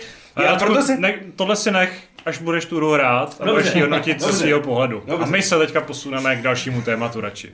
já, 0.44 0.56
proto 0.56 0.82
si... 0.82 0.96
Ne, 0.98 1.14
tohle 1.36 1.56
si 1.56 1.70
nech, 1.70 2.07
až 2.29 2.39
budeš 2.39 2.64
tu 2.64 2.76
hru 2.76 2.93
hrát 2.93 3.37
a 3.41 3.45
budeš 3.45 3.74
ji 3.74 3.81
hodnotit 3.81 4.20
ze 4.20 4.33
svého 4.33 4.61
pohledu. 4.61 5.03
Dobře. 5.07 5.24
A 5.24 5.26
my 5.26 5.43
se 5.43 5.59
teďka 5.59 5.81
posuneme 5.81 6.37
k 6.37 6.43
dalšímu 6.43 6.83
tématu 6.83 7.20
radši. 7.20 7.53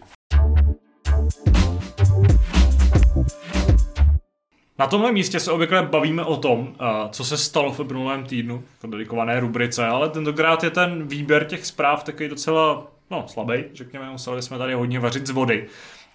Na 4.78 4.86
tomhle 4.86 5.12
místě 5.12 5.40
se 5.40 5.52
obvykle 5.52 5.82
bavíme 5.82 6.24
o 6.24 6.36
tom, 6.36 6.74
co 7.10 7.24
se 7.24 7.36
stalo 7.36 7.72
v 7.72 7.78
minulém 7.78 8.24
týdnu, 8.24 8.62
v 8.82 8.90
dedikované 8.90 9.40
rubrice, 9.40 9.86
ale 9.86 10.08
tentokrát 10.08 10.64
je 10.64 10.70
ten 10.70 11.08
výběr 11.08 11.44
těch 11.44 11.66
zpráv 11.66 12.04
takový 12.04 12.28
docela 12.28 12.86
no, 13.10 13.24
slabý, 13.28 13.64
řekněme, 13.74 14.10
museli 14.10 14.42
jsme 14.42 14.58
tady 14.58 14.74
hodně 14.74 15.00
vařit 15.00 15.26
z 15.26 15.30
vody. 15.30 15.66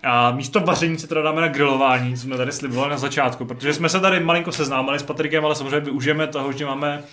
A 0.04 0.32
místo 0.32 0.60
vaření 0.60 0.98
se 0.98 1.08
teda 1.08 1.22
dáme 1.22 1.42
na 1.42 1.48
grilování, 1.48 2.16
co 2.16 2.22
jsme 2.22 2.38
tady 2.38 2.52
slibovali 2.52 2.90
na 2.90 2.98
začátku, 2.98 3.46
protože 3.46 3.74
jsme 3.74 3.90
se 3.90 4.00
tady 4.00 4.20
malinko 4.20 4.52
seznámili 4.52 5.00
s 5.00 5.04
Patrikem, 5.04 5.46
ale 5.46 5.56
samozřejmě 5.56 5.80
využijeme 5.80 6.28
toho, 6.28 6.52
že 6.52 6.66
máme 6.66 7.04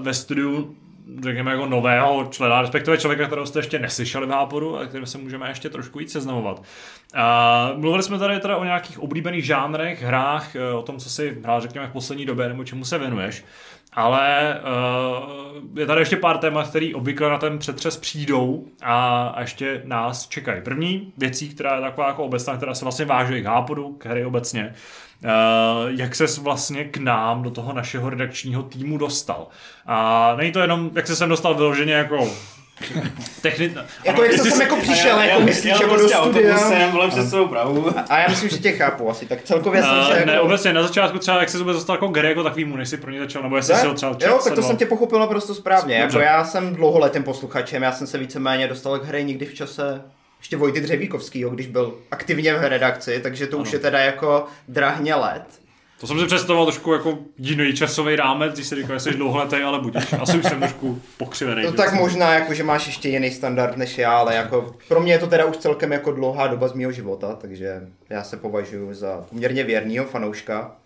ve 0.00 0.14
studiu 0.14 0.76
řekněme 1.22 1.50
jako 1.50 1.66
nového 1.66 2.28
člena, 2.30 2.60
respektive 2.60 2.98
člověka, 2.98 3.26
kterého 3.26 3.46
jste 3.46 3.58
ještě 3.58 3.78
neslyšeli 3.78 4.26
v 4.26 4.30
Háporu 4.30 4.78
a 4.78 4.86
kterým 4.86 5.06
se 5.06 5.18
můžeme 5.18 5.48
ještě 5.48 5.70
trošku 5.70 5.98
víc 5.98 6.12
seznamovat. 6.12 6.62
A 7.14 7.70
mluvili 7.76 8.02
jsme 8.02 8.18
tady 8.18 8.40
teda 8.40 8.56
o 8.56 8.64
nějakých 8.64 8.98
oblíbených 8.98 9.44
žánrech, 9.44 10.02
hrách, 10.02 10.56
eh, 10.56 10.72
o 10.72 10.82
tom, 10.82 10.98
co 10.98 11.10
si 11.10 11.38
hrál, 11.42 11.60
řekněme, 11.60 11.86
v 11.86 11.92
poslední 11.92 12.26
době, 12.26 12.48
nebo 12.48 12.64
čemu 12.64 12.84
se 12.84 12.98
věnuješ. 12.98 13.44
Ale 13.96 14.60
uh, 14.60 15.78
je 15.78 15.86
tady 15.86 16.00
ještě 16.00 16.16
pár 16.16 16.38
témat, 16.38 16.68
které 16.68 16.90
obvykle 16.94 17.30
na 17.30 17.38
ten 17.38 17.58
přetřes 17.58 17.96
přijdou 17.96 18.66
a, 18.82 19.26
a 19.28 19.40
ještě 19.40 19.82
nás 19.84 20.28
čekají. 20.28 20.62
První 20.62 21.12
věcí, 21.16 21.48
která 21.48 21.74
je 21.74 21.80
taková 21.80 22.08
jako 22.08 22.24
obecná, 22.24 22.56
která 22.56 22.74
se 22.74 22.84
vlastně 22.84 23.04
váže 23.04 23.40
k 23.40 23.46
hápodu, 23.46 23.92
k 23.92 24.06
hry 24.06 24.24
obecně, 24.24 24.74
jak 25.88 26.14
ses 26.14 26.38
vlastně 26.38 26.84
k 26.84 26.96
nám 26.96 27.42
do 27.42 27.50
toho 27.50 27.72
našeho 27.72 28.10
redakčního 28.10 28.62
týmu 28.62 28.98
dostal. 28.98 29.46
A 29.86 30.34
není 30.36 30.52
to 30.52 30.60
jenom, 30.60 30.90
jak 30.94 31.06
se 31.06 31.16
sem 31.16 31.28
dostal 31.28 31.54
vyloženě 31.54 31.92
jako 31.92 32.28
Techni... 33.40 33.74
Jako 34.04 34.22
jak 34.24 34.32
jsem 34.32 34.60
jako 34.60 34.76
přišel, 34.76 35.18
jako 35.20 35.40
myslíš, 35.40 35.72
jako 35.72 35.84
do 35.84 35.90
prostě 35.94 36.16
studia. 36.16 36.54
autobusem, 36.54 36.90
volem 36.92 37.10
přes 37.10 37.30
celou 37.30 37.48
Prahu. 37.48 37.86
A 38.08 38.18
já 38.18 38.28
myslím, 38.28 38.48
že 38.50 38.58
tě 38.58 38.72
chápu 38.72 39.10
asi, 39.10 39.26
tak 39.26 39.42
celkově 39.42 39.82
jsem 39.82 39.90
se 39.90 40.10
Uh, 40.12 40.16
jako... 40.16 40.26
ne, 40.30 40.40
obecně 40.40 40.72
na 40.72 40.82
začátku 40.82 41.18
třeba, 41.18 41.40
jak 41.40 41.48
se 41.48 41.58
vůbec 41.58 41.76
dostal 41.76 41.96
jako 41.96 42.08
Gary 42.08 42.28
jako 42.28 42.42
takovýmu, 42.42 42.76
než 42.76 42.88
si 42.88 42.96
pro 42.96 43.10
ně 43.10 43.18
začal, 43.18 43.42
nebo 43.42 43.56
jestli 43.56 43.74
Ne? 43.74 43.80
si 43.80 43.86
ho 43.86 43.94
třeba 43.94 44.16
Jo, 44.20 44.40
tak 44.44 44.54
to 44.54 44.62
jsem 44.62 44.76
tě 44.76 44.86
pochopil 44.86 45.18
naprosto 45.18 45.54
správně. 45.54 45.94
Jako 45.96 46.18
já 46.18 46.44
jsem 46.44 46.74
dlouholetým 46.74 47.22
posluchačem, 47.22 47.82
já 47.82 47.92
jsem 47.92 48.06
se 48.06 48.18
víceméně 48.18 48.68
dostal 48.68 48.98
k 48.98 49.04
hře 49.04 49.22
někdy 49.22 49.46
v 49.46 49.54
čase 49.54 50.02
ještě 50.44 50.56
Vojty 50.56 50.80
Dřevíkovskýho, 50.80 51.50
když 51.50 51.66
byl 51.66 51.94
aktivně 52.10 52.54
v 52.54 52.68
redakci, 52.68 53.20
takže 53.22 53.46
to 53.46 53.58
už 53.58 53.72
je 53.72 53.78
teda 53.78 53.98
jako 53.98 54.46
drahně 54.68 55.14
let. 55.14 55.44
To 56.00 56.06
jsem 56.06 56.20
si 56.20 56.26
představoval 56.26 56.66
trošku 56.66 56.92
jako 56.92 57.18
jiný 57.38 57.72
časový 57.72 58.16
rámec, 58.16 58.54
když 58.54 58.66
si 58.66 58.74
říkal, 58.74 58.96
že 58.96 59.00
jsi 59.00 59.10
dlouholetý, 59.10 59.56
ale 59.56 59.80
budíš. 59.80 60.12
Asi 60.20 60.38
už 60.38 60.44
jsem 60.44 60.58
trošku 60.60 61.02
pokřivený. 61.18 61.62
No 61.62 61.72
tak 61.72 61.92
možná, 61.92 62.34
jako, 62.34 62.54
že 62.54 62.62
máš 62.62 62.86
ještě 62.86 63.08
jiný 63.08 63.30
standard 63.30 63.76
než 63.76 63.98
já, 63.98 64.18
ale 64.18 64.34
jako 64.34 64.74
pro 64.88 65.00
mě 65.00 65.12
je 65.12 65.18
to 65.18 65.26
teda 65.26 65.44
už 65.44 65.56
celkem 65.56 65.92
jako 65.92 66.12
dlouhá 66.12 66.46
doba 66.46 66.68
z 66.68 66.72
mého 66.72 66.92
života, 66.92 67.36
takže 67.40 67.80
já 68.10 68.24
se 68.24 68.36
považuji 68.36 68.94
za 68.94 69.24
poměrně 69.30 69.64
věrnýho 69.64 70.04
fanouška. 70.04 70.76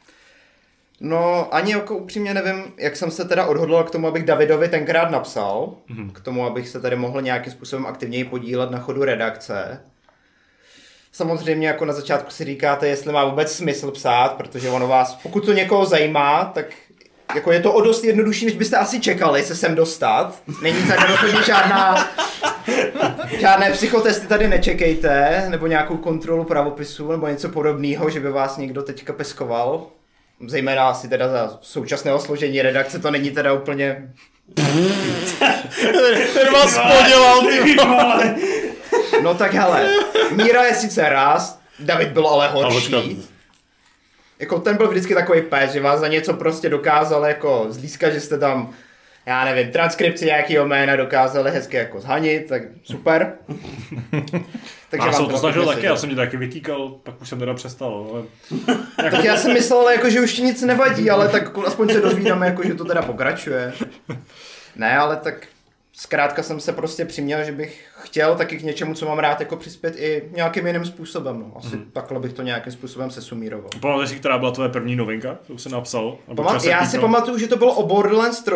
No, 1.00 1.54
ani 1.54 1.72
jako 1.72 1.96
upřímně 1.96 2.34
nevím, 2.34 2.64
jak 2.76 2.96
jsem 2.96 3.10
se 3.10 3.24
teda 3.24 3.46
odhodlal 3.46 3.84
k 3.84 3.90
tomu, 3.90 4.06
abych 4.06 4.24
Davidovi 4.24 4.68
tenkrát 4.68 5.10
napsal, 5.10 5.74
mm-hmm. 5.90 6.12
k 6.12 6.20
tomu, 6.20 6.46
abych 6.46 6.68
se 6.68 6.80
tady 6.80 6.96
mohl 6.96 7.22
nějakým 7.22 7.52
způsobem 7.52 7.86
aktivněji 7.86 8.24
podílet 8.24 8.70
na 8.70 8.78
chodu 8.78 9.04
redakce. 9.04 9.80
Samozřejmě 11.12 11.68
jako 11.68 11.84
na 11.84 11.92
začátku 11.92 12.30
si 12.30 12.44
říkáte, 12.44 12.88
jestli 12.88 13.12
má 13.12 13.24
vůbec 13.24 13.52
smysl 13.52 13.90
psát, 13.90 14.32
protože 14.32 14.70
ono 14.70 14.88
vás, 14.88 15.14
pokud 15.14 15.44
to 15.44 15.52
někoho 15.52 15.86
zajímá, 15.86 16.44
tak 16.44 16.66
jako 17.34 17.52
je 17.52 17.60
to 17.60 17.72
o 17.72 17.80
dost 17.80 18.04
jednodušší, 18.04 18.46
než 18.46 18.56
byste 18.56 18.76
asi 18.76 19.00
čekali 19.00 19.42
se 19.42 19.54
sem 19.54 19.74
dostat. 19.74 20.42
Není 20.62 20.88
tady 20.88 21.06
rozhodně 21.08 21.42
žádná, 21.42 22.08
žádné 23.38 23.70
psychotesty 23.70 24.26
tady 24.26 24.48
nečekejte, 24.48 25.46
nebo 25.48 25.66
nějakou 25.66 25.96
kontrolu 25.96 26.44
pravopisu, 26.44 27.12
nebo 27.12 27.26
něco 27.26 27.48
podobného, 27.48 28.10
že 28.10 28.20
by 28.20 28.30
vás 28.30 28.56
někdo 28.56 28.82
teďka 28.82 29.12
peskoval. 29.12 29.86
Zejména 30.46 30.88
asi 30.88 31.08
teda 31.08 31.28
za 31.28 31.58
současného 31.60 32.18
složení 32.20 32.62
redakce, 32.62 32.98
to 32.98 33.10
není 33.10 33.30
teda 33.30 33.52
úplně... 33.52 34.12
Ten 36.34 36.52
vás 36.52 36.78
podělal, 36.78 37.40
ty 37.64 37.74
vole. 37.74 38.36
No 39.22 39.34
tak 39.34 39.54
hele, 39.54 39.90
Míra 40.30 40.64
je 40.64 40.74
sice 40.74 41.08
raz, 41.08 41.58
David 41.80 42.08
byl 42.08 42.26
ale 42.26 42.48
horší. 42.48 43.28
Jako 44.38 44.58
ten 44.58 44.76
byl 44.76 44.88
vždycky 44.88 45.14
takový 45.14 45.42
pes, 45.42 45.72
že 45.72 45.80
vás 45.80 46.00
za 46.00 46.08
něco 46.08 46.34
prostě 46.34 46.68
dokázal 46.68 47.24
jako 47.26 47.66
zlískat, 47.68 48.12
že 48.12 48.20
jste 48.20 48.38
tam, 48.38 48.74
já 49.28 49.44
nevím, 49.44 49.72
transkripci 49.72 50.26
nějakého 50.26 50.66
jména 50.66 50.96
dokázali 50.96 51.50
hezky 51.50 51.76
jako 51.76 52.00
zhanit, 52.00 52.48
tak 52.48 52.62
super. 52.82 53.32
Já 54.92 55.12
jsem 55.12 55.26
to 55.26 55.38
snažil 55.38 55.66
taky, 55.66 55.86
já 55.86 55.96
jsem 55.96 56.10
tě 56.10 56.16
taky 56.16 56.36
vytýkal, 56.36 56.88
pak 56.88 57.20
už 57.22 57.28
jsem 57.28 57.38
teda 57.38 57.54
přestal. 57.54 58.06
Ale... 58.10 58.22
Tak 59.10 59.24
já 59.24 59.36
jsem 59.36 59.52
myslel, 59.52 59.88
jako, 59.88 60.10
že 60.10 60.20
už 60.20 60.32
ti 60.32 60.42
nic 60.42 60.62
nevadí, 60.62 61.10
ale 61.10 61.28
tak 61.28 61.58
aspoň 61.66 61.88
se 61.88 62.00
dozvídáme, 62.00 62.46
jako, 62.46 62.62
že 62.62 62.74
to 62.74 62.84
teda 62.84 63.02
pokračuje. 63.02 63.72
Ne, 64.76 64.98
ale 64.98 65.16
tak 65.16 65.46
zkrátka 65.92 66.42
jsem 66.42 66.60
se 66.60 66.72
prostě 66.72 67.04
přiměl, 67.04 67.44
že 67.44 67.52
bych 67.52 67.84
chtěl 68.02 68.34
taky 68.34 68.56
k 68.56 68.62
něčemu, 68.62 68.94
co 68.94 69.06
mám 69.06 69.18
rád, 69.18 69.40
jako 69.40 69.56
přispět 69.56 69.94
i 69.96 70.22
nějakým 70.34 70.66
jiným 70.66 70.84
způsobem. 70.84 71.38
No. 71.38 71.52
Asi 71.56 71.76
mm. 71.76 71.84
takhle 71.92 72.20
bych 72.20 72.32
to 72.32 72.42
nějakým 72.42 72.72
způsobem 72.72 73.10
sesumíroval. 73.10 73.70
Pamatuješ 73.80 74.10
si, 74.10 74.16
která 74.16 74.38
byla 74.38 74.50
tvoje 74.50 74.68
první 74.68 74.96
novinka, 74.96 75.38
kterou 75.44 75.58
jsi 75.58 75.68
napsal? 75.68 76.16
Pamat, 76.36 76.64
já 76.64 76.84
si 76.84 76.90
týkala? 76.90 77.12
pamatuju, 77.12 77.38
že 77.38 77.46
to 77.46 77.56
bylo 77.56 77.74
o 77.74 77.86
Borderlands 77.86 78.42
3, 78.42 78.52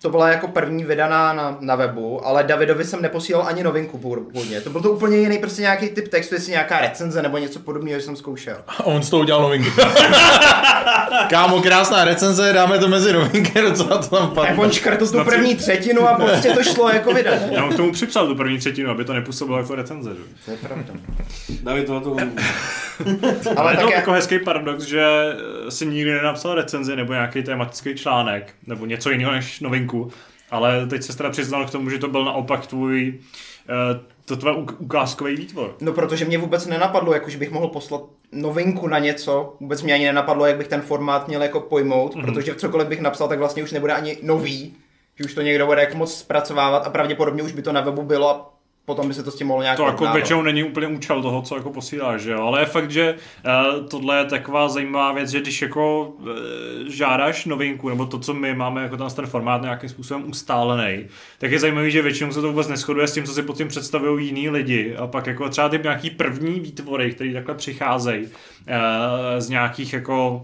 to 0.00 0.10
byla 0.10 0.28
jako 0.28 0.48
první 0.48 0.84
vydaná 0.84 1.32
na, 1.32 1.56
na 1.60 1.74
webu, 1.74 2.26
ale 2.26 2.44
Davidovi 2.44 2.84
jsem 2.84 3.02
neposílal 3.02 3.46
ani 3.46 3.62
novinku 3.62 3.98
původně. 3.98 4.60
To 4.60 4.70
byl 4.70 4.80
to 4.80 4.92
úplně 4.92 5.16
jiný, 5.16 5.38
prostě 5.38 5.62
nějaký 5.62 5.88
typ 5.88 6.08
textu, 6.08 6.34
jestli 6.34 6.52
nějaká 6.52 6.80
recenze 6.80 7.22
nebo 7.22 7.38
něco 7.38 7.60
podobného, 7.60 8.00
že 8.00 8.04
jsem 8.06 8.16
zkoušel. 8.16 8.56
A 8.68 8.84
on 8.84 9.02
z 9.02 9.10
toho 9.10 9.20
udělal 9.20 9.42
novinku. 9.42 9.70
Kámo, 11.30 11.62
krásná 11.62 12.04
recenze, 12.04 12.52
dáme 12.52 12.78
to 12.78 12.88
mezi 12.88 13.12
novinky, 13.12 13.62
docela 13.62 13.98
to 13.98 14.16
tam 14.16 14.30
Tak 14.30 14.48
padlo. 14.48 14.62
on 14.64 14.72
škrtl 14.72 15.08
tu 15.08 15.24
první 15.24 15.54
třetinu 15.56 16.08
a 16.08 16.14
prostě 16.14 16.50
to 16.50 16.62
šlo 16.62 16.88
jako 16.88 17.12
vydat. 17.12 17.38
Já 17.50 17.60
mám 17.60 17.72
k 17.72 17.76
tomu 17.76 17.92
připsal 17.92 18.26
tu 18.26 18.34
první 18.34 18.57
třetinu, 18.58 18.90
aby 18.90 19.04
to 19.04 19.12
nepůsobilo 19.14 19.58
jako 19.58 19.74
recenze. 19.74 20.10
Že? 20.14 20.22
To 20.44 20.50
je 20.50 20.56
pravda. 20.56 20.92
David 21.62 21.86
to 21.86 22.00
to. 22.00 22.16
Ale 23.56 23.72
je 23.72 23.76
to 23.78 23.90
jako 23.90 24.12
hezký 24.12 24.38
paradox, 24.38 24.84
že 24.84 25.06
si 25.68 25.86
nikdy 25.86 26.12
nenapsal 26.12 26.54
recenzi 26.54 26.96
nebo 26.96 27.12
nějaký 27.12 27.42
tematický 27.42 27.94
článek, 27.94 28.54
nebo 28.66 28.86
něco 28.86 29.10
jiného 29.10 29.32
než 29.32 29.60
novinku, 29.60 30.10
ale 30.50 30.86
teď 30.86 31.02
se 31.02 31.16
teda 31.16 31.30
přiznal 31.30 31.66
k 31.66 31.70
tomu, 31.70 31.90
že 31.90 31.98
to 31.98 32.08
byl 32.08 32.24
naopak 32.24 32.66
tvůj, 32.66 33.14
eh, 33.68 34.00
to 34.24 34.36
tvoje 34.36 34.54
uk- 34.56 34.74
ukázkový 34.78 35.36
výtvor. 35.36 35.74
no 35.80 35.92
protože 35.92 36.24
mě 36.24 36.38
vůbec 36.38 36.66
nenapadlo, 36.66 37.14
jako 37.14 37.30
že 37.30 37.38
bych 37.38 37.50
mohl 37.50 37.68
poslat 37.68 38.02
novinku 38.32 38.86
na 38.88 38.98
něco, 38.98 39.56
vůbec 39.60 39.82
mě 39.82 39.94
ani 39.94 40.04
nenapadlo, 40.04 40.46
jak 40.46 40.56
bych 40.56 40.68
ten 40.68 40.80
formát 40.80 41.28
měl 41.28 41.42
jako 41.42 41.60
pojmout, 41.60 42.14
Mhm. 42.14 42.24
mm-hmm. 42.24 42.34
protože 42.34 42.54
cokoliv 42.54 42.88
bych 42.88 43.00
napsal, 43.00 43.28
tak 43.28 43.38
vlastně 43.38 43.62
už 43.62 43.72
nebude 43.72 43.92
ani 43.92 44.16
nový, 44.22 44.74
že 45.18 45.24
už 45.24 45.34
to 45.34 45.42
někdo 45.42 45.66
bude 45.66 45.80
jako 45.80 45.96
moc 45.96 46.18
zpracovávat 46.18 46.86
a 46.86 46.90
pravděpodobně 46.90 47.42
už 47.42 47.52
by 47.52 47.62
to 47.62 47.72
na 47.72 47.80
webu 47.80 48.02
bylo 48.02 48.30
a 48.30 48.58
potom 48.88 49.08
by 49.08 49.14
se 49.14 49.22
to 49.22 49.30
s 49.30 49.36
tím 49.36 49.46
mohlo 49.46 49.62
nějak 49.62 49.76
To 49.76 49.86
jako 49.86 50.06
většinou 50.12 50.42
není 50.42 50.64
úplně 50.64 50.86
účel 50.86 51.22
toho, 51.22 51.42
co 51.42 51.56
jako 51.56 51.70
posíláš, 51.70 52.20
že 52.20 52.32
jo? 52.32 52.42
Ale 52.42 52.60
je 52.60 52.66
fakt, 52.66 52.90
že 52.90 53.14
uh, 53.14 53.86
tohle 53.86 54.18
je 54.18 54.24
taková 54.24 54.68
zajímavá 54.68 55.12
věc, 55.12 55.30
že 55.30 55.40
když 55.40 55.62
jako 55.62 56.02
uh, 56.08 56.28
žádáš 56.88 57.44
novinku, 57.44 57.88
nebo 57.88 58.06
to, 58.06 58.18
co 58.18 58.34
my 58.34 58.54
máme 58.54 58.82
jako 58.82 58.96
ten, 58.96 59.06
ten 59.06 59.26
formát 59.26 59.62
nějakým 59.62 59.88
způsobem 59.88 60.30
ustálený, 60.30 61.06
tak 61.38 61.50
je 61.52 61.58
zajímavý, 61.58 61.90
že 61.90 62.02
většinou 62.02 62.32
se 62.32 62.40
to 62.40 62.48
vůbec 62.48 62.68
neschoduje 62.68 63.08
s 63.08 63.14
tím, 63.14 63.24
co 63.24 63.32
si 63.32 63.42
pod 63.42 63.56
tím 63.56 63.68
představují 63.68 64.26
jiní 64.26 64.50
lidi. 64.50 64.96
A 64.96 65.06
pak 65.06 65.26
jako 65.26 65.48
třeba 65.48 65.68
ty 65.68 65.80
nějaký 65.82 66.10
první 66.10 66.60
výtvory, 66.60 67.12
které 67.12 67.32
takhle 67.32 67.54
přicházejí 67.54 68.24
uh, 68.24 68.30
z 69.38 69.48
nějakých 69.48 69.92
jako 69.92 70.40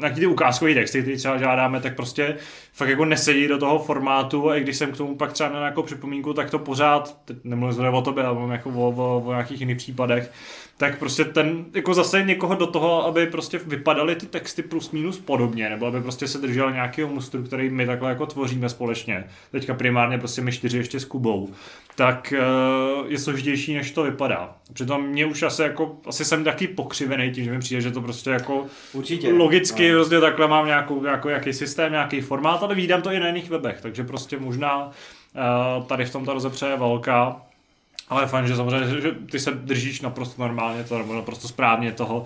nějaký 0.00 0.20
ty 0.20 0.26
ukázkový 0.26 0.74
texty, 0.74 1.02
které 1.02 1.16
třeba 1.16 1.38
žádáme, 1.38 1.80
tak 1.80 1.96
prostě 1.96 2.36
fakt 2.72 2.88
jako 2.88 3.04
nesedí 3.04 3.48
do 3.48 3.58
toho 3.58 3.78
formátu 3.78 4.50
a 4.50 4.56
i 4.56 4.60
když 4.60 4.76
jsem 4.76 4.92
k 4.92 4.96
tomu 4.96 5.16
pak 5.16 5.32
třeba 5.32 5.48
na 5.48 5.58
nějakou 5.58 5.82
připomínku, 5.82 6.32
tak 6.32 6.50
to 6.50 6.58
pořád, 6.58 7.16
teď 7.24 7.36
nemluvím 7.44 7.72
zrovna 7.72 7.98
o 7.98 8.02
tobě, 8.02 8.24
ale 8.24 8.52
jako 8.52 8.70
o, 8.70 8.88
o, 8.90 9.22
o, 9.26 9.30
nějakých 9.30 9.60
jiných 9.60 9.76
případech, 9.76 10.32
tak 10.80 10.98
prostě 10.98 11.24
ten, 11.24 11.64
jako 11.74 11.94
zase 11.94 12.22
někoho 12.22 12.54
do 12.54 12.66
toho, 12.66 13.06
aby 13.06 13.26
prostě 13.26 13.60
vypadaly 13.66 14.16
ty 14.16 14.26
texty 14.26 14.62
plus 14.62 14.90
minus 14.90 15.18
podobně, 15.18 15.70
nebo 15.70 15.86
aby 15.86 16.00
prostě 16.00 16.28
se 16.28 16.38
držel 16.38 16.72
nějakého 16.72 17.08
mustru, 17.08 17.42
který 17.42 17.70
my 17.70 17.86
takhle 17.86 18.10
jako 18.10 18.26
tvoříme 18.26 18.68
společně. 18.68 19.24
Teďka 19.52 19.74
primárně 19.74 20.18
prostě 20.18 20.42
my 20.42 20.52
čtyři 20.52 20.78
ještě 20.78 21.00
s 21.00 21.04
Kubou. 21.04 21.48
Tak 21.96 22.34
uh, 22.36 23.06
je 23.06 23.18
složitější, 23.18 23.74
než 23.74 23.90
to 23.90 24.02
vypadá. 24.02 24.54
Přitom 24.72 25.06
mě 25.06 25.26
už 25.26 25.42
asi 25.42 25.62
jako, 25.62 25.96
asi 26.06 26.24
jsem 26.24 26.44
taky 26.44 26.68
pokřivený 26.68 27.30
tím, 27.30 27.44
že 27.44 27.50
mi 27.50 27.58
přijde, 27.58 27.80
že 27.80 27.90
to 27.90 28.00
prostě 28.00 28.30
jako 28.30 28.66
Určitě. 28.92 29.32
logicky 29.32 29.92
No. 29.92 29.98
prostě 29.98 30.20
takhle 30.20 30.48
mám 30.48 30.66
nějakou, 30.66 31.04
jako, 31.04 31.28
jaký 31.28 31.52
systém, 31.52 31.92
nějaký 31.92 32.20
formát, 32.20 32.62
ale 32.62 32.74
vídám 32.74 33.02
to 33.02 33.12
i 33.12 33.20
na 33.20 33.26
jiných 33.26 33.50
webech, 33.50 33.80
takže 33.80 34.04
prostě 34.04 34.38
možná 34.38 34.86
uh, 34.86 35.84
tady 35.84 36.04
v 36.04 36.12
tom 36.12 36.24
ta 36.24 36.32
rozepře 36.32 36.66
je 36.66 36.76
velká, 36.76 37.42
ale 38.10 38.22
je 38.22 38.26
fajn, 38.26 38.46
že 38.46 38.56
samozřejmě, 38.56 39.00
že- 39.00 39.10
ty 39.30 39.38
se 39.38 39.50
držíš 39.50 40.00
naprosto 40.00 40.42
normálně, 40.42 40.84
to, 40.84 40.98
nebo 40.98 41.14
naprosto 41.14 41.48
správně 41.48 41.92
toho, 41.92 42.24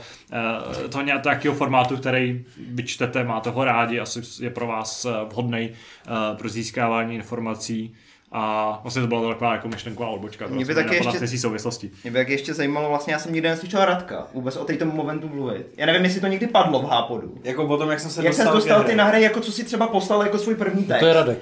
uh, 0.82 0.89
toho 0.89 1.05
nějakého 1.05 1.55
formátu, 1.55 1.97
který 1.97 2.45
vyčtete, 2.68 3.24
máte 3.24 3.51
ho 3.51 3.64
rádi, 3.64 4.01
asi 4.01 4.20
je 4.41 4.51
pro 4.51 4.66
vás 4.66 5.05
uh, 5.05 5.12
vhodný 5.32 5.70
uh, 5.70 6.37
pro 6.39 6.49
získávání 6.49 7.14
informací. 7.14 7.95
A 8.37 8.78
vlastně 8.82 9.03
to 9.03 9.09
byla 9.09 9.32
taková 9.32 9.53
jako 9.53 9.68
myšlenková 9.68 10.09
odbočka. 10.09 10.47
Mě 10.47 10.64
by 10.64 10.74
to 10.74 10.80
taky 10.82 10.97
ještě- 10.97 11.39
souvislosti. 11.39 11.91
Mě 12.03 12.11
by 12.12 12.18
jak 12.18 12.28
ještě 12.28 12.55
zajímalo, 12.55 12.89
vlastně 12.89 13.12
já 13.12 13.18
jsem 13.18 13.32
nikdy 13.32 13.49
neslyšel 13.49 13.85
Radka 13.85 14.26
vůbec 14.35 14.57
o 14.57 14.64
této 14.64 14.85
momentu 14.85 15.28
mluvit. 15.28 15.66
Já 15.76 15.87
nevím, 15.87 16.05
jestli 16.05 16.20
to 16.20 16.26
někdy 16.26 16.47
padlo 16.47 16.82
v 16.82 16.85
Hápodu. 16.85 17.35
Jako 17.45 17.64
o 17.66 17.76
tom, 17.76 17.91
jak 17.91 18.01
jsem 18.01 18.11
se 18.11 18.24
Jak 18.24 18.35
jsem 18.35 18.45
dostal, 18.45 18.55
dostal 18.61 18.80
ty 18.80 18.87
hře. 18.89 18.97
na 18.97 19.05
hry, 19.05 19.22
jako 19.22 19.41
co 19.41 19.53
si 19.53 19.64
třeba 19.64 19.87
poslal 19.87 20.22
jako 20.22 20.39
svůj 20.39 20.55
první 20.55 20.85
text. 20.85 21.01
To 21.01 21.07
je 21.07 21.12
Radek. 21.14 21.39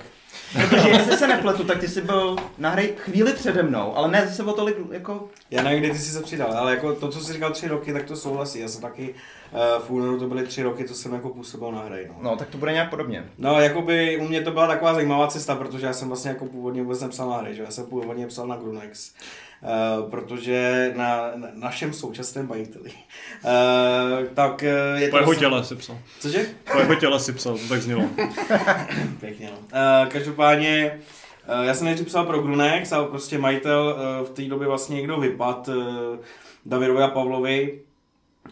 Protože 0.52 0.88
jestli 0.88 1.16
se 1.16 1.26
nepletu, 1.26 1.64
tak 1.64 1.80
ty 1.80 1.88
jsi 1.88 2.00
byl 2.00 2.36
na 2.58 2.70
hry 2.70 2.94
chvíli 2.96 3.32
přede 3.32 3.62
mnou, 3.62 3.96
ale 3.96 4.10
ne 4.10 4.26
zase 4.26 4.42
o 4.42 4.52
tolik 4.52 4.76
jako... 4.90 5.28
Já 5.50 5.62
nevím, 5.62 5.78
kdy 5.78 5.90
ty 5.90 5.98
jsi 5.98 6.10
se 6.10 6.22
přidal, 6.22 6.52
ale 6.52 6.70
jako 6.74 6.94
to, 6.94 7.08
co 7.08 7.20
jsi 7.20 7.32
říkal 7.32 7.50
tři 7.50 7.68
roky, 7.68 7.92
tak 7.92 8.04
to 8.04 8.16
souhlasí. 8.16 8.60
Já 8.60 8.68
jsem 8.68 8.80
taky 8.80 9.14
uh, 9.52 9.84
v 9.86 9.90
únoru 9.90 10.18
to 10.18 10.26
byly 10.26 10.46
tři 10.46 10.62
roky, 10.62 10.84
co 10.84 10.94
jsem 10.94 11.14
jako 11.14 11.28
působil 11.28 11.72
na 11.72 11.80
hry. 11.82 12.06
No. 12.08 12.30
No, 12.30 12.36
tak 12.36 12.48
to 12.48 12.58
bude 12.58 12.72
nějak 12.72 12.90
podobně. 12.90 13.24
No, 13.38 13.60
jakoby 13.60 14.18
u 14.20 14.28
mě 14.28 14.40
to 14.42 14.50
byla 14.50 14.66
taková 14.66 14.94
zajímavá 14.94 15.26
cesta, 15.26 15.56
protože 15.56 15.86
já 15.86 15.92
jsem 15.92 16.08
vlastně 16.08 16.28
jako 16.28 16.44
původně 16.46 16.82
vůbec 16.82 17.00
nepsal 17.00 17.30
na 17.30 17.36
hry, 17.36 17.54
že? 17.54 17.62
já 17.62 17.70
jsem 17.70 17.86
původně 17.86 18.26
psal 18.26 18.46
na 18.46 18.56
Grunex. 18.56 19.12
Uh, 19.62 20.10
protože 20.10 20.92
na, 20.96 21.30
na 21.34 21.48
našem 21.54 21.92
současném 21.92 22.48
majiteli. 22.48 22.90
Uh, 22.90 24.26
tak 24.34 24.62
uh, 24.62 25.00
je 25.00 25.08
Po 25.08 25.16
jeho 25.16 25.26
vlastně- 25.26 25.40
těle 25.48 25.64
si 25.64 25.76
psal. 25.76 25.98
Cože? 26.20 26.46
Po 26.72 26.78
jeho 26.78 26.94
těle 26.94 27.20
si 27.20 27.32
psal, 27.32 27.58
to 27.58 27.68
tak 27.68 27.82
znělo. 27.82 28.02
Pěkně, 29.20 29.50
no. 29.50 29.78
Každopádně, 30.08 30.98
já 31.62 31.74
jsem 31.74 31.84
nejdřív 31.84 32.06
psal 32.06 32.24
pro 32.26 32.38
Grunex 32.38 32.92
a 32.92 33.04
prostě 33.04 33.38
majitel 33.38 33.96
v 34.24 34.30
té 34.30 34.42
době 34.42 34.68
vlastně 34.68 34.96
někdo 34.96 35.16
vypad 35.20 35.68
Davidovi 36.66 37.02
a 37.02 37.08
Pavlovi. 37.08 37.80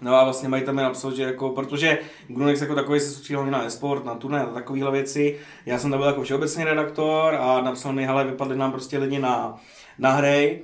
No 0.03 0.15
a 0.15 0.25
vlastně 0.25 0.49
majitel 0.49 0.75
mi 0.75 0.83
napsal, 0.83 1.15
že 1.15 1.23
jako, 1.23 1.49
protože 1.49 1.99
Grunex 2.29 2.61
jako 2.61 2.75
takový 2.75 3.01
se 3.01 3.11
soustředil 3.11 3.47
na 3.47 3.65
e-sport, 3.65 4.05
na 4.05 4.15
turné, 4.15 4.39
na 4.39 4.47
takovéhle 4.47 4.91
věci. 4.91 5.39
Já 5.67 5.79
jsem 5.79 5.91
tam 5.91 6.01
byl 6.01 6.09
jako 6.09 6.23
všeobecný 6.23 6.65
redaktor 6.65 7.35
a 7.35 7.61
napsal 7.61 7.93
mi, 7.93 8.07
hele, 8.07 8.25
vypadli 8.25 8.57
nám 8.57 8.73
prostě 8.73 8.99
lidi 8.99 9.19
na, 9.19 9.57
na 9.99 10.11
hry 10.13 10.61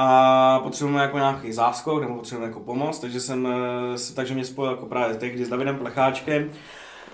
a 0.00 0.60
potřebujeme 0.62 1.02
jako 1.02 1.18
nějaký 1.18 1.52
záskok 1.52 2.00
nebo 2.02 2.14
potřebujeme 2.14 2.50
jako 2.50 2.60
pomoc, 2.60 2.98
takže 2.98 3.20
jsem, 3.20 3.46
eh, 3.46 4.14
takže 4.14 4.34
mě 4.34 4.44
spojil 4.44 4.70
jako 4.72 4.86
právě 4.86 5.16
tehdy 5.16 5.44
s 5.44 5.48
Davidem 5.48 5.76
Plecháčkem 5.78 6.50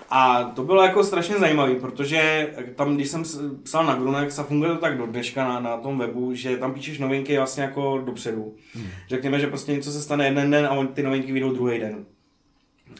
a 0.09 0.43
to 0.43 0.63
bylo 0.63 0.83
jako 0.83 1.03
strašně 1.03 1.35
zajímavé, 1.35 1.75
protože 1.75 2.49
tam, 2.75 2.95
když 2.95 3.09
jsem 3.09 3.23
psal 3.63 3.85
na 3.85 3.95
Grunex 3.95 4.39
a 4.39 4.43
funguje 4.43 4.71
to 4.71 4.77
tak 4.77 4.97
do 4.97 5.05
dneška 5.05 5.43
na, 5.47 5.59
na 5.59 5.77
tom 5.77 5.97
webu, 5.97 6.33
že 6.33 6.57
tam 6.57 6.73
píšeš 6.73 6.99
novinky 6.99 7.37
vlastně 7.37 7.63
jako 7.63 8.01
dopředu. 8.05 8.55
Hmm. 8.73 8.87
Řekněme, 9.09 9.39
že 9.39 9.47
prostě 9.47 9.71
něco 9.71 9.91
se 9.91 10.01
stane 10.01 10.25
jeden 10.25 10.51
den 10.51 10.65
a 10.65 10.69
on- 10.71 10.87
ty 10.87 11.03
novinky 11.03 11.31
vyjdou 11.31 11.53
druhý 11.53 11.79
den. 11.79 12.05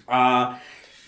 A 0.08 0.54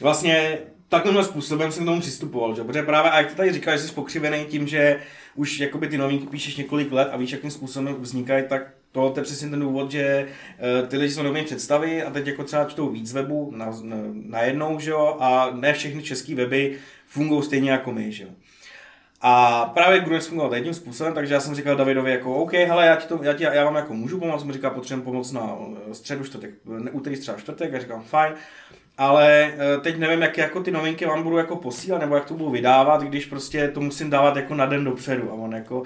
vlastně 0.01 0.57
takovýmhle 0.89 1.23
způsobem 1.23 1.71
jsem 1.71 1.83
k 1.83 1.85
tomu 1.85 2.01
přistupoval, 2.01 2.55
že? 2.55 2.63
protože 2.63 2.83
právě, 2.83 3.11
a 3.11 3.17
jak 3.17 3.29
ty 3.29 3.35
tady 3.35 3.53
říkáš, 3.53 3.79
že 3.79 3.87
jsi 3.87 3.93
pokřivený 3.93 4.45
tím, 4.45 4.67
že 4.67 4.99
už 5.35 5.59
jakoby 5.59 5.87
ty 5.87 5.97
novinky 5.97 6.27
píšeš 6.27 6.55
několik 6.55 6.91
let 6.91 7.09
a 7.11 7.17
víš, 7.17 7.31
jakým 7.31 7.51
způsobem 7.51 7.95
vznikají, 7.99 8.43
tak 8.49 8.73
to, 8.91 9.09
to 9.09 9.19
je 9.19 9.23
přesně 9.23 9.49
ten 9.49 9.59
důvod, 9.59 9.91
že 9.91 10.27
eh, 10.59 10.87
ty 10.87 10.97
lidi 10.97 11.13
jsou 11.13 11.23
nově 11.23 11.43
představy 11.43 12.03
a 12.03 12.11
teď 12.11 12.27
jako 12.27 12.43
třeba 12.43 12.65
čtou 12.65 12.89
víc 12.89 13.13
webů 13.13 13.51
na, 13.55 13.65
na, 13.65 13.97
najednou, 14.13 14.79
že 14.79 14.91
jo, 14.91 15.17
a 15.19 15.49
ne 15.53 15.73
všechny 15.73 16.03
české 16.03 16.35
weby 16.35 16.77
fungují 17.07 17.43
stejně 17.43 17.71
jako 17.71 17.91
my, 17.91 18.11
že 18.11 18.23
jo. 18.23 18.29
A 19.21 19.65
právě 19.65 19.99
Grunex 19.99 20.27
fungoval 20.27 20.55
jedním 20.55 20.73
způsobem, 20.73 21.13
takže 21.13 21.33
já 21.33 21.39
jsem 21.39 21.55
říkal 21.55 21.75
Davidovi 21.75 22.11
jako 22.11 22.35
OK, 22.35 22.53
hele, 22.53 22.85
já, 22.85 22.95
ti 22.95 23.07
to, 23.07 23.19
já, 23.23 23.33
ti, 23.33 23.43
já 23.43 23.65
vám 23.65 23.75
jako 23.75 23.93
můžu 23.93 24.19
pomoct, 24.19 24.43
mu 24.43 24.51
říká, 24.51 24.69
potřebujeme 24.69 25.05
pomoc 25.05 25.31
na 25.31 25.57
eh, 25.89 25.93
středu, 25.93 26.23
čtvrtek, 26.23 26.51
ne, 26.65 26.91
úterý, 26.91 27.19
třeba 27.19 27.37
čtvrtek, 27.37 27.73
a 27.73 27.79
říkám 27.79 28.03
fajn, 28.03 28.33
ale 28.97 29.53
eh, 29.53 29.77
teď 29.81 29.97
nevím, 29.97 30.21
jak 30.21 30.37
jako 30.37 30.63
ty 30.63 30.71
novinky 30.71 31.05
vám 31.05 31.23
budu 31.23 31.37
jako 31.37 31.55
posílat, 31.55 32.01
nebo 32.01 32.15
jak 32.15 32.25
to 32.25 32.33
budu 32.33 32.49
vydávat, 32.49 33.01
když 33.01 33.25
prostě 33.25 33.67
to 33.67 33.81
musím 33.81 34.09
dávat 34.09 34.35
jako 34.35 34.55
na 34.55 34.65
den 34.65 34.83
dopředu 34.83 35.31
a 35.31 35.33
on 35.33 35.53
jako 35.55 35.83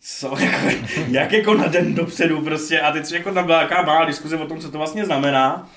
co, 0.00 0.36
jako, 0.40 0.66
jak 1.08 1.32
jako 1.32 1.54
na 1.54 1.66
den 1.66 1.94
dopředu 1.94 2.42
prostě 2.42 2.80
a 2.80 2.92
teď 2.92 3.12
jako 3.12 3.34
tam 3.34 3.46
byla 3.46 3.58
nějaká 3.58 3.82
malá 3.82 4.04
diskuze 4.04 4.36
o 4.36 4.46
tom, 4.46 4.60
co 4.60 4.70
to 4.70 4.78
vlastně 4.78 5.04
znamená. 5.04 5.70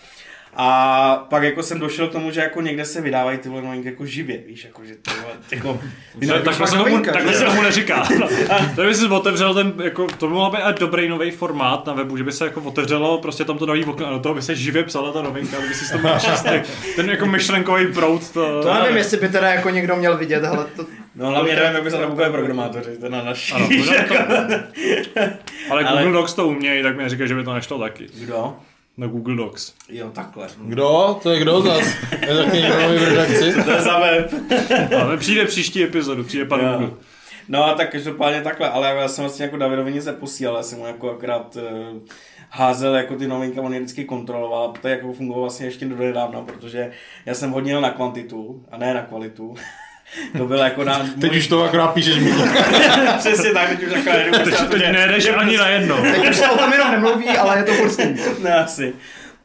A 0.55 1.25
pak 1.29 1.43
jako 1.43 1.63
jsem 1.63 1.79
došel 1.79 2.07
k 2.07 2.11
tomu, 2.11 2.31
že 2.31 2.41
jako 2.41 2.61
někde 2.61 2.85
se 2.85 3.01
vydávají 3.01 3.37
ty 3.37 3.49
novinky 3.49 3.87
jako 3.87 4.05
živě, 4.05 4.37
víš, 4.47 4.63
jako 4.63 4.85
že 4.85 4.93
to 4.95 5.11
jako... 5.51 5.79
No, 6.27 6.39
takhle 6.39 6.67
se, 6.67 6.71
tomu, 6.77 6.83
novinka, 6.89 7.11
takhle 7.11 7.33
se 7.33 7.45
tomu 7.45 7.61
neříká. 7.61 8.07
to 8.75 8.81
by 8.83 8.95
si 8.95 9.05
otevřel 9.07 9.53
ten, 9.53 9.73
jako, 9.83 10.07
to 10.07 10.27
by 10.27 10.33
mohl 10.33 10.51
být 10.51 10.61
ale 10.61 10.73
dobrý 10.79 11.09
nový 11.09 11.31
formát 11.31 11.85
na 11.87 11.93
webu, 11.93 12.17
že 12.17 12.23
by 12.23 12.31
se 12.31 12.45
jako 12.45 12.61
otevřelo 12.61 13.17
prostě 13.17 13.45
tam 13.45 13.57
to 13.57 13.65
nový 13.65 13.85
okno 13.85 14.07
a 14.07 14.09
do 14.09 14.19
toho 14.19 14.35
by 14.35 14.41
se 14.41 14.55
živě 14.55 14.83
psala 14.83 15.11
ta 15.11 15.21
novinka, 15.21 15.57
aby 15.57 15.73
si 15.73 15.91
to 15.91 15.97
mohl 15.97 16.19
číst, 16.19 16.41
tak 16.41 16.61
ten 16.95 17.09
jako 17.09 17.25
myšlenkový 17.25 17.93
prout. 17.93 18.29
To, 18.31 18.61
To 18.63 18.73
nevím, 18.73 18.97
jestli 18.97 19.17
by 19.17 19.29
teda 19.29 19.47
jako 19.53 19.69
někdo 19.69 19.95
měl 19.95 20.17
vidět, 20.17 20.43
hele, 20.43 20.65
to... 20.75 20.85
No 21.15 21.29
hlavně 21.29 21.55
nevím, 21.55 21.73
jak 21.73 21.83
by 21.83 21.91
se 21.91 21.97
tam 21.97 22.11
úplně 22.11 22.29
programátoři, 22.29 22.97
to 23.01 23.09
na 23.09 23.23
naší. 23.23 23.53
Ano, 23.53 23.67
to, 23.67 24.13
to, 24.15 25.21
ale 25.69 25.83
Ale- 25.83 26.03
Google 26.03 26.19
Docs 26.21 26.33
to 26.33 26.47
umějí, 26.47 26.83
tak 26.83 26.97
mi 26.97 27.03
neříkají, 27.03 27.27
že 27.29 27.35
by 27.35 27.43
to 27.43 27.53
nešlo 27.53 27.79
taky. 27.79 28.07
Kdo? 28.19 28.55
Na 28.97 29.07
Google 29.07 29.35
Docs. 29.35 29.73
Jo, 29.89 30.09
takhle. 30.09 30.47
Kdo? 30.61 31.19
To 31.23 31.29
je 31.31 31.39
kdo 31.39 31.61
zas? 31.61 31.87
Je 32.11 32.37
taky 32.37 32.57
někdo 32.57 32.81
nový 32.81 32.97
v 32.97 33.03
redakci? 33.03 33.53
To 33.65 33.71
je 33.71 33.81
za 33.81 33.99
web. 33.99 34.31
Ale 35.01 35.17
přijde 35.17 35.45
příští 35.45 35.83
epizodu, 35.83 36.23
přijde 36.23 36.45
pan. 36.45 36.59
Google. 36.59 36.89
No 37.47 37.65
a 37.65 37.73
tak 37.73 37.91
každopádně 37.91 38.41
takhle, 38.41 38.69
ale 38.69 38.87
já 38.87 39.07
jsem 39.07 39.23
vlastně 39.23 39.45
jako 39.45 39.57
Davidovi 39.57 39.93
nic 39.93 40.05
neposílal, 40.05 40.55
já 40.55 40.63
jsem 40.63 40.79
mu 40.79 40.85
jako 40.85 41.11
akorát 41.11 41.55
uh, 41.55 41.99
házel 42.49 42.95
jako 42.95 43.15
ty 43.15 43.27
novinky, 43.27 43.59
on 43.59 43.73
je 43.73 43.79
vždycky 43.79 44.05
kontroloval, 44.05 44.63
a 44.63 44.81
to 44.81 44.87
jako 44.87 45.13
fungovalo 45.13 45.43
vlastně 45.43 45.65
ještě 45.65 45.85
do 45.85 45.95
nedávna, 45.95 46.41
protože 46.41 46.91
já 47.25 47.33
jsem 47.33 47.51
hodně 47.51 47.71
jel 47.71 47.81
na 47.81 47.89
kvantitu 47.89 48.65
a 48.71 48.77
ne 48.77 48.93
na 48.93 49.01
kvalitu. 49.01 49.55
To 50.37 50.45
bylo 50.45 50.63
jako 50.63 50.83
na... 50.83 51.09
Teď 51.21 51.35
už 51.35 51.47
to 51.47 51.63
akorát 51.63 51.87
píšeš 51.87 52.19
mi. 52.19 52.31
Přesně 53.17 53.51
tak, 53.53 53.69
teď 53.69 53.83
už 53.83 53.93
takhle 53.93 54.19
jedu, 54.19 54.37
Teď, 54.43 54.69
teď 54.71 54.91
nejedeš 54.91 55.29
ani 55.29 55.57
na 55.57 55.67
jedno. 55.67 55.97
Teď 56.01 56.29
už 56.29 56.35
se 56.35 56.49
o 56.49 56.57
tom 56.57 56.73
jenom 56.73 56.91
nemluví, 56.91 57.29
ale 57.29 57.57
je 57.57 57.63
to 57.63 57.73
furt 57.73 57.89
stejný. 57.89 58.19
ne, 58.39 58.55
asi. 58.55 58.93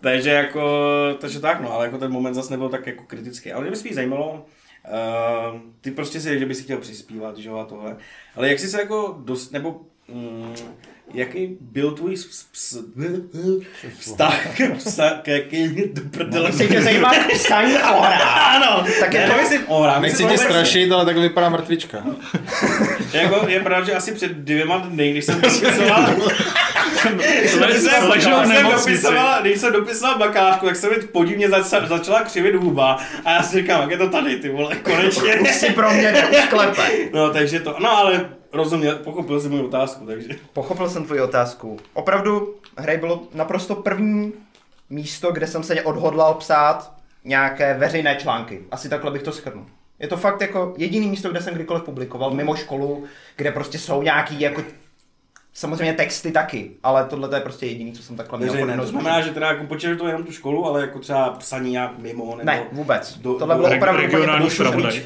Takže 0.01 0.31
jako, 0.31 0.71
takže 1.19 1.41
tak 1.41 1.61
no, 1.61 1.73
ale 1.73 1.85
jako 1.85 1.99
ten 1.99 2.13
moment 2.13 2.35
zase 2.35 2.51
nebyl 2.51 2.69
tak 2.69 2.87
jako 2.87 3.05
kritický. 3.07 3.53
Ale 3.53 3.63
mě 3.63 3.71
by 3.71 3.77
spíš 3.77 3.95
zajímalo, 3.95 4.47
uh, 5.53 5.61
ty 5.81 5.91
prostě 5.91 6.21
si, 6.21 6.39
že 6.39 6.47
bys 6.47 6.59
si 6.59 6.65
chtěl 6.65 6.79
přispívat, 6.79 7.39
že 7.39 7.49
jo, 7.49 7.57
a 7.57 7.65
tohle. 7.65 7.97
Ale 8.37 8.49
jak 8.49 8.59
jsi 8.59 8.69
se 8.69 8.81
jako 8.81 9.19
dost, 9.25 9.53
nebo 9.53 9.81
mm, 10.09 10.55
jaký 11.15 11.57
byl 11.61 11.91
tvůj 11.91 12.17
vztah 13.99 14.41
k 14.57 14.71
psa, 14.77 15.11
k 15.23 15.29
jaký 15.29 15.69
do 15.93 16.03
prdele. 16.11 16.49
Jestli 16.49 16.69
tě 16.69 16.83
zajímá 16.83 17.13
psaní 17.35 17.75
ohra, 17.75 18.19
Ano, 18.29 18.85
tak 19.01 19.15
je 19.15 19.23
to- 19.27 19.33
nemyslím 19.33 19.61
ohra, 19.67 20.01
Nechci 20.01 20.23
myslím 20.23 20.29
tě 20.39 20.45
strašit, 20.45 20.93
ale 20.93 21.05
takhle 21.05 21.23
vypadá 21.29 21.49
mrtvička. 21.49 21.99
Jako, 23.13 23.49
je 23.49 23.61
pravda, 23.61 23.87
že 23.87 23.95
asi 23.95 24.13
před 24.13 24.33
dvěma 24.33 24.79
dny, 24.79 25.11
když 25.13 25.25
jsem 25.25 25.41
dopisoval, 25.41 26.07
když 27.37 27.51
jsem, 27.51 28.63
dopisoval, 28.71 29.41
když 29.43 29.61
jsem 29.61 29.73
dopisoval 29.73 30.19
bakalářku, 30.19 30.67
tak 30.67 30.77
se 30.77 30.91
mi 30.91 30.97
podivně 30.97 31.49
začala, 31.49 31.87
začala 31.87 32.23
křivit 32.23 32.55
huba 32.55 32.99
a 33.25 33.33
já 33.33 33.43
si 33.43 33.57
říkám, 33.61 33.81
jak 33.81 33.91
je 33.91 33.99
to 33.99 34.09
tady, 34.09 34.37
ty 34.37 34.49
vole, 34.49 34.77
konečně. 34.77 35.35
už 35.41 35.51
si 35.51 35.71
pro 35.73 35.91
mě 35.93 36.13
neušklepe. 36.13 36.83
No, 37.13 37.31
takže 37.31 37.61
to, 37.61 37.77
no 37.79 37.97
ale 37.99 38.29
rozuměl, 38.53 38.97
pochopil 38.97 39.41
jsem 39.41 39.51
moji 39.51 39.63
otázku, 39.63 40.07
takže. 40.07 40.29
Pochopil 40.53 40.91
jsem 40.91 41.05
tvoji 41.05 41.21
otázku. 41.21 41.77
Opravdu, 41.93 42.55
hry 42.77 42.97
bylo 42.97 43.23
naprosto 43.35 43.75
první 43.75 44.33
místo, 44.91 45.33
kde 45.33 45.47
jsem 45.47 45.63
se 45.63 45.83
odhodlal 45.83 46.35
psát 46.35 46.93
nějaké 47.25 47.75
veřejné 47.75 48.17
články. 48.17 48.65
Asi 48.71 48.89
takhle 48.89 49.11
bych 49.11 49.23
to 49.23 49.33
schrnul. 49.33 49.67
Je 49.99 50.09
to 50.09 50.17
fakt 50.17 50.41
jako 50.41 50.75
jediný 50.77 51.09
místo, 51.09 51.31
kde 51.31 51.43
jsem 51.43 51.55
kdykoliv 51.55 51.83
publikoval, 51.83 52.31
mimo 52.31 52.57
školu, 52.57 53.05
kde 53.37 53.53
prostě 53.53 53.79
jsou 53.79 54.03
nějaký 54.03 54.41
jako 54.41 54.63
samozřejmě 55.53 55.95
texty 55.95 56.33
taky, 56.33 56.71
ale 56.83 57.05
tohle 57.05 57.29
to 57.29 57.35
je 57.35 57.41
prostě 57.41 57.67
jediný, 57.67 57.93
co 57.93 58.03
jsem 58.03 58.17
takhle 58.17 58.39
měl. 58.39 58.67
Ne, 58.67 58.77
to 58.77 58.87
znamená, 58.87 59.21
že 59.21 59.31
teda 59.31 59.47
jako 59.47 59.65
počítám 59.65 59.97
to 59.97 60.07
jenom 60.07 60.25
tu 60.25 60.33
školu, 60.33 60.67
ale 60.67 60.81
jako 60.81 60.99
třeba 60.99 61.31
psaní 61.31 61.71
nějak 61.71 61.99
mimo, 61.99 62.37
nebo 62.37 62.47
Ne, 62.47 62.67
vůbec. 62.73 63.19
Do- 63.19 63.35
tohle 63.35 63.55
do 63.55 63.63
bylo 63.63 63.77
opravdu 63.77 64.01
regionální 64.01 64.51
první 64.51 65.05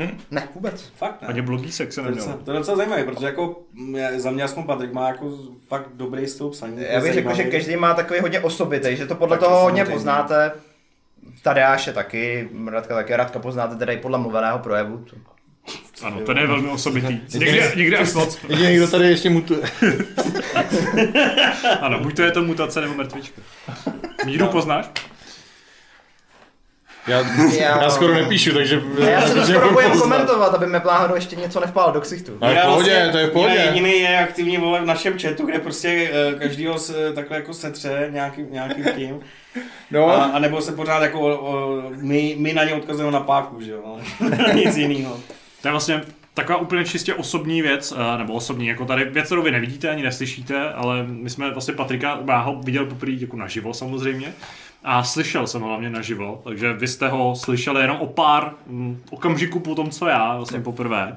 šuplíčku. 0.00 0.22
Ne, 0.30 0.48
vůbec. 0.54 0.92
Fakt 0.96 1.22
ne. 1.22 1.28
Ani 1.28 1.42
blogísek 1.42 1.92
se 1.92 2.00
To 2.00 2.06
je, 2.08 2.14
neměl. 2.14 2.38
to 2.44 2.50
je 2.52 2.58
docela 2.58 2.76
zajímavé, 2.76 3.04
protože 3.04 3.26
jako 3.26 3.60
já- 3.96 4.18
za 4.18 4.30
mě 4.30 4.42
aspoň 4.42 4.64
Patrik 4.64 4.92
má 4.92 5.08
jako 5.08 5.38
fakt 5.68 5.88
dobrý 5.94 6.26
styl 6.26 6.48
psaní. 6.48 6.76
Já 6.90 7.00
bych 7.00 7.12
řekl, 7.12 7.34
že 7.34 7.44
každý 7.44 7.76
má 7.76 7.94
takový 7.94 8.20
hodně 8.20 8.40
osobitý, 8.40 8.96
že 8.96 9.06
to 9.06 9.14
podle 9.14 9.36
Taky 9.38 9.48
toho 9.48 9.62
hodně 9.62 9.84
poznáte. 9.84 10.52
Tadeáše 11.42 11.92
taky, 11.92 12.48
Radka 12.70 12.94
taky, 12.94 13.16
Radka 13.16 13.38
poznáte 13.38 13.76
teda 13.76 13.92
i 13.92 13.96
podle 13.96 14.18
mluveného 14.18 14.58
projevu. 14.58 14.98
To- 15.10 15.16
Ano, 16.06 16.20
ten 16.20 16.38
je 16.38 16.46
velmi 16.46 16.68
osobitý. 16.68 17.20
Někdy, 17.34 17.62
někdy 17.76 17.96
až 17.96 18.12
moc. 18.14 18.38
Jediný, 18.48 18.76
kdo 18.76 18.88
tady 18.88 19.04
ještě 19.08 19.30
mutuje. 19.30 19.60
Ano, 21.80 21.98
buď 22.00 22.16
to 22.16 22.22
je 22.22 22.30
to 22.30 22.42
mutace 22.42 22.80
nebo 22.80 22.94
mrtvička. 22.94 23.42
Míru 24.26 24.46
poznáš? 24.46 24.86
Já, 27.06 27.18
Já- 27.58 27.82
já 27.82 27.90
skoro 27.90 28.14
nepíšu, 28.14 28.54
takže... 28.54 28.82
A 29.02 29.04
já 29.04 29.20
se 29.26 29.34
to 29.34 29.42
skoro 29.46 29.60
budu 29.60 29.72
bojím 29.74 30.00
komentovat, 30.00 30.54
aby 30.54 30.66
mi 30.66 30.78
náhodou 30.86 31.14
ještě 31.14 31.36
něco 31.36 31.60
nevpál 31.60 31.92
do 31.92 32.00
ksichtu. 32.00 32.32
To 32.38 32.46
je 32.46 32.52
v 32.52 32.56
Já 32.56 32.64
pohodě, 32.64 32.90
vlastně- 32.90 33.12
to 33.12 33.18
je 33.18 33.24
v 33.24 33.28
já 33.28 33.32
pohodě. 33.32 33.54
jediný 33.54 34.00
je 34.00 34.18
aktivní 34.18 34.56
vole 34.56 34.80
v 34.80 34.86
našem 34.86 35.18
chatu, 35.18 35.46
kde 35.46 35.58
prostě 35.58 36.10
uh, 36.32 36.38
každýho 36.38 36.78
se 36.78 37.12
takhle 37.12 37.36
jako 37.36 37.54
setře 37.54 38.08
nějakým, 38.10 38.46
nějakým 38.52 38.84
tím. 38.96 39.20
No, 39.90 40.08
A, 40.10 40.24
a 40.24 40.38
nebo 40.38 40.60
se 40.62 40.72
pořád 40.72 41.02
jako 41.02 41.20
o, 41.20 41.38
o, 41.38 41.82
my, 42.00 42.36
my 42.38 42.52
na 42.52 42.64
ně 42.64 42.74
odkazujeme 42.74 43.12
na 43.12 43.20
páku, 43.20 43.60
že 43.60 43.70
jo, 43.70 43.80
ale 43.86 44.00
nic 44.54 44.76
jiného. 44.76 45.20
To 45.62 45.68
je 45.68 45.72
vlastně 45.72 46.02
taková 46.34 46.58
úplně 46.58 46.84
čistě 46.84 47.14
osobní 47.14 47.62
věc, 47.62 47.94
eh, 48.14 48.18
nebo 48.18 48.32
osobní, 48.32 48.66
jako 48.66 48.84
tady 48.84 49.04
věc, 49.04 49.26
kterou 49.26 49.42
vy 49.42 49.50
nevidíte 49.50 49.88
ani 49.90 50.02
neslyšíte, 50.02 50.72
ale 50.72 51.02
my 51.06 51.30
jsme 51.30 51.50
vlastně 51.50 51.74
Patrika, 51.74 52.18
já 52.28 52.38
ho 52.38 52.60
viděl 52.64 52.86
poprvé 52.86 53.12
jako 53.12 53.36
naživo 53.36 53.74
samozřejmě, 53.74 54.32
a 54.84 55.04
slyšel 55.04 55.46
jsem 55.46 55.60
ho 55.60 55.68
hlavně 55.68 55.90
naživo, 55.90 56.40
takže 56.44 56.72
vy 56.72 56.88
jste 56.88 57.08
ho 57.08 57.36
slyšeli 57.36 57.80
jenom 57.80 57.96
o 57.96 58.06
pár 58.06 58.52
mm, 58.66 59.02
okamžiků 59.10 59.60
po 59.60 59.74
tom, 59.74 59.90
co 59.90 60.06
já, 60.06 60.36
vlastně 60.36 60.60
poprvé. 60.60 61.16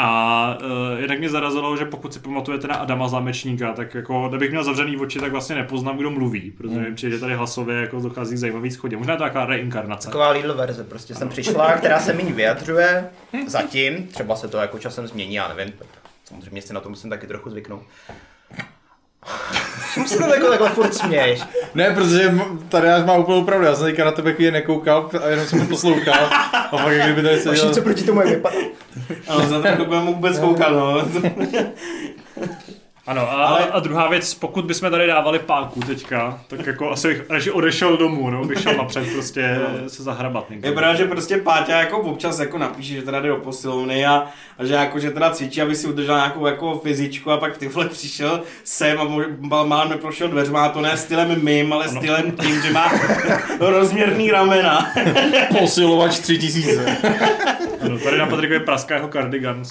A 0.00 0.58
uh, 0.62 1.00
jednak 1.00 1.18
mě 1.18 1.30
zarazilo, 1.30 1.76
že 1.76 1.84
pokud 1.84 2.14
si 2.14 2.20
pamatujete 2.20 2.68
na 2.68 2.74
Adama 2.74 3.08
Zámečníka, 3.08 3.72
tak 3.72 3.94
jako, 3.94 4.28
kdybych 4.28 4.50
měl 4.50 4.64
zavřený 4.64 4.96
oči, 4.96 5.18
tak 5.18 5.32
vlastně 5.32 5.56
nepoznám, 5.56 5.96
kdo 5.96 6.10
mluví, 6.10 6.50
protože 6.50 6.80
mi 6.80 6.94
přijde 6.94 7.18
tady 7.18 7.34
hlasově, 7.34 7.76
jako 7.76 8.00
dochází 8.00 8.34
k 8.34 8.38
zajímavý 8.38 8.70
schodě. 8.70 8.96
Možná 8.96 9.12
je 9.12 9.18
to 9.18 9.24
taková 9.24 9.46
reinkarnace. 9.46 10.08
Taková 10.08 10.30
Lidl 10.30 10.54
verze, 10.54 10.84
prostě 10.84 11.14
jsem 11.14 11.28
přišla, 11.28 11.72
která 11.72 12.00
se 12.00 12.12
méně 12.12 12.32
vyjadřuje, 12.32 13.10
zatím, 13.46 14.06
třeba 14.06 14.36
se 14.36 14.48
to 14.48 14.56
jako 14.58 14.78
časem 14.78 15.06
změní, 15.06 15.34
já 15.34 15.54
nevím, 15.54 15.72
tak 15.72 15.88
samozřejmě 16.24 16.62
si 16.62 16.72
na 16.72 16.80
to 16.80 16.88
musím 16.88 17.10
taky 17.10 17.26
trochu 17.26 17.50
zvyknout. 17.50 17.82
Čemu 19.94 20.08
se 20.08 20.18
to 20.18 20.34
jako 20.34 20.48
takhle 20.48 20.70
furt 20.70 20.94
směješ? 20.94 21.40
Ne, 21.74 21.90
protože 21.94 22.34
tady 22.68 22.88
já 22.88 23.04
mám 23.04 23.20
úplnou 23.20 23.44
pravdu, 23.44 23.66
já 23.66 23.74
jsem 23.74 23.86
teďka 23.86 24.04
na 24.04 24.10
tebe 24.12 24.32
chvíli 24.32 24.50
nekoukal 24.50 25.10
a 25.24 25.28
jenom 25.28 25.46
jsem 25.46 25.66
poslouchal. 25.66 26.28
A 26.70 26.76
pak 26.76 26.92
jak 26.92 27.02
kdyby 27.02 27.22
tady 27.22 27.34
Máš 27.34 27.42
seděl... 27.44 27.68
něco 27.68 27.82
proti 27.82 28.04
tomu, 28.04 28.20
jak 28.20 28.30
vypadá? 28.30 28.56
Ale 29.28 29.46
za 29.46 29.56
to 29.56 29.62
nebudeme 29.62 30.06
vůbec 30.06 30.38
koukat, 30.38 30.72
no. 30.72 31.02
Ano, 33.08 33.22
a, 33.32 33.46
Ale... 33.46 33.66
a 33.66 33.80
druhá 33.80 34.08
věc, 34.08 34.34
pokud 34.34 34.64
bychom 34.64 34.90
tady 34.90 35.06
dávali 35.06 35.38
páku 35.38 35.80
teďka, 35.80 36.40
tak 36.48 36.66
jako 36.66 36.90
asi 36.90 37.08
bych 37.08 37.30
radši 37.30 37.50
odešel 37.50 37.96
domů, 37.96 38.30
no, 38.30 38.44
bych 38.44 38.60
šel 38.60 38.76
napřed 38.76 39.12
prostě 39.12 39.60
se 39.86 40.02
zahrabat 40.02 40.50
někde. 40.50 40.68
Je 40.68 40.72
pravda, 40.72 40.94
že 40.94 41.04
prostě 41.04 41.36
Páťa 41.36 41.78
jako 41.78 41.98
občas 41.98 42.38
jako 42.38 42.58
napíše, 42.58 42.94
že 42.94 43.02
teda 43.02 43.20
jde 43.20 43.28
do 43.28 43.36
posilovny 43.36 44.06
a, 44.06 44.26
a 44.58 44.64
že 44.64 44.74
jako, 44.74 44.98
že 44.98 45.10
teda 45.10 45.30
cvičí, 45.30 45.62
aby 45.62 45.74
si 45.76 45.86
udržel 45.86 46.16
nějakou 46.16 46.46
jako 46.46 46.78
fyzičku 46.78 47.30
a 47.30 47.36
pak 47.36 47.58
ty 47.58 47.68
vole 47.68 47.88
přišel 47.88 48.42
sem 48.64 49.00
a 49.00 49.64
málem 49.64 49.88
neprošel 49.88 50.28
dveřma 50.28 50.64
a 50.64 50.68
to 50.68 50.80
ne 50.80 50.96
stylem 50.96 51.44
mým, 51.44 51.72
ale 51.72 51.84
ano. 51.84 52.00
stylem 52.00 52.32
tím, 52.32 52.62
že 52.62 52.72
má 52.72 52.92
rozměrný 53.60 54.30
ramena. 54.30 54.92
Posilovač 55.58 56.18
3000. 56.18 56.96
Ano, 57.80 57.98
tady 57.98 58.18
na 58.18 58.26
Patrikově 58.26 58.60
praská 58.60 58.94
jeho 58.94 59.08
kardigan 59.08 59.64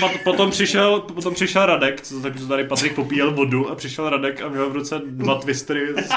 pat- 0.00 0.18
potom 0.24 0.50
přišel, 0.50 1.00
potom 1.00 1.34
přišel 1.34 1.66
Radek, 1.66 2.00
co, 2.00 2.21
tak 2.22 2.40
co 2.40 2.46
tady 2.48 2.64
Patrik 2.64 2.94
popíjel 2.94 3.34
vodu 3.34 3.70
a 3.70 3.74
přišel 3.74 4.10
Radek 4.10 4.42
a 4.42 4.48
měl 4.48 4.70
v 4.70 4.72
ruce 4.72 5.00
dva 5.06 5.34
twistery 5.34 5.86
z. 6.04 6.08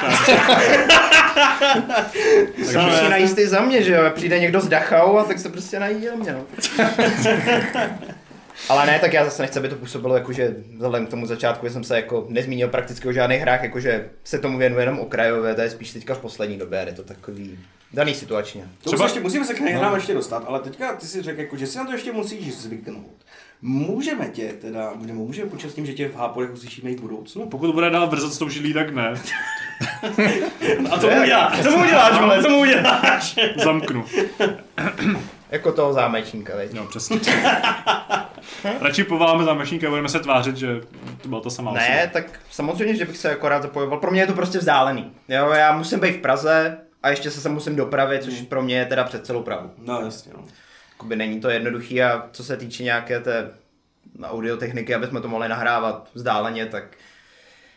Takže 2.55 2.97
si 2.97 3.09
najíst 3.09 3.37
za 3.37 3.61
mě, 3.61 3.83
že 3.83 3.93
jo? 3.93 4.11
Přijde 4.15 4.39
někdo 4.39 4.61
z 4.61 4.67
Dachau 4.67 5.17
a 5.17 5.23
tak 5.23 5.39
se 5.39 5.49
prostě 5.49 5.79
nají 5.79 5.95
mě, 5.95 6.33
no. 6.33 6.45
Ale 8.69 8.85
ne, 8.85 8.99
tak 8.99 9.13
já 9.13 9.25
zase 9.25 9.41
nechci, 9.41 9.59
aby 9.59 9.69
to 9.69 9.75
působilo 9.75 10.15
jako, 10.15 10.33
že 10.33 10.55
vzhledem 10.73 11.07
k 11.07 11.09
tomu 11.09 11.25
začátku, 11.25 11.67
že 11.67 11.73
jsem 11.73 11.83
se 11.83 11.95
jako 11.95 12.25
nezmínil 12.29 12.67
prakticky 12.67 13.07
o 13.07 13.11
žádných 13.11 13.41
hrách, 13.41 13.63
jakože 13.63 14.09
se 14.23 14.39
tomu 14.39 14.57
věnuje 14.57 14.81
jenom 14.81 14.99
okrajové, 14.99 15.55
to 15.55 15.61
je 15.61 15.69
spíš 15.69 15.91
teďka 15.91 16.13
v 16.13 16.19
poslední 16.19 16.57
době, 16.57 16.83
je 16.87 16.93
to 16.93 17.03
takový 17.03 17.59
daný 17.93 18.13
situačně. 18.13 18.67
To 18.83 18.89
Třeba... 18.89 19.05
ještě, 19.05 19.19
musíme 19.19 19.45
se 19.45 19.53
k 19.53 19.59
nehrám 19.59 19.91
no. 19.91 19.97
ještě 19.97 20.13
dostat, 20.13 20.43
ale 20.47 20.59
teďka 20.59 20.95
ty 20.95 21.07
si 21.07 21.21
řekl, 21.21 21.39
jako, 21.39 21.57
že 21.57 21.67
si 21.67 21.77
na 21.77 21.85
to 21.85 21.91
ještě 21.91 22.11
musíš 22.11 22.57
zvyknout. 22.57 23.25
Můžeme 23.67 24.27
tě 24.29 24.53
teda, 24.61 24.91
můžeme, 24.95 25.19
můžeme 25.19 25.49
počítat 25.49 25.71
s 25.71 25.75
tím, 25.75 25.85
že 25.85 25.93
tě 25.93 26.07
v 26.09 26.15
Háporech 26.15 26.51
uslyšíme 26.53 26.89
i 26.89 26.95
v 26.95 27.01
budoucnu? 27.01 27.45
Pokud 27.49 27.73
bude 27.73 27.89
dál 27.89 28.07
vrzat 28.07 28.33
s 28.33 28.37
tou 28.37 28.49
žilí, 28.49 28.73
tak 28.73 28.93
ne. 28.93 29.13
A 30.91 30.99
co 30.99 31.09
mu 31.09 31.21
uděláš? 31.21 31.61
Co 31.63 31.71
mu 31.71 31.83
uděláš, 31.83 32.19
vole? 32.19 32.43
Co 32.43 32.49
mu 32.49 32.59
uděláš? 32.61 33.35
Zamknu. 33.63 34.05
Jako 35.51 35.71
toho 35.71 35.93
zámečníka, 35.93 36.55
veď. 36.55 36.73
No, 36.73 36.85
přesně. 36.85 37.19
Radši 38.81 39.03
povoláme 39.03 39.43
zámečníka 39.43 39.87
a 39.87 39.89
budeme 39.89 40.09
se 40.09 40.19
tvářit, 40.19 40.57
že 40.57 40.67
to 41.21 41.27
byla 41.29 41.41
ta 41.41 41.49
samá 41.49 41.71
Ne, 41.71 41.79
osoba. 41.97 42.09
tak 42.13 42.39
samozřejmě, 42.51 42.95
že 42.95 43.05
bych 43.05 43.17
se 43.17 43.29
jako 43.29 43.49
rád 43.49 43.61
zapojoval. 43.61 43.99
Pro 43.99 44.11
mě 44.11 44.21
je 44.21 44.27
to 44.27 44.33
prostě 44.33 44.57
vzdálený. 44.57 45.11
Jo, 45.27 45.49
já 45.49 45.77
musím 45.77 45.99
být 45.99 46.11
v 46.17 46.21
Praze 46.21 46.77
a 47.03 47.09
ještě 47.09 47.31
se 47.31 47.41
sem 47.41 47.53
musím 47.53 47.75
dopravit, 47.75 48.23
což 48.23 48.41
pro 48.41 48.61
mě 48.63 48.75
je 48.77 48.85
teda 48.85 49.03
před 49.03 49.25
celou 49.25 49.41
Prahu. 49.43 49.69
No 49.85 50.01
jasně, 50.01 50.31
no. 50.37 50.43
Jakoby 51.05 51.15
není 51.15 51.39
to 51.41 51.49
jednoduchý 51.49 52.03
a 52.03 52.29
co 52.31 52.43
se 52.43 52.57
týče 52.57 52.83
nějaké 52.83 53.19
té 53.19 53.51
audiotechniky, 54.23 54.95
aby 54.95 55.07
jsme 55.07 55.21
to 55.21 55.27
mohli 55.27 55.49
nahrávat 55.49 56.09
vzdáleně, 56.13 56.65
tak 56.65 56.83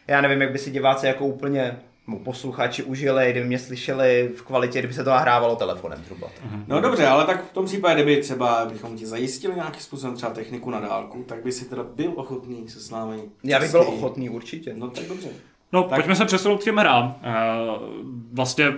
já 0.06 0.20
nevím, 0.20 0.40
jak 0.42 0.52
by 0.52 0.58
si 0.58 0.70
diváci 0.70 1.06
jako 1.06 1.26
úplně 1.26 1.78
posluchači 2.24 2.82
užili, 2.82 3.30
kdyby 3.30 3.46
mě 3.46 3.58
slyšeli 3.58 4.30
v 4.36 4.42
kvalitě, 4.42 4.78
kdyby 4.78 4.94
se 4.94 5.04
to 5.04 5.10
nahrávalo 5.10 5.56
telefonem 5.56 6.04
zhruba. 6.04 6.28
No 6.66 6.80
dobře, 6.80 7.06
ale 7.06 7.24
tak 7.26 7.44
v 7.50 7.52
tom 7.52 7.64
případě, 7.64 8.02
kdyby 8.02 8.22
třeba 8.22 8.64
bychom 8.72 8.96
ti 8.96 9.06
zajistili 9.06 9.54
nějakým 9.54 9.80
způsobem 9.80 10.16
třeba 10.16 10.32
techniku 10.32 10.70
na 10.70 10.80
dálku, 10.80 11.24
tak 11.28 11.42
by 11.42 11.52
si 11.52 11.64
teda 11.64 11.82
byl 11.82 12.12
ochotný 12.16 12.68
se 12.68 12.80
s 12.80 12.90
námi. 12.90 13.22
Já 13.44 13.60
bych 13.60 13.70
byl 13.70 13.80
ochotný 13.80 14.30
určitě. 14.30 14.74
No 14.76 14.88
tak 14.90 15.04
dobře. 15.04 15.28
No, 15.72 15.82
Tak. 15.82 15.94
pojďme 15.94 16.16
se 16.16 16.24
přesunout 16.24 16.60
k 16.60 16.64
těm 16.64 16.76
hrám. 16.76 17.06
Uh, 17.06 17.88
vlastně 18.32 18.72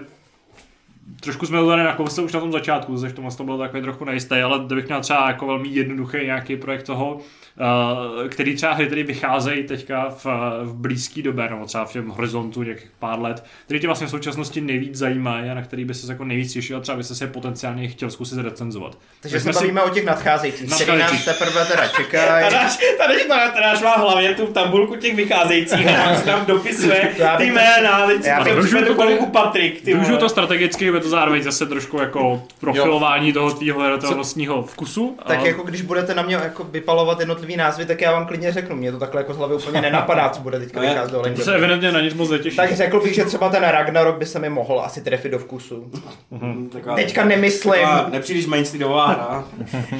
trošku 1.21 1.47
jsme 1.47 1.59
to 1.59 1.69
tady 1.69 1.83
nakousli 1.83 2.25
už 2.25 2.33
na 2.33 2.41
tom 2.41 2.53
začátku, 2.53 2.97
že 2.97 3.09
v 3.09 3.13
tom 3.13 3.29
to 3.37 3.45
bylo 3.45 3.59
takový 3.59 3.83
trochu 3.83 4.05
nejistý, 4.05 4.35
ale 4.35 4.59
kdybych 4.67 4.87
měl 4.87 5.01
třeba 5.01 5.27
jako 5.27 5.47
velmi 5.47 5.69
jednoduchý 5.69 6.19
nějaký 6.25 6.57
projekt 6.57 6.83
toho, 6.83 7.15
uh, 7.15 8.29
který 8.29 8.57
třeba 8.57 8.73
hry 8.73 8.89
tady 8.89 9.03
vycházejí 9.03 9.63
teďka 9.65 10.09
v, 10.09 10.27
v 10.63 10.75
blízké 10.75 11.23
době, 11.23 11.49
nebo 11.49 11.65
třeba 11.65 11.85
v 11.85 11.93
těm 11.93 12.09
horizontu 12.09 12.63
nějakých 12.63 12.91
pár 12.99 13.21
let, 13.21 13.45
který 13.65 13.81
tě 13.81 13.87
vlastně 13.87 14.07
v 14.07 14.11
současnosti 14.11 14.61
nejvíc 14.61 14.95
zajímají 14.97 15.51
a 15.51 15.55
na 15.55 15.63
který 15.63 15.85
by 15.85 15.95
se 15.95 16.13
jako 16.13 16.25
nejvíc 16.25 16.53
těšil 16.53 16.77
a 16.77 16.81
třeba 16.81 16.99
by 16.99 17.05
se 17.05 17.27
potenciálně 17.27 17.89
chtěl 17.89 18.11
zkusit 18.11 18.39
recenzovat. 18.39 18.99
Takže 19.21 19.37
Tak 19.37 19.41
se 19.41 19.43
jsme 19.43 19.53
si- 19.53 19.59
bavíme 19.59 19.83
o 19.83 19.91
těch 19.91 20.05
nadcházejících, 20.05 20.75
který 20.75 20.99
nás 20.99 21.25
teprve 21.25 21.65
teda 21.65 21.89
čekají. 21.89 22.45
Tadáš, 22.45 22.79
Tadáš, 22.99 23.27
má, 23.29 23.51
Tadáš 23.51 23.83
má 23.83 23.97
v 23.97 24.01
hlavě 24.01 24.35
tu 24.35 24.47
tabulku 24.47 24.97
těch 24.97 25.17
vycházejících 25.17 25.89
a 25.89 26.21
tam 26.21 26.47
dopisuje 26.47 27.15
Já 27.19 27.37
ty 27.37 27.47
jména, 27.47 28.07
teď 28.07 28.23
to 28.87 29.27
Patrik, 29.27 29.81
ty 29.81 29.95
Využiju 29.95 30.19
to 30.19 30.29
strategicky, 30.29 30.91
je 31.01 31.05
to 31.05 31.09
zároveň 31.11 31.43
zase 31.43 31.67
trošku 31.67 31.99
jako 31.99 32.43
profilování 32.61 33.33
toho 33.33 33.51
tvýho 33.51 33.81
hratelnostního 33.81 34.63
vkusu. 34.63 35.17
Tak 35.27 35.39
a- 35.39 35.47
jako 35.47 35.63
když 35.63 35.83
budete 35.83 36.15
na 36.15 36.23
mě 36.23 36.35
jako 36.35 36.65
vypalovat 36.65 37.21
jednotlivý 37.21 37.57
názvy, 37.57 37.87
tak 37.87 38.01
já 38.01 38.13
vám 38.13 38.27
klidně 38.27 38.53
řeknu. 38.53 38.77
Mě 38.77 38.93
to 38.93 38.99
takhle 38.99 39.21
jako 39.21 39.35
z 39.35 39.37
hlavy 39.37 39.55
úplně 39.55 39.81
nenapadá, 39.81 40.29
co 40.29 40.41
bude 40.41 40.59
teďka 40.59 40.81
No 40.81 40.89
vycházet 40.89 41.13
do 41.13 41.23
To 41.37 41.43
se 41.43 41.55
evidentně 41.55 41.93
na 41.93 42.01
nic 42.01 42.15
moc 42.15 42.31
netěší. 42.31 42.57
Tak 42.57 42.73
řekl 42.77 43.01
bych, 43.01 43.15
že 43.15 43.25
třeba 43.25 43.49
ten 43.49 43.63
Ragnarok 43.63 44.17
by 44.19 44.27
se 44.27 44.39
mi 44.39 44.49
mohl 44.49 44.81
asi 44.81 45.01
trefit 45.01 45.33
do 45.33 45.39
vkusu. 45.39 45.91
Hm, 46.33 46.69
taková- 46.73 46.95
Teďka 46.97 47.25
nemyslím. 47.25 47.73
taková 47.73 48.09
Nepříliš 48.13 48.47
mainstreamová 48.47 49.07
hra. 49.07 49.45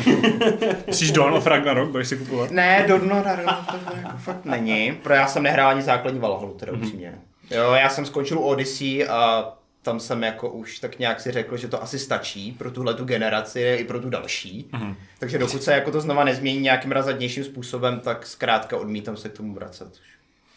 Myslíš 0.87 1.13
Dawn 1.13 1.35
of 1.35 1.47
Ragnarok, 1.47 1.91
budeš 1.91 2.09
si 2.09 2.17
kupovat? 2.17 2.51
Ne, 2.51 2.85
do 2.89 2.99
dno 2.99 3.23
Ragnarok 3.25 3.67
to 3.67 3.97
jako 3.97 4.17
fakt 4.19 4.45
není. 4.45 4.93
Pro 5.03 5.15
já 5.15 5.27
jsem 5.27 5.43
nehrál 5.43 5.71
ani 5.71 5.83
základní 5.83 6.21
Valhalu, 6.21 6.55
teda 6.61 6.73
upřímně. 6.73 7.15
Jo, 7.51 7.73
já 7.73 7.89
jsem 7.89 8.07
skončil 8.07 8.39
u 8.39 8.43
Odyssey 8.43 9.07
a 9.09 9.49
tam 9.83 10.01
jsem 10.01 10.23
jako 10.23 10.51
už 10.51 10.79
tak 10.79 10.99
nějak 10.99 11.21
si 11.21 11.31
řekl, 11.31 11.57
že 11.57 11.69
to 11.69 11.83
asi 11.83 11.99
stačí 11.99 12.53
pro 12.53 12.71
tuhle 12.71 12.95
tu 12.95 13.05
generaci 13.05 13.77
i 13.81 13.85
pro 13.85 14.01
tu 14.01 14.11
další. 14.11 14.69
Mhm. 14.73 14.97
Takže 15.19 15.39
dokud 15.39 15.63
se 15.63 15.73
jako 15.73 15.91
to 15.91 16.01
znova 16.01 16.25
nezmění 16.25 16.61
nějakým 16.61 16.93
razadnějším 16.93 17.45
způsobem, 17.45 18.01
tak 18.01 18.27
zkrátka 18.27 18.77
odmítám 18.77 19.17
se 19.17 19.29
k 19.29 19.33
tomu 19.37 19.55
vracet. 19.55 19.93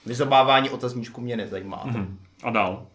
Vyzobávání 0.05 0.69
otazníčku 0.69 1.21
mě 1.21 1.37
nezajímá. 1.37 1.83
Mhm. 1.85 2.17
A 2.43 2.49
dál. 2.49 2.87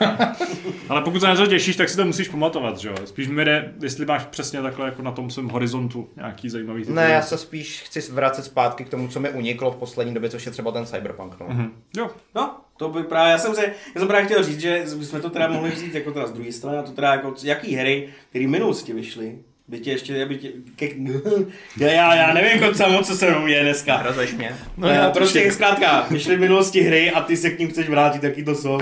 Ale 0.88 1.02
pokud 1.02 1.20
se 1.20 1.26
na 1.26 1.36
to 1.36 1.46
těšíš, 1.46 1.76
tak 1.76 1.88
si 1.88 1.96
to 1.96 2.04
musíš 2.04 2.28
pamatovat, 2.28 2.78
že 2.78 2.88
jo? 2.88 2.94
Spíš 3.04 3.28
mi 3.28 3.44
jde, 3.44 3.74
jestli 3.82 4.06
máš 4.06 4.24
přesně 4.24 4.62
takhle 4.62 4.86
jako 4.86 5.02
na 5.02 5.12
tom 5.12 5.30
svém 5.30 5.48
horizontu 5.48 6.08
nějaký 6.16 6.48
zajímavý 6.48 6.80
titul. 6.82 6.94
Ne, 6.94 7.10
já 7.10 7.22
se 7.22 7.38
spíš 7.38 7.82
chci 7.82 8.12
vracet 8.12 8.42
zpátky 8.44 8.84
k 8.84 8.88
tomu, 8.88 9.08
co 9.08 9.20
mi 9.20 9.30
uniklo 9.30 9.70
v 9.70 9.76
poslední 9.76 10.14
době, 10.14 10.30
což 10.30 10.46
je 10.46 10.52
třeba 10.52 10.72
ten 10.72 10.86
Cyberpunk. 10.86 11.40
No. 11.40 11.46
Mhm. 11.48 11.72
Jo, 11.96 12.10
No, 12.34 12.56
to 12.76 12.88
by 12.88 13.02
právě, 13.02 13.32
já 13.32 13.38
jsem 13.38 13.54
se, 13.54 13.64
já 13.94 13.98
jsem 13.98 14.08
právě 14.08 14.26
chtěl 14.26 14.44
říct, 14.44 14.60
že 14.60 14.84
bychom 14.98 15.20
to 15.20 15.30
teda 15.30 15.48
mohli 15.48 15.70
vzít 15.70 15.94
jako 15.94 16.10
teda 16.12 16.26
z 16.26 16.32
druhé 16.32 16.52
strany, 16.52 16.78
a 16.78 16.82
to 16.82 16.92
teda 16.92 17.12
jako, 17.12 17.34
jaký 17.42 17.74
hry, 17.74 18.08
které 18.30 18.46
minulosti 18.46 18.92
vyšly, 18.92 19.38
by 19.68 19.80
tě 19.80 19.90
ještě, 19.90 20.26
by 20.26 20.36
tě, 20.36 20.52
ke, 20.76 20.88
já, 21.80 21.88
já, 21.88 22.14
já 22.14 22.34
nevím, 22.34 22.62
jako 22.62 22.74
samo, 22.74 23.02
co 23.02 23.16
se 23.16 23.30
mnou 23.30 23.46
je 23.46 23.62
dneska. 23.62 23.96
Hrazuješ 23.96 24.32
mě? 24.32 24.56
No, 24.76 24.88
já 24.88 25.10
prostě 25.10 25.52
zkrátka, 25.52 26.06
vyšly 26.10 26.36
minulosti 26.36 26.80
hry 26.80 27.10
a 27.10 27.20
ty 27.20 27.36
se 27.36 27.50
k 27.50 27.58
ním 27.58 27.70
chceš 27.70 27.88
vrátit, 27.88 28.22
jaký 28.22 28.44
to 28.44 28.54
jsou. 28.54 28.80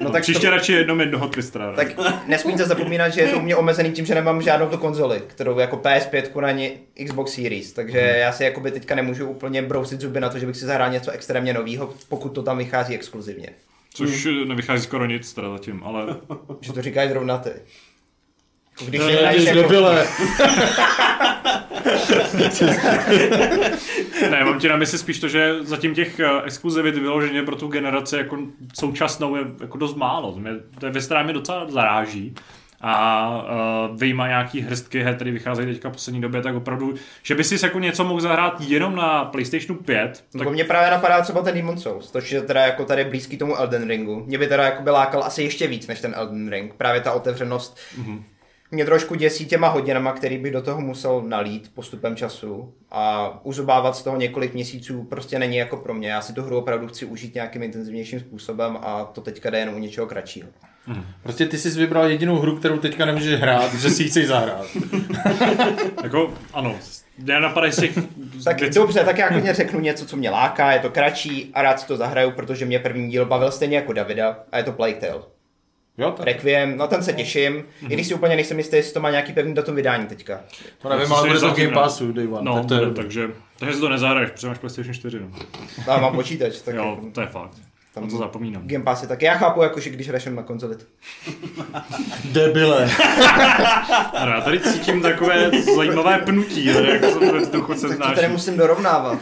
No, 0.00 0.06
tak 0.06 0.12
tak 0.12 0.22
příště 0.22 0.46
to, 0.46 0.50
radši 0.50 0.72
jednom 0.72 1.00
jednoho 1.00 1.28
twistera. 1.28 1.70
ne? 1.70 1.76
tak 1.76 1.88
nesmíte 2.26 2.64
zapomínat, 2.64 3.12
že 3.14 3.20
je 3.20 3.28
to 3.28 3.38
u 3.38 3.42
mě 3.42 3.56
omezený 3.56 3.92
tím, 3.92 4.06
že 4.06 4.14
nemám 4.14 4.42
žádnou 4.42 4.68
tu 4.68 4.78
konzoli, 4.78 5.22
kterou 5.26 5.58
jako 5.58 5.76
PS5 5.76 6.40
na 6.40 6.50
ně 6.50 6.70
Xbox 7.06 7.32
Series, 7.34 7.72
takže 7.72 7.98
Mhm. 8.10 8.18
já 8.20 8.32
si 8.32 8.44
jakoby 8.44 8.70
teďka 8.70 8.94
nemůžu 8.94 9.26
úplně 9.28 9.62
brousit 9.62 10.00
zuby 10.00 10.20
na 10.20 10.28
to, 10.28 10.38
že 10.38 10.46
bych 10.46 10.56
si 10.56 10.64
zahrál 10.66 10.90
něco 10.90 11.10
extrémně 11.10 11.52
nového, 11.52 11.94
pokud 12.08 12.28
to 12.28 12.42
tam 12.42 12.58
vychází 12.58 12.94
exkluzivně. 12.94 13.48
Což 13.94 14.28
nevychází 14.44 14.82
skoro 14.82 15.06
nic 15.06 15.32
teda 15.32 15.50
zatím, 15.50 15.80
ale 15.84 16.06
Že 16.60 16.72
to 16.72 16.82
říkáš 16.82 17.08
zrovna 17.08 17.38
ty. 17.38 17.50
Když 18.86 19.00
No, 19.00 19.06
hraješ 19.06 19.42
ty 19.42 19.48
jako, 19.48 19.62
debile. 19.62 20.06
ne, 24.30 24.44
mám 24.44 24.58
ti 24.58 24.68
na 24.68 24.76
mysli 24.76 24.98
spíš 24.98 25.18
to, 25.20 25.28
že 25.28 25.54
zatím 25.62 25.94
těch 25.94 26.20
eh, 26.20 26.28
exkluzivit 26.44 26.94
vyloženě 26.98 27.42
pro 27.42 27.56
tu 27.56 27.68
generaci 27.68 28.16
jako 28.16 28.38
současnou 28.78 29.36
je 29.36 29.44
jako 29.60 29.78
dost 29.78 29.96
málo. 29.96 30.32
To, 30.32 30.38
mě, 30.40 30.50
to 30.78 30.86
je 30.86 30.92
věc, 30.92 31.04
která 31.06 31.22
mě 31.22 31.32
docela 31.32 31.70
zaráží. 31.70 32.34
A 32.86 33.28
uh, 33.90 33.96
vyjma 34.00 34.28
nějaký 34.28 34.60
hrstky 34.60 35.02
her, 35.02 35.14
které 35.14 35.30
vycházejí 35.30 35.68
teďka 35.68 35.88
v 35.88 35.92
poslední 35.92 36.20
době, 36.20 36.42
tak 36.42 36.54
opravdu, 36.54 36.94
že 37.22 37.34
by 37.34 37.44
si 37.44 37.66
jako 37.66 37.78
něco 37.78 38.04
mohl 38.04 38.20
zahrát 38.20 38.60
jenom 38.60 38.96
na 38.96 39.24
PlayStationu 39.24 39.78
5, 39.80 40.24
tak... 40.38 40.48
mě 40.48 40.64
právě 40.64 40.90
napadá 40.90 41.20
třeba 41.22 41.42
ten 41.42 41.54
Demon 41.54 41.78
Souls, 41.78 42.10
to 42.10 42.18
je 42.30 42.42
teda 42.42 42.60
jako 42.60 42.84
tady 42.84 43.04
blízký 43.04 43.36
tomu 43.36 43.56
Elden 43.56 43.88
Ringu. 43.88 44.24
Mě 44.26 44.38
by 44.38 44.46
teda 44.46 44.64
jako 44.64 44.82
by 44.82 44.90
lákal 44.90 45.24
asi 45.24 45.42
ještě 45.42 45.66
víc 45.66 45.86
než 45.86 46.00
ten 46.00 46.14
Elden 46.16 46.48
Ring. 46.50 46.74
Právě 46.74 47.00
ta 47.00 47.12
otevřenost 47.12 47.78
Mhm. 47.98 48.24
Mě 48.74 48.84
trošku 48.84 49.14
děsí 49.14 49.46
těma 49.46 49.68
hodinama, 49.68 50.12
který 50.12 50.38
bych 50.38 50.52
do 50.52 50.62
toho 50.62 50.80
musel 50.80 51.22
nalít 51.26 51.70
postupem 51.74 52.16
času 52.16 52.74
a 52.90 53.30
uzobávat 53.42 53.96
z 53.96 54.02
toho 54.02 54.16
několik 54.16 54.54
měsíců 54.54 55.04
prostě 55.04 55.38
není 55.38 55.56
jako 55.56 55.76
pro 55.76 55.94
mě. 55.94 56.08
Já 56.08 56.20
si 56.20 56.32
tu 56.32 56.42
hru 56.42 56.58
opravdu 56.58 56.86
chci 56.88 57.04
užít 57.04 57.34
nějakým 57.34 57.62
intenzivnějším 57.62 58.20
způsobem 58.20 58.78
a 58.82 59.04
to 59.04 59.20
teďka 59.20 59.50
jde 59.50 59.58
jen 59.58 59.68
u 59.68 59.78
něčeho 59.78 60.06
kratšího. 60.06 60.48
Prostě 61.22 61.46
ty 61.46 61.58
jsi 61.58 61.70
vybral 61.70 62.06
jedinou 62.10 62.36
hru, 62.38 62.56
kterou 62.56 62.78
teďka 62.78 63.04
nemůžeš 63.04 63.40
hrát, 63.40 63.74
že 63.74 63.90
si 63.90 64.02
ji 64.02 64.08
chceš 64.08 64.26
zahrát. 64.26 64.66
Jako, 66.02 66.34
ano, 66.52 66.74
Mě 67.18 67.40
napadají 67.40 67.72
si 67.72 67.94
Tak 68.44 68.60
věci- 68.60 68.78
dobře, 68.78 69.04
tak 69.04 69.18
já 69.18 69.28
klidně 69.28 69.54
řeknu 69.54 69.80
něco, 69.80 70.06
co 70.06 70.16
mě 70.16 70.30
láká, 70.30 70.72
je 70.72 70.78
to 70.80 70.90
kratší 70.90 71.50
a 71.54 71.62
rád 71.62 71.80
si 71.80 71.86
to 71.86 71.96
zahraju, 71.96 72.30
protože 72.30 72.64
mě 72.64 72.78
první 72.78 73.10
díl 73.10 73.26
bavil 73.26 73.50
stejně 73.50 73.76
jako 73.76 73.92
Davida 73.92 74.38
a 74.52 74.56
je 74.58 74.64
to 74.64 74.72
Plague 74.72 75.00
Tale. 75.00 75.22
Jo, 75.98 76.10
tak 76.10 76.26
Requiem, 76.26 76.76
na 76.76 76.86
ten 76.86 77.02
se 77.02 77.12
těším, 77.12 77.64
i 77.88 77.94
když 77.94 78.06
si 78.06 78.14
úplně 78.14 78.36
nejsem 78.36 78.58
jistý, 78.58 78.76
jestli 78.76 78.92
to 78.92 79.00
má 79.00 79.10
nějaký 79.10 79.32
pevný 79.32 79.54
datum 79.54 79.74
vydání 79.74 80.06
teďka. 80.06 80.40
to 80.82 80.88
nevím, 80.88 81.12
ale 81.12 81.28
bude 81.28 81.40
to 81.40 81.54
v 81.54 81.56
Game 81.56 81.70
no. 81.70 81.80
Passu, 81.80 82.12
day 82.12 82.26
one. 82.26 82.42
No, 82.42 82.54
tak 82.54 82.66
to 82.66 82.74
je, 82.74 82.80
bude, 82.80 83.02
takže, 83.02 83.30
takže 83.58 83.74
si 83.74 83.80
to 83.80 83.88
nezahraješ, 83.88 84.30
protože 84.30 84.48
máš 84.48 84.58
PlayStation 84.58 84.94
4. 84.94 85.20
No. 85.20 85.28
Já 85.86 85.98
mám 85.98 86.14
počítač, 86.14 86.60
tak 86.60 86.74
Jo, 86.74 86.84
jako, 86.84 87.10
to 87.12 87.20
je 87.20 87.26
fakt. 87.26 87.52
Tam- 87.94 88.08
to 88.08 88.16
zapomínám. 88.16 88.62
Game 88.66 88.84
Pass 88.84 89.02
je 89.02 89.08
tak. 89.08 89.22
Já 89.22 89.34
chápu, 89.34 89.62
jako, 89.62 89.80
že 89.80 89.90
když 89.90 90.08
hraješ 90.08 90.24
na 90.24 90.42
konzoli. 90.42 90.76
Debile. 92.24 92.90
Já 94.14 94.40
tady 94.44 94.60
cítím 94.60 95.02
takové 95.02 95.50
zajímavé 95.76 96.18
pnutí, 96.18 96.72
tady, 96.72 96.88
jak 96.88 97.04
se 97.04 97.32
ve 97.32 97.38
vzduchu 97.40 97.74
se 97.74 97.88
Tak 97.88 98.08
to 98.08 98.14
tady 98.14 98.28
musím 98.28 98.56
dorovnávat. 98.56 99.18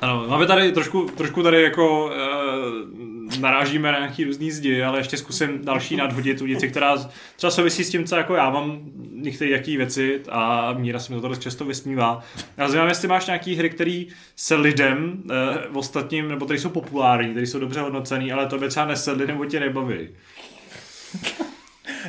Ano, 0.00 0.24
máme 0.28 0.46
tady 0.46 0.72
trošku, 0.72 1.04
trošku 1.04 1.42
tady 1.42 1.62
jako 1.62 2.06
uh, 2.06 2.97
narážíme 3.40 3.92
na 3.92 3.98
nějaký 3.98 4.24
různý 4.24 4.50
zdi, 4.50 4.82
ale 4.82 4.98
ještě 4.98 5.16
zkusím 5.16 5.64
další 5.64 5.96
nadhodit 5.96 6.38
tu 6.38 6.44
věci, 6.44 6.68
která 6.68 6.96
třeba 7.36 7.50
souvisí 7.50 7.84
s 7.84 7.90
tím, 7.90 8.04
co 8.04 8.16
jako 8.16 8.34
já 8.34 8.50
mám 8.50 8.80
některé 9.12 9.50
jaký 9.50 9.76
věci 9.76 10.20
a 10.28 10.72
Míra 10.72 10.98
se 10.98 11.14
mi 11.14 11.20
to 11.20 11.28
dost 11.28 11.42
často 11.42 11.64
vysmívá. 11.64 12.20
Já 12.56 12.68
zajímám, 12.68 12.88
jestli 12.88 13.08
máš 13.08 13.26
nějaký 13.26 13.56
hry, 13.56 13.70
které 13.70 14.04
se 14.36 14.54
lidem 14.54 15.22
uh, 15.70 15.78
ostatním, 15.78 16.28
nebo 16.28 16.44
které 16.44 16.60
jsou 16.60 16.68
populární, 16.68 17.30
které 17.30 17.46
jsou 17.46 17.58
dobře 17.58 17.80
hodnocený, 17.80 18.32
ale 18.32 18.46
to 18.46 18.58
by 18.58 18.68
třeba 18.68 18.86
nesedly 18.86 19.26
nebo 19.26 19.44
tě 19.44 19.60
nebaví. 19.60 20.08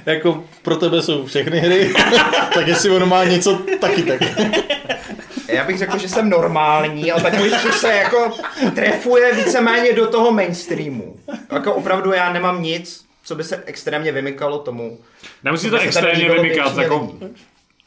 jako 0.05 0.43
pro 0.61 0.75
tebe 0.75 1.01
jsou 1.01 1.25
všechny 1.25 1.59
hry, 1.59 1.93
tak 2.53 2.67
jestli 2.67 2.89
ono 2.89 3.05
má 3.05 3.23
něco, 3.23 3.61
taky 3.79 4.03
tak. 4.03 4.21
Já 5.49 5.63
bych 5.63 5.77
řekl, 5.77 5.97
že 5.97 6.09
jsem 6.09 6.29
normální, 6.29 7.11
ale 7.11 7.21
tak 7.21 7.37
můj 7.37 7.49
vkus 7.49 7.79
se 7.79 7.93
jako 7.95 8.31
trefuje 8.75 9.33
víceméně 9.33 9.93
do 9.93 10.07
toho 10.07 10.31
mainstreamu. 10.31 11.15
Jako 11.51 11.73
opravdu 11.73 12.11
já 12.13 12.33
nemám 12.33 12.63
nic, 12.63 13.05
co 13.23 13.35
by 13.35 13.43
se 13.43 13.63
extrémně 13.65 14.11
vymykalo 14.11 14.59
tomu. 14.59 14.99
Nemusí 15.43 15.69
to 15.69 15.77
extrémně 15.79 16.29
vymykat, 16.29 16.77
jako 16.77 17.13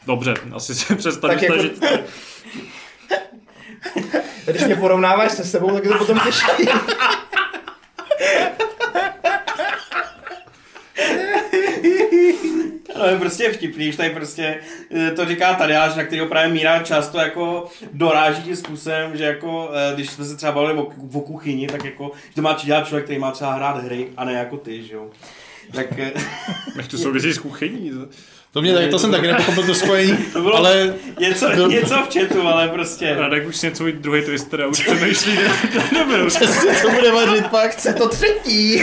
dobře, 0.07 0.35
asi 0.55 0.75
se 0.75 0.95
přestanu 0.97 1.35
Tak 1.35 1.43
jako- 1.43 1.55
snažit. 1.55 1.83
Když 4.47 4.65
mě 4.65 4.77
porovnáváš 4.77 5.33
se 5.33 5.45
sebou, 5.45 5.71
tak 5.75 5.85
je 5.85 5.91
to 5.91 5.99
potom 5.99 6.21
těžké. 6.21 6.53
No 13.07 13.09
je 13.09 13.17
prostě 13.19 13.53
vtipný, 13.53 13.91
že 13.93 13.97
tady 13.97 14.11
prostě 14.11 14.57
eh, 14.95 15.11
to 15.11 15.25
říká 15.25 15.55
Tadeáš, 15.55 15.95
na 15.95 16.05
kterého 16.05 16.27
právě 16.29 16.53
Míra 16.53 16.83
často 16.83 17.19
jako 17.19 17.67
doráží 17.93 18.43
tím 18.43 18.57
způsobem, 18.57 19.17
že 19.17 19.25
jako, 19.25 19.71
eh, 19.75 19.95
když 19.95 20.11
jsme 20.11 20.25
se 20.25 20.37
třeba 20.37 20.53
bavili 20.53 20.75
o, 20.75 20.89
o 21.13 21.21
kuchyni, 21.21 21.67
tak 21.67 21.85
jako, 21.85 22.11
že 22.29 22.35
to 22.35 22.43
má 22.43 22.59
dělat 22.65 22.87
člověk, 22.89 23.05
který 23.05 23.19
má 23.19 23.31
třeba 23.31 23.53
hrát 23.53 23.85
hry 23.85 24.09
a 24.17 24.25
ne 24.25 24.33
jako 24.33 24.57
ty, 24.57 24.83
že 24.83 24.95
jo. 24.95 25.07
Tak 25.75 25.87
eh, 25.99 26.13
Nech 26.77 26.89
to 26.89 26.99
souvisí 26.99 27.33
s 27.33 27.39
kuchyní. 27.39 27.91
To 28.53 28.63
mě 28.63 28.75
tady, 28.75 28.89
to 28.89 28.99
jsem 28.99 29.11
taky 29.11 29.27
nepochopil 29.27 29.67
to 29.67 29.75
spojení, 29.75 30.17
to 30.33 30.43
bylo 30.43 30.57
ale 30.57 30.95
něco, 31.21 31.51
to- 31.57 31.67
něco 31.69 31.95
v 31.95 32.15
chatu, 32.15 32.47
ale 32.47 32.69
prostě... 32.69 33.15
Radek 33.15 33.49
už 33.49 33.57
si 33.57 33.67
něco 33.67 33.85
druhý 33.91 34.23
twister 34.23 34.63
a 34.63 34.67
už 34.67 34.81
přemýšlí 34.81 35.35
na 35.77 36.05
dobrou. 36.05 36.31
co 36.83 36.91
bude 36.91 37.13
vařit 37.13 37.47
pak? 37.47 37.71
Chce 37.71 37.93
to 37.93 38.09
třetí. 38.09 38.83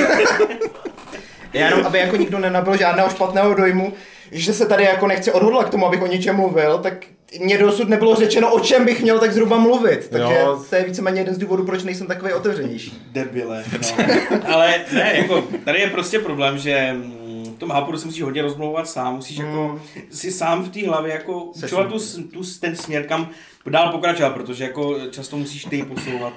Já 1.53 1.65
jenom, 1.65 1.85
aby 1.85 1.99
jako 1.99 2.15
nikdo 2.15 2.39
nenabil 2.39 2.77
žádného 2.77 3.09
špatného 3.09 3.53
dojmu, 3.53 3.93
že 4.31 4.53
se 4.53 4.65
tady 4.65 4.83
jako 4.83 5.07
nechci 5.07 5.31
odhodlat 5.31 5.67
k 5.67 5.71
tomu, 5.71 5.85
abych 5.87 6.01
o 6.01 6.07
něčem 6.07 6.35
mluvil, 6.35 6.77
tak 6.77 7.05
mě 7.39 7.57
dosud 7.57 7.89
nebylo 7.89 8.15
řečeno, 8.15 8.53
o 8.53 8.59
čem 8.59 8.85
bych 8.85 9.01
měl 9.01 9.19
tak 9.19 9.33
zhruba 9.33 9.57
mluvit. 9.57 10.07
Takže 10.09 10.35
Jo. 10.39 10.63
to 10.69 10.75
je 10.75 10.83
víceméně 10.83 11.21
jeden 11.21 11.35
z 11.35 11.37
důvodů, 11.37 11.65
proč 11.65 11.83
nejsem 11.83 12.07
takový 12.07 12.33
otevřenější. 12.33 13.01
Debile, 13.11 13.63
no. 13.73 14.05
Ale 14.53 14.75
ne, 14.93 15.13
jako, 15.15 15.43
tady 15.65 15.79
je 15.79 15.89
prostě 15.89 16.19
problém, 16.19 16.57
že 16.57 16.89
mm, 16.93 17.53
v 17.55 17.59
tom 17.59 17.69
háporu 17.71 17.97
si 17.97 18.05
musíš 18.05 18.21
hodně 18.21 18.41
rozmlouvat 18.41 18.89
sám, 18.89 19.15
musíš 19.15 19.37
jako 19.37 19.81
si 20.11 20.31
sám 20.31 20.63
v 20.63 20.69
té 20.69 20.87
hlavě 20.87 21.13
jako 21.13 21.43
učovat 21.43 21.87
tu, 21.87 21.99
s- 21.99 22.15
tu, 22.33 22.41
ten 22.61 22.75
směr, 22.75 23.03
kam 23.07 23.29
dál 23.69 23.91
pokračovat, 23.91 24.29
protože 24.33 24.63
jako 24.63 24.95
často 25.11 25.37
musíš 25.37 25.65
ty 25.65 25.83
posouvat 25.83 26.33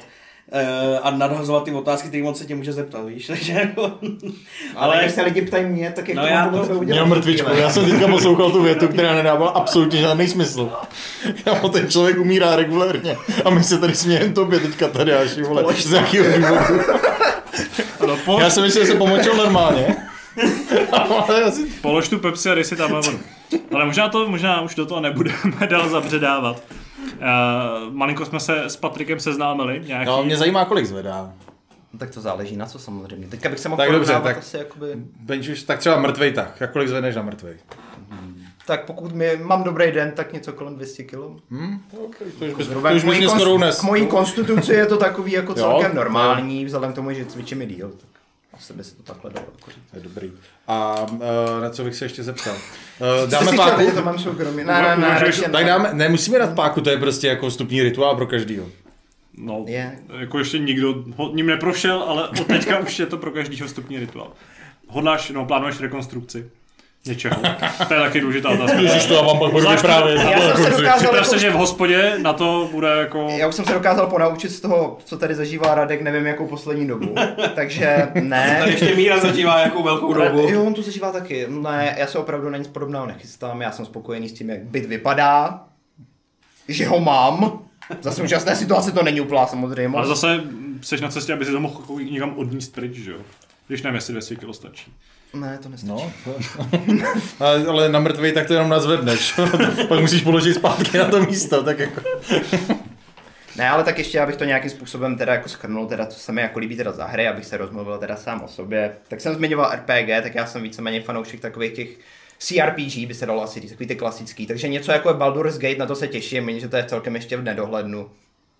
eh, 0.52 0.98
a 1.02 1.10
nadhazovat 1.10 1.64
ty 1.64 1.70
otázky, 1.70 2.08
které 2.08 2.24
on 2.24 2.34
se 2.34 2.44
tě 2.44 2.54
může 2.54 2.72
zeptat, 2.72 3.06
víš, 3.06 3.26
takže 3.32 3.52
jako... 3.52 3.82
Ale, 3.82 3.92
Ale 4.76 4.98
když 5.02 5.12
se 5.14 5.22
lidi 5.22 5.42
ptají 5.42 5.66
mě, 5.66 5.92
tak 5.96 6.08
jak 6.08 6.16
No 6.16 6.22
to 6.22 6.28
já 6.28 6.46
to- 6.48 6.74
udělat? 6.78 7.04
Mrtvičku, 7.06 7.50
já 7.54 7.70
jsem 7.70 7.90
teďka 7.90 8.08
poslouchal 8.08 8.50
tu 8.50 8.62
větu, 8.62 8.88
která 8.88 9.14
nedávala 9.14 9.50
absolutně 9.50 10.00
žádný 10.00 10.28
smysl. 10.28 10.70
Kámo, 11.44 11.68
ten 11.68 11.88
člověk 11.90 12.18
umírá 12.18 12.56
regulérně 12.56 13.16
a 13.44 13.50
my 13.50 13.64
se 13.64 13.78
tady 13.78 13.94
smějeme 13.94 14.32
tobě 14.34 14.60
teďka 14.60 14.88
tady 14.88 15.14
až 15.14 15.38
vole, 15.38 15.74
z 15.74 15.90
nějakého 15.92 16.24
důvodu. 16.38 16.80
No, 18.06 18.16
po, 18.24 18.40
Já 18.40 18.50
jsem 18.50 18.62
myslel, 18.62 18.84
že 18.84 18.92
se 18.92 18.98
pomočil 18.98 19.34
normálně. 19.36 19.96
Polož 21.82 22.08
tu 22.08 22.18
Pepsi 22.18 22.50
a 22.50 22.54
dej 22.54 22.64
si 22.64 22.76
tam 22.76 22.90
vodu. 22.90 23.20
Ale 23.74 23.84
možná 23.84 24.08
to, 24.08 24.28
možná 24.28 24.60
už 24.60 24.74
do 24.74 24.86
toho 24.86 25.00
nebudeme 25.00 25.66
dál 25.66 25.88
zabředávat. 25.88 26.62
Uh, 27.02 27.92
malinko 27.94 28.26
jsme 28.26 28.40
se 28.40 28.62
s 28.64 28.76
Patrikem 28.76 29.20
seznámili. 29.20 29.82
Nějaký... 29.86 30.06
No, 30.06 30.24
mě 30.24 30.36
zajímá, 30.36 30.64
kolik 30.64 30.86
zvedá. 30.86 31.32
No, 31.92 31.98
tak 31.98 32.10
to 32.10 32.20
záleží 32.20 32.56
na 32.56 32.66
co 32.66 32.78
samozřejmě. 32.78 33.26
Teďka 33.28 33.48
bych 33.48 33.58
se 33.58 33.68
mohl 33.68 33.82
Tak 33.82 33.92
dobře, 33.92 34.20
tak- 34.22 34.38
asi 34.38 34.56
jakoby... 34.56 34.92
Benč 35.20 35.48
už 35.48 35.62
tak 35.62 35.78
třeba 35.78 35.98
mrtvej 36.00 36.32
tak. 36.32 36.60
Jak 36.60 36.72
kolik 36.72 36.88
zvedneš 36.88 37.16
na 37.16 37.22
mrtvej? 37.22 37.54
Tak 38.66 38.84
pokud 38.84 39.12
mi, 39.12 39.36
mám 39.42 39.62
dobrý 39.64 39.92
den, 39.92 40.12
tak 40.12 40.32
něco 40.32 40.52
kolem 40.52 40.74
200 40.76 41.02
kg. 41.04 41.16
Hm? 41.50 41.78
Okay, 42.04 42.28
to 42.38 42.44
už 42.44 42.54
bys, 42.54 42.68
to 42.68 42.74
už 42.78 42.82
k 42.90 42.92
bys 42.92 43.04
mojí 43.04 43.18
mě 43.18 43.26
konst- 43.28 43.34
skoro 43.40 43.54
unes. 43.54 43.80
K 43.80 43.82
mojí 43.82 44.06
konstituci 44.06 44.72
je 44.72 44.86
to 44.86 44.96
takový 44.96 45.32
jako 45.32 45.52
Jo, 45.52 45.56
celkem 45.56 45.90
to- 45.90 45.96
normální, 45.96 46.64
vzhledem 46.64 46.92
k 46.92 46.94
tomu, 46.94 47.12
že 47.12 47.24
cvičím 47.24 47.62
i 47.62 47.66
díl. 47.66 47.92
Tak 48.00 48.11
asi 48.62 48.72
by 48.72 48.84
se 48.84 48.96
to 48.96 49.02
takhle 49.02 49.30
dalo. 49.30 49.46
jako 49.58 49.70
říct. 49.70 49.84
To 49.90 49.96
je 49.96 50.02
dobrý. 50.02 50.32
A 50.68 51.02
uh, 51.12 51.18
na 51.62 51.70
co 51.70 51.84
bych 51.84 51.94
se 51.94 52.04
ještě 52.04 52.22
zeptal? 52.22 52.54
Uh, 52.54 53.24
Jsi 53.24 53.30
dáme 53.30 53.56
páku? 53.56 53.90
to 53.94 54.02
mám 54.02 54.18
soukromí. 54.18 54.64
Ne, 54.64 54.82
ne, 54.82 54.96
ne, 54.96 55.32
Tak 55.42 55.52
ne. 55.52 55.64
dáme, 55.64 55.90
ne, 55.92 56.08
musíme 56.08 56.38
dát 56.38 56.54
páku, 56.54 56.80
to 56.80 56.90
je 56.90 56.96
prostě 56.96 57.26
jako 57.28 57.48
vstupní 57.50 57.82
rituál 57.82 58.16
pro 58.16 58.26
každýho. 58.26 58.66
No, 59.36 59.64
Je. 59.68 59.98
jako 60.20 60.38
ještě 60.38 60.58
nikdo 60.58 60.94
ho, 61.16 61.32
ním 61.34 61.46
neprošel, 61.46 62.02
ale 62.02 62.28
od 62.28 62.46
teďka 62.46 62.78
už 62.78 62.98
je 62.98 63.06
to 63.06 63.16
pro 63.18 63.30
každýho 63.30 63.68
stupní 63.68 63.98
rituál. 63.98 64.32
Hodláš, 64.88 65.30
no, 65.30 65.44
plánuješ 65.46 65.80
rekonstrukci 65.80 66.50
něčeho. 67.06 67.36
To 67.88 67.94
je 67.94 68.00
taky 68.00 68.20
důležitá 68.20 68.48
otázka. 68.48 68.78
Ježiš, 68.80 69.06
to 69.06 69.14
já 69.14 69.22
vám 69.22 69.38
pak 69.38 69.50
budu 69.50 69.62
Zvlášť- 69.62 69.82
vyprávět. 69.82 70.18
Já 70.18 70.40
jsem 70.40 70.64
se 70.64 70.70
dokázal 70.70 70.96
Připrav 70.96 71.14
jako, 71.14 71.24
se, 71.24 71.38
že 71.38 71.50
v 71.50 71.54
hospodě 71.54 72.14
na 72.18 72.32
to 72.32 72.68
bude 72.72 72.88
jako... 72.88 73.28
já 73.30 73.48
už 73.48 73.54
jsem 73.54 73.64
se 73.64 73.72
dokázal 73.72 74.06
ponaučit 74.06 74.50
z 74.50 74.60
toho, 74.60 74.98
co 75.04 75.18
tady 75.18 75.34
zažívá 75.34 75.74
Radek, 75.74 76.02
nevím 76.02 76.26
jakou 76.26 76.46
poslední 76.46 76.86
dobu. 76.86 77.14
Takže 77.54 78.08
tady 78.12 78.26
ne. 78.26 78.62
ještě 78.66 78.94
Míra 78.94 79.20
zažívá 79.20 79.60
jakou 79.60 79.82
velkou 79.82 80.12
dobu. 80.12 80.38
Jo, 80.48 80.64
on 80.64 80.74
to 80.74 80.82
zažívá 80.82 81.12
taky. 81.12 81.46
Ne, 81.48 81.96
já 81.98 82.06
se 82.06 82.18
opravdu 82.18 82.50
na 82.50 82.58
nic 82.58 82.68
podobného 82.68 83.06
nechystám. 83.06 83.60
Já 83.62 83.72
jsem 83.72 83.84
spokojený 83.86 84.28
s 84.28 84.32
tím, 84.32 84.50
jak 84.50 84.62
byt 84.62 84.86
vypadá, 84.86 85.60
že 86.68 86.86
ho 86.86 87.00
mám. 87.00 87.58
Za 88.00 88.12
současné 88.12 88.56
situace 88.56 88.92
to 88.92 89.02
není 89.02 89.20
úplná 89.20 89.46
samozřejmě. 89.46 89.98
Ale 89.98 90.06
zase 90.06 90.42
jsi 90.82 91.00
na 91.00 91.08
cestě, 91.08 91.32
aby 91.32 91.44
si 91.44 91.52
to 91.52 91.60
mohl 91.60 91.82
někam 92.10 92.34
odníst 92.36 92.74
pryč, 92.74 92.92
že 92.94 93.10
jo? 93.10 93.18
Když 93.68 93.82
nevím, 93.82 93.94
jestli 93.94 94.12
200 94.12 94.36
kg 94.36 94.54
stačí. 94.54 94.92
Ne, 95.34 95.58
to 95.62 95.68
nestačí. 95.68 95.88
No, 95.88 96.12
ale, 97.40 97.66
ale 97.66 97.88
na 97.88 98.00
mrtvej 98.00 98.32
tak 98.32 98.46
to 98.46 98.52
jenom 98.52 98.68
nazvedneš. 98.68 99.34
pak 99.88 100.00
musíš 100.00 100.22
položit 100.22 100.54
zpátky 100.54 100.98
na 100.98 101.08
to 101.08 101.20
místo, 101.20 101.62
tak 101.62 101.78
jako... 101.78 102.00
Ne, 103.56 103.70
ale 103.70 103.84
tak 103.84 103.98
ještě, 103.98 104.20
abych 104.20 104.36
to 104.36 104.44
nějakým 104.44 104.70
způsobem 104.70 105.16
teda 105.16 105.32
jako 105.32 105.48
schrnul, 105.48 105.86
teda 105.86 106.06
co 106.06 106.18
se 106.18 106.32
mi 106.32 106.40
jako 106.40 106.58
líbí 106.58 106.76
teda 106.76 106.92
za 106.92 107.04
hry, 107.04 107.28
abych 107.28 107.44
se 107.44 107.56
rozmluvil 107.56 107.98
teda 107.98 108.16
sám 108.16 108.42
o 108.44 108.48
sobě. 108.48 108.92
Tak 109.08 109.20
jsem 109.20 109.34
zmiňoval 109.34 109.72
RPG, 109.72 110.22
tak 110.22 110.34
já 110.34 110.46
jsem 110.46 110.62
víceméně 110.62 111.00
fanoušek 111.00 111.40
takových 111.40 111.72
těch 111.72 111.88
CRPG, 112.38 113.08
by 113.08 113.14
se 113.14 113.26
dalo 113.26 113.42
asi 113.42 113.60
říct, 113.60 113.70
takový 113.70 113.86
ty 113.86 113.96
klasický. 113.96 114.46
Takže 114.46 114.68
něco 114.68 114.92
jako 114.92 115.08
je 115.08 115.14
Baldur's 115.14 115.58
Gate, 115.58 115.78
na 115.78 115.86
to 115.86 115.94
se 115.94 116.08
těším, 116.08 116.48
jenže 116.48 116.68
to 116.68 116.76
je 116.76 116.84
celkem 116.84 117.14
ještě 117.14 117.36
v 117.36 117.42
nedohlednu. 117.42 118.10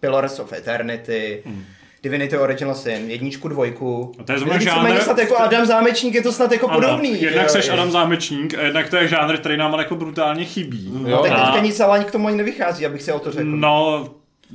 Pillars 0.00 0.38
of 0.38 0.52
Eternity, 0.52 1.42
hmm. 1.46 1.64
Divinity 2.02 2.38
Original 2.38 2.74
Sin, 2.74 3.10
jedničku, 3.10 3.48
dvojku. 3.48 4.12
A 4.18 4.22
to 4.22 4.32
je 4.32 4.38
zrovna 4.38 4.58
žánr- 4.58 4.98
snad 4.98 5.18
jako 5.18 5.36
Adam 5.38 5.66
Zámečník 5.66 6.14
je 6.14 6.22
to 6.22 6.32
snad 6.32 6.52
jako 6.52 6.68
Ano, 6.68 6.80
podobný. 6.80 7.22
jednak 7.22 7.50
seš 7.50 7.68
Adam 7.68 7.90
Zámečník 7.90 8.54
a 8.54 8.60
jednak 8.62 8.90
to 8.90 8.96
je 8.96 9.08
žánr, 9.08 9.36
který 9.36 9.56
nám 9.56 9.74
ale 9.74 9.82
jako 9.82 9.96
brutálně 9.96 10.44
chybí. 10.44 10.92
Jo, 11.06 11.18
Tak 11.22 11.32
a- 11.32 11.44
teďka 11.44 11.60
nic 11.60 11.80
ale 11.80 11.94
ani 11.98 12.04
k 12.04 12.10
tomu 12.10 12.28
ani 12.28 12.36
nevychází, 12.36 12.86
abych 12.86 13.02
si 13.02 13.12
o 13.12 13.18
to 13.18 13.32
řekl. 13.32 13.44
No, 13.46 14.08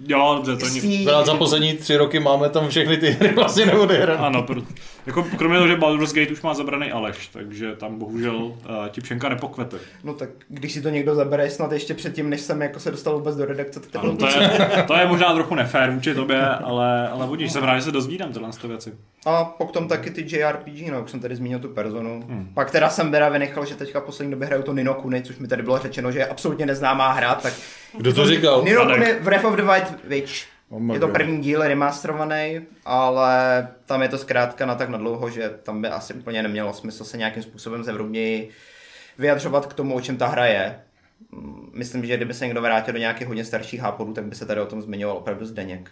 jo, 0.08 0.42
dobře, 0.46 0.66
to 0.66 0.74
nic. 0.74 1.04
Za 1.06 1.24
za 1.26 1.36
poslední 1.36 1.74
tři 1.74 1.98
roky 1.98 2.20
máme 2.20 2.50
tam 2.50 2.70
všechny 2.70 2.98
ty 2.98 3.10
hry 3.12 3.30
vlastně 3.36 3.66
neodehrané. 3.66 4.20
Ano, 4.20 4.44
pro, 4.44 4.62
Jako 5.08 5.24
kromě 5.38 5.58
toho, 5.58 5.68
že 5.68 5.76
Baldur's 5.76 6.14
Gate 6.14 6.32
už 6.32 6.42
má 6.42 6.54
zabraný 6.54 6.92
Aleš, 6.92 7.28
takže 7.28 7.76
tam 7.76 8.00
bohužel 8.00 8.36
uh, 8.36 8.56
ti 8.90 9.02
pšenka 9.02 9.30
nepokvete. 9.30 9.78
No 10.04 10.14
tak 10.14 10.30
když 10.48 10.74
si 10.74 10.82
to 10.82 10.90
někdo 10.90 11.16
zabere 11.16 11.50
snad 11.50 11.72
ještě 11.72 11.94
předtím, 11.94 12.30
než 12.30 12.42
jsem 12.42 12.62
jako 12.62 12.80
se 12.80 12.92
dostal 12.92 13.14
vůbec 13.14 13.36
do 13.36 13.46
redakce, 13.46 13.80
tak 13.80 14.04
Ano, 14.04 14.18
to, 14.18 14.28
je, 14.28 14.84
to 14.88 14.96
je 14.96 15.06
možná 15.06 15.34
trochu 15.34 15.56
nefér 15.56 15.92
vůči 15.92 16.14
tobě, 16.14 16.42
ale, 16.48 17.10
ale 17.10 17.28
budíš, 17.28 17.52
jsem 17.52 17.64
rád, 17.64 17.76
že 17.76 17.82
se 17.82 17.92
dozvídám 17.92 18.34
tyhle 18.34 18.50
ty 18.62 18.68
věci. 18.68 18.94
A 19.26 19.46
potom 19.46 19.88
taky 19.88 20.10
ty 20.10 20.38
JRPG, 20.38 20.90
no, 20.92 20.98
jak 20.98 21.10
jsem 21.10 21.20
tady 21.20 21.36
zmínil 21.36 21.60
tu 21.60 21.70
personu. 21.70 22.24
Hmm. 22.30 22.50
Pak 22.54 22.72
teda 22.72 22.90
jsem 22.90 23.12
teda 23.12 23.30
vynechal, 23.30 23.66
že 23.66 23.76
teďka 23.76 24.02
poslední 24.02 24.32
době 24.32 24.48
hraju 24.48 24.64
to 24.64 24.74
Nino 24.74 24.94
Kuni, 24.94 25.22
což 25.22 25.38
mi 25.38 25.48
tady 25.48 25.64
bylo 25.64 25.78
řečeno, 25.80 26.12
že 26.12 26.20
je 26.20 26.28
absolutně 26.28 26.66
neznámá 26.66 27.12
hra, 27.12 27.36
tak 27.36 27.54
Kdo 27.98 28.14
to 28.14 28.28
říkal? 28.28 28.64
Nino. 28.64 28.86
Kuni 28.86 29.14
Breath 29.24 29.46
of 29.46 29.56
the 29.56 29.62
Wild 29.62 30.04
Witch. 30.04 30.57
Oh 30.70 30.94
Je 30.94 31.00
to 31.00 31.08
první 31.08 31.42
díl 31.42 31.62
remasterovaný, 31.62 32.60
ale 32.86 33.68
tam 33.86 34.02
je 34.02 34.08
to 34.10 34.18
zkrátka 34.18 34.66
na 34.66 34.76
tak 34.76 34.90
nadlouho, 34.90 35.30
že 35.30 35.50
tam 35.64 35.82
by 35.82 35.88
asi 35.88 36.14
úplně 36.14 36.44
nemělo 36.44 36.74
smysl 36.74 37.04
se 37.04 37.18
nějakým 37.18 37.44
způsobem 37.44 37.84
zevrubněji 37.84 38.50
vyjadřovat 39.18 39.66
k 39.66 39.74
tomu, 39.74 39.96
o 39.96 40.02
čem 40.02 40.18
ta 40.18 40.28
hra 40.28 40.46
je. 40.46 40.80
Myslím, 41.74 42.06
že 42.06 42.18
kdyby 42.18 42.34
se 42.34 42.46
někdo 42.46 42.62
vrátil 42.62 42.94
do 42.94 43.00
nějakých 43.00 43.28
hodně 43.28 43.46
starších 43.46 43.80
háporů, 43.80 44.14
tak 44.14 44.26
by 44.26 44.36
se 44.36 44.46
tady 44.46 44.62
o 44.62 44.66
tom 44.66 44.82
zmiňoval 44.82 45.18
opravdu 45.18 45.46
Zdeněk. 45.46 45.92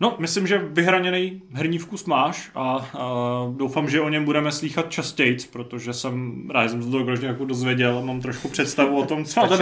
No, 0.00 0.16
myslím, 0.18 0.46
že 0.46 0.58
vyhraněný 0.58 1.42
herní 1.52 1.78
vkus 1.78 2.04
máš 2.04 2.50
a, 2.54 2.60
a 2.98 3.10
doufám, 3.56 3.88
že 3.90 4.00
o 4.00 4.08
něm 4.08 4.24
budeme 4.24 4.52
slýchat 4.52 4.90
častěji, 4.90 5.36
protože 5.52 5.92
jsem 5.92 6.42
rád, 6.50 6.62
že 6.62 6.68
jsem 6.68 6.82
se 6.82 6.90
to 6.90 7.04
konečně 7.04 7.28
jako 7.28 7.44
dozvěděl, 7.44 8.02
mám 8.02 8.20
trošku 8.20 8.48
představu 8.48 9.00
o 9.00 9.06
tom, 9.06 9.24
co 9.24 9.40
máte 9.40 9.56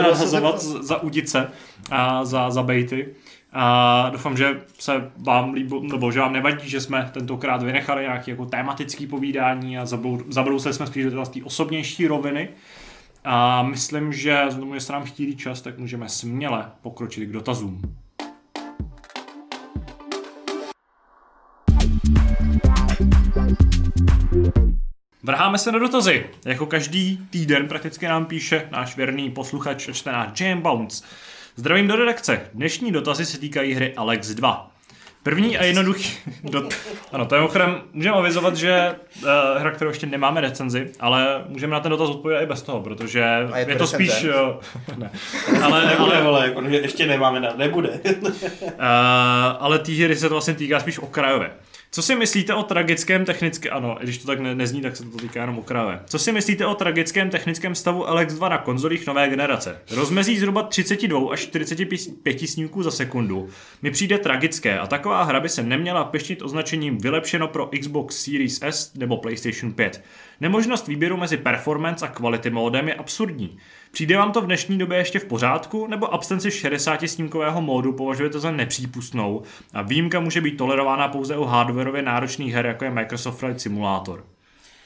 z- 0.58 0.82
za 0.82 1.02
udice 1.02 1.48
a 1.90 2.24
za, 2.24 2.50
za 2.50 2.62
bejty. 2.62 3.08
A 3.52 4.08
doufám, 4.12 4.36
že 4.36 4.60
se 4.78 5.10
vám 5.16 5.52
líbilo, 5.52 5.82
nebo 5.82 6.12
že 6.12 6.20
vám 6.20 6.32
nevadí, 6.32 6.68
že 6.68 6.80
jsme 6.80 7.10
tentokrát 7.14 7.62
vynechali 7.62 8.02
nějaké 8.02 8.30
jako 8.30 8.46
tematické 8.46 9.06
povídání 9.06 9.78
a 9.78 9.84
zabrou- 9.84 10.24
zabrousili 10.28 10.74
jsme 10.74 10.86
spíš 10.86 11.04
do 11.04 11.24
té 11.24 11.40
osobnější 11.44 12.06
roviny. 12.06 12.48
A 13.24 13.62
myslím, 13.62 14.12
že 14.12 14.44
vzhledem 14.48 14.74
že 14.74 14.80
se 14.80 14.92
nám 14.92 15.04
chtílí 15.04 15.36
čas, 15.36 15.62
tak 15.62 15.78
můžeme 15.78 16.08
směle 16.08 16.70
pokročit 16.82 17.28
k 17.28 17.32
dotazům. 17.32 17.82
Vrháme 25.22 25.58
se 25.58 25.72
na 25.72 25.78
dotazy. 25.78 26.26
Jako 26.44 26.66
každý 26.66 27.26
týden 27.30 27.68
prakticky 27.68 28.06
nám 28.06 28.24
píše 28.24 28.68
náš 28.70 28.96
věrný 28.96 29.30
posluchač 29.30 29.88
a 29.88 29.92
čtenář 29.92 30.40
Jam 30.40 30.60
Bounce. 30.60 31.04
Zdravím 31.56 31.88
do 31.88 31.96
redakce. 31.96 32.40
Dnešní 32.54 32.92
dotazy 32.92 33.26
se 33.26 33.38
týkají 33.38 33.74
hry 33.74 33.94
Alex 33.96 34.28
2. 34.28 34.70
První 35.22 35.58
a 35.58 35.64
jednoduchý... 35.64 36.18
Dot... 36.44 36.74
Ano, 37.12 37.26
to 37.26 37.34
je 37.34 37.40
mimochodem, 37.40 37.80
můžeme 37.92 38.16
avizovat, 38.16 38.56
že 38.56 38.94
uh, 39.22 39.28
hra, 39.58 39.70
kterou 39.70 39.90
ještě 39.90 40.06
nemáme 40.06 40.40
recenzi, 40.40 40.92
ale 41.00 41.44
můžeme 41.48 41.72
na 41.72 41.80
ten 41.80 41.90
dotaz 41.90 42.08
odpovědět 42.08 42.44
i 42.44 42.46
bez 42.46 42.62
toho, 42.62 42.80
protože 42.80 43.24
A 43.52 43.58
je 43.58 43.66
je, 43.68 43.76
to 43.76 43.86
to 43.86 43.92
recenze? 43.92 44.12
spíš... 44.14 44.24
Uh, 44.24 44.98
ne. 44.98 45.10
Ale, 45.62 45.86
Nebude, 45.90 46.16
ale, 46.16 46.50
vole, 46.50 46.70
že 46.70 46.76
ještě 46.76 47.06
nemáme, 47.06 47.40
na, 47.40 47.52
nebude. 47.56 48.00
Uh, 48.22 48.30
ale 49.58 49.78
té 49.78 49.92
hry 49.92 50.16
se 50.16 50.28
to 50.28 50.34
vlastně 50.34 50.54
týká 50.54 50.80
spíš 50.80 50.98
okrajově. 50.98 51.50
Co 51.94 52.02
si 52.02 52.16
myslíte 52.16 52.54
o 52.54 52.62
tragickém 52.62 53.24
technickém, 53.24 53.72
ano, 53.74 53.96
když 54.00 54.18
to 54.18 54.26
tak 54.26 54.40
ne, 54.40 54.54
nezní, 54.54 54.80
tak 54.80 54.96
se 54.96 55.04
to 55.04 55.18
týká 55.18 55.40
jenom 55.40 55.58
okrajově. 55.58 56.00
Co 56.06 56.18
si 56.18 56.32
myslíte 56.32 56.66
o 56.66 56.74
tragickém 56.74 57.30
technickém 57.30 57.74
stavu 57.74 58.04
LX2 58.04 58.50
na 58.50 58.58
konzolích 58.58 59.06
nové 59.06 59.28
generace? 59.28 59.78
Rozmezí 59.90 60.38
zhruba 60.38 60.62
32 60.62 61.32
až 61.32 61.40
45 61.40 62.48
snímků 62.48 62.82
za 62.82 62.90
sekundu 62.90 63.48
mi 63.82 63.90
přijde 63.90 64.18
tragické 64.18 64.78
a 64.78 64.86
taková 64.86 65.22
hra 65.22 65.40
by 65.40 65.48
se 65.48 65.62
neměla 65.62 66.04
peštit 66.04 66.42
označením 66.42 66.98
vylepšeno 66.98 67.48
pro 67.48 67.70
Xbox 67.80 68.24
Series 68.24 68.62
S 68.62 68.94
nebo 68.94 69.16
PlayStation 69.16 69.72
5. 69.72 70.04
Nemožnost 70.40 70.88
výběru 70.88 71.16
mezi 71.16 71.36
performance 71.36 72.06
a 72.06 72.08
quality 72.08 72.50
módem 72.50 72.88
je 72.88 72.94
absurdní. 72.94 73.58
Přijde 73.92 74.16
vám 74.16 74.32
to 74.32 74.40
v 74.40 74.46
dnešní 74.46 74.78
době 74.78 74.98
ještě 74.98 75.18
v 75.18 75.24
pořádku, 75.24 75.86
nebo 75.86 76.14
absenci 76.14 76.50
60 76.50 77.08
snímkového 77.08 77.62
módu 77.62 77.92
považujete 77.92 78.40
za 78.40 78.50
nepřípustnou 78.50 79.42
a 79.72 79.82
výjimka 79.82 80.20
může 80.20 80.40
být 80.40 80.56
tolerována 80.56 81.08
pouze 81.08 81.36
u 81.36 81.44
hardwareově 81.44 82.02
náročných 82.02 82.54
her, 82.54 82.66
jako 82.66 82.84
je 82.84 82.90
Microsoft 82.90 83.38
Flight 83.38 83.60
Simulator? 83.60 84.24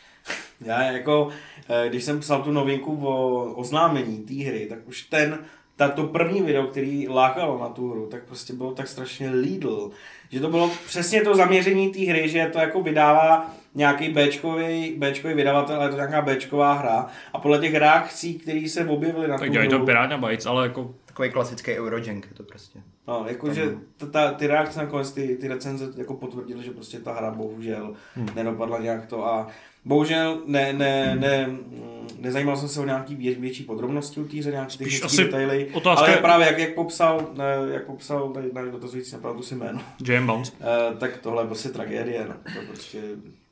Já 0.61 0.83
jako, 0.83 1.29
eh, 1.69 1.89
když 1.89 2.05
jsem 2.05 2.21
psal 2.21 2.43
tu 2.43 2.53
novinku 2.53 3.07
o 3.07 3.45
oznámení 3.55 4.19
té 4.19 4.35
hry, 4.35 4.67
tak 4.69 4.79
už 4.87 5.03
ten, 5.03 5.39
ta, 5.77 5.89
to 5.89 6.07
první 6.07 6.43
video, 6.43 6.67
který 6.67 7.09
lákalo 7.09 7.59
na 7.59 7.69
tu 7.69 7.91
hru, 7.91 8.07
tak 8.11 8.25
prostě 8.25 8.53
bylo 8.53 8.73
tak 8.73 8.89
strašně 8.89 9.31
Lidl, 9.31 9.91
že 10.31 10.41
to 10.41 10.49
bylo 10.49 10.71
přesně 10.87 11.21
to 11.21 11.35
zaměření 11.35 11.93
té 11.93 12.01
hry, 12.01 12.29
že 12.29 12.51
to 12.53 12.59
jako 12.59 12.83
vydává 12.83 13.51
nějaký 13.77 14.09
Bčkový, 14.09 14.97
Bčkový 14.99 15.35
vydavatel, 15.35 15.77
ale 15.77 15.85
je 15.85 15.91
to 15.91 15.97
nějaká 15.97 16.23
Bčková 16.23 16.73
hra 16.73 17.07
a 17.33 17.39
podle 17.39 17.59
těch 17.59 17.75
reakcí, 17.75 18.35
které 18.35 18.69
se 18.69 18.87
objevily 18.87 19.29
na 19.29 19.39
Tak 19.39 19.47
tu 19.47 19.53
dělají 19.53 19.71
to 19.71 19.79
Piranha 19.79 20.19
Bytes, 20.19 20.47
ale 20.47 20.67
jako 20.67 20.95
Takový 21.17 21.31
klasický 21.31 21.73
Eurojank 21.79 22.27
je 22.31 22.35
to 22.37 22.43
prostě. 22.43 22.79
No, 23.09 23.25
jakože 23.29 23.75
ta, 23.97 24.07
ta, 24.07 24.33
ty 24.33 24.47
reakce 24.47 24.79
nakonec, 24.79 25.13
ty, 25.13 25.37
ty 25.41 25.49
recenze 25.49 25.93
jako 25.97 26.15
potvrdily, 26.15 26.65
že 26.65 26.71
prostě 26.71 26.99
ta 26.99 27.13
hra 27.13 27.31
bohužel 27.31 27.95
hmm. 28.15 28.29
nedopadla 28.35 28.79
nějak 28.79 29.07
to 29.07 29.27
a 29.27 29.49
bohužel 29.85 30.43
ne, 30.47 30.73
ne, 30.73 31.17
ne, 31.21 31.47
mm, 31.47 32.09
nezajímal 32.19 32.57
jsem 32.57 32.69
se 32.69 32.81
o 32.81 32.85
nějaký 32.85 33.15
vě, 33.15 33.35
větší 33.35 33.65
podrobnosti 33.65 34.21
u 34.21 34.25
té 34.25 34.37
hry, 34.37 34.51
nějaké 34.51 34.79
technické 34.79 35.25
detaily, 35.25 35.71
otázka- 35.73 36.07
ale 36.07 36.17
právě 36.17 36.47
jak, 36.47 36.59
jak 36.59 36.75
popsal, 36.75 37.31
ne, 37.37 37.73
jak 37.73 37.87
popsal 37.87 38.29
tady 38.29 38.51
na 38.53 38.63
dotazující 38.65 39.13
naprávu 39.13 39.43
si 39.43 39.55
jméno, 39.55 39.81
Jam 40.09 40.27
Bounce. 40.27 40.53
eh, 40.61 40.97
tak 40.97 41.17
tohle 41.17 41.43
je 41.43 41.47
prostě 41.47 41.69
tragédie, 41.69 42.27
no. 42.29 42.35
to 42.35 42.67
prostě, 42.67 43.03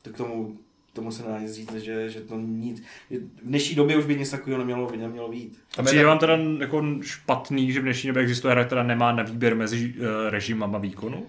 to 0.05 0.11
k 0.11 0.17
tomu, 0.17 0.59
k 0.93 0.95
tomu 0.95 1.13
se 1.13 1.23
nedá 1.23 1.39
nic 1.39 1.53
říct, 1.53 1.75
že, 1.75 2.11
že 2.11 2.21
to 2.21 2.41
nic, 2.41 2.83
že 3.11 3.19
v 3.19 3.23
dnešní 3.43 3.77
době 3.77 3.97
už 3.97 4.07
by 4.07 4.17
nic 4.17 4.31
takového 4.31 4.59
nemělo, 4.59 4.93
nemělo 4.97 5.29
být. 5.29 5.59
Tam 5.77 5.85
je 5.85 5.87
Přijde 5.87 6.05
vám 6.05 6.19
teda 6.19 6.39
jako 6.59 6.85
špatný, 7.01 7.73
že 7.73 7.81
v 7.81 7.83
dnešní 7.83 8.07
době 8.09 8.23
existuje 8.23 8.53
hra, 8.53 8.65
která 8.65 8.83
nemá 8.83 9.13
na 9.13 9.23
výběr 9.23 9.57
mezi 9.57 9.95
uh, 9.99 10.07
režimama 10.31 10.79
výkonu? 10.79 11.27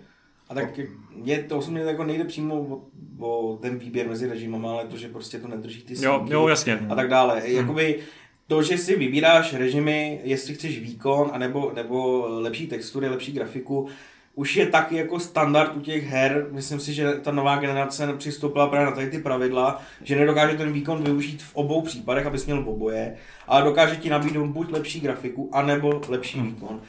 A 0.49 0.53
tak 0.53 0.79
mě 1.15 1.43
to 1.43 1.57
osobně 1.57 1.81
jako 1.81 2.03
nejde 2.03 2.23
přímo 2.23 2.55
o, 2.55 2.81
o 3.19 3.57
ten 3.61 3.77
výběr 3.77 4.09
mezi 4.09 4.27
režimama, 4.27 4.71
ale 4.71 4.85
to, 4.85 4.97
že 4.97 5.09
prostě 5.09 5.39
to 5.39 5.47
nedrží 5.47 5.81
ty 5.81 6.05
Jo, 6.05 6.25
jo, 6.29 6.47
jasně. 6.47 6.79
a 6.89 6.95
tak 6.95 7.09
dále. 7.09 7.51
Jakoby 7.51 7.99
to, 8.47 8.63
že 8.63 8.77
si 8.77 8.95
vybíráš 8.95 9.53
režimy, 9.53 10.19
jestli 10.23 10.53
chceš 10.53 10.79
výkon, 10.79 11.29
anebo, 11.33 11.71
nebo 11.75 12.25
lepší 12.27 12.67
textury, 12.67 13.09
lepší 13.09 13.31
grafiku, 13.31 13.87
už 14.35 14.55
je 14.55 14.65
taky 14.65 14.95
jako 14.95 15.19
standard 15.19 15.75
u 15.75 15.81
těch 15.81 16.07
her. 16.07 16.47
Myslím 16.51 16.79
si, 16.79 16.93
že 16.93 17.13
ta 17.13 17.31
nová 17.31 17.57
generace 17.57 18.13
přistoupila 18.17 18.67
právě 18.67 18.85
na 18.85 18.91
tady 18.91 19.09
ty 19.09 19.19
pravidla, 19.19 19.81
že 20.03 20.15
nedokáže 20.15 20.57
ten 20.57 20.73
výkon 20.73 21.03
využít 21.03 21.43
v 21.43 21.55
obou 21.55 21.81
případech, 21.81 22.25
abys 22.25 22.45
měl 22.45 22.63
v 22.63 22.69
oboje, 22.69 23.15
ale 23.47 23.63
dokáže 23.63 23.95
ti 23.95 24.09
nabídnout 24.09 24.47
buď 24.47 24.71
lepší 24.71 24.99
grafiku, 24.99 25.49
anebo 25.53 26.01
lepší 26.07 26.41
výkon. 26.41 26.81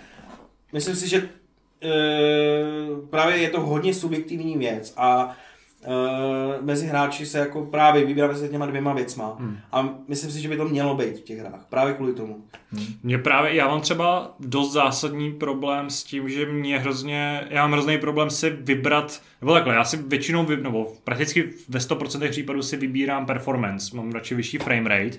Myslím 0.73 0.97
si, 0.97 1.09
že 1.09 1.17
e, 1.17 1.29
právě 3.11 3.37
je 3.37 3.51
to 3.51 3.61
hodně 3.61 3.95
subjektivní 3.95 4.57
věc 4.57 4.95
a 4.97 5.37
e, 5.87 6.63
mezi 6.63 6.87
hráči 6.87 7.27
se 7.27 7.39
jako 7.39 7.63
právě 7.63 8.05
vybírá 8.05 8.29
mezi 8.29 8.49
těma 8.49 8.67
dvěma 8.67 8.93
věcma 8.93 9.37
hmm. 9.39 9.59
a 9.73 9.89
myslím 10.09 10.31
si, 10.31 10.41
že 10.41 10.49
by 10.49 10.57
to 10.57 10.69
mělo 10.69 10.95
být 10.95 11.17
v 11.17 11.21
těch 11.21 11.39
hrách, 11.39 11.67
právě 11.71 11.95
kvůli 11.95 12.13
tomu. 12.13 12.45
Mě 13.03 13.19
právě, 13.19 13.55
já 13.55 13.69
mám 13.69 13.81
třeba 13.81 14.35
dost 14.41 14.73
zásadní 14.73 15.33
problém 15.33 15.91
s 15.91 16.05
tím, 16.05 16.29
že 16.29 16.47
mě 16.47 16.79
hrozně, 16.79 17.47
já 17.51 17.63
mám 17.63 17.73
hrozný 17.73 17.99
problém 17.99 18.31
si 18.31 18.51
vybrat, 18.51 19.23
nebo 19.41 19.53
takhle, 19.53 19.75
já 19.75 19.85
si 19.85 19.97
většinou, 19.97 20.45
vy, 20.45 20.57
nebo 20.57 20.93
prakticky 21.05 21.51
ve 21.69 21.79
100% 21.79 22.31
případů 22.31 22.63
si 22.63 22.77
vybírám 22.77 23.27
performance, 23.27 23.97
mám 23.97 24.13
radši 24.13 24.35
vyšší 24.35 24.59
frame 24.59 24.89
rate, 24.89 25.19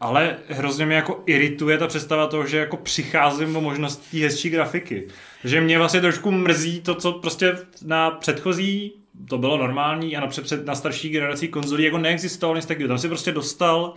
ale 0.00 0.36
hrozně 0.48 0.86
mě 0.86 0.96
jako 0.96 1.22
irituje 1.26 1.78
ta 1.78 1.86
představa 1.86 2.26
toho, 2.26 2.46
že 2.46 2.58
jako 2.58 2.76
přicházím 2.76 3.56
o 3.56 3.60
možnost 3.60 4.10
té 4.10 4.18
hezčí 4.18 4.50
grafiky. 4.50 5.08
Takže 5.42 5.60
mě 5.60 5.78
vlastně 5.78 6.00
trošku 6.00 6.30
mrzí 6.30 6.80
to, 6.80 6.94
co 6.94 7.12
prostě 7.12 7.58
na 7.84 8.10
předchozí 8.10 8.92
to 9.28 9.38
bylo 9.38 9.56
normální 9.56 10.16
a 10.16 10.20
na, 10.20 10.26
před, 10.26 10.66
na 10.66 10.74
starší 10.74 11.08
generací 11.08 11.48
konzolí 11.48 11.84
jako 11.84 11.98
neexistovalo 11.98 12.56
nic 12.56 12.66
takového. 12.66 12.88
Tam 12.88 12.98
si 12.98 13.08
prostě 13.08 13.32
dostal 13.32 13.94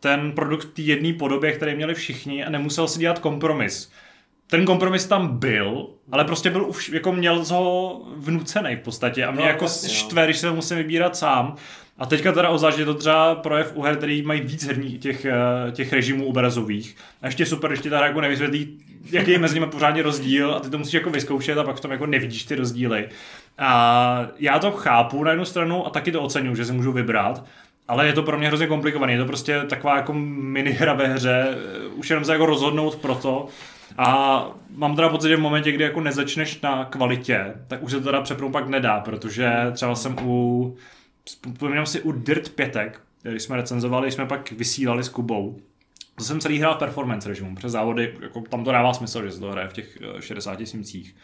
ten 0.00 0.32
produkt 0.32 0.64
v 0.64 0.74
té 0.74 0.82
jedné 0.82 1.12
podobě, 1.12 1.52
který 1.52 1.74
měli 1.74 1.94
všichni 1.94 2.44
a 2.44 2.50
nemusel 2.50 2.88
si 2.88 2.98
dělat 2.98 3.18
kompromis. 3.18 3.92
Ten 4.46 4.64
kompromis 4.64 5.06
tam 5.06 5.38
byl, 5.38 5.86
ale 6.12 6.24
prostě 6.24 6.50
byl 6.50 6.68
už, 6.68 6.88
jako 6.88 7.12
měl 7.12 7.44
ho 7.44 8.00
vnucený 8.16 8.76
v 8.76 8.80
podstatě 8.80 9.24
a 9.24 9.30
mě 9.30 9.40
No, 9.40 9.46
jako 9.46 9.60
vlastně, 9.60 9.88
štve, 9.88 10.24
když 10.24 10.38
se 10.38 10.46
to 10.46 10.54
musím 10.54 10.76
vybírat 10.76 11.16
sám. 11.16 11.56
A 11.98 12.06
teďka 12.06 12.32
teda 12.32 12.48
ozvlášť 12.48 12.78
je 12.78 12.84
to 12.84 12.94
třeba 12.94 13.34
projev 13.34 13.72
u 13.74 13.82
her, 13.82 13.96
který 13.96 14.22
mají 14.22 14.40
víc 14.40 14.66
herních 14.66 14.98
těch, 14.98 15.24
eh, 15.24 15.72
těch 15.72 15.92
režimů 15.92 16.26
obrazových. 16.26 16.96
A 17.22 17.26
ještě 17.26 17.46
super, 17.46 17.70
když 17.70 17.80
ti 17.80 17.90
ta 17.90 17.96
hra 17.96 18.06
jako 18.06 18.20
nevysvětlí, 18.20 18.78
jaký 19.10 19.30
je 19.30 19.38
mezi 19.38 19.54
nimi 19.54 19.66
pořádně 19.66 20.02
rozdíl 20.02 20.54
a 20.54 20.60
ty 20.60 20.70
to 20.70 20.78
musíš 20.78 20.94
jako 20.94 21.10
vyzkoušet 21.10 21.58
a 21.58 21.64
pak 21.64 21.76
v 21.76 21.80
tom 21.80 21.90
jako 21.90 22.06
nevidíš 22.06 22.44
ty 22.44 22.54
rozdíly. 22.54 23.08
A 23.58 24.26
já 24.38 24.58
to 24.58 24.70
chápu 24.70 25.24
na 25.24 25.30
jednu 25.30 25.44
stranu 25.44 25.86
a 25.86 25.90
taky 25.90 26.12
to 26.12 26.22
oceňuji, 26.22 26.56
že 26.56 26.64
si 26.64 26.72
můžu 26.72 26.92
vybrat, 26.92 27.44
ale 27.88 28.06
je 28.06 28.12
to 28.12 28.22
pro 28.22 28.38
mě 28.38 28.48
hrozně 28.48 28.66
komplikované. 28.66 29.12
Je 29.12 29.18
to 29.18 29.24
prostě 29.24 29.62
taková 29.68 29.96
jako 29.96 30.12
minihra 30.12 30.94
ve 30.94 31.06
hře, 31.06 31.48
eh, 31.50 31.86
už 31.86 32.10
jenom 32.10 32.24
se 32.24 32.32
jako 32.32 32.46
rozhodnout 32.46 32.96
pro 32.96 33.14
to. 33.14 33.48
A 33.98 34.46
mám 34.76 34.96
teda 34.96 35.08
pocit, 35.08 35.28
že 35.28 35.36
v 35.36 35.40
momentě, 35.40 35.72
kdy 35.72 35.84
jako 35.84 36.00
nezačneš 36.00 36.60
na 36.60 36.84
kvalitě, 36.84 37.54
tak 37.68 37.82
už 37.82 37.90
se 37.90 37.98
to 37.98 38.04
teda 38.04 38.20
přepnout 38.20 38.52
pak 38.52 38.68
nedá, 38.68 39.00
protože 39.00 39.52
třeba 39.72 39.94
jsem 39.94 40.16
u 40.22 40.76
Vzpomínám 41.24 41.86
si 41.86 42.00
u 42.00 42.12
Dirt 42.12 42.48
5, 42.48 42.76
když 43.22 43.42
jsme 43.42 43.56
recenzovali, 43.56 44.10
jsme 44.10 44.26
pak 44.26 44.52
vysílali 44.52 45.04
s 45.04 45.08
Kubou. 45.08 45.60
To 46.14 46.24
jsem 46.24 46.40
celý 46.40 46.58
hrál 46.58 46.74
performance 46.74 47.28
režimu, 47.28 47.54
přes 47.54 47.72
závody, 47.72 48.14
jako 48.20 48.40
tam 48.40 48.64
to 48.64 48.72
dává 48.72 48.94
smysl, 48.94 49.24
že 49.24 49.32
se 49.32 49.40
to 49.40 49.50
hraje 49.50 49.68
v 49.68 49.72
těch 49.72 49.98
eh, 50.18 50.22
60 50.22 50.66
snímcích. 50.66 51.16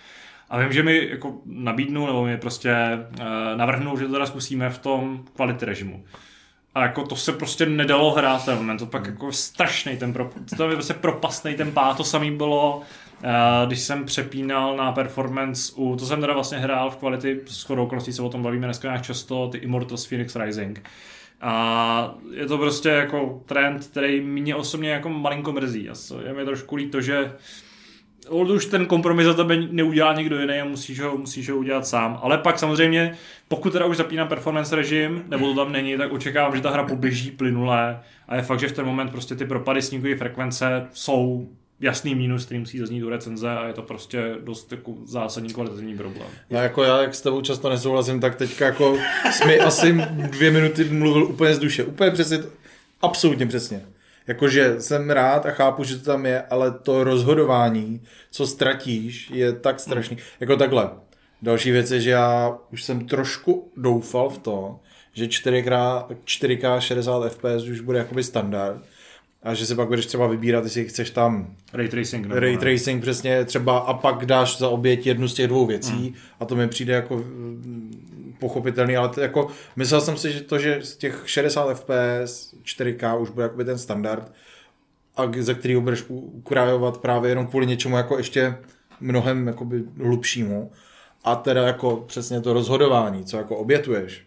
A 0.50 0.58
vím, 0.58 0.72
že 0.72 0.82
mi 0.82 1.08
jako 1.10 1.34
nabídnul, 1.44 2.06
nebo 2.06 2.24
mi 2.24 2.36
prostě 2.36 2.74
uh, 3.20 3.26
navrhnul, 3.56 3.98
že 3.98 4.06
to 4.06 4.12
teda 4.12 4.26
zkusíme 4.26 4.70
v 4.70 4.78
tom 4.78 5.24
quality 5.36 5.64
režimu. 5.64 6.04
A 6.74 6.82
jako 6.82 7.06
to 7.06 7.16
se 7.16 7.32
prostě 7.32 7.66
nedalo 7.66 8.10
hrát 8.10 8.44
ten 8.44 8.56
moment, 8.56 8.78
to 8.78 8.86
pak 8.86 9.06
jako 9.06 9.32
strašný 9.32 9.96
ten 9.96 10.12
pro, 10.12 10.30
to 10.56 10.68
je 10.70 10.76
prostě 10.76 10.94
propastný 10.94 11.54
ten 11.54 11.72
pát, 11.72 11.96
to 11.96 12.04
samý 12.04 12.30
bylo, 12.30 12.76
uh, 12.76 13.66
když 13.66 13.80
jsem 13.80 14.04
přepínal 14.04 14.76
na 14.76 14.92
performance 14.92 15.72
u, 15.76 15.96
to 15.96 16.06
jsem 16.06 16.20
teda 16.20 16.34
vlastně 16.34 16.58
hrál 16.58 16.90
v 16.90 16.96
quality, 16.96 17.40
s 17.46 17.62
chodou 17.62 17.84
okolností 17.84 18.12
se 18.12 18.22
o 18.22 18.28
tom 18.28 18.42
bavíme 18.42 18.66
dneska 18.66 18.88
nějak 18.88 19.02
často, 19.02 19.48
ty 19.48 19.58
Immortals 19.58 20.06
Phoenix 20.06 20.36
Rising. 20.36 20.82
A 21.40 22.14
je 22.30 22.46
to 22.46 22.58
prostě 22.58 22.88
jako 22.88 23.42
trend, 23.46 23.86
který 23.86 24.20
mě 24.20 24.54
osobně 24.54 24.90
jako 24.90 25.08
malinko 25.08 25.52
mrzí. 25.52 25.90
A 25.90 25.94
je 26.26 26.34
mi 26.34 26.44
trošku 26.44 26.76
líto, 26.76 27.00
že 27.00 27.32
Old 28.28 28.50
už 28.50 28.66
ten 28.66 28.86
kompromis 28.86 29.26
za 29.26 29.34
tebe 29.34 29.56
neudělá 29.70 30.14
někdo 30.14 30.40
jiný 30.40 30.60
a 30.60 30.64
musíš 30.64 31.00
ho, 31.00 31.16
musíš 31.18 31.50
ho 31.50 31.56
udělat 31.56 31.86
sám. 31.86 32.18
Ale 32.22 32.38
pak 32.38 32.58
samozřejmě, 32.58 33.16
pokud 33.48 33.72
teda 33.72 33.86
už 33.86 33.96
zapínám 33.96 34.28
performance 34.28 34.76
režim, 34.76 35.24
nebo 35.28 35.46
to 35.46 35.54
tam 35.54 35.72
není, 35.72 35.96
tak 35.96 36.12
očekávám, 36.12 36.56
že 36.56 36.62
ta 36.62 36.70
hra 36.70 36.84
poběží 36.84 37.30
plynulé 37.30 38.00
a 38.28 38.36
je 38.36 38.42
fakt, 38.42 38.60
že 38.60 38.68
v 38.68 38.72
ten 38.72 38.86
moment 38.86 39.10
prostě 39.10 39.34
ty 39.34 39.44
propady 39.44 39.82
snímkové 39.82 40.16
frekvence 40.16 40.86
jsou 40.92 41.48
jasný 41.80 42.14
mínus, 42.14 42.44
který 42.44 42.60
musí 42.60 42.78
zaznít 42.78 43.02
do 43.02 43.08
recenze 43.08 43.50
a 43.50 43.66
je 43.66 43.72
to 43.72 43.82
prostě 43.82 44.34
dost 44.44 44.72
jako 44.72 44.94
zásadní 45.04 45.52
kvalitativní 45.52 45.96
problém. 45.96 46.28
Já 46.50 46.62
jako 46.62 46.82
já, 46.82 47.02
jak 47.02 47.14
s 47.14 47.20
tebou 47.20 47.40
často 47.40 47.70
nesouhlasím, 47.70 48.20
tak 48.20 48.36
teďka 48.36 48.66
jako 48.66 48.98
jsme 49.32 49.56
asi 49.56 49.92
dvě 50.30 50.50
minuty 50.50 50.84
mluvil 50.84 51.24
úplně 51.24 51.54
z 51.54 51.58
duše. 51.58 51.84
Úplně 51.84 52.10
přesně, 52.10 52.38
absolutně 53.02 53.46
přesně. 53.46 53.82
Jakože 54.26 54.80
jsem 54.80 55.10
rád 55.10 55.46
a 55.46 55.50
chápu, 55.50 55.84
že 55.84 55.98
to 55.98 56.04
tam 56.04 56.26
je, 56.26 56.42
ale 56.42 56.70
to 56.70 57.04
rozhodování, 57.04 58.02
co 58.30 58.46
ztratíš, 58.46 59.30
je 59.30 59.52
tak 59.52 59.80
strašný. 59.80 60.16
Jako 60.40 60.56
takhle. 60.56 60.90
Další 61.42 61.70
věc 61.70 61.90
je, 61.90 62.00
že 62.00 62.10
já 62.10 62.58
už 62.72 62.82
jsem 62.82 63.06
trošku 63.06 63.72
doufal 63.76 64.30
v 64.30 64.38
to, 64.38 64.80
že 65.12 65.26
4K, 65.26 66.04
4K 66.24 66.78
60 66.78 67.28
FPS 67.28 67.68
už 67.70 67.80
bude 67.80 67.98
jakoby 67.98 68.24
standard 68.24 68.82
a 69.42 69.54
že 69.54 69.66
si 69.66 69.74
pak 69.74 69.88
budeš 69.88 70.06
třeba 70.06 70.26
vybírat, 70.26 70.64
jestli 70.64 70.84
chceš 70.84 71.10
tam 71.10 71.54
Ray 71.72 71.88
tracing. 71.88 72.26
Nebo 72.26 72.40
ray 72.40 72.52
ne. 72.52 72.58
tracing 72.58 73.02
přesně 73.02 73.44
třeba 73.44 73.78
a 73.78 73.94
pak 73.94 74.26
dáš 74.26 74.58
za 74.58 74.68
oběť 74.68 75.06
jednu 75.06 75.28
z 75.28 75.34
těch 75.34 75.48
dvou 75.48 75.66
věcí 75.66 75.92
mm. 75.92 76.14
a 76.40 76.44
to 76.44 76.56
mi 76.56 76.68
přijde 76.68 76.92
jako 76.92 77.24
pochopitelný, 78.38 78.96
ale 78.96 79.08
to 79.08 79.20
jako 79.20 79.48
myslel 79.76 80.00
jsem 80.00 80.16
si, 80.16 80.32
že 80.32 80.40
to, 80.40 80.58
že 80.58 80.82
z 80.82 80.96
těch 80.96 81.22
60 81.26 81.74
fps 81.74 82.54
4K 82.64 83.20
už 83.20 83.30
bude 83.30 83.42
jakoby 83.42 83.64
ten 83.64 83.78
standard 83.78 84.32
a 85.16 85.22
ze 85.38 85.54
kterého 85.54 85.80
budeš 85.80 86.04
ukrajovat 86.08 86.98
právě 86.98 87.30
jenom 87.30 87.46
kvůli 87.46 87.66
něčemu 87.66 87.96
jako 87.96 88.18
ještě 88.18 88.56
mnohem 89.00 89.46
jakoby 89.46 89.82
hlubšímu 90.02 90.72
a 91.24 91.34
teda 91.34 91.66
jako 91.66 91.96
přesně 92.06 92.40
to 92.40 92.52
rozhodování, 92.52 93.24
co 93.24 93.36
jako 93.36 93.56
obětuješ. 93.56 94.26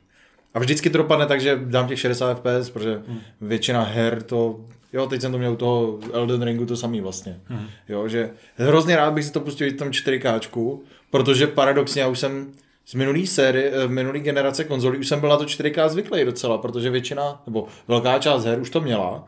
A 0.53 0.59
vždycky 0.59 0.89
to 0.89 0.97
dopadne 0.97 1.25
tak, 1.25 1.41
že 1.41 1.59
dám 1.63 1.87
těch 1.87 1.99
60 1.99 2.37
fps, 2.37 2.69
protože 2.69 3.01
hmm. 3.07 3.19
většina 3.41 3.83
her 3.83 4.21
to 4.23 4.59
Jo, 4.93 5.07
teď 5.07 5.21
jsem 5.21 5.31
to 5.31 5.37
měl 5.37 5.53
u 5.53 5.55
toho 5.55 5.99
Elden 6.13 6.43
Ringu 6.43 6.65
to 6.65 6.77
samý 6.77 7.01
vlastně. 7.01 7.39
Hmm. 7.45 7.67
Jo, 7.89 8.07
že 8.07 8.29
hrozně 8.55 8.95
rád 8.95 9.13
bych 9.13 9.25
si 9.25 9.31
to 9.31 9.39
pustil 9.39 9.69
v 9.69 9.77
tom 9.77 9.89
4K, 9.89 10.79
protože 11.11 11.47
paradoxně 11.47 12.01
já 12.01 12.07
už 12.07 12.19
jsem 12.19 12.51
z 12.89 12.93
minulý 12.93 13.27
série, 13.27 13.71
eh, 13.73 13.87
minulý 13.87 14.19
generace 14.19 14.63
konzolí 14.63 14.97
už 14.97 15.07
jsem 15.07 15.19
byl 15.19 15.29
na 15.29 15.37
to 15.37 15.45
4K 15.45 15.89
zvyklý 15.89 16.25
docela, 16.25 16.57
protože 16.57 16.89
většina, 16.89 17.41
nebo 17.47 17.67
velká 17.87 18.19
část 18.19 18.45
her 18.45 18.59
už 18.61 18.69
to 18.69 18.81
měla. 18.81 19.25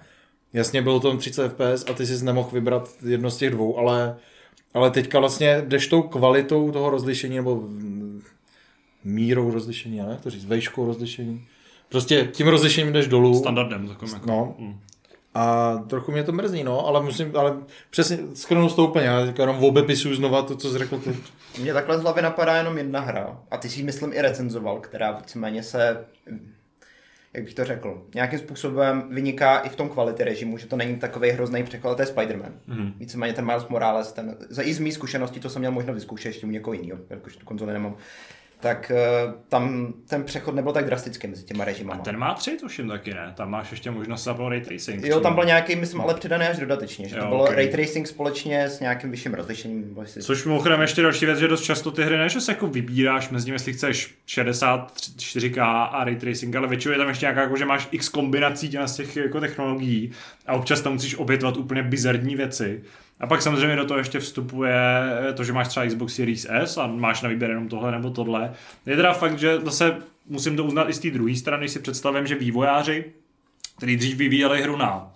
Jasně 0.53 0.81
bylo 0.81 0.99
to 0.99 1.17
30 1.17 1.49
fps 1.49 1.85
a 1.89 1.93
ty 1.93 2.05
jsi 2.05 2.25
nemohl 2.25 2.49
vybrat 2.53 2.89
jedno 3.05 3.31
z 3.31 3.37
těch 3.37 3.49
dvou, 3.49 3.77
ale, 3.77 4.17
ale 4.73 4.91
teďka 4.91 5.19
vlastně 5.19 5.63
jdeš 5.67 5.87
tou 5.87 6.01
kvalitou 6.01 6.71
toho 6.71 6.89
rozlišení, 6.89 7.35
nebo 7.35 7.63
mírou 9.03 9.51
rozlišení, 9.51 9.97
jak 9.97 10.21
to 10.21 10.29
říct, 10.29 10.45
vejškou 10.45 10.85
rozlišení. 10.85 11.45
Prostě 11.89 12.29
tím 12.31 12.47
rozlišením 12.47 12.93
jdeš 12.93 13.07
dolů. 13.07 13.39
Standardem. 13.39 13.87
Takovým 13.87 14.13
jako, 14.13 14.27
No. 14.27 14.55
mm. 14.59 14.79
A 15.33 15.75
trochu 15.87 16.11
mě 16.11 16.23
to 16.23 16.31
mrzí, 16.31 16.63
no, 16.63 16.87
ale 16.87 17.03
musím, 17.03 17.37
ale 17.37 17.53
přesně 17.89 18.17
schrnu 18.33 18.69
to 18.69 18.87
úplně, 18.87 19.05
já 19.05 19.25
teďka 19.25 19.43
jenom 19.43 19.63
obepisuju 19.63 20.15
znova 20.15 20.41
to, 20.41 20.55
co 20.55 20.71
jsi 20.71 20.77
řekl 20.77 20.99
ty. 20.99 21.17
Mně 21.59 21.73
takhle 21.73 21.97
z 21.97 22.01
hlavy 22.01 22.21
napadá 22.21 22.57
jenom 22.57 22.77
jedna 22.77 22.99
hra, 22.99 23.37
a 23.51 23.57
ty 23.57 23.69
si 23.69 23.79
ji 23.79 23.85
myslím 23.85 24.13
i 24.13 24.21
recenzoval, 24.21 24.79
která 24.79 25.11
víceméně 25.11 25.63
se, 25.63 26.05
jak 27.33 27.43
bych 27.43 27.53
to 27.53 27.65
řekl, 27.65 28.03
nějakým 28.15 28.39
způsobem 28.39 29.03
vyniká 29.09 29.59
i 29.59 29.69
v 29.69 29.75
tom 29.75 29.89
kvality 29.89 30.23
režimu, 30.23 30.57
že 30.57 30.67
to 30.67 30.75
není 30.75 30.95
takový 30.95 31.29
hrozný 31.29 31.63
překlad, 31.63 31.95
to 31.95 32.01
je 32.01 32.07
Spider-Man. 32.07 32.51
Mm-hmm. 32.69 32.93
Víceméně 32.97 33.33
ten 33.33 33.45
Miles 33.45 33.67
Morales, 33.67 34.11
ten, 34.11 34.37
za 34.49 34.61
i 34.61 34.73
z 34.73 34.79
mých 34.79 34.93
zkušeností, 34.93 35.39
to 35.39 35.49
jsem 35.49 35.59
měl 35.59 35.71
možno 35.71 35.93
vyzkoušet 35.93 36.27
ještě 36.27 36.47
u 36.47 36.49
někoho 36.49 36.73
jiného, 36.73 36.99
jakož 37.09 37.37
tu 37.37 37.45
konzoli 37.45 37.73
nemám, 37.73 37.95
tak 38.61 38.91
eh, 38.91 39.33
tam 39.49 39.93
ten 40.07 40.23
přechod 40.23 40.55
nebyl 40.55 40.71
tak 40.73 40.85
drastický 40.85 41.27
mezi 41.27 41.43
těma 41.43 41.65
režimama. 41.65 42.03
Ten 42.03 42.17
má 42.17 42.33
tři, 42.33 42.57
tuším 42.57 42.87
taky, 42.87 43.13
ne? 43.13 43.33
Tam 43.37 43.49
máš 43.51 43.71
ještě 43.71 43.91
možnost 43.91 44.23
zapnout 44.23 44.49
ray 44.49 44.61
tracing. 44.61 45.05
Jo, 45.05 45.19
tam 45.19 45.35
byl 45.35 45.45
nějaký, 45.45 45.75
myslím, 45.75 46.01
ale 46.01 46.13
přidaný 46.13 46.45
až 46.45 46.57
dodatečně, 46.59 47.09
že 47.09 47.15
Jo, 47.15 47.21
to 47.21 47.27
bylo 47.29 47.43
ok. 47.43 47.51
ray 47.51 47.67
tracing 47.67 48.07
společně 48.07 48.63
s 48.63 48.79
nějakým 48.79 49.11
vyšším 49.11 49.33
rozlišením. 49.33 49.97
jestli- 50.01 50.21
Což 50.23 50.45
mimochodem 50.45 50.81
ještě 50.81 51.01
další 51.01 51.25
věc, 51.25 51.39
že 51.39 51.47
dost 51.47 51.61
často 51.63 51.91
ty 51.91 52.03
hry 52.03 52.17
ne, 52.17 52.29
že 52.29 52.41
se 52.41 52.51
jako 52.51 52.67
vybíráš 52.67 53.29
mezi 53.29 53.45
nimi, 53.45 53.55
jestli 53.55 53.73
chceš 53.73 54.15
64K 54.27 55.61
a 55.91 56.03
ray 56.03 56.15
tracing, 56.15 56.55
ale 56.55 56.67
většinou 56.67 56.91
je 56.91 56.97
tam 56.97 57.07
ještě 57.09 57.23
nějaká, 57.25 57.41
jako, 57.41 57.57
že 57.57 57.65
máš 57.65 57.87
x 57.91 58.09
kombinací 58.09 58.69
těch 58.95 59.15
jako 59.17 59.39
technologií 59.39 60.11
a 60.47 60.53
občas 60.53 60.81
tam 60.81 60.93
musíš 60.93 61.15
obětovat 61.15 61.57
úplně 61.57 61.83
bizarní 61.83 62.35
věci. 62.35 62.81
A 63.21 63.27
pak 63.27 63.41
samozřejmě 63.41 63.75
do 63.75 63.85
toho 63.85 63.97
ještě 63.97 64.19
vstupuje 64.19 64.75
to, 65.33 65.43
že 65.43 65.53
máš 65.53 65.67
třeba 65.67 65.85
Xbox 65.85 66.15
Series 66.15 66.47
S 66.49 66.77
a 66.77 66.87
máš 66.87 67.21
na 67.21 67.29
výběr 67.29 67.49
jenom 67.49 67.67
tohle 67.67 67.91
nebo 67.91 68.09
tohle. 68.09 68.53
Je 68.85 68.95
teda 68.95 69.13
fakt, 69.13 69.39
že 69.39 69.59
zase 69.59 69.97
musím 70.29 70.57
to 70.57 70.63
uznat 70.63 70.89
i 70.89 70.93
z 70.93 70.99
té 70.99 71.09
druhé 71.09 71.35
strany, 71.35 71.69
si 71.69 71.79
představím, 71.79 72.27
že 72.27 72.35
vývojáři, 72.35 73.05
kteří 73.77 73.97
dřív 73.97 74.17
vyvíjeli 74.17 74.61
hru 74.61 74.77
na 74.77 75.11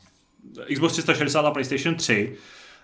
Xbox 0.74 0.94
360 0.94 1.46
a 1.46 1.52
PlayStation 1.52 1.96
3, 1.96 2.36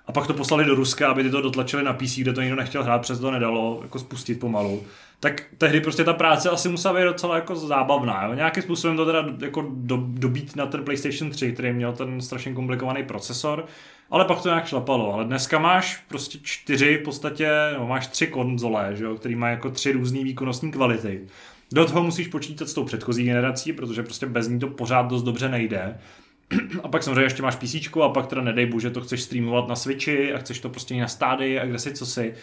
a 0.07 0.11
pak 0.11 0.27
to 0.27 0.33
poslali 0.33 0.65
do 0.65 0.75
Ruska, 0.75 1.09
aby 1.09 1.23
ty 1.23 1.29
to 1.29 1.41
dotlačili 1.41 1.83
na 1.83 1.93
PC, 1.93 2.15
kde 2.17 2.33
to 2.33 2.41
nikdo 2.41 2.55
nechtěl 2.55 2.83
hrát, 2.83 3.01
přes 3.01 3.19
to 3.19 3.31
nedalo 3.31 3.79
jako 3.81 3.99
spustit 3.99 4.39
pomalu. 4.39 4.83
Tak 5.19 5.43
tehdy 5.57 5.81
prostě 5.81 6.03
ta 6.03 6.13
práce 6.13 6.49
asi 6.49 6.69
musela 6.69 6.93
být 6.93 7.03
docela 7.03 7.35
jako 7.35 7.55
zábavná. 7.55 8.25
Jo? 8.25 8.33
Nějakým 8.33 8.63
způsobem 8.63 8.97
to 8.97 9.05
teda 9.05 9.25
jako 9.39 9.65
do, 9.73 10.03
dobít 10.07 10.55
na 10.55 10.65
ten 10.65 10.83
PlayStation 10.83 11.31
3, 11.31 11.51
který 11.51 11.73
měl 11.73 11.93
ten 11.93 12.21
strašně 12.21 12.53
komplikovaný 12.53 13.03
procesor, 13.03 13.65
ale 14.09 14.25
pak 14.25 14.41
to 14.41 14.49
nějak 14.49 14.67
šlapalo. 14.67 15.13
Ale 15.13 15.25
dneska 15.25 15.59
máš 15.59 16.03
prostě 16.07 16.37
čtyři 16.43 16.97
v 16.97 17.03
podstatě, 17.03 17.49
no 17.77 17.87
máš 17.87 18.07
tři 18.07 18.27
konzole, 18.27 18.91
že 18.93 19.03
jo, 19.03 19.15
který 19.15 19.35
má 19.35 19.49
jako 19.49 19.69
tři 19.69 19.91
různé 19.91 20.23
výkonnostní 20.23 20.71
kvality. 20.71 21.21
Do 21.71 21.85
toho 21.85 22.03
musíš 22.03 22.27
počítat 22.27 22.67
s 22.67 22.73
tou 22.73 22.83
předchozí 22.83 23.23
generací, 23.25 23.73
protože 23.73 24.03
prostě 24.03 24.25
bez 24.25 24.47
ní 24.47 24.59
to 24.59 24.67
pořád 24.67 25.07
dost 25.07 25.23
dobře 25.23 25.49
nejde. 25.49 25.99
A 26.83 26.87
pak 26.87 27.03
samozřejmě 27.03 27.21
ještě 27.21 27.43
máš 27.43 27.55
PC 27.55 27.75
a 28.03 28.09
pak 28.09 28.27
teda 28.27 28.41
nedej 28.41 28.65
bože 28.65 28.89
to 28.89 29.01
chceš 29.01 29.21
streamovat 29.21 29.67
na 29.67 29.75
Switchi 29.75 30.33
a 30.33 30.37
chceš 30.37 30.59
to 30.59 30.69
prostě 30.69 30.95
na 30.95 31.07
stády 31.07 31.59
a 31.59 31.65
kde 31.65 31.79
si 31.79 31.93
co 31.93 32.05
si. 32.05 32.33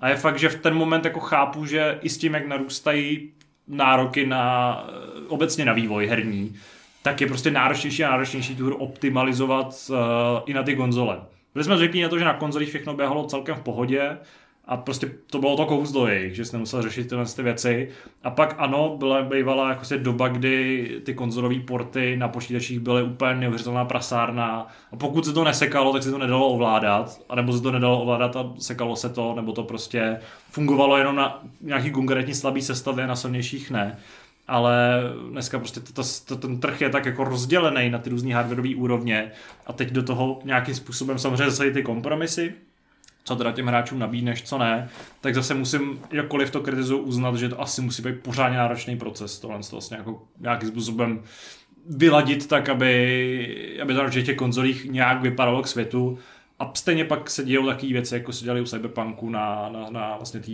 A 0.00 0.08
je 0.08 0.16
fakt, 0.16 0.38
že 0.38 0.48
v 0.48 0.60
ten 0.60 0.74
moment 0.74 1.04
jako 1.04 1.20
chápu, 1.20 1.64
že 1.64 1.98
i 2.02 2.08
s 2.08 2.18
tím, 2.18 2.34
jak 2.34 2.46
narůstají 2.46 3.30
nároky 3.68 4.26
na 4.26 4.76
eh, 4.88 5.28
obecně 5.28 5.64
na 5.64 5.72
vývoj 5.72 6.06
herní, 6.06 6.56
tak 7.02 7.20
je 7.20 7.26
prostě 7.26 7.50
náročnější 7.50 8.04
a 8.04 8.10
náročnější 8.10 8.56
tu 8.56 8.66
hru 8.66 8.76
optimalizovat 8.76 9.90
uh, 9.90 9.96
i 10.46 10.54
na 10.54 10.62
ty 10.62 10.76
konzole. 10.76 11.20
Byli 11.54 11.64
jsme 11.64 11.76
zvyklí 11.76 12.02
na 12.02 12.08
to, 12.08 12.18
že 12.18 12.24
na 12.24 12.34
konzolích 12.34 12.68
všechno 12.68 12.94
běhalo 12.94 13.26
celkem 13.26 13.56
v 13.56 13.60
pohodě 13.60 14.16
a 14.68 14.76
prostě 14.76 15.10
to 15.30 15.38
bylo 15.38 15.56
to 15.56 15.66
kouzlo 15.66 16.06
jejich, 16.06 16.34
že 16.36 16.44
jsi 16.44 16.52
nemusel 16.52 16.82
řešit 16.82 17.08
tyhle 17.08 17.24
ty 17.26 17.42
věci. 17.42 17.88
A 18.24 18.30
pak 18.30 18.54
ano, 18.58 18.96
byla 18.98 19.22
bývala 19.22 19.68
jako 19.68 19.84
se 19.84 19.98
doba, 19.98 20.28
kdy 20.28 21.00
ty 21.04 21.14
konzolové 21.14 21.60
porty 21.60 22.16
na 22.16 22.28
počítačích 22.28 22.80
byly 22.80 23.02
úplně 23.02 23.34
neuvěřitelná 23.34 23.84
prasárna. 23.84 24.68
A 24.92 24.96
pokud 24.96 25.24
se 25.24 25.32
to 25.32 25.44
nesekalo, 25.44 25.92
tak 25.92 26.02
se 26.02 26.10
to 26.10 26.18
nedalo 26.18 26.48
ovládat, 26.48 27.20
anebo 27.28 27.52
se 27.52 27.62
to 27.62 27.72
nedalo 27.72 28.02
ovládat 28.02 28.36
a 28.36 28.52
sekalo 28.58 28.96
se 28.96 29.08
to, 29.08 29.34
nebo 29.34 29.52
to 29.52 29.62
prostě 29.62 30.20
fungovalo 30.50 30.98
jenom 30.98 31.16
na 31.16 31.42
nějaký 31.60 31.90
konkrétní 31.90 32.34
slabý 32.34 32.62
sestavě, 32.62 33.06
na 33.06 33.16
silnějších 33.16 33.70
ne 33.70 33.98
ale 34.48 35.02
dneska 35.30 35.58
prostě 35.58 35.80
to, 35.80 36.02
to, 36.24 36.36
ten 36.36 36.60
trh 36.60 36.80
je 36.80 36.90
tak 36.90 37.06
jako 37.06 37.24
rozdělený 37.24 37.90
na 37.90 37.98
ty 37.98 38.10
různé 38.10 38.34
hardwareové 38.34 38.74
úrovně 38.74 39.30
a 39.66 39.72
teď 39.72 39.90
do 39.90 40.02
toho 40.02 40.40
nějakým 40.44 40.74
způsobem 40.74 41.18
samozřejmě 41.18 41.50
zase 41.50 41.70
ty 41.70 41.82
kompromisy, 41.82 42.54
co 43.28 43.36
teda 43.36 43.52
těm 43.52 43.66
hráčům 43.66 43.98
nabídneš, 43.98 44.42
co 44.42 44.58
ne, 44.58 44.88
tak 45.20 45.34
zase 45.34 45.54
musím, 45.54 46.00
jakkoliv 46.12 46.50
to 46.50 46.60
kritizuju, 46.60 47.00
uznat, 47.00 47.36
že 47.36 47.48
to 47.48 47.60
asi 47.60 47.82
musí 47.82 48.02
být 48.02 48.20
pořádně 48.22 48.58
náročný 48.58 48.96
proces, 48.96 49.38
tohle 49.38 49.58
to 49.58 49.68
vlastně 49.70 49.96
jako 49.96 50.22
nějakým 50.40 50.68
způsobem 50.68 51.22
vyladit 51.88 52.46
tak, 52.46 52.68
aby, 52.68 53.78
aby 53.82 53.94
to 53.94 54.02
na 54.02 54.10
těch 54.10 54.36
konzolích 54.36 54.84
nějak 54.84 55.22
vypadalo 55.22 55.62
k 55.62 55.68
světu 55.68 56.18
a 56.58 56.72
stejně 56.74 57.04
pak 57.04 57.30
se 57.30 57.44
dějou 57.44 57.66
takové 57.66 57.92
věci, 57.92 58.14
jako 58.14 58.32
se 58.32 58.44
dělali 58.44 58.60
u 58.60 58.64
Cyberpunku 58.64 59.30
na, 59.30 59.68
na, 59.68 59.90
na 59.90 60.16
vlastně 60.16 60.40
té 60.40 60.52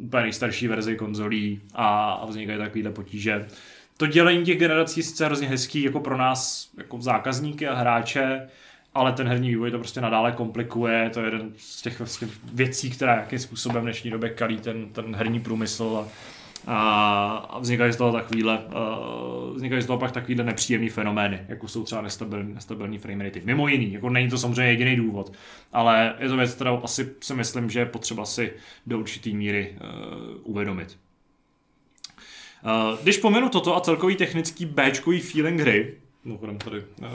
úplně 0.00 0.22
nejstarší 0.22 0.68
verzi 0.68 0.96
konzolí 0.96 1.60
a, 1.74 2.12
a 2.12 2.26
vznikají 2.26 2.58
takovéhle 2.58 2.92
potíže. 2.92 3.48
to 3.96 4.06
dělení 4.06 4.44
těch 4.44 4.58
generací 4.58 5.00
je 5.00 5.04
sice 5.04 5.26
hrozně 5.26 5.48
hezký 5.48 5.82
jako 5.82 6.00
pro 6.00 6.16
nás, 6.16 6.70
jako 6.78 7.00
zákazníky 7.00 7.68
a 7.68 7.74
hráče, 7.74 8.48
ale 8.94 9.12
ten 9.12 9.28
herní 9.28 9.48
vývoj 9.48 9.70
to 9.70 9.78
prostě 9.78 10.00
nadále 10.00 10.32
komplikuje, 10.32 11.10
to 11.10 11.20
je 11.20 11.26
jeden 11.26 11.52
z 11.56 11.82
těch 11.82 11.98
vlastně 11.98 12.28
věcí, 12.52 12.90
která 12.90 13.16
jakým 13.16 13.38
způsobem 13.38 13.82
v 13.82 13.84
dnešní 13.84 14.10
době 14.10 14.30
kalí 14.30 14.58
ten, 14.58 14.88
ten 14.92 15.16
herní 15.16 15.40
průmysl 15.40 16.06
a, 16.66 17.46
a 17.50 17.58
vznikají 17.58 17.92
z 17.92 17.96
toho 17.96 18.12
takovýhle, 18.12 18.58
uh, 18.58 19.54
vznikají 19.56 19.82
z 19.82 19.86
toho 19.86 19.98
pak 19.98 20.12
takovýhle 20.12 20.44
nepříjemný 20.44 20.88
fenomény, 20.88 21.40
jako 21.48 21.68
jsou 21.68 21.84
třeba 21.84 22.02
nestabilní, 22.02 22.54
nestabilní 22.54 22.98
frame 22.98 23.24
ratey. 23.24 23.42
Mimo 23.44 23.68
jiný, 23.68 23.92
jako 23.92 24.10
není 24.10 24.30
to 24.30 24.38
samozřejmě 24.38 24.72
jediný 24.72 24.96
důvod, 24.96 25.32
ale 25.72 26.14
je 26.18 26.28
to 26.28 26.36
věc, 26.36 26.54
kterou 26.54 26.80
asi 26.84 27.14
si 27.20 27.34
myslím, 27.34 27.70
že 27.70 27.78
je 27.78 27.86
potřeba 27.86 28.24
si 28.24 28.52
do 28.86 28.98
určitý 28.98 29.34
míry 29.34 29.76
uh, 29.80 30.40
uvědomit. 30.42 30.98
Uh, 32.64 32.98
když 33.02 33.18
pomenu 33.18 33.48
toto 33.48 33.76
a 33.76 33.80
celkový 33.80 34.16
technický 34.16 34.66
b 34.66 34.92
feeling 35.32 35.60
hry, 35.60 35.94
mimochodem 36.24 36.58
tady 36.58 36.78
uh, 36.78 37.06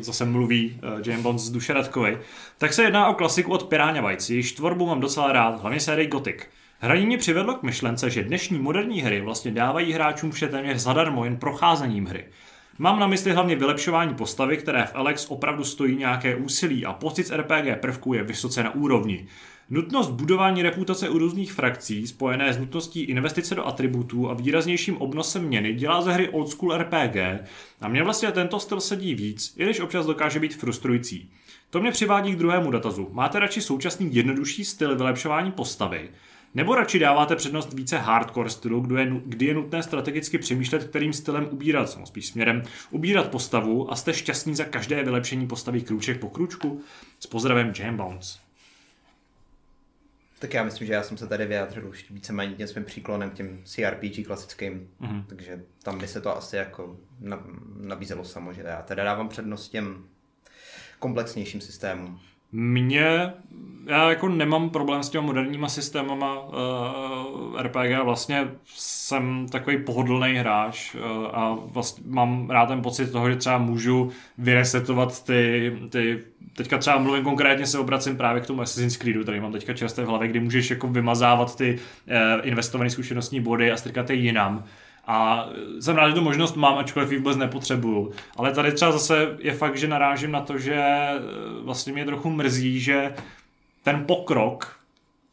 zase 0.00 0.24
mluví 0.24 0.80
uh, 0.82 1.00
James 1.06 1.22
Bond 1.22 1.38
z 1.38 1.50
duše 1.50 1.72
Radkovi, 1.72 2.18
tak 2.58 2.72
se 2.72 2.82
jedná 2.82 3.08
o 3.08 3.14
klasiku 3.14 3.52
od 3.52 3.62
Piráňa 3.62 4.02
Vajci, 4.02 4.34
jejíž 4.34 4.52
tvorbu 4.52 4.86
mám 4.86 5.00
docela 5.00 5.32
rád, 5.32 5.60
hlavně 5.60 5.80
sérii 5.80 6.08
Gothic. 6.08 6.36
Hraní 6.78 7.06
mě 7.06 7.18
přivedlo 7.18 7.54
k 7.54 7.62
myšlence, 7.62 8.10
že 8.10 8.24
dnešní 8.24 8.58
moderní 8.58 9.00
hry 9.02 9.20
vlastně 9.20 9.50
dávají 9.50 9.92
hráčům 9.92 10.30
vše 10.30 10.48
téměř 10.48 10.78
zadarmo 10.78 11.24
jen 11.24 11.36
procházením 11.36 12.06
hry. 12.06 12.24
Mám 12.78 12.98
na 13.00 13.06
mysli 13.06 13.32
hlavně 13.32 13.56
vylepšování 13.56 14.14
postavy, 14.14 14.56
které 14.56 14.84
v 14.84 14.94
Alex 14.94 15.26
opravdu 15.30 15.64
stojí 15.64 15.96
nějaké 15.96 16.36
úsilí 16.36 16.86
a 16.86 16.92
pocit 16.92 17.26
z 17.26 17.36
RPG 17.36 17.80
prvků 17.80 18.14
je 18.14 18.22
vysoce 18.22 18.62
na 18.62 18.74
úrovni. 18.74 19.26
Nutnost 19.72 20.10
budování 20.10 20.62
reputace 20.62 21.08
u 21.08 21.18
různých 21.18 21.52
frakcí, 21.52 22.06
spojené 22.06 22.52
s 22.52 22.58
nutností 22.58 23.02
investice 23.02 23.54
do 23.54 23.66
atributů 23.66 24.30
a 24.30 24.34
výraznějším 24.34 24.96
obnosem 24.96 25.44
měny, 25.44 25.74
dělá 25.74 26.02
ze 26.02 26.12
hry 26.12 26.28
old 26.28 26.48
school 26.48 26.76
RPG 26.76 27.16
a 27.80 27.88
mě 27.88 28.02
vlastně 28.02 28.32
tento 28.32 28.60
styl 28.60 28.80
sedí 28.80 29.14
víc, 29.14 29.54
i 29.56 29.64
když 29.64 29.80
občas 29.80 30.06
dokáže 30.06 30.40
být 30.40 30.54
frustrující. 30.54 31.30
To 31.70 31.80
mě 31.80 31.90
přivádí 31.90 32.32
k 32.32 32.36
druhému 32.36 32.70
datazu. 32.70 33.08
Máte 33.12 33.38
radši 33.38 33.60
současný 33.60 34.14
jednodušší 34.14 34.64
styl 34.64 34.96
vylepšování 34.96 35.52
postavy, 35.52 36.10
nebo 36.54 36.74
radši 36.74 36.98
dáváte 36.98 37.36
přednost 37.36 37.72
více 37.72 37.98
hardcore 37.98 38.50
stylu, 38.50 38.80
kdy 38.80 38.94
je, 38.94 39.12
kdy 39.26 39.46
je 39.46 39.54
nutné 39.54 39.82
strategicky 39.82 40.38
přemýšlet, 40.38 40.84
kterým 40.84 41.12
stylem 41.12 41.48
ubírat, 41.50 41.96
no 42.00 42.06
spíš 42.06 42.26
směrem, 42.26 42.62
ubírat 42.90 43.30
postavu 43.30 43.92
a 43.92 43.96
jste 43.96 44.14
šťastní 44.14 44.54
za 44.54 44.64
každé 44.64 45.04
vylepšení 45.04 45.46
postavy 45.46 45.80
krůček 45.80 46.20
po 46.20 46.28
krůčku? 46.28 46.80
S 47.20 47.26
pozdravem 47.26 47.72
Jam 47.78 47.96
Bounce. 47.96 48.49
Tak 50.40 50.54
já 50.54 50.64
myslím, 50.64 50.86
že 50.86 50.92
já 50.92 51.02
jsem 51.02 51.16
se 51.16 51.26
tady 51.26 51.46
vyjádřil 51.46 51.88
už 51.88 52.10
víceméně 52.10 52.66
svým 52.66 52.84
příklonem 52.84 53.30
k 53.30 53.34
těm 53.34 53.60
CRPG 53.64 54.26
klasickým, 54.26 54.90
mm-hmm. 55.00 55.24
takže 55.26 55.62
tam 55.82 55.98
by 55.98 56.08
se 56.08 56.20
to 56.20 56.36
asi 56.36 56.56
jako 56.56 56.96
nabízelo 57.76 58.24
samo, 58.24 58.52
že 58.52 58.62
já 58.62 58.82
teda 58.82 59.04
dávám 59.04 59.28
přednost 59.28 59.68
těm 59.68 60.04
komplexnějším 60.98 61.60
systémům. 61.60 62.20
Mně, 62.52 63.32
já 63.86 64.10
jako 64.10 64.28
nemám 64.28 64.70
problém 64.70 65.02
s 65.02 65.08
těma 65.08 65.26
moderníma 65.26 65.68
systémama 65.68 66.40
uh, 66.40 67.62
RPG, 67.62 68.04
vlastně 68.04 68.48
jsem 68.66 69.46
takový 69.52 69.78
pohodlný 69.78 70.34
hráč 70.34 70.94
uh, 70.94 71.00
a 71.32 71.58
vlastně 71.64 72.04
mám 72.06 72.50
rád 72.50 72.66
ten 72.66 72.82
pocit 72.82 73.12
toho, 73.12 73.30
že 73.30 73.36
třeba 73.36 73.58
můžu 73.58 74.10
vyresetovat 74.38 75.24
ty, 75.24 75.72
ty 75.90 76.20
teďka 76.56 76.78
třeba 76.78 76.98
mluvím 76.98 77.24
konkrétně, 77.24 77.66
se 77.66 77.78
obracím 77.78 78.16
právě 78.16 78.42
k 78.42 78.46
tomu 78.46 78.62
Assassin's 78.62 78.96
Creedu, 78.96 79.22
který 79.22 79.40
mám 79.40 79.52
teďka 79.52 79.74
čerstvé 79.74 80.04
v 80.04 80.08
hlavě, 80.08 80.28
kdy 80.28 80.40
můžeš 80.40 80.70
jako 80.70 80.88
vymazávat 80.88 81.56
ty 81.56 81.78
uh, 81.78 82.48
investované 82.48 82.90
zkušenostní 82.90 83.40
body 83.40 83.72
a 83.72 83.76
strkat 83.76 84.10
je 84.10 84.16
jinam. 84.16 84.64
A 85.06 85.48
jsem 85.80 85.96
rád, 85.96 86.08
že 86.08 86.14
tu 86.14 86.20
možnost 86.20 86.56
mám, 86.56 86.78
ačkoliv 86.78 87.12
ji 87.12 87.18
vůbec 87.18 87.36
nepotřebuju. 87.36 88.12
Ale 88.36 88.52
tady 88.52 88.72
třeba 88.72 88.92
zase 88.92 89.36
je 89.38 89.52
fakt, 89.52 89.76
že 89.76 89.88
narážím 89.88 90.30
na 90.30 90.40
to, 90.40 90.58
že 90.58 90.74
eh, 90.74 91.20
vlastně 91.62 91.92
mě 91.92 92.04
trochu 92.04 92.30
mrzí, 92.30 92.80
že 92.80 93.14
ten 93.82 94.04
pokrok 94.06 94.76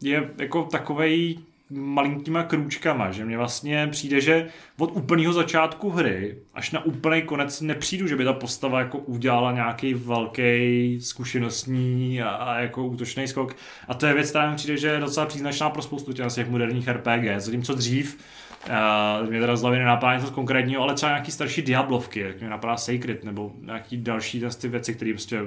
je 0.01 0.29
jako 0.37 0.63
takovej 0.63 1.37
malinkýma 1.69 2.43
krůčkama, 2.43 3.11
že 3.11 3.25
mně 3.25 3.37
vlastně 3.37 3.87
přijde, 3.87 4.21
že 4.21 4.47
od 4.77 4.91
úplného 4.95 5.33
začátku 5.33 5.89
hry 5.89 6.37
až 6.53 6.71
na 6.71 6.85
úplný 6.85 7.21
konec 7.21 7.61
nepřijdu, 7.61 8.07
že 8.07 8.15
by 8.15 8.23
ta 8.23 8.33
postava 8.33 8.79
jako 8.79 8.97
udělala 8.97 9.51
nějaký 9.51 9.93
velký 9.93 10.97
zkušenostní 11.01 12.21
a, 12.21 12.29
a 12.29 12.59
jako 12.59 12.85
útočný 12.85 13.27
skok. 13.27 13.55
A 13.87 13.93
to 13.93 14.05
je 14.05 14.13
věc, 14.13 14.29
která 14.29 14.49
mi 14.49 14.55
přijde, 14.55 14.77
že 14.77 14.87
je 14.87 14.99
docela 14.99 15.25
příznačná 15.25 15.69
pro 15.69 15.81
spoustu 15.81 16.13
těch 16.13 16.49
moderních 16.49 16.87
RPG. 16.87 17.37
Zatímco 17.37 17.73
dřív 17.73 18.17
Uh, 18.65 19.29
mě 19.29 19.39
teda 19.39 19.55
z 19.55 19.61
hlavy 19.61 19.77
nenapadá 19.77 20.15
něco 20.15 20.31
konkrétního, 20.31 20.83
ale 20.83 20.93
třeba 20.93 21.11
nějaký 21.11 21.31
starší 21.31 21.61
Diablovky, 21.61 22.19
jak 22.19 22.39
mě 22.39 22.49
napadá 22.49 22.77
Sacred, 22.77 23.23
nebo 23.23 23.51
nějaký 23.61 23.97
další 23.97 24.43
ty 24.61 24.67
věci, 24.67 24.93
které 24.93 25.11
prostě 25.11 25.41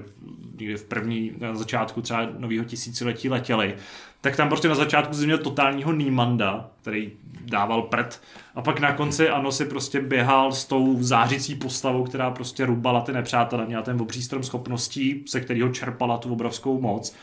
někdy 0.58 0.76
v 0.76 0.84
první, 0.84 1.32
na 1.38 1.54
začátku 1.54 2.02
třeba 2.02 2.28
nového 2.38 2.64
tisíciletí 2.64 3.28
letěly, 3.28 3.74
tak 4.20 4.36
tam 4.36 4.48
prostě 4.48 4.68
na 4.68 4.74
začátku 4.74 5.14
jsi 5.14 5.26
měl 5.26 5.38
totálního 5.38 5.92
Niemanda, 5.92 6.70
který 6.82 7.12
dával 7.44 7.82
prd, 7.82 8.20
a 8.54 8.62
pak 8.62 8.80
na 8.80 8.92
konci 8.92 9.28
ano 9.28 9.52
si 9.52 9.64
prostě 9.64 10.00
běhal 10.00 10.52
s 10.52 10.64
tou 10.64 11.02
zářící 11.02 11.54
postavou, 11.54 12.04
která 12.04 12.30
prostě 12.30 12.66
rubala 12.66 13.00
ty 13.00 13.12
nepřátelé, 13.12 13.66
měla 13.66 13.82
ten 13.82 14.00
obří 14.00 14.22
strom 14.22 14.42
schopností, 14.42 15.24
se 15.26 15.40
kterého 15.40 15.68
čerpala 15.68 16.18
tu 16.18 16.32
obrovskou 16.32 16.80
moc. 16.80 17.14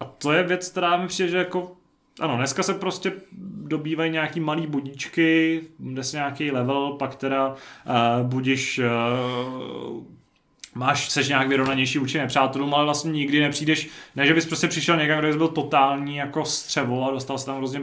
A 0.00 0.04
to 0.04 0.32
je 0.32 0.42
věc, 0.42 0.68
která 0.68 0.96
mi 0.96 1.08
přijde, 1.08 1.30
že 1.30 1.38
jako 1.38 1.72
ano, 2.20 2.36
dneska 2.36 2.62
se 2.62 2.74
prostě 2.74 3.12
dobývají 3.64 4.10
nějaký 4.10 4.40
malý 4.40 4.66
budíčky, 4.66 5.60
jde 5.78 6.04
se 6.04 6.16
nějaký 6.16 6.50
level, 6.50 6.92
pak 6.92 7.14
teda 7.14 7.48
uh, 7.48 8.26
budíš 8.26 8.78
uh, 8.78 10.04
máš, 10.74 11.10
seš 11.10 11.28
nějak 11.28 11.48
vyrovnanější 11.48 11.98
vůči 11.98 12.18
nepřátelům, 12.18 12.74
ale 12.74 12.84
vlastně 12.84 13.12
nikdy 13.12 13.40
nepřijdeš, 13.40 13.88
ne, 14.16 14.26
že 14.26 14.34
bys 14.34 14.46
prostě 14.46 14.68
přišel 14.68 14.96
někam, 14.96 15.18
kde 15.18 15.28
bys 15.28 15.36
byl 15.36 15.48
totální 15.48 16.16
jako 16.16 16.44
střevo 16.44 17.08
a 17.08 17.10
dostal 17.10 17.38
se 17.38 17.46
tam 17.46 17.56
hrozně 17.56 17.80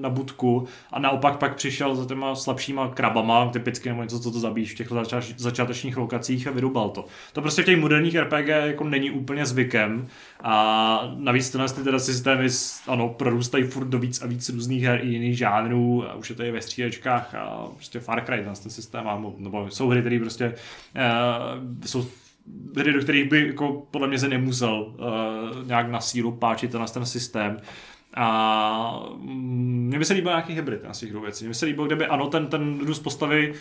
na 0.00 0.08
budku 0.08 0.66
a 0.92 0.98
naopak 0.98 1.36
pak 1.36 1.54
přišel 1.54 1.94
za 1.94 2.06
těma 2.06 2.34
slabšíma 2.34 2.88
krabama, 2.88 3.50
typicky 3.50 3.88
nebo 3.88 4.02
něco, 4.02 4.20
co 4.20 4.30
to 4.30 4.40
zabíjíš 4.40 4.72
v 4.72 4.76
těch 4.76 4.88
začátečních 5.36 5.96
lokacích 5.96 6.46
a 6.46 6.50
vyrubal 6.50 6.90
to. 6.90 7.04
To 7.32 7.42
prostě 7.42 7.62
v 7.62 7.66
těch 7.66 7.80
moderních 7.80 8.14
RPG 8.14 8.48
jako 8.48 8.84
není 8.84 9.10
úplně 9.10 9.46
zvykem 9.46 10.08
a 10.42 11.14
navíc 11.16 11.50
tenhle 11.50 11.68
ty 11.68 11.84
teda 11.84 11.98
systémy 11.98 12.48
ano, 12.86 13.08
prorůstají 13.08 13.64
furt 13.64 13.86
do 13.86 13.98
víc 13.98 14.22
a 14.22 14.26
víc 14.26 14.48
různých 14.48 14.82
her 14.82 15.00
i 15.02 15.08
jiných 15.08 15.38
žánrů, 15.38 16.10
a 16.10 16.14
už 16.14 16.30
je 16.30 16.36
to 16.36 16.42
i 16.42 16.50
ve 16.50 16.62
střílečkách 16.62 17.34
a 17.34 17.68
prostě 17.74 18.00
Far 18.00 18.24
Cry 18.24 18.44
ten 18.62 18.70
systém 18.70 19.04
má, 19.04 19.22
nebo 19.38 19.70
jsou 19.70 19.88
hry, 19.88 20.00
které 20.00 20.18
prostě 20.18 20.54
uh, 20.96 21.86
jsou 21.86 22.06
hry, 22.76 22.92
do 22.92 23.00
kterých 23.00 23.30
by 23.30 23.46
jako, 23.46 23.86
podle 23.90 24.08
mě 24.08 24.18
se 24.18 24.28
nemusel 24.28 24.94
uh, 24.98 25.66
nějak 25.66 25.90
na 25.90 26.00
sílu 26.00 26.32
páčit 26.32 26.74
na 26.74 26.86
ten 26.86 27.06
systém. 27.06 27.60
A 28.14 29.06
mm, 29.16 29.86
mně 29.88 29.98
by 29.98 30.04
se 30.04 30.14
líbil 30.14 30.32
nějaký 30.32 30.52
hybrid 30.52 30.84
na 30.84 30.92
těch 30.92 31.10
dvou 31.10 31.20
věcí. 31.20 31.44
Mně 31.44 31.48
by 31.48 31.54
se 31.54 31.66
líbilo, 31.66 31.86
kdyby 31.86 32.06
ano, 32.06 32.26
ten, 32.26 32.46
ten 32.46 32.78
růst 32.86 32.98
postavy 32.98 33.54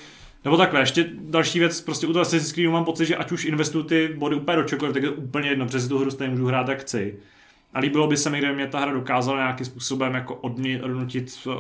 nebo 0.44 0.57
takhle, 0.57 0.80
ještě 0.80 1.10
další 1.14 1.60
věc, 1.60 1.82
prostě 1.82 2.07
u 2.07 2.14
toho 2.14 2.22
Assassin's 2.22 2.52
Creed 2.52 2.72
mám 2.72 2.86
pocit, 2.86 3.06
že 3.06 3.16
ať 3.16 3.32
už 3.32 3.45
investuju 3.45 3.84
ty 3.84 4.07
body 4.18 4.36
úplně 4.36 4.57
do 4.57 4.64
čokoliv, 4.64 4.94
tak 4.94 5.03
je 5.03 5.10
úplně 5.10 5.49
jedno, 5.49 5.66
přes 5.66 5.88
tu 5.88 5.98
hru 5.98 6.11
stejně 6.11 6.32
můžu 6.32 6.45
hrát 6.45 6.68
jak 6.68 6.80
chci. 6.80 7.16
A 7.74 7.80
líbilo 7.80 8.07
by 8.07 8.18
se 8.18 8.30
mi, 8.30 8.38
kdyby 8.38 8.56
mě 8.56 8.68
ta 8.68 8.80
hra 8.80 8.91
dokázala 8.91 9.38
nějakým 9.38 9.66
způsobem 9.66 10.14
jako 10.14 10.36
odnutit 10.36 11.40
uh, 11.45 11.53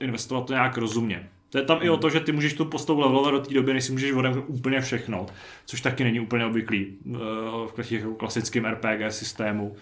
investovat 0.00 0.46
to 0.46 0.52
nějak 0.52 0.76
rozumně. 0.76 1.28
To 1.50 1.58
je 1.58 1.64
tam 1.64 1.76
hmm. 1.76 1.86
i 1.86 1.90
o 1.90 1.96
to, 1.96 2.10
že 2.10 2.20
ty 2.20 2.32
můžeš 2.32 2.54
tu 2.54 2.64
postavu 2.64 3.00
levelovat 3.00 3.30
do 3.30 3.40
té 3.40 3.54
doby, 3.54 3.74
než 3.74 3.84
si 3.84 3.92
můžeš 3.92 4.12
odemknout 4.12 4.44
úplně 4.48 4.80
všechno, 4.80 5.26
což 5.66 5.80
taky 5.80 6.04
není 6.04 6.20
úplně 6.20 6.46
obvyklý 6.46 6.86
uh, 6.86 7.16
v 7.66 7.72
těch 7.76 7.92
jako 7.92 8.14
klasickém 8.14 8.64
RPG 8.64 9.00
systému. 9.08 9.76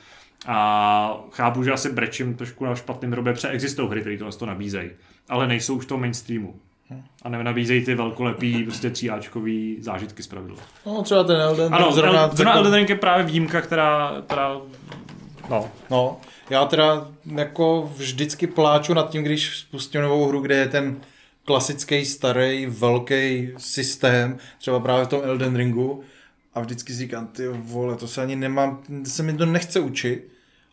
A 0.46 1.24
chápu, 1.30 1.62
že 1.62 1.72
asi 1.72 1.92
brečím 1.92 2.34
trošku 2.34 2.64
na 2.64 2.74
špatným 2.74 3.12
robě, 3.12 3.32
protože 3.32 3.48
existují 3.48 3.88
hry, 3.88 4.00
které 4.00 4.18
to 4.38 4.46
nabízejí, 4.46 4.90
ale 5.28 5.46
nejsou 5.46 5.76
už 5.76 5.84
v 5.84 5.88
tom 5.88 6.00
mainstreamu. 6.00 6.60
A 7.22 7.28
nenabízejí 7.28 7.84
ty 7.84 7.94
velkolepý, 7.94 8.62
prostě 8.62 8.90
tříáčkový 8.90 9.76
zážitky 9.80 10.22
z 10.22 10.26
pravidla. 10.26 10.56
No, 10.86 11.02
třeba 11.02 11.24
ten 11.24 11.40
Elden 11.40 11.72
Ring. 11.72 11.82
Ano, 11.82 11.92
zrovna, 11.92 12.28
zrovna 12.28 12.54
Elden 12.54 12.74
Ring 12.74 12.88
je 12.88 12.96
právě 12.96 13.26
výjimka, 13.26 13.60
která, 13.60 14.22
která 14.26 14.60
no. 15.50 15.70
no. 15.90 16.20
Já 16.50 16.64
teda 16.64 17.08
jako 17.36 17.92
vždycky 17.96 18.46
pláču 18.46 18.94
nad 18.94 19.10
tím, 19.10 19.22
když 19.22 19.58
spustím 19.58 20.02
novou 20.02 20.28
hru, 20.28 20.40
kde 20.40 20.54
je 20.54 20.68
ten 20.68 21.00
klasický, 21.44 22.04
starý, 22.04 22.66
velký 22.66 23.50
systém, 23.56 24.38
třeba 24.58 24.80
právě 24.80 25.04
v 25.04 25.08
tom 25.08 25.20
Elden 25.24 25.56
Ringu, 25.56 26.02
a 26.54 26.60
vždycky 26.60 26.94
říkám, 26.94 27.26
ty 27.26 27.48
vole, 27.48 27.96
to 27.96 28.08
se 28.08 28.22
ani 28.22 28.36
nemám, 28.36 28.82
se 29.04 29.22
mi 29.22 29.32
to 29.32 29.46
nechce 29.46 29.80
učit, 29.80 30.31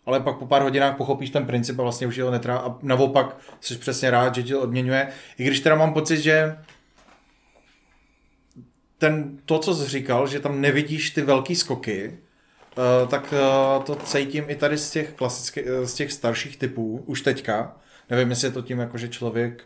ale 0.10 0.20
pak 0.20 0.38
po 0.38 0.46
pár 0.46 0.62
hodinách 0.62 0.98
pochopíš 0.98 1.30
ten 1.30 1.46
princip 1.46 1.80
a 1.80 1.84
vlastně 1.84 2.08
už 2.08 2.20
ho 2.20 2.32
netrá 2.32 2.58
a 2.58 2.78
naopak 2.82 3.38
jsi 3.62 3.76
přesně 3.76 4.12
rád, 4.12 4.36
že 4.36 4.44
to 4.44 4.62
odměňuje. 4.62 5.08
I 5.38 5.44
když 5.44 5.60
teda 5.60 5.76
mám 5.76 5.94
pocit, 5.94 6.18
že 6.18 6.58
ten, 8.98 9.38
to, 9.46 9.60
co 9.60 9.76
jsi 9.76 9.90
říkal, 9.90 10.28
že 10.28 10.40
tam 10.40 10.62
nevidíš 10.62 11.10
ty 11.10 11.22
velký 11.22 11.56
skoky, 11.56 12.18
uh, 12.78 13.10
tak 13.10 13.34
uh, 13.34 13.84
to 13.84 13.96
cítím 13.96 14.44
i 14.48 14.56
tady 14.56 14.78
z 14.78 14.92
těch 14.92 15.14
uh, 15.22 15.28
z 15.84 15.94
těch 15.94 16.12
starších 16.12 16.58
typů, 16.58 17.04
už 17.06 17.22
teďka. 17.22 17.76
Nevím, 18.10 18.30
jestli 18.30 18.48
je 18.48 18.52
to 18.52 18.62
tím, 18.62 18.80
jako, 18.80 18.98
že 18.98 19.08
člověk 19.08 19.64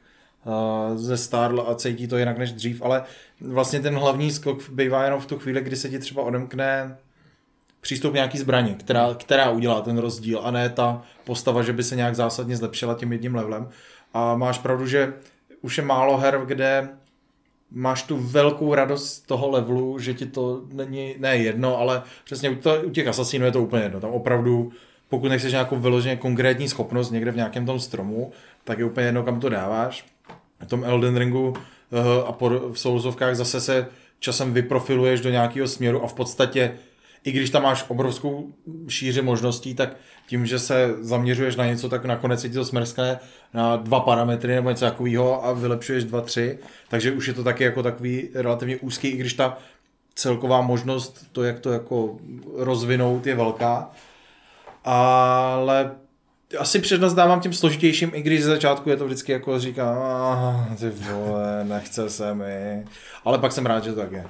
ze 0.95 1.17
Starl 1.17 1.65
a 1.67 1.75
cítí 1.75 2.07
to 2.07 2.17
jinak 2.17 2.37
než 2.37 2.51
dřív, 2.51 2.81
ale 2.81 3.03
vlastně 3.41 3.79
ten 3.79 3.95
hlavní 3.95 4.31
skok 4.31 4.69
bývá 4.69 5.03
jenom 5.03 5.19
v 5.19 5.25
tu 5.25 5.39
chvíli, 5.39 5.61
kdy 5.61 5.75
se 5.75 5.89
ti 5.89 5.99
třeba 5.99 6.23
odemkne 6.23 6.97
přístup 7.83 8.13
nějaký 8.13 8.37
zbraní, 8.37 8.75
která, 8.75 9.13
která 9.13 9.49
udělá 9.49 9.81
ten 9.81 9.97
rozdíl 9.97 10.41
a 10.43 10.51
ne 10.51 10.69
ta 10.69 11.01
postava, 11.23 11.63
že 11.63 11.73
by 11.73 11.83
se 11.83 11.95
nějak 11.95 12.15
zásadně 12.15 12.57
zlepšila 12.57 12.93
tím 12.93 13.11
jedním 13.11 13.35
levelem. 13.35 13.69
A 14.13 14.35
máš 14.35 14.59
pravdu, 14.59 14.87
že 14.87 15.13
už 15.61 15.77
je 15.77 15.83
málo 15.83 16.17
her, 16.17 16.41
kde 16.45 16.89
máš 17.71 18.03
tu 18.03 18.17
velkou 18.17 18.75
radost 18.75 19.13
z 19.13 19.19
toho 19.19 19.49
levelu, 19.49 19.99
že 19.99 20.13
ti 20.13 20.25
to 20.25 20.61
není, 20.73 21.15
ne 21.19 21.37
jedno, 21.37 21.77
ale 21.77 22.03
přesně 22.23 22.49
u, 22.49 22.55
to, 22.55 22.81
u 22.85 22.89
těch 22.89 23.07
asasínů 23.07 23.45
je 23.45 23.51
to 23.51 23.63
úplně 23.63 23.83
jedno. 23.83 23.99
Tam 23.99 24.11
opravdu, 24.11 24.71
pokud 25.09 25.29
nechceš 25.29 25.51
nějakou 25.51 25.75
vyloženě 25.75 26.15
konkrétní 26.15 26.69
schopnost 26.69 27.11
někde 27.11 27.31
v 27.31 27.35
nějakém 27.35 27.65
tom 27.65 27.79
stromu, 27.79 28.31
tak 28.63 28.79
je 28.79 28.85
úplně 28.85 29.05
jedno, 29.05 29.23
kam 29.23 29.39
to 29.39 29.49
dáváš. 29.49 30.05
V 30.65 30.67
tom 30.67 30.83
Elden 30.83 31.17
Ringu 31.17 31.49
uh, 31.49 31.55
a 32.27 32.37
v 32.71 32.79
Soulsovkách 32.79 33.35
zase 33.35 33.61
se 33.61 33.87
časem 34.19 34.53
vyprofiluješ 34.53 35.21
do 35.21 35.29
nějakého 35.29 35.67
směru 35.67 36.03
a 36.03 36.07
v 36.07 36.13
podstatě 36.13 36.71
i 37.23 37.31
když 37.31 37.49
tam 37.49 37.63
máš 37.63 37.85
obrovskou 37.87 38.53
šíři 38.87 39.21
možností, 39.21 39.75
tak 39.75 39.95
tím, 40.27 40.45
že 40.45 40.59
se 40.59 40.95
zaměřuješ 40.99 41.55
na 41.55 41.65
něco, 41.65 41.89
tak 41.89 42.05
nakonec 42.05 42.41
se 42.41 42.49
ti 42.49 42.55
to 42.55 42.65
smrskne 42.65 43.19
na 43.53 43.75
dva 43.75 43.99
parametry 43.99 44.55
nebo 44.55 44.69
něco 44.69 44.85
takového 44.85 45.45
a 45.45 45.53
vylepšuješ 45.53 46.03
dva, 46.03 46.21
tři. 46.21 46.59
Takže 46.89 47.11
už 47.11 47.27
je 47.27 47.33
to 47.33 47.43
taky 47.43 47.63
jako 47.63 47.83
takový 47.83 48.29
relativně 48.33 48.77
úzký, 48.77 49.07
i 49.07 49.17
když 49.17 49.33
ta 49.33 49.57
celková 50.15 50.61
možnost, 50.61 51.27
to 51.31 51.43
jak 51.43 51.59
to 51.59 51.71
jako 51.71 52.17
rozvinout 52.55 53.27
je 53.27 53.35
velká. 53.35 53.91
Ale 54.83 55.91
asi 56.59 56.79
přednost 56.79 57.13
dávám 57.13 57.41
tím 57.41 57.53
složitějším, 57.53 58.11
i 58.13 58.21
když 58.21 58.43
z 58.43 58.45
začátku 58.45 58.89
je 58.89 58.97
to 58.97 59.05
vždycky 59.05 59.31
jako 59.31 59.59
říká, 59.59 59.95
ah, 59.99 60.75
ty 60.75 60.89
vole, 60.89 61.63
nechce 61.63 62.09
se 62.09 62.33
mi. 62.33 62.85
Ale 63.25 63.37
pak 63.37 63.51
jsem 63.51 63.65
rád, 63.65 63.83
že 63.83 63.93
to 63.93 63.99
tak 63.99 64.11
je. 64.11 64.25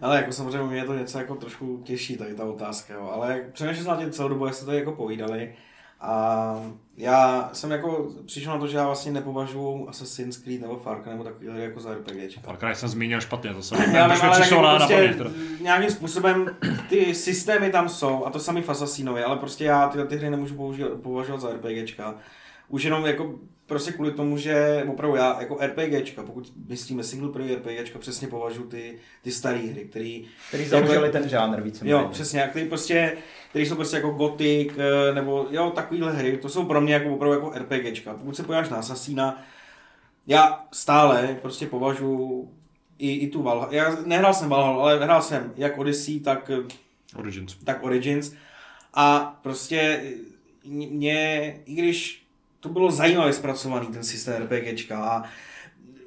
Ale 0.00 0.16
jako 0.16 0.32
samozřejmě 0.32 0.66
mě 0.66 0.84
to 0.84 0.94
něco 0.94 1.18
jako 1.18 1.34
trošku 1.34 1.80
těší 1.84 2.16
tady 2.16 2.34
ta 2.34 2.44
otázka, 2.44 2.94
jo. 2.94 3.10
ale 3.12 3.40
přemýšlel 3.52 3.84
jsem 3.84 3.94
na 3.94 4.00
tím 4.00 4.12
celou 4.12 4.28
dobu, 4.28 4.46
jak 4.46 4.54
jste 4.54 4.64
to 4.64 4.72
jako 4.72 4.92
povídali. 4.92 5.54
A 6.02 6.54
já 6.96 7.50
jsem 7.52 7.70
jako 7.70 8.08
přišel 8.26 8.52
na 8.52 8.58
to, 8.58 8.66
že 8.66 8.76
já 8.76 8.86
vlastně 8.86 9.12
nepovažuji 9.12 9.88
Assassin's 9.88 10.36
Creed 10.36 10.60
nebo 10.60 10.76
Far 10.76 11.02
Cry 11.02 11.10
nebo 11.10 11.24
takový 11.24 11.46
jako 11.54 11.80
za 11.80 11.94
RPG. 11.94 12.40
Far 12.44 12.56
Cry 12.56 12.74
jsem 12.74 12.88
zmínil 12.88 13.20
špatně, 13.20 13.54
to 13.54 13.62
jsem 13.62 13.94
Já 13.94 14.08
nevím, 14.08 14.24
ale 14.24 14.40
přišlo 14.40 14.62
na, 14.62 14.72
na 14.72 14.76
prostě 14.78 14.94
paměť. 14.94 15.16
teda. 15.16 15.30
nějakým 15.60 15.90
způsobem 15.90 16.56
ty 16.88 17.14
systémy 17.14 17.70
tam 17.70 17.88
jsou 17.88 18.24
a 18.26 18.30
to 18.30 18.38
samý 18.38 18.62
v 18.62 18.68
Assassinovi, 18.68 19.22
ale 19.24 19.36
prostě 19.36 19.64
já 19.64 19.88
tyhle 19.88 20.06
ty 20.06 20.16
hry 20.16 20.30
nemůžu 20.30 20.54
používat, 20.54 20.92
považovat 21.02 21.40
za 21.40 21.48
RPGčka. 21.52 22.14
Už 22.68 22.82
jenom 22.82 23.06
jako 23.06 23.34
prostě 23.70 23.92
kvůli 23.92 24.12
tomu, 24.12 24.36
že 24.36 24.84
opravdu 24.88 25.16
já 25.16 25.40
jako 25.40 25.58
RPGčka, 25.66 26.22
pokud 26.22 26.52
myslíme 26.68 27.04
single 27.04 27.32
player 27.32 27.58
RPGčka, 27.58 27.98
přesně 27.98 28.28
považuji 28.28 28.64
ty, 28.64 28.98
ty 29.22 29.32
staré 29.32 29.58
hry, 29.58 29.84
který, 29.90 30.26
Který 30.48 30.64
založili 30.64 31.10
ten 31.10 31.28
žánr 31.28 31.60
více. 31.62 31.88
jo, 31.88 32.08
přesně, 32.12 32.46
který 32.50 32.68
prostě, 32.68 33.16
který 33.50 33.66
jsou 33.66 33.74
prostě 33.74 33.96
jako 33.96 34.10
Gothic, 34.10 34.72
eh, 34.78 35.14
nebo 35.14 35.46
jo, 35.50 35.70
takovýhle 35.70 36.12
hry, 36.12 36.36
to 36.36 36.48
jsou 36.48 36.64
pro 36.64 36.80
mě 36.80 36.94
jako 36.94 37.14
opravdu 37.14 37.34
jako 37.34 37.52
RPGčka. 37.58 38.14
Pokud 38.14 38.36
se 38.36 38.42
podíváš 38.42 38.68
na 38.68 38.76
Assassina, 38.76 39.42
já 40.26 40.64
stále 40.72 41.38
prostě 41.42 41.66
považuji 41.66 42.50
i, 42.98 43.12
i 43.14 43.28
tu 43.28 43.42
Valhalla. 43.42 43.74
Já 43.74 43.96
nehrál 44.06 44.34
jsem 44.34 44.48
Valhalla, 44.48 44.82
ale 44.82 45.04
hrál 45.04 45.22
jsem 45.22 45.52
jak 45.56 45.78
Odyssey, 45.78 46.20
tak, 46.20 46.50
Origins. 47.16 47.56
tak 47.64 47.82
Origins. 47.84 48.32
A 48.94 49.38
prostě 49.42 50.02
mě, 50.64 51.56
i 51.66 51.74
když 51.74 52.19
to 52.60 52.68
bylo 52.68 52.90
zajímavě 52.90 53.32
zpracovaný, 53.32 53.86
ten 53.86 54.04
systém 54.04 54.42
RPGčka 54.42 55.04
a 55.04 55.24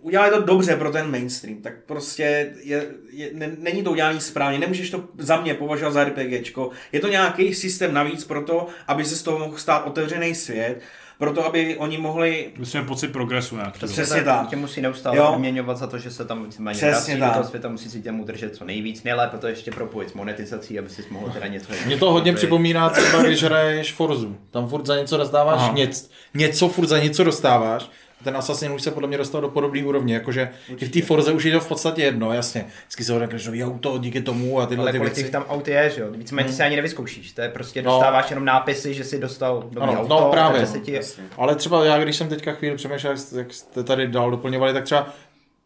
udělali 0.01 0.31
to 0.31 0.41
dobře 0.41 0.75
pro 0.75 0.91
ten 0.91 1.11
mainstream, 1.11 1.61
tak 1.61 1.73
prostě 1.85 2.53
je, 2.63 2.87
je, 3.11 3.29
ne, 3.33 3.51
není 3.57 3.83
to 3.83 3.91
udělané 3.91 4.21
správně, 4.21 4.59
nemůžeš 4.59 4.89
to 4.89 5.03
za 5.17 5.41
mě 5.41 5.53
považovat 5.53 5.91
za 5.91 6.03
RPGčko. 6.03 6.69
Je 6.91 6.99
to 6.99 7.07
nějaký 7.07 7.55
systém 7.55 7.93
navíc 7.93 8.25
pro 8.25 8.43
to, 8.43 8.67
aby 8.87 9.05
se 9.05 9.15
z 9.15 9.23
toho 9.23 9.39
mohl 9.39 9.57
stát 9.57 9.87
otevřený 9.87 10.35
svět, 10.35 10.81
proto 11.23 11.45
aby 11.45 11.77
oni 11.77 11.97
mohli 11.97 12.49
Myslím, 12.57 12.85
pocit 12.85 13.07
progresu 13.07 13.55
nějaký. 13.55 13.79
Přesně 13.87 14.23
tak. 14.23 14.49
Tě 14.49 14.55
musí 14.55 14.81
neustále 14.81 15.17
Jo. 15.17 15.31
odměňovat 15.33 15.77
za 15.77 15.87
to, 15.87 15.97
že 15.97 16.11
se 16.11 16.25
tam 16.25 16.45
víceméně 16.45 16.77
Přesně 16.77 16.89
vrací 16.91 17.13
do 17.13 17.19
tak. 17.19 17.33
toho 17.33 17.45
světa, 17.45 17.69
musí 17.69 17.89
si 17.89 18.01
těm 18.01 18.19
udržet 18.19 18.55
co 18.55 18.65
nejvíc, 18.65 19.03
nejlépe 19.03 19.37
to 19.37 19.47
ještě 19.47 19.71
propojit 19.71 20.09
s 20.09 20.13
monetizací, 20.13 20.79
aby 20.79 20.89
si 20.89 21.03
mohl 21.11 21.29
teda 21.29 21.47
něco... 21.47 21.73
Mě 21.85 21.97
to 21.97 22.11
hodně 22.11 22.33
připomíná 22.33 22.89
třeba, 22.89 23.23
když 23.23 23.43
hraješ 23.43 23.93
Forzu. 23.93 24.37
Tam 24.51 24.67
furt 24.67 24.85
za 24.85 24.97
něco 24.97 25.17
dostáváš 25.17 25.73
něco, 25.73 26.07
něco 26.33 26.69
furt 26.69 26.87
za 26.87 26.99
něco 26.99 27.23
dostáváš. 27.23 27.89
Ten 28.23 28.37
Assassin 28.37 28.71
už 28.71 28.81
se 28.81 28.91
podle 28.91 29.07
mě 29.07 29.17
dostal 29.17 29.41
do 29.41 29.49
podobné 29.49 29.83
úrovně, 29.85 30.13
jakože 30.13 30.49
i 30.77 30.85
v 30.85 30.91
té 30.91 31.01
Forze 31.01 31.31
už 31.31 31.43
je 31.43 31.51
to 31.51 31.59
v 31.59 31.67
podstatě 31.67 32.01
jedno, 32.01 32.33
jasně. 32.33 32.65
Vždycky 32.81 33.03
se 33.03 33.13
odekneš 33.13 33.45
nový 33.45 33.63
auto 33.63 33.97
díky 33.97 34.21
tomu 34.21 34.59
a 34.59 34.65
tyhle 34.65 34.83
Ale 34.83 34.91
ty 34.91 34.97
kolik 34.97 35.13
věci. 35.13 35.21
těch 35.23 35.31
tam 35.31 35.43
aut 35.49 35.67
je, 35.67 35.89
že 35.95 36.01
jo? 36.01 36.07
Víceméně 36.11 36.47
ty 36.49 36.53
si 36.55 36.63
ani 36.63 36.75
nevyzkoušíš. 36.75 37.31
To 37.31 37.41
je 37.41 37.49
prostě 37.49 37.81
No. 37.81 37.91
dostáváš 37.91 38.29
jenom 38.29 38.45
nápisy, 38.45 38.93
že 38.93 39.03
si 39.03 39.19
dostal 39.19 39.63
nový 39.71 39.77
Ano, 39.91 40.01
auto, 40.01 40.19
no 40.21 40.31
právě. 40.31 40.65
se 40.67 40.79
ti... 40.79 40.99
Ale 41.37 41.55
třeba 41.55 41.85
já, 41.85 42.03
když 42.03 42.15
jsem 42.15 42.27
teďka 42.29 42.51
chvíli 42.51 42.75
přemýšlel, 42.75 43.11
jak 43.11 43.19
jste- 43.19 43.37
jak 43.39 43.53
jste 43.53 43.83
tady 43.83 44.07
dál 44.07 44.31
doplňovali, 44.31 44.73
tak 44.73 44.83
třeba 44.83 45.07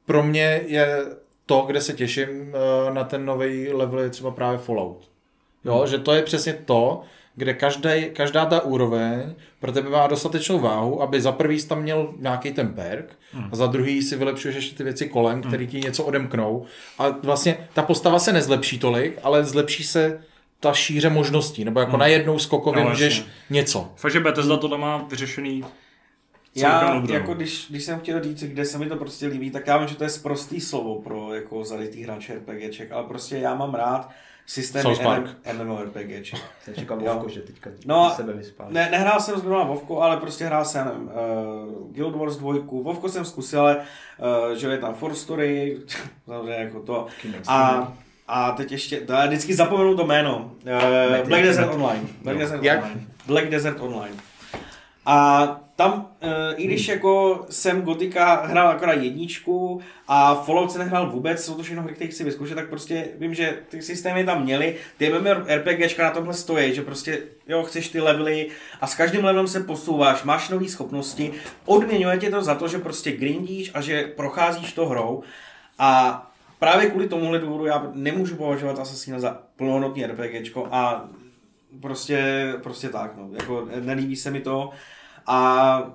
pro 0.06 0.24
mě 0.24 0.62
je 0.66 0.98
to, 1.46 1.64
kde 1.68 1.82
se 1.82 1.94
těším 1.94 2.28
eh, 2.90 2.94
na 2.94 3.04
ten 3.04 3.26
nový 3.26 3.70
level, 3.74 4.00
je 4.00 4.10
třeba 4.10 4.32
právě 4.32 4.58
Fallout. 4.58 5.10
Jo, 5.66 5.88
že 5.88 5.98
to 5.98 6.14
je 6.14 6.22
přesně 6.22 6.54
to, 6.54 7.02
kde 7.40 7.54
každý, 7.54 7.90
každá 8.14 8.46
ta 8.46 8.62
úroveň 8.62 9.36
pro 9.60 9.72
tebe 9.72 9.90
má 9.90 10.08
dostatečnou 10.08 10.60
váhu, 10.60 11.02
aby 11.02 11.22
za 11.22 11.32
prvý 11.32 11.60
jsi 11.60 11.68
tam 11.68 11.82
měl 11.82 12.14
nějaký 12.20 12.52
ten 12.52 12.74
perk 12.74 13.16
a 13.52 13.56
za 13.56 13.68
druhý 13.68 14.02
si 14.02 14.16
vylepšuješ 14.16 14.56
ještě 14.56 14.76
ty 14.76 14.84
věci 14.84 15.10
kolem, 15.10 15.42
které 15.42 15.66
ti 15.66 15.80
něco 15.80 16.04
odemknou. 16.04 16.66
A 17.00 17.10
vlastně 17.24 17.58
ta 17.74 17.82
postava 17.82 18.20
se 18.20 18.34
nezlepší 18.34 18.80
tolik, 18.80 19.20
ale 19.24 19.44
zlepší 19.46 19.84
se 19.84 20.22
ta 20.60 20.74
šíře 20.74 21.10
možností, 21.10 21.66
nebo 21.66 21.80
jako 21.80 21.98
najednou 21.98 22.40
skokově 22.40 22.84
No, 22.84 22.90
můžeš 22.90 23.18
jasně. 23.18 23.32
něco. 23.50 23.92
Fakt, 23.96 24.12
že 24.12 24.20
Bethesda 24.20 24.58
tohle 24.58 24.78
má 24.78 24.98
vyřešený 24.98 25.64
Já, 26.56 27.04
jako 27.10 27.34
když, 27.34 27.66
když 27.70 27.84
jsem 27.84 28.00
chtěl 28.00 28.24
říct, 28.24 28.44
kde 28.44 28.66
se 28.66 28.78
mi 28.78 28.86
to 28.86 28.96
prostě 28.96 29.28
líbí, 29.28 29.52
tak 29.52 29.68
já 29.68 29.78
vím, 29.78 29.88
že 29.88 29.96
to 29.96 30.04
je 30.04 30.10
sprostý 30.10 30.62
slovo 30.62 31.02
pro 31.02 31.34
jako 31.34 31.64
zarytý 31.64 32.04
hráče 32.04 32.34
RPGček, 32.36 32.92
ale 32.92 33.04
prostě 33.04 33.38
já 33.38 33.56
mám 33.56 33.74
rád 33.74 34.10
systémy 34.48 34.84
South 34.84 35.04
Park. 35.04 35.26
MMORPGček. 35.54 36.40
Jsem 36.64 36.74
čekal. 36.76 36.98
Vovko, 37.00 37.30
že 37.30 37.42
teďka 37.42 37.70
No, 37.86 38.14
sebe 38.16 38.34
vyspal. 38.34 38.68
Ne, 38.70 38.90
nehrál 38.92 39.20
jsem 39.20 39.40
zrovna 39.40 39.64
Vovko, 39.64 40.02
ale 40.02 40.18
prostě 40.18 40.46
hrál 40.46 40.66
jsem 40.66 41.10
uh, 41.78 41.92
Guild 41.94 42.16
Wars 42.16 42.36
2, 42.38 42.54
Vovko 42.72 43.10
jsem 43.10 43.26
zkusil, 43.26 43.62
ale 43.62 43.78
uh, 43.78 44.56
že 44.56 44.68
je 44.68 44.78
tam 44.78 44.94
For 44.94 45.14
Story, 45.16 45.78
samozřejmě 46.26 46.54
jako 46.54 46.80
to. 46.80 47.08
A, 47.48 47.94
a 48.28 48.52
teď 48.52 48.72
ještě, 48.72 49.02
já 49.10 49.26
vždycky 49.26 49.54
zapomenu 49.54 49.96
to 49.96 50.06
jméno. 50.06 50.52
Uh, 50.66 51.28
Black 51.28 51.44
Desert 51.44 51.74
Online. 51.74 52.02
Black 52.24 52.38
Desert 52.38 52.64
Jak? 52.64 52.84
Online. 52.84 53.02
Black 53.28 53.50
Desert 53.50 53.80
Online. 53.82 54.16
A 55.06 55.60
tam, 55.78 55.94
uh, 55.94 56.30
i 56.56 56.68
když 56.68 56.88
jako 56.88 57.46
jsem 57.50 57.82
Gotika 57.82 58.46
hrál 58.46 58.68
akorát 58.68 58.94
jedničku 58.94 59.82
a 60.08 60.36
Fallout 60.36 60.72
se 60.72 60.80
nehrál 60.80 61.12
vůbec, 61.12 61.46
jsou 61.46 61.56
to 61.56 61.64
všechno 61.64 61.84
hry, 61.84 61.94
které 61.94 62.10
chci 62.10 62.24
vyzkoušet, 62.24 62.56
tak 62.56 62.70
prostě 62.70 63.08
vím, 63.18 63.34
že 63.34 63.58
ty 63.70 63.82
systémy 63.82 64.24
tam 64.24 64.44
měly, 64.44 64.76
ty 64.98 65.14
MMORPGčka 65.14 66.04
na 66.04 66.12
tomhle 66.12 66.34
stojí, 66.34 66.76
že 66.76 66.82
prostě 66.82 67.22
jo, 67.48 67.64
chceš 67.64 67.90
ty 67.90 68.02
levely 68.02 68.48
a 68.82 68.88
s 68.88 68.96
každým 68.96 69.26
levelem 69.26 69.48
se 69.48 69.64
posouváš, 69.64 70.24
máš 70.24 70.50
nové 70.50 70.68
schopnosti, 70.68 71.32
odměňuje 71.66 72.18
tě 72.18 72.30
to 72.30 72.44
za 72.44 72.56
to, 72.56 72.68
že 72.68 72.78
prostě 72.78 73.12
grindíš 73.12 73.72
a 73.74 73.82
že 73.82 74.14
procházíš 74.16 74.74
to 74.74 74.86
hrou. 74.86 75.24
A 75.80 76.22
právě 76.60 76.90
kvůli 76.90 77.10
tomuhle 77.10 77.40
důvodu 77.40 77.66
já 77.66 77.90
nemůžu 77.94 78.36
považovat 78.36 78.80
Assassina 78.80 79.20
za 79.20 79.42
plnohodnotný 79.56 80.06
RPGčko 80.06 80.68
a 80.72 81.10
prostě, 81.82 82.54
prostě 82.64 82.90
tak, 82.90 83.18
no, 83.18 83.30
jako 83.34 83.68
nelíbí 83.80 84.16
se 84.16 84.32
mi 84.32 84.40
to 84.40 84.72
a 85.28 85.94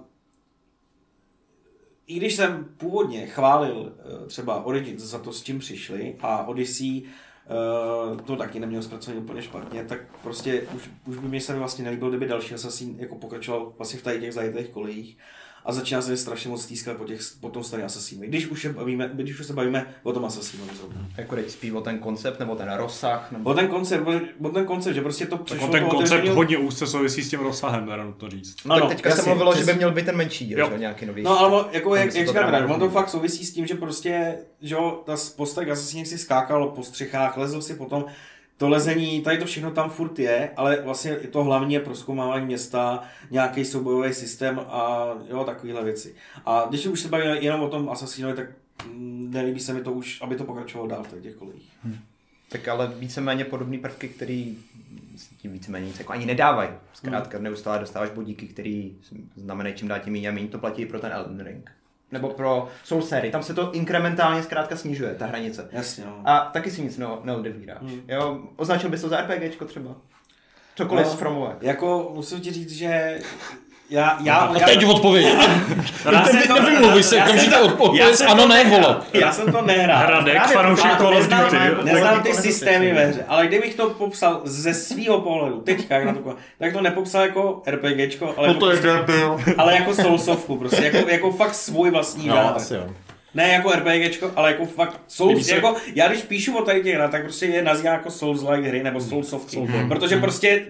i 2.07 2.17
když 2.17 2.35
jsem 2.35 2.69
původně 2.77 3.27
chválil 3.27 3.93
eh, 3.99 4.27
třeba 4.27 4.65
Origins 4.65 5.03
za 5.03 5.19
to, 5.19 5.33
s 5.33 5.43
čím 5.43 5.59
přišli 5.59 6.17
a 6.21 6.47
Odyssey 6.47 7.03
eh, 7.03 8.23
to 8.23 8.37
taky 8.37 8.61
neměl 8.61 8.83
zpracovaný 8.83 9.23
úplně 9.23 9.43
špatně, 9.43 9.85
tak 9.85 9.99
prostě 10.23 10.63
už, 10.63 10.91
už 11.07 11.17
by 11.17 11.29
mi 11.29 11.41
se 11.41 11.59
vlastně 11.59 11.85
nelíbil, 11.85 12.09
kdyby 12.09 12.27
další 12.27 12.55
Assassin 12.55 12.97
jako 12.99 13.17
pokračoval 13.17 13.73
vlastně 13.79 13.99
v 14.01 14.03
tady 14.03 14.21
těch 14.21 14.35
zajetých 14.35 14.69
kolejích 14.69 15.19
a 15.65 15.73
začíná 15.73 16.03
se 16.03 16.11
mi 16.11 16.17
strašně 16.17 16.51
moc 16.51 16.63
stýskat 16.63 16.97
po, 16.97 17.05
těch, 17.05 17.21
po 17.41 17.49
tom 17.49 17.65
starém 17.65 17.87
Assassinovi. 17.87 18.27
Když 18.29 18.47
už, 18.47 18.63
se 18.63 18.73
bavíme, 18.73 19.11
když 19.15 19.41
už 19.41 19.47
se 19.47 19.53
bavíme 19.53 19.87
o 20.03 20.13
tom 20.13 20.25
Assassinovi 20.25 20.71
zrovna. 20.77 21.07
Jako 21.17 21.35
teď 21.37 21.51
spíš 21.51 21.71
o 21.73 21.81
ten 21.81 21.99
koncept, 21.99 22.39
nebo 22.41 22.55
ten 22.55 22.73
rozsah, 22.73 23.33
nebo... 23.33 23.51
O 23.51 23.55
ten 23.55 23.69
koncept, 23.69 24.07
o 24.45 24.49
ten 24.49 24.65
koncept, 24.65 24.95
že 24.95 25.01
prostě 25.01 25.27
to 25.27 25.37
Tak 25.37 25.47
přešlo 25.47 25.65
on 25.67 25.73
ten 25.73 25.85
koncept 25.85 26.19
otevřeného- 26.19 26.35
hodně 26.35 26.59
úzce 26.59 26.87
souvisí 26.87 27.23
s 27.23 27.31
tím 27.31 27.41
rozsahem, 27.41 27.85
teda 27.87 28.05
nutno 28.05 28.31
říct. 28.31 28.57
No, 28.65 28.75
tak 28.75 28.83
no, 28.85 28.89
teďka 28.89 29.09
jasně, 29.09 29.23
se 29.23 29.29
mluvilo, 29.29 29.57
že 29.57 29.65
by 29.65 29.75
měl 29.75 29.91
být 29.93 30.07
ten 30.07 30.17
menší, 30.17 30.51
Jo. 30.51 30.59
jo. 30.59 30.69
Že, 30.73 30.79
nějaký 30.79 31.07
nový. 31.07 31.23
No 31.23 31.39
ale 31.41 31.65
jako, 31.73 31.95
jak, 31.97 32.15
jak 32.15 32.27
to 32.27 32.33
říkám, 32.33 32.71
on 32.71 32.81
to 32.81 32.91
fakt 32.91 33.09
souvisí 33.09 33.47
s 33.47 33.53
tím, 33.55 33.67
že 33.67 33.75
prostě, 33.75 34.39
že 34.63 34.75
jo, 34.75 35.03
ta 35.07 35.17
postek 35.37 35.69
Assassin 35.69 36.07
si 36.07 36.19
skákal 36.19 36.69
po 36.69 36.83
střechách, 36.83 37.37
lezl 37.37 37.63
si 37.63 37.75
potom, 37.75 38.05
to 38.63 38.69
lezení, 38.69 39.21
tady 39.21 39.39
to 39.39 39.45
všechno 39.45 39.71
tam 39.71 39.91
furt 39.91 40.19
je, 40.19 40.51
ale 40.57 40.83
vlastně 40.85 41.15
to 41.15 41.45
hlavně 41.45 41.77
je 41.77 41.81
proskoumávání 41.81 42.47
města, 42.47 43.03
nějaký 43.31 43.65
soubojový 43.65 44.15
systém 44.15 44.61
a 44.69 45.09
jo, 45.31 45.45
takovéhle 45.45 45.85
věci. 45.85 46.15
A 46.47 46.67
když 46.69 46.87
už 46.87 47.01
se 47.01 47.09
bavíme 47.09 47.39
jenom 47.39 47.61
o 47.61 47.69
tom 47.69 47.91
Assassinovi, 47.91 48.35
tak 48.35 48.47
mm, 48.87 49.31
nelíbí 49.31 49.61
se 49.61 49.75
mi 49.75 49.81
to 49.81 49.93
už, 49.93 50.23
aby 50.23 50.37
to 50.37 50.45
pokračovalo 50.45 50.91
dál 50.91 51.03
v 51.03 51.23
těch 51.23 51.35
kolejích. 51.35 51.73
Tak 52.49 52.69
ale 52.69 52.93
víceméně 52.99 53.45
podobné 53.45 53.79
prvky, 53.79 54.09
který 54.09 54.57
tím 55.39 55.53
víceméně 55.53 55.87
nic 55.87 55.99
jako 55.99 56.13
ani 56.13 56.27
nedávají. 56.27 56.71
Zkrátka 56.93 57.39
neustále 57.39 57.79
dostáváš 57.79 58.11
bodíky, 58.11 58.47
který 58.47 58.97
znamenají 59.37 59.75
čím 59.75 59.89
dál 59.89 60.01
tím 60.01 60.13
méně 60.13 60.29
a 60.29 60.33
méně 60.33 60.49
to 60.49 60.59
platí 60.59 60.87
pro 60.87 61.01
ten 61.01 61.13
Elden 61.13 61.41
Ring. 61.45 61.71
Nebo 62.13 62.29
pro 62.29 62.69
Soul 62.85 63.03
sérii. 63.03 63.33
Tam 63.33 63.43
se 63.43 63.55
to 63.55 63.73
inkrementálně 63.73 64.43
zkrátka 64.43 64.77
snižuje, 64.77 65.15
ta 65.15 65.27
hranice. 65.27 65.69
Jasně, 65.73 66.05
no. 66.07 66.23
A 66.25 66.41
taky 66.53 66.71
si 66.71 66.83
nic 66.83 66.99
ne- 66.99 67.07
neodevíráš. 67.25 67.83
Jo, 68.09 68.39
označil 68.57 68.91
bys 68.91 69.01
to 69.01 69.09
za 69.09 69.21
RPGčko 69.21 69.65
třeba? 69.65 69.91
Cokoliv 70.77 71.07
No. 71.07 71.13
z 71.13 71.15
Fromové. 71.15 71.57
Jako 71.61 72.11
musím 72.15 72.41
ti 72.41 72.51
říct, 72.53 72.73
že 72.73 73.19
já, 73.93 74.19
já, 74.23 74.35
A 74.37 74.59
já, 74.59 74.67
teď 74.67 74.85
odpověď. 74.85 75.27
já 76.13 76.25
jsem 76.25 76.43
to- 76.49 76.55
Nevymluvuj 76.63 77.03
se, 77.03 77.17
já 77.17 77.23
jsem 77.27 77.31
okamžitě 77.35 77.57
to- 77.57 77.63
od- 77.65 77.73
odpověď 77.73 78.03
já 78.21 78.27
ano, 78.29 78.43
to 78.43 78.49
ne, 78.49 78.55
nehrál. 78.65 78.81
vole. 78.83 78.97
Já 79.13 79.33
jsem 79.33 79.53
to 79.53 79.63
nehrál. 79.63 80.07
Hradek, 80.07 80.43
fanoušek 80.43 80.91
to- 80.91 80.97
Call 80.97 81.09
of 81.09 81.15
neznám- 81.15 81.45
Duty. 81.45 81.93
neznám- 81.93 82.23
ty 82.23 82.35
systémy 82.35 82.93
ve 82.93 83.07
hře, 83.07 83.25
ale 83.29 83.47
kdybych 83.47 83.75
to 83.75 83.91
popsal 83.91 84.41
ze 84.45 84.75
svého 84.75 85.21
pohledu, 85.21 85.61
teďka 85.61 85.95
jak 85.95 86.05
na 86.05 86.15
to 86.15 86.37
tak 86.59 86.73
to 86.73 86.81
nepopsal 86.81 87.23
jako 87.23 87.63
RPGčko, 87.67 88.35
ale, 88.37 88.49
jako, 88.49 88.69
debil. 88.69 89.41
ale 89.59 89.75
jako 89.75 89.95
soulsovku, 89.95 90.57
prostě, 90.57 90.85
jako, 90.93 91.09
jako 91.09 91.31
fakt 91.31 91.55
svůj 91.55 91.91
vlastní 91.91 92.27
No, 92.29 92.35
žánr. 92.35 92.53
asi 92.57 92.75
jo. 92.75 92.83
Ne 93.35 93.49
jako 93.49 93.71
RPGčko, 93.73 94.31
ale 94.37 94.51
jako 94.51 94.67
fakt 94.67 95.01
Souls, 95.09 95.47
se- 95.47 95.55
jako, 95.55 95.75
já 95.95 96.09
když 96.09 96.23
píšu 96.23 96.57
o 96.59 96.63
tady 96.63 96.83
těch 96.83 96.95
hrách, 96.95 97.11
tak 97.11 97.23
prostě 97.23 97.47
je 97.47 97.63
nazývá 97.63 97.91
jako 97.93 98.09
Souls-like 98.09 98.69
hry 98.69 98.83
nebo 98.83 99.01
Soulsovky, 99.01 99.57
Soulsovky. 99.57 99.89
protože 99.89 100.17
prostě 100.17 100.63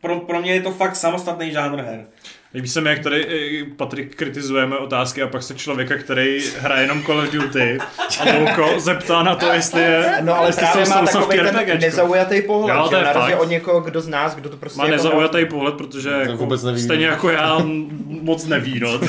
pro, 0.00 0.20
pro 0.20 0.40
mě 0.40 0.52
je 0.54 0.60
to 0.62 0.70
fakt 0.70 0.96
samostatný 0.96 1.50
žánr 1.52 1.80
her. 1.82 2.06
Líbí 2.54 2.68
se 2.68 2.80
mi, 2.80 2.90
jak 2.90 2.98
tady 2.98 3.26
eh, 3.62 3.64
Patrik 3.76 4.14
kritizujeme 4.16 4.76
otázky 4.78 5.22
a 5.22 5.26
pak 5.26 5.42
se 5.42 5.54
člověka, 5.54 5.96
který 5.98 6.40
hraje 6.58 6.82
jenom 6.82 7.02
Call 7.02 7.18
of 7.18 7.30
Duty 7.32 7.78
a 8.20 8.24
Louko 8.38 8.80
zeptá 8.80 9.22
na 9.22 9.34
to, 9.34 9.46
jestli 9.52 9.80
je 9.82 10.18
No 10.20 10.34
ale 10.34 10.48
jestli 10.48 10.60
právě 10.66 10.86
jsou 10.86 10.92
má 10.94 11.06
takový 11.06 11.38
ten 11.38 11.80
nezaujatý 11.80 12.42
pohled, 12.42 12.76
Jo, 12.76 12.82
to 12.84 12.90
že 12.90 12.96
je 12.96 13.02
na 13.04 13.12
rozdíl 13.12 13.30
fakt. 13.36 13.40
od 13.42 13.48
někoho, 13.50 13.80
kdo 13.80 14.00
z 14.00 14.08
nás, 14.08 14.34
kdo 14.34 14.48
to 14.48 14.56
prostě 14.56 14.78
Má 14.78 14.84
jako 14.84 14.96
nezaujatý 14.96 15.44
pohled, 15.44 15.74
protože 15.74 16.10
jako, 16.10 16.36
vůbec 16.36 16.62
neví. 16.62 16.82
stejně 16.82 17.06
jako 17.06 17.30
já 17.30 17.58
moc 18.06 18.46
neví, 18.46 18.80
no. 18.80 19.00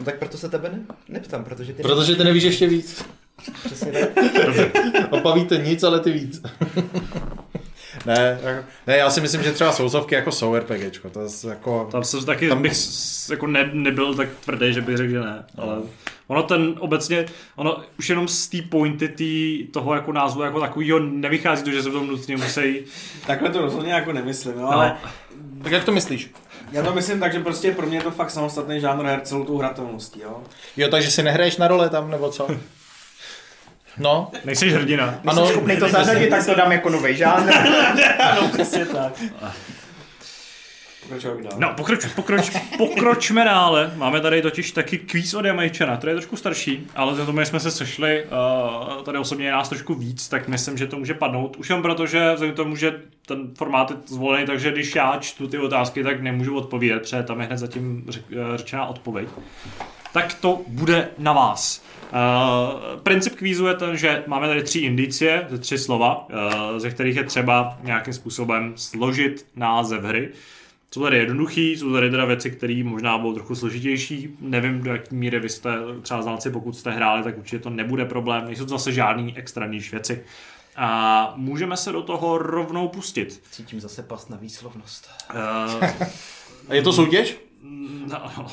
No 0.00 0.04
tak 0.04 0.18
proto 0.18 0.38
se 0.38 0.48
tebe 0.48 0.68
ne, 0.72 0.78
neptám, 1.08 1.44
protože 1.44 1.72
ty 1.72 1.82
Protože 1.82 2.16
ty 2.16 2.24
nevíš 2.24 2.42
ještě 2.44 2.66
víc. 2.66 3.04
přesně 3.64 3.92
tak. 3.92 4.08
Opavíte 5.10 5.56
nic, 5.56 5.82
ale 5.82 6.00
ty 6.00 6.10
víc. 6.12 6.42
Ne, 8.06 8.38
ne, 8.86 8.96
já 8.96 9.10
si 9.10 9.20
myslím, 9.20 9.42
že 9.42 9.52
třeba 9.52 9.72
sousovky 9.72 10.14
jako 10.14 10.32
jsou 10.32 10.56
RPGčko, 10.56 11.10
to 11.10 11.20
je 11.20 11.28
jako... 11.48 11.88
Tam 11.92 12.04
se 12.04 12.26
taky 12.26 12.48
Tam- 12.48 12.62
bych 12.62 12.76
jako 13.30 13.46
ne, 13.46 13.70
nebyl 13.72 14.14
tak 14.14 14.28
tvrdý, 14.44 14.72
že 14.72 14.80
bych 14.80 14.96
řekl, 14.96 15.10
že 15.10 15.20
ne. 15.20 15.44
Ale 15.58 15.76
ono 16.26 16.42
ten 16.42 16.74
obecně, 16.78 17.26
ono 17.56 17.80
už 17.98 18.08
jenom 18.10 18.28
z 18.28 18.48
té 18.48 18.62
pointy 18.62 19.08
tý, 19.08 19.64
toho 19.66 19.94
jako 19.94 20.12
názvu 20.12 20.42
jako 20.42 20.60
takovýho 20.60 20.98
nevychází 20.98 21.64
to, 21.64 21.70
že 21.70 21.82
se 21.82 21.90
v 21.90 21.92
tom 21.92 22.06
nutně 22.06 22.36
musí 22.36 22.84
Takhle 23.26 23.50
to 23.50 23.60
rozhodně 23.60 23.92
jako 23.92 24.12
nemyslím, 24.12 24.54
no, 24.58 24.72
ale 24.72 24.96
Tak 25.62 25.72
jak 25.72 25.84
to 25.84 25.92
myslíš? 25.92 26.30
já 26.72 26.82
to 26.82 26.92
myslím 26.94 27.20
tak, 27.20 27.32
že 27.32 27.40
prostě 27.40 27.72
pro 27.72 27.86
mě 27.86 27.98
je 27.98 28.02
to 28.02 28.10
fakt 28.10 28.30
samostatný 28.30 28.80
žánr 28.80 29.04
her 29.04 29.20
celou 29.20 29.44
tou 29.44 29.58
hratelností, 29.58 30.20
jo. 30.20 30.42
Jo, 30.76 30.88
takže 30.88 31.10
si 31.10 31.22
nehraješ 31.22 31.56
na 31.56 31.68
role 31.68 31.88
tam, 31.90 32.10
nebo 32.10 32.30
co? 32.30 32.48
No, 33.98 34.30
Nejseš 34.44 34.72
hrdina. 34.72 35.04
ano. 35.04 35.20
Ano, 35.26 35.46
schopný 35.46 35.76
to 35.76 35.88
zařadit, 35.88 36.30
tak 36.30 36.46
to 36.46 36.54
dám 36.54 36.72
jako 36.72 36.90
nový 36.90 37.16
žánr. 37.16 37.52
Ano, 38.20 38.48
přesně 38.52 38.86
tak. 38.86 39.12
No, 41.58 41.72
pokroč, 41.76 42.04
pokroč, 42.06 42.50
pokročme 42.78 43.44
dále. 43.44 43.92
Máme 43.96 44.20
tady 44.20 44.42
totiž 44.42 44.72
taky 44.72 44.98
kvíz 44.98 45.34
od 45.34 45.44
Jamajčana, 45.44 45.96
který 45.96 46.10
je 46.10 46.14
trošku 46.14 46.36
starší, 46.36 46.86
ale 46.94 47.14
za 47.14 47.26
tomu 47.26 47.40
jsme 47.40 47.60
se 47.60 47.70
sešli, 47.70 48.24
uh, 48.24 49.02
tady 49.02 49.18
osobně 49.18 49.46
je 49.46 49.52
nás 49.52 49.68
trošku 49.68 49.94
víc, 49.94 50.28
tak 50.28 50.48
myslím, 50.48 50.76
že 50.78 50.86
to 50.86 50.96
může 50.96 51.14
padnout. 51.14 51.56
Už 51.56 51.70
jen 51.70 51.82
proto, 51.82 52.06
že 52.06 52.32
vzhledem 52.32 52.54
k 52.54 52.56
tomu, 52.56 52.76
že 52.76 53.00
ten 53.26 53.54
formát 53.58 53.90
je 53.90 53.96
zvolený, 54.06 54.46
takže 54.46 54.72
když 54.72 54.94
já 54.94 55.18
čtu 55.20 55.48
ty 55.48 55.58
otázky, 55.58 56.02
tak 56.04 56.20
nemůžu 56.20 56.56
odpovědět, 56.56 56.98
protože 56.98 57.22
tam 57.22 57.40
je 57.40 57.46
hned 57.46 57.58
zatím 57.58 58.06
eh, 58.10 58.58
řečená 58.58 58.86
odpověď. 58.86 59.28
Tak 60.12 60.34
to 60.34 60.60
bude 60.66 61.08
na 61.18 61.32
vás. 61.32 61.82
Uh, 62.12 63.00
princip 63.00 63.34
kvízu 63.34 63.66
je 63.66 63.74
ten, 63.74 63.96
že 63.96 64.24
máme 64.26 64.48
tady 64.48 64.62
tři 64.62 64.78
indicie, 64.78 65.46
ze 65.48 65.58
tři 65.58 65.78
slova, 65.78 66.28
uh, 66.28 66.78
ze 66.78 66.90
kterých 66.90 67.16
je 67.16 67.24
třeba 67.24 67.78
nějakým 67.82 68.14
způsobem 68.14 68.72
složit 68.76 69.46
název 69.56 70.02
hry. 70.02 70.28
Jsou 70.90 71.02
tady 71.02 71.16
jednoduchý, 71.18 71.76
jsou 71.76 71.92
tady 71.92 72.10
teda 72.10 72.24
věci, 72.24 72.50
které 72.50 72.82
možná 72.84 73.18
budou 73.18 73.34
trochu 73.34 73.54
složitější. 73.54 74.28
Nevím, 74.40 74.82
do 74.82 74.92
jaké 74.92 75.14
míry 75.14 75.40
vy 75.40 75.48
jste 75.48 75.70
třeba 76.02 76.22
znalci, 76.22 76.50
pokud 76.50 76.76
jste 76.76 76.90
hráli, 76.90 77.22
tak 77.22 77.38
určitě 77.38 77.58
to 77.58 77.70
nebude 77.70 78.04
problém. 78.04 78.44
Nejsou 78.44 78.64
to 78.64 78.70
zase 78.70 78.92
žádný 78.92 79.36
extrémnější 79.36 79.90
věci. 79.90 80.24
A 80.76 81.32
můžeme 81.36 81.76
se 81.76 81.92
do 81.92 82.02
toho 82.02 82.38
rovnou 82.38 82.88
pustit. 82.88 83.42
Cítím 83.50 83.80
zase 83.80 84.02
past 84.02 84.30
na 84.30 84.36
výslovnost. 84.36 85.10
Uh, 85.34 85.84
A 86.68 86.74
je 86.74 86.82
to 86.82 86.92
soutěž? 86.92 87.36
no, 88.06 88.46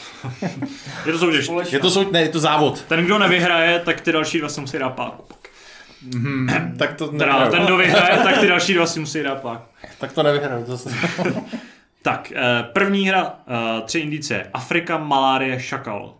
je 1.06 1.12
to 1.12 1.20
soutěž. 1.20 1.50
Je 1.72 1.80
to 1.80 1.92
soutěž? 1.92 2.12
Ne, 2.12 2.22
je 2.22 2.30
to 2.30 2.40
závod. 2.40 2.82
Ten, 2.82 3.06
kdo 3.06 3.20
nevyhraje, 3.20 3.80
tak 3.80 4.02
ty 4.02 4.12
další 4.12 4.40
dva 4.40 4.50
si 4.50 4.62
musí 4.62 4.78
dát 4.80 4.90
páku. 4.90 5.24
Tak 6.78 6.94
to 6.94 7.08
Teda, 7.08 7.26
nevyhraju. 7.26 7.52
ten, 7.52 7.66
kdo 7.66 7.78
vyhraje, 7.78 8.18
tak 8.24 8.38
ty 8.40 8.48
další 8.48 8.74
dva 8.74 8.86
si 8.86 9.00
musí 9.00 9.24
dát 9.24 9.42
páku. 9.42 9.64
Tak 10.00 10.12
to 10.14 10.24
nevyhraju. 10.24 10.66
To 10.66 10.78
se... 10.78 10.90
Tak, 12.02 12.32
eh, 12.36 12.64
první 12.74 13.08
hra, 13.08 13.34
eh, 13.48 13.82
tři 13.82 14.00
indicie. 14.00 14.50
Afrika, 14.54 14.98
malárie, 14.98 15.60
šakal. 15.60 16.14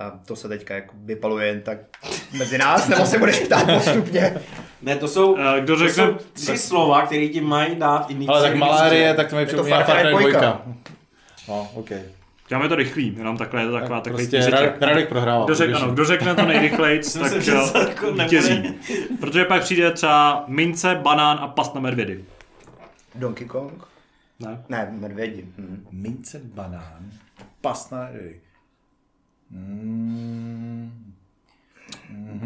A 0.00 0.10
to 0.24 0.36
se 0.36 0.48
teďka 0.48 0.74
jako 0.74 0.94
vypaluje 1.04 1.46
jen 1.46 1.60
tak 1.60 1.78
mezi 2.38 2.58
nás, 2.58 2.88
nebo 2.88 3.06
se 3.06 3.18
budeš 3.18 3.38
ptát 3.40 3.64
postupně? 3.74 4.34
Ne, 4.82 4.96
to 4.96 5.08
jsou, 5.08 5.36
Eh, 5.38 5.60
Kdo 5.60 5.76
to 5.76 5.78
řekne, 5.88 6.04
jsou 6.06 6.18
tři 6.32 6.58
slova, 6.58 7.02
které 7.06 7.28
ti 7.28 7.40
mají 7.40 7.76
dát 7.76 8.10
indicie. 8.10 8.34
Ale 8.36 8.48
tak 8.48 8.56
malárie, 8.58 9.14
tak 9.14 9.30
to 9.30 9.36
mi 9.36 9.42
to 9.42 9.46
připomíná 9.46 9.82
Far 9.84 9.96
Cry 10.16 10.32
2. 10.32 10.62
2. 11.50 11.56
No, 11.56 11.70
ok. 11.74 11.90
děláme 12.48 12.68
to 12.68 12.76
rychlý, 12.76 13.14
jenom 13.18 13.36
takhle 13.36 13.62
je 13.62 13.66
to 13.66 13.72
taková 13.72 14.00
takový 14.00 14.22
Prostě 14.22 14.36
týzeček. 14.36 14.60
Radek, 14.60 14.82
Radek 14.82 15.08
prohrává. 15.08 15.44
Kdo, 15.44 15.54
řek, 15.54 15.74
ano, 15.74 15.92
kdo 15.92 16.04
řekne 16.04 16.34
to 16.34 16.46
nejrychleji, 16.46 17.02
Jsem 17.04 17.22
tak 17.22 17.46
jo, 17.46 17.72
jako 17.88 18.12
vítězí. 18.12 18.74
Protože 19.20 19.44
pak 19.44 19.62
přijde 19.62 19.90
třeba 19.90 20.44
mince, 20.46 20.94
banán 20.94 21.38
a 21.40 21.48
past 21.48 21.74
na 21.74 21.80
medvědy. 21.80 22.24
Donkey 23.14 23.46
Kong? 23.46 23.72
Ne? 24.40 24.62
Ne, 24.68 24.88
medvědi. 24.98 25.44
Hm. 25.58 25.86
Mince, 25.90 26.40
banán, 26.44 27.10
pasna, 27.60 28.08
mm, 29.50 31.06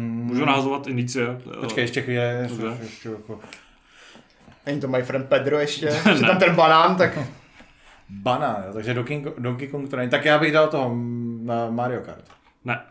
Můžu 0.03 0.45
názovat 0.45 0.87
indicie. 0.87 1.41
Počkej, 1.59 1.83
ještě 1.83 2.01
chvíli. 2.01 2.23
Ještě- 2.41 2.77
ještě 2.83 3.09
jako- 3.09 3.39
Není 4.65 4.81
to 4.81 4.87
my 4.87 5.03
friend 5.03 5.25
Pedro 5.29 5.59
ještě? 5.59 5.91
Že 6.15 6.21
tam 6.21 6.37
ten 6.37 6.55
banán, 6.55 6.95
tak 6.95 7.19
Banán, 8.09 8.63
jo, 8.67 8.73
takže 8.73 8.93
Donkey 8.93 9.21
Kong, 9.21 9.39
Donkey 9.39 9.67
Kong 9.67 9.89
to 9.89 9.95
není. 9.95 10.09
Tak 10.09 10.25
já 10.25 10.39
bych 10.39 10.51
dal 10.51 10.67
toho 10.67 10.95
na 11.41 11.69
Mario 11.69 12.01
Kart. 12.01 12.25
Ne. 12.65 12.81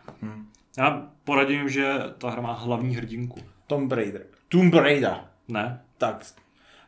Já 0.79 1.03
poradím, 1.25 1.69
že 1.69 1.93
ta 2.19 2.31
hra 2.31 2.43
má 2.43 2.53
hlavní 2.53 2.97
hrdinku. 2.97 3.41
Tomb 3.67 3.93
Raider. 3.93 4.27
Tomb 4.49 4.75
Raider. 4.75 5.17
Ne? 5.49 5.81
Tak, 5.99 6.27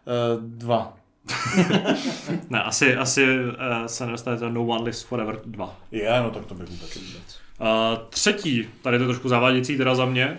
uh, 0.04 0.42
dva. 0.42 0.96
Ne, 2.50 2.62
asi, 2.62 2.96
asi 2.96 3.38
uh, 3.38 3.86
se 3.86 4.06
nedostane 4.06 4.36
to 4.36 4.50
No 4.50 4.66
One 4.66 4.84
Lives 4.84 5.02
Forever 5.02 5.40
2. 5.44 5.76
Je, 5.90 6.20
no 6.22 6.30
tak 6.30 6.46
to 6.46 6.54
bych 6.54 6.68
vůbec 6.68 6.96
vůbec. 6.96 7.40
Uh, 7.60 7.66
třetí, 8.08 8.68
tady 8.82 8.98
to 8.98 9.04
je 9.04 9.08
trošku 9.08 9.28
zavádějící 9.28 9.76
teda 9.76 9.94
za 9.94 10.04
mě, 10.04 10.38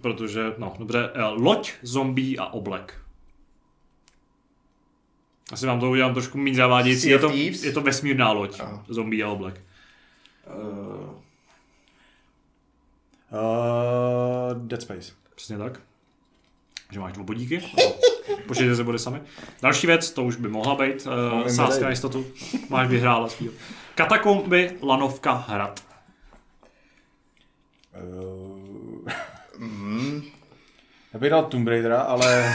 protože, 0.00 0.52
no 0.58 0.74
dobře, 0.78 1.10
uh, 1.10 1.44
loď, 1.44 1.72
zombie 1.82 2.36
a 2.38 2.46
oblek. 2.46 3.00
Asi 5.52 5.66
vám 5.66 5.80
to 5.80 5.90
udělám 5.90 6.14
trošku 6.14 6.38
méně 6.38 6.56
zavádějící, 6.56 7.08
je 7.08 7.18
to, 7.18 7.30
je 7.62 7.72
to 7.72 7.80
vesmírná 7.80 8.32
loď, 8.32 8.60
Aha. 8.60 8.84
zombie 8.88 9.24
a 9.24 9.28
oblek. 9.28 9.60
Uh, 10.46 11.10
Uh, 13.32 14.66
Dead 14.66 14.82
Space. 14.82 15.12
Přesně 15.34 15.58
tak. 15.58 15.80
Že 16.92 17.00
máš 17.00 17.12
dva 17.12 17.24
bodíky. 17.24 17.62
Počítejte 18.46 18.76
se 18.76 18.84
body 18.84 18.98
sami. 18.98 19.20
Další 19.62 19.86
věc, 19.86 20.10
to 20.10 20.24
už 20.24 20.36
by 20.36 20.48
mohla 20.48 20.74
být 20.74 21.06
uh, 21.06 21.46
sázka 21.46 21.84
na 21.84 21.90
jistotu. 21.90 22.26
Máš 22.68 22.88
vyhrála 22.88 23.28
svýho. 23.28 23.52
Katakomby, 23.94 24.78
lanovka, 24.82 25.32
hrad. 25.48 25.84
Uh, 28.02 29.08
mm, 29.58 30.22
já 31.16 31.20
bych 31.20 31.30
dal 31.30 31.44
Tomb 31.44 31.68
Raidera, 31.68 32.00
ale 32.00 32.52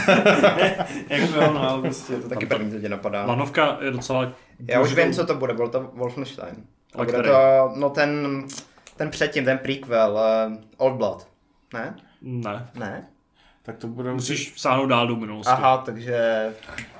jako 1.08 1.34
jo, 1.34 1.52
no, 1.52 1.70
ale 1.70 1.82
prostě 1.82 2.16
to 2.16 2.28
taky 2.28 2.46
první, 2.46 2.72
co 2.72 2.80
tě 2.80 2.88
napadá. 2.88 3.26
Lanovka 3.26 3.78
je 3.80 3.90
docela... 3.90 4.32
Já 4.68 4.80
už 4.80 4.94
vím, 4.94 5.12
co 5.12 5.26
to 5.26 5.34
bude, 5.34 5.54
byl 5.54 5.68
to 5.68 5.90
Wolfenstein. 5.94 6.54
A 6.94 6.98
Ale 6.98 7.06
bude 7.06 7.22
to, 7.22 7.72
no 7.76 7.90
ten, 7.90 8.42
ten 8.96 9.10
předtím, 9.10 9.44
ten 9.44 9.58
prequel, 9.58 10.20
uh, 10.48 10.56
Old 10.76 10.94
Blood. 10.94 11.28
Ne? 11.74 11.94
Ne. 12.22 12.68
Ne? 12.74 13.06
Tak 13.62 13.76
to 13.76 13.86
bude 13.86 14.12
Musíš 14.12 14.52
sáhnout 14.56 14.86
dál 14.86 15.06
do 15.06 15.16
minulosti. 15.16 15.52
Aha, 15.52 15.78
takže 15.78 16.48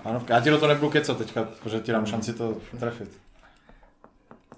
Ano, 0.05 0.23
já 0.29 0.41
ti 0.41 0.51
do 0.51 0.59
toho 0.59 0.69
nebudu 0.69 0.91
kecat 0.91 1.19
teďka, 1.19 1.45
protože 1.45 1.81
ti 1.81 1.93
dám 1.93 2.07
šanci 2.07 2.33
to 2.33 2.57
trefit. 2.81 3.11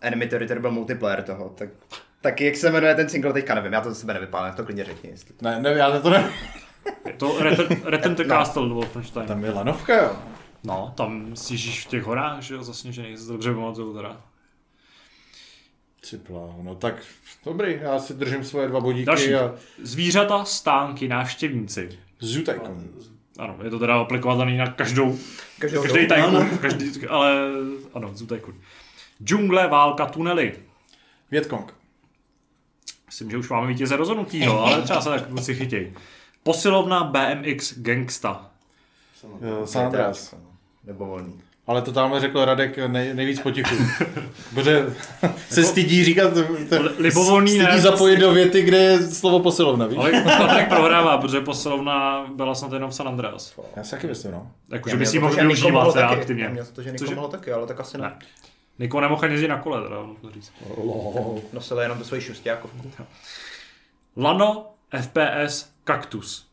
Enemy 0.00 0.26
Territory 0.26 0.60
byl 0.60 0.70
multiplayer 0.70 1.22
toho, 1.22 1.48
tak, 1.48 1.68
tak 2.20 2.40
jak 2.40 2.56
se 2.56 2.70
jmenuje 2.70 2.94
ten 2.94 3.08
single, 3.08 3.32
teďka 3.32 3.54
nevím, 3.54 3.72
já 3.72 3.80
to 3.80 3.88
za 3.88 3.94
sebe 3.94 4.14
nevypálím, 4.14 4.48
tak 4.48 4.56
to 4.56 4.64
klidně 4.64 4.84
řekni. 4.84 5.10
Jestli 5.10 5.34
to... 5.34 5.44
Ne, 5.44 5.60
ne, 5.60 5.70
já 5.70 6.00
to 6.00 6.10
ne. 6.10 6.30
Je 7.06 7.12
to 7.12 7.42
Return, 7.42 7.76
Return 7.84 8.14
to 8.14 8.24
Castle 8.24 8.68
do 8.68 8.74
Wolfenstein. 8.74 9.26
Tam 9.26 9.44
je 9.44 9.50
lanovka, 9.50 10.02
jo. 10.02 10.16
No, 10.64 10.92
tam 10.96 11.36
sjíždíš 11.36 11.86
v 11.86 11.88
těch 11.88 12.02
horách, 12.02 12.42
že 12.42 12.54
jo, 12.54 12.64
zasněžených, 12.64 13.18
se 13.18 13.26
to 13.26 13.32
dobře 13.32 13.54
pamatuju 13.54 13.94
teda. 13.94 14.20
Bláho, 16.28 16.60
no 16.62 16.74
tak 16.74 16.94
dobrý, 17.44 17.78
já 17.80 17.98
si 17.98 18.14
držím 18.14 18.44
svoje 18.44 18.68
dva 18.68 18.80
bodíky 18.80 19.06
Další. 19.06 19.34
a 19.34 19.54
Zvířata, 19.82 20.44
stánky, 20.44 21.08
návštěvníci. 21.08 21.98
Zoo 22.20 22.44
Tycoon. 22.44 22.88
Ano, 23.38 23.56
je 23.64 23.70
to 23.70 23.78
teda 23.78 24.00
aplikovatelný 24.00 24.56
na 24.56 24.66
každou, 24.66 25.18
Každou 25.58 25.82
každý 25.82 25.98
tycoon, 26.06 26.58
každý, 26.58 27.06
ale 27.06 27.48
ano, 27.94 28.14
Tycoon. 28.28 28.54
Džungle, 29.24 29.68
válka, 29.68 30.06
tunely. 30.06 30.54
Vietkong. 31.30 31.64
Vlastně 31.64 31.74
Myslím, 33.06 33.30
že 33.30 33.38
už 33.38 33.48
máme 33.48 33.66
vítěze 33.66 33.96
rozhodnutýho, 33.96 34.60
ale 34.66 34.82
třeba 34.82 35.00
se 35.00 35.08
tak 35.08 35.28
kluci 35.28 35.54
chytěj. 35.54 35.92
Posilovna 36.44 37.04
BMX 37.04 37.78
Gangsta. 37.78 38.50
San 39.64 39.86
Andreas. 39.86 40.34
Nebo 40.84 41.06
volný. 41.06 41.40
Ale 41.66 41.82
to 41.82 41.92
tam 41.92 42.20
řekl 42.20 42.44
Radek 42.44 42.78
nej, 42.86 43.14
nejvíc 43.14 43.40
potichu. 43.40 43.74
Protože 44.54 44.86
se 45.50 45.64
stydí 45.64 46.04
říkat, 46.04 46.32
to, 46.68 46.78
libovolný 46.98 47.50
stydí 47.50 47.64
ne, 47.66 47.80
zapojit 47.80 48.16
do 48.16 48.32
věty, 48.32 48.62
kde 48.62 48.78
je 48.78 48.98
slovo 48.98 49.40
posilovna, 49.40 49.86
víš? 49.86 49.98
Ale 49.98 50.22
Patrik 50.38 50.68
prohrává, 50.68 51.18
protože 51.18 51.40
posilovna 51.40 52.26
byla 52.34 52.54
snad 52.54 52.72
jenom 52.72 52.90
v 52.90 52.94
San 52.94 53.08
Andreas. 53.08 53.60
Já 53.76 53.84
si 53.84 53.90
taky 53.90 54.06
myslím, 54.06 54.32
no. 54.32 54.50
Jakože 54.72 54.96
by 54.96 54.98
měl 54.98 55.10
si 55.10 55.18
to, 55.18 55.24
mohl 55.24 55.36
využívat 55.36 55.70
mohl 55.70 55.92
teda 55.92 56.08
aktivně. 56.08 56.48
měl 56.48 56.66
to, 56.72 56.82
že 56.82 56.92
Niko 56.92 57.04
Cože? 57.04 57.14
mohl 57.14 57.28
taky, 57.28 57.52
ale 57.52 57.66
tak 57.66 57.80
asi 57.80 57.98
ne. 57.98 58.04
Ne. 58.04 58.18
Niko 58.78 59.00
nemohl 59.00 59.24
ani 59.24 59.32
jezdit 59.32 59.48
na 59.48 59.58
kole, 59.58 59.82
teda 59.82 60.02
nutno 60.02 60.30
říct. 60.30 60.52
Nosil 61.52 61.78
jenom 61.78 61.98
tu 61.98 62.04
svoji 62.04 62.22
šustiákovku. 62.22 62.90
Lano, 64.16 64.66
FPS, 65.00 65.73
Kaktus. 65.84 66.48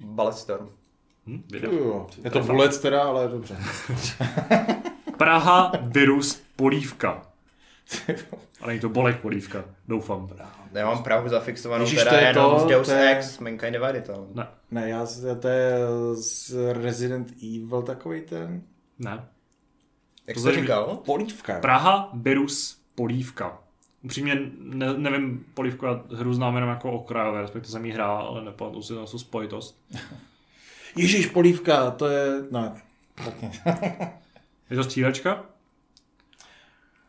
Balletstorm. 0.00 0.68
Hm, 1.26 1.42
video. 1.52 1.72
Jo, 1.72 2.06
Je 2.24 2.30
to 2.30 2.40
bullet 2.40 2.80
teda, 2.82 3.02
ale 3.02 3.28
dobře. 3.28 3.56
Praha, 5.18 5.72
virus, 5.82 6.42
polívka. 6.56 7.22
A 8.60 8.66
není 8.66 8.80
to 8.80 8.88
bolek 8.88 9.20
polívka, 9.20 9.64
doufám. 9.88 10.28
Já 10.72 10.86
mám 10.86 11.02
Prahu 11.02 11.28
zafixovanou 11.28 11.84
Ježíš, 11.84 11.98
teda 11.98 12.10
to 12.10 12.16
je 12.16 12.22
jenom 12.26 12.50
to, 12.52 12.58
z 12.58 12.66
Deus 12.66 12.86
to 12.88 12.92
je- 12.94 13.10
Ex, 13.16 13.38
Mankind 13.38 13.72
Divided. 13.72 14.10
ale- 14.10 14.26
Ne, 14.34 14.46
Ne, 14.70 14.88
já, 14.88 15.06
to 15.40 15.48
je 15.48 15.78
z 16.14 16.54
Resident 16.72 17.32
Evil 17.42 17.82
takový 17.82 18.20
ten. 18.20 18.62
ne. 18.98 19.28
Jak 20.26 20.34
To 20.34 20.40
jsi 20.40 20.46
to 20.46 20.52
říkal? 20.60 20.96
Polívka. 20.96 21.58
Praha, 21.60 22.10
virus, 22.14 22.78
polívka. 22.94 23.58
Upřímně 24.04 24.40
ne, 24.58 24.92
nevím, 24.98 25.46
polívku 25.54 25.86
já 25.86 26.00
hru 26.16 26.34
znám 26.34 26.54
jenom 26.54 26.70
jako 26.70 26.92
okrajové, 26.92 27.40
respektive 27.40 27.72
jsem 27.72 27.84
jí 27.84 27.92
hrál, 27.92 28.26
ale 28.26 28.44
nepamatuju 28.44 28.82
si 28.82 28.94
na 28.94 29.06
tu 29.06 29.18
spojitost. 29.18 29.78
Ježíš, 30.96 31.26
polívka, 31.26 31.90
to 31.90 32.06
je... 32.06 32.42
Ne, 32.50 32.82
tak 33.24 33.42
ne. 33.42 33.52
Je 34.70 34.76
to 34.76 34.84
střílečka? 34.84 35.44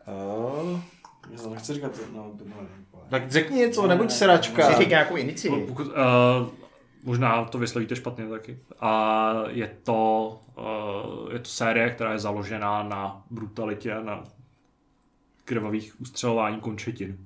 Uh, 0.08 0.80
Já 1.32 1.42
to 1.42 1.50
nechci 1.50 1.74
říkat, 1.74 1.92
no, 2.14 2.32
no, 2.46 2.56
tak 3.10 3.32
řekni 3.32 3.58
něco, 3.58 3.88
nebuď 3.88 4.12
sračka. 4.12 4.72
Si 4.72 4.78
říct 4.78 4.90
nějakou 4.90 5.16
inici. 5.16 5.50
Pokud, 5.50 5.88
uh, 5.88 5.94
možná 7.04 7.46
to 7.46 7.58
vyslovíte 7.58 7.96
špatně 7.96 8.26
taky. 8.26 8.60
A 8.80 9.34
je 9.48 9.78
to, 9.84 10.30
uh, 10.58 11.34
je 11.34 11.40
to 11.40 11.50
série, 11.50 11.90
která 11.90 12.12
je 12.12 12.20
založená 12.20 12.84
na 12.84 13.24
brutalitě, 13.30 13.96
na 14.04 14.24
krvavých 15.46 16.02
ustřelování 16.02 16.60
končetin. 16.60 17.18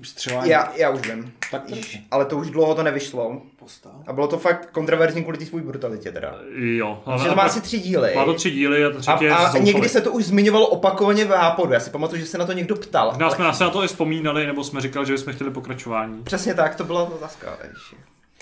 Ustřelání. 0.00 0.50
Já, 0.50 0.72
já 0.76 0.90
už 0.90 1.00
vím. 1.10 1.32
Tak 1.50 1.64
trošku. 1.66 1.98
Ale 2.10 2.24
to 2.24 2.36
už 2.36 2.50
dlouho 2.50 2.74
to 2.74 2.82
nevyšlo. 2.82 3.42
postav. 3.58 3.92
A 4.06 4.12
bylo 4.12 4.28
to 4.28 4.38
fakt 4.38 4.70
kontroverzní 4.70 5.22
kvůli 5.22 5.38
té 5.38 5.46
svůj 5.46 5.62
brutalitě 5.62 6.12
teda. 6.12 6.38
Jo. 6.56 7.02
Protože 7.04 7.28
to 7.28 7.34
má 7.34 7.42
asi 7.42 7.60
tři 7.60 7.78
díly. 7.78 8.12
má 8.16 8.24
to 8.24 8.34
tři 8.34 8.50
díly 8.50 8.84
a 8.84 8.90
to 8.90 8.96
A, 8.98 9.00
třetí 9.00 9.24
je 9.24 9.30
a 9.30 9.44
zoufalý. 9.44 9.64
někdy 9.64 9.88
se 9.88 10.00
to 10.00 10.12
už 10.12 10.24
zmiňovalo 10.24 10.66
opakovaně 10.68 11.24
v 11.24 11.28
Hápodu. 11.30 11.72
Já 11.72 11.80
si 11.80 11.90
pamatuju, 11.90 12.20
že 12.20 12.26
se 12.26 12.38
na 12.38 12.46
to 12.46 12.52
někdo 12.52 12.76
ptal. 12.76 13.08
Možná 13.10 13.26
ale- 13.26 13.36
jsme 13.36 13.54
se 13.54 13.64
na 13.64 13.70
to 13.70 13.84
i 13.84 13.86
vzpomínali, 13.88 14.46
nebo 14.46 14.64
jsme 14.64 14.80
říkali, 14.80 15.06
že 15.06 15.18
jsme 15.18 15.32
chtěli 15.32 15.50
pokračování. 15.50 16.22
Přesně 16.22 16.54
tak, 16.54 16.74
to 16.74 16.84
byla 16.84 17.02
otázka. 17.02 17.58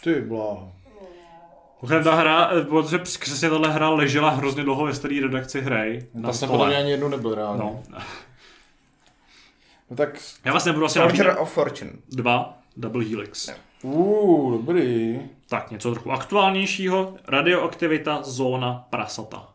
Ty 0.04 0.14
bláho. 0.14 0.72
Mimochodem 1.82 2.04
ta 2.04 2.14
hra, 2.14 2.50
eh, 2.52 2.64
protože 2.64 2.98
přesně 2.98 3.50
tahle 3.50 3.72
hra 3.72 3.88
ležela 3.90 4.30
hrozně 4.30 4.62
dlouho 4.62 4.84
ve 4.84 4.94
staré 4.94 5.20
redakci 5.22 5.60
hry. 5.60 6.06
Ta 6.22 6.32
jsem 6.32 6.48
podle 6.48 6.66
mě 6.68 6.76
ani 6.76 6.90
jednou 6.90 7.08
nebyl 7.08 7.34
reálně. 7.34 7.62
No. 7.62 7.82
no 9.90 9.96
tak, 9.96 10.18
Já 10.44 10.52
vlastně 10.52 10.72
budu 10.72 10.84
asi 10.86 10.98
Soldier 10.98 11.26
nabídnout 11.26 11.42
of 11.42 11.52
Fortune. 11.52 11.90
dva 12.08 12.58
Double 12.76 13.04
Helix. 13.04 13.50
uh, 13.82 14.52
dobrý. 14.52 15.20
Tak, 15.48 15.70
něco 15.70 15.90
trochu 15.92 16.12
aktuálnějšího. 16.12 17.14
Radioaktivita, 17.28 18.22
zóna, 18.22 18.86
prasata. 18.90 19.48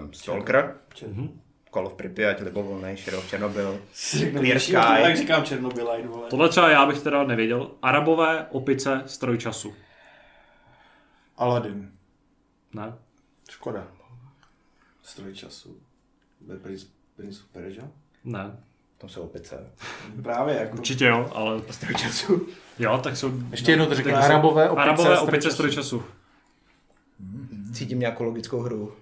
Um, 0.00 0.12
Stalker. 0.12 0.74
Mhm. 1.06 1.40
Call 1.74 1.86
of 1.86 1.94
Pripyat, 1.94 2.40
Libovolnej, 2.40 2.96
Shadow 2.96 3.18
of 3.20 3.30
Chernobyl. 3.30 3.80
Clear 4.38 4.58
Sky. 4.58 4.72
Jak 5.02 5.16
říkám 5.16 5.44
Černobylite, 5.44 6.08
vole. 6.08 6.28
Tohle 6.30 6.48
třeba 6.48 6.70
já 6.70 6.86
bych 6.86 7.00
teda 7.00 7.24
nevěděl. 7.24 7.70
Arabové, 7.82 8.46
opice, 8.50 9.02
stroj 9.06 9.38
času. 9.38 9.74
Aladdin. 11.38 11.90
Ne? 12.74 12.92
Škoda. 13.50 13.86
Stroj 15.02 15.34
času. 15.34 15.76
Byl 16.40 16.56
Prince, 16.56 16.86
Prince 17.16 17.40
of 17.42 17.48
Persia? 17.48 17.88
Ne. 18.24 18.56
Tam 18.98 19.10
jsou 19.10 19.22
opice. 19.22 19.70
Právě 20.22 20.54
jako. 20.54 20.76
Určitě 20.76 21.04
jo, 21.04 21.30
ale... 21.34 21.62
Stroj 21.70 21.94
času. 21.94 22.46
Jo, 22.78 23.00
tak 23.02 23.16
jsou... 23.16 23.32
Ještě 23.50 23.72
jednou 23.72 23.86
to 23.86 23.94
řekni. 23.94 24.12
Arabové, 24.12 24.70
opice, 24.70 24.82
Arabové, 24.82 25.16
stroj 25.16 25.28
opice, 25.28 25.42
času. 25.48 25.54
stroj 25.54 25.70
času. 25.72 26.04
Cítím 27.72 27.98
nějakou 27.98 28.24
logickou 28.24 28.60
hru. 28.60 28.96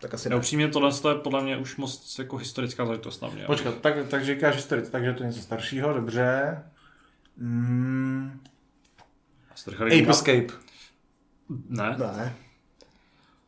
Tak 0.00 0.14
asi 0.14 0.28
Ne, 0.28 0.36
upřímně 0.36 0.68
tohle 0.68 0.90
je 1.08 1.14
podle 1.14 1.42
mě 1.42 1.56
už 1.56 1.76
moc 1.76 2.18
jako 2.18 2.36
historická 2.36 2.84
záležitost 2.84 3.22
na 3.22 3.28
mě. 3.28 3.44
Počkat, 3.44 3.74
tak, 3.74 3.94
tak 4.08 4.24
říkáš 4.24 4.54
historic, 4.54 4.90
takže 4.90 5.12
to 5.12 5.22
je 5.22 5.28
něco 5.28 5.42
staršího, 5.42 5.92
dobře. 5.92 6.58
Mm, 7.36 8.40
Ape 9.76 10.10
Escape. 10.10 10.69
Ne. 11.68 11.96
Ne. 11.98 12.36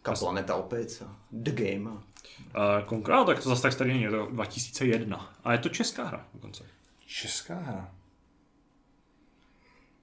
Kaplaneta 0.03 0.55
opic. 0.55 1.03
a 1.03 1.17
The 1.33 1.51
Game. 1.51 1.91
Uh, 1.91 2.85
konkrétně, 2.87 3.25
tak 3.25 3.43
to 3.43 3.49
zase 3.49 3.63
tak 3.63 3.73
starý 3.73 3.91
není, 3.91 4.03
je 4.03 4.11
to 4.11 4.27
2001. 4.27 5.35
A 5.45 5.53
je 5.53 5.59
to 5.59 5.69
česká 5.69 6.05
hra 6.05 6.27
dokonce. 6.35 6.65
Česká 7.07 7.55
hra. 7.55 7.91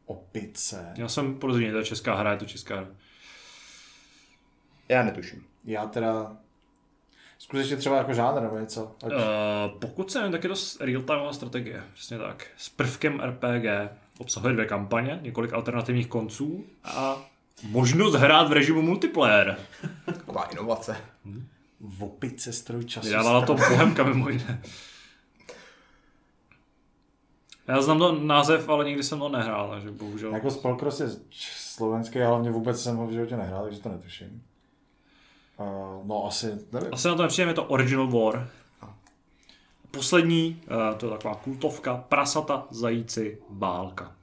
Opice. 0.05 0.93
Já 0.95 1.07
jsem 1.07 1.39
porozuměl, 1.39 1.71
to 1.71 1.77
je 1.77 1.85
česká 1.85 2.15
hra, 2.15 2.31
je 2.31 2.37
to 2.37 2.45
česká 2.45 2.75
hra. 2.75 2.87
Já 4.89 5.03
netuším. 5.03 5.45
Já 5.65 5.85
teda... 5.85 6.37
Zkus 7.37 7.59
ještě 7.59 7.77
třeba 7.77 7.97
jako 7.97 8.13
žánr 8.13 8.41
nebo 8.41 8.57
něco. 8.59 8.95
Ať... 9.05 9.11
Uh, 9.11 9.79
pokud 9.79 10.11
se 10.11 10.19
nevím, 10.19 10.31
tak 10.31 10.43
je 10.43 10.49
to 10.49 10.55
real-timeová 10.55 11.31
strategie, 11.31 11.83
přesně 11.93 12.17
tak. 12.17 12.47
S 12.57 12.69
prvkem 12.69 13.19
RPG. 13.19 13.91
Obsahuje 14.17 14.53
dvě 14.53 14.65
kampaně, 14.65 15.19
několik 15.21 15.53
alternativních 15.53 16.07
konců 16.07 16.65
a 16.83 17.28
možnost 17.63 18.13
hrát 18.13 18.49
v 18.49 18.51
režimu 18.51 18.81
multiplayer. 18.81 19.57
Taková 20.05 20.43
inovace. 20.43 20.97
V 21.79 22.03
opice 22.03 22.53
stroj 22.53 22.85
času. 22.85 23.07
Vydávala 23.07 23.45
to 23.45 23.53
Bohemka 23.53 24.03
mimo 24.03 24.29
jiné. 24.29 24.61
Já 27.67 27.81
znám 27.81 27.99
to 27.99 28.19
název, 28.19 28.69
ale 28.69 28.85
nikdy 28.85 29.03
jsem 29.03 29.19
to 29.19 29.29
nehrál, 29.29 29.69
takže 29.69 29.91
bohužel. 29.91 30.33
Jako 30.33 30.51
Spellcross 30.51 30.99
je 30.99 31.07
slovenský, 31.57 32.19
já 32.19 32.29
hlavně 32.29 32.51
vůbec 32.51 32.83
jsem 32.83 32.95
ho 32.95 33.07
v 33.07 33.11
životě 33.11 33.37
nehrál, 33.37 33.63
takže 33.63 33.79
to 33.79 33.89
netuším. 33.89 34.43
Uh, 35.57 36.07
no 36.07 36.25
asi, 36.27 36.47
nevím. 36.71 36.89
Asi 36.93 37.07
na 37.07 37.15
to 37.15 37.21
nepřijeme, 37.21 37.51
je 37.51 37.55
to 37.55 37.63
Original 37.63 38.07
War. 38.07 38.49
Poslední, 39.91 40.61
eh, 40.63 40.95
to 40.95 41.05
je 41.05 41.11
taková 41.11 41.35
kultovka, 41.35 41.97
prasata, 42.09 42.67
zajíci, 42.69 43.37
bálka. 43.49 44.15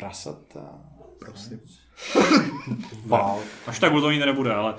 Prasata. 0.00 0.60
Prosím. 1.18 1.60
Vál. 3.06 3.38
Až 3.66 3.78
tak 3.78 3.92
to 4.00 4.10
nikdy 4.10 4.26
nebude, 4.26 4.54
ale 4.54 4.74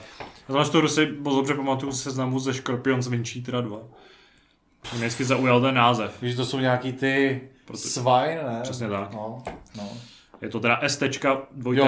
já 0.58 0.66
z 0.66 0.70
toho 0.70 0.90
si 0.90 1.12
moc 1.20 1.36
dobře 1.36 1.54
pamatuju 1.54 1.92
se 1.92 2.04
seznamu 2.04 2.40
ze 2.40 2.54
Scorpions 2.54 3.08
Wincheatera 3.08 3.62
2. 3.62 3.78
Mě 4.92 5.00
vždycky 5.00 5.26
zaujal 5.26 5.62
ten 5.62 5.76
název. 5.76 6.22
Víš, 6.22 6.36
to 6.36 6.46
jsou 6.46 6.60
nějaký 6.60 6.94
ty 6.94 7.42
Proto- 7.66 7.78
svine, 7.78 8.44
ne? 8.44 8.60
Přesně 8.64 8.90
tak. 8.90 9.14
No, 9.14 9.44
no. 9.78 9.90
Je 10.42 10.50
to 10.50 10.60
teda 10.60 10.80
s, 10.82 11.20
Jo, 11.74 11.86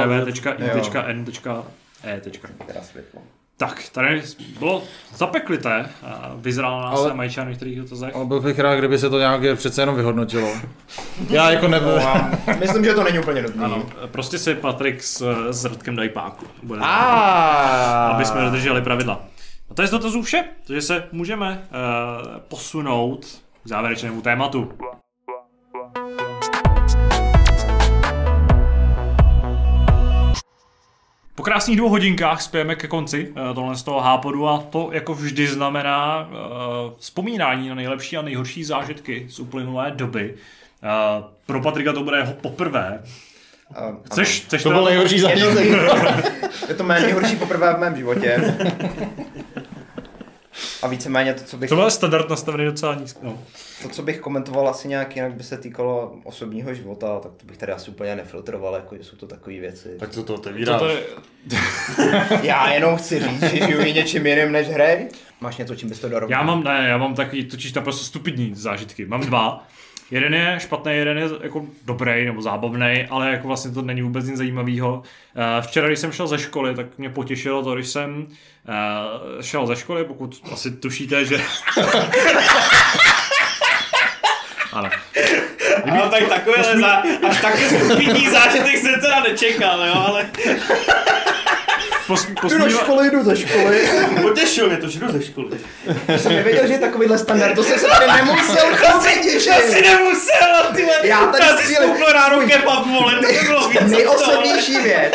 Tak, 3.58 3.90
tady 3.92 4.22
bylo 4.60 4.84
zapeklité 5.16 5.90
a 6.04 6.32
vyzrál 6.36 6.82
nás 6.82 7.00
Ale-. 7.00 7.14
Majčan 7.14 7.46
v 7.46 7.50
některých 7.50 7.80
dotazech. 7.82 8.16
Ale 8.16 8.26
byl 8.26 8.42
bych 8.42 8.60
rád, 8.60 8.76
kdyby 8.76 8.98
se 9.00 9.10
to 9.10 9.20
nějak 9.20 9.42
přece 9.56 9.82
jenom 9.82 9.96
vyhodnotilo. 9.96 10.50
Já 11.30 11.52
jako. 11.52 11.66
Já 11.66 12.32
myslím, 12.60 12.84
že 12.86 12.94
to 12.94 13.04
není 13.04 13.20
úplně 13.20 13.42
nutné. 13.42 13.66
Ano, 13.66 13.86
prostě 14.12 14.38
si 14.38 14.56
Patrik 14.56 15.04
s, 15.04 15.36
s 15.52 15.66
Radkem 15.66 15.96
dají 15.96 16.10
páku. 16.10 16.46
Bude 16.64 16.80
A. 16.84 18.08
aby 18.14 18.26
jsme 18.26 18.42
dodrželi 18.42 18.82
pravidla. 18.82 19.22
A 19.70 19.74
to 19.74 19.82
je 19.82 19.88
z 19.88 19.92
dotazů 19.92 20.22
vše, 20.22 20.44
takže 20.68 20.82
se 20.82 21.04
můžeme 21.12 21.50
uh, 21.52 22.38
posunout 22.38 23.26
k 23.64 23.68
závěrečnému 23.68 24.22
tématu. 24.22 24.72
Po 31.36 31.44
krásných 31.44 31.78
dvou 31.78 31.90
hodinkách 31.90 32.42
spějeme 32.42 32.76
ke 32.76 32.88
konci 32.88 33.28
uh, 33.28 33.56
tohle 33.56 33.76
z 33.76 33.84
toho 33.84 34.02
hápodu 34.02 34.48
a 34.48 34.64
to 34.70 34.90
jako 34.92 35.14
vždy 35.14 35.48
znamená 35.48 36.30
uh, 36.30 36.94
vzpomínání 37.00 37.70
na 37.70 37.76
nejlepší 37.76 38.18
a 38.18 38.22
nejhorší 38.22 38.64
zážitky 38.64 39.26
z 39.30 39.40
uplynulé 39.40 39.92
doby. 39.92 40.34
Uh, 40.34 41.26
pro 41.46 41.62
Patrika 41.62 41.94
to 41.94 42.04
bude 42.04 42.18
jeho 42.18 42.34
poprvé. 42.34 43.04
Uh, 43.90 43.96
Chceš, 44.06 44.42
chceš 44.46 44.64
To 44.64 44.70
byl 44.70 44.86
nejhorší 44.86 45.22
to, 45.22 45.28
zážitek. 45.28 45.68
je 46.68 46.76
to 46.76 46.84
mé 46.84 47.00
nejhorší 47.00 47.36
poprvé 47.36 47.74
v 47.74 47.80
mém 47.80 47.96
životě. 47.98 48.56
A 50.82 50.88
víceméně 50.88 51.34
to, 51.34 51.44
co 51.44 51.58
bych, 51.58 51.70
To 51.70 51.76
byl 51.76 51.92
standard 51.92 52.30
nastavený 52.30 52.66
docela 52.66 52.96
nízko. 52.96 53.20
No. 53.24 53.40
to, 53.82 53.90
co 53.90 54.02
bych 54.04 54.20
komentoval 54.20 54.68
asi 54.70 54.88
nějak 54.88 55.16
jinak 55.16 55.34
by 55.34 55.44
se 55.44 55.58
týkalo 55.58 56.16
osobního 56.24 56.74
života, 56.74 57.20
tak 57.20 57.32
to 57.38 57.46
bych 57.46 57.58
tady 57.58 57.72
asi 57.72 57.92
úplně 57.92 58.16
nefiltroval, 58.16 58.74
jako 58.76 58.98
že 58.98 59.04
jsou 59.04 59.16
to 59.16 59.28
takové 59.28 59.60
věci. 59.60 59.90
Tak 60.00 60.10
co 60.10 60.24
to 60.24 60.28
To 60.28 60.34
otevíráš? 60.34 60.82
tady, 60.82 60.98
Já 62.44 62.74
jenom 62.74 62.98
chci 62.98 63.20
říct, 63.20 63.42
že 63.42 63.66
žiju 63.66 63.82
něčím 63.82 64.26
jiným 64.28 64.52
než 64.52 64.68
hry. 64.68 65.08
Máš 65.42 65.58
něco, 65.58 65.76
čím 65.76 65.90
bys 65.90 66.00
to 66.00 66.10
dorovnal? 66.10 66.40
Já 66.40 66.46
mám, 66.46 66.64
ne, 66.64 66.86
já 66.90 66.98
mám 66.98 67.16
takový 67.16 67.46
totiž 67.46 67.74
naprosto 67.74 68.06
stupidní 68.06 68.56
zážitky. 68.56 69.06
Mám 69.06 69.22
dva. 69.22 69.68
Jeden 70.12 70.34
je 70.34 70.56
špatný, 70.60 70.94
jeden 70.94 71.18
je 71.18 71.30
jako 71.42 71.66
dobrý 71.86 72.26
nebo 72.26 72.42
zábavný, 72.42 73.08
ale 73.10 73.32
jako 73.32 73.48
vlastně 73.48 73.72
to 73.72 73.82
není 73.82 74.02
vůbec 74.02 74.26
nic 74.26 74.38
zajímavého. 74.38 75.04
Eh, 75.36 75.62
Včera, 75.62 75.88
když 75.88 76.00
jsem 76.00 76.12
šel 76.12 76.28
ze 76.28 76.40
školy, 76.40 76.76
tak 76.76 76.86
mě 76.98 77.10
potěšilo 77.10 77.64
to, 77.64 77.76
když 77.76 77.88
jsem 77.88 78.28
eh, 78.70 79.44
šel 79.44 79.68
ze 79.68 79.76
školy, 79.76 80.04
pokud 80.04 80.42
asi 80.52 80.72
tušíte, 80.72 81.26
že... 81.26 81.38
ano. 84.74 84.90
No 85.86 86.10
tak 86.10 86.30
takovéhle 86.30 86.80
za, 86.80 87.04
až 87.30 87.42
takhle 87.42 87.70
stupidní 87.70 88.30
zážitek 88.30 88.78
jsem 88.78 89.02
teda 89.02 89.20
nečekal, 89.20 89.86
jo, 89.86 89.94
ale 89.94 90.30
Pos, 92.14 92.28
Jdu 92.52 92.58
do 92.58 92.70
školy, 92.70 93.10
jdu 93.12 93.24
ze 93.24 93.38
školy. 93.38 93.90
potěšil 94.22 94.68
mě 94.68 94.78
to, 94.78 94.88
že 94.90 95.00
jdu 95.00 95.12
ze 95.12 95.24
školy. 95.24 95.60
jsem 96.18 96.36
nevěděl, 96.36 96.68
že 96.68 96.74
je 96.74 96.80
takovýhle 96.80 97.18
standard, 97.18 97.56
to 97.56 97.64
jsem 97.64 97.80
se 97.80 97.88
tady 97.88 98.08
nemusel 98.08 98.76
chopit, 98.78 99.46
Já 99.48 99.62
si 99.62 99.82
nemusel, 99.82 100.74
ty. 100.76 100.88
Já 101.04 101.26
tady 101.26 101.46
já 101.46 101.58
stoupil 101.76 102.06
ráno 102.06 102.48
kebab, 102.48 102.86
vole, 102.88 103.14
to 103.16 103.28
by 103.28 103.48
bylo 103.48 103.70
víc. 103.70 103.82
Nejosobnější 103.92 104.80
věc. 104.80 105.14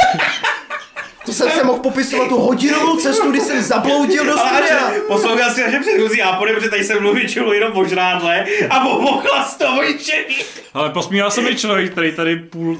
To 1.29 1.35
jsem 1.35 1.51
se 1.51 1.65
mohl 1.65 1.79
popisovat 1.79 2.29
tu 2.29 2.37
hodinovou 2.39 2.97
cestu, 2.97 3.31
kdy 3.31 3.41
jsem 3.41 3.63
zabloudil 3.63 4.25
do 4.25 4.39
studia. 4.39 4.91
Poslouchal 5.09 5.51
si 5.51 5.61
naše 5.61 5.79
předchozí 5.81 6.23
ápody, 6.23 6.53
protože 6.55 6.71
tady 6.71 6.85
jsem 6.85 7.03
mluvil 7.03 7.29
čulu 7.29 7.53
jenom 7.53 7.77
o 7.77 7.85
žrádle 7.85 8.45
a 8.71 8.87
o 8.87 9.01
pochlastovičení. 9.03 10.37
ale 10.75 10.91
posmíval 10.91 11.31
se 11.31 11.41
mi 11.41 11.57
člověk, 11.57 11.93
který 11.93 12.13
tady 12.13 12.37
půl 12.37 12.79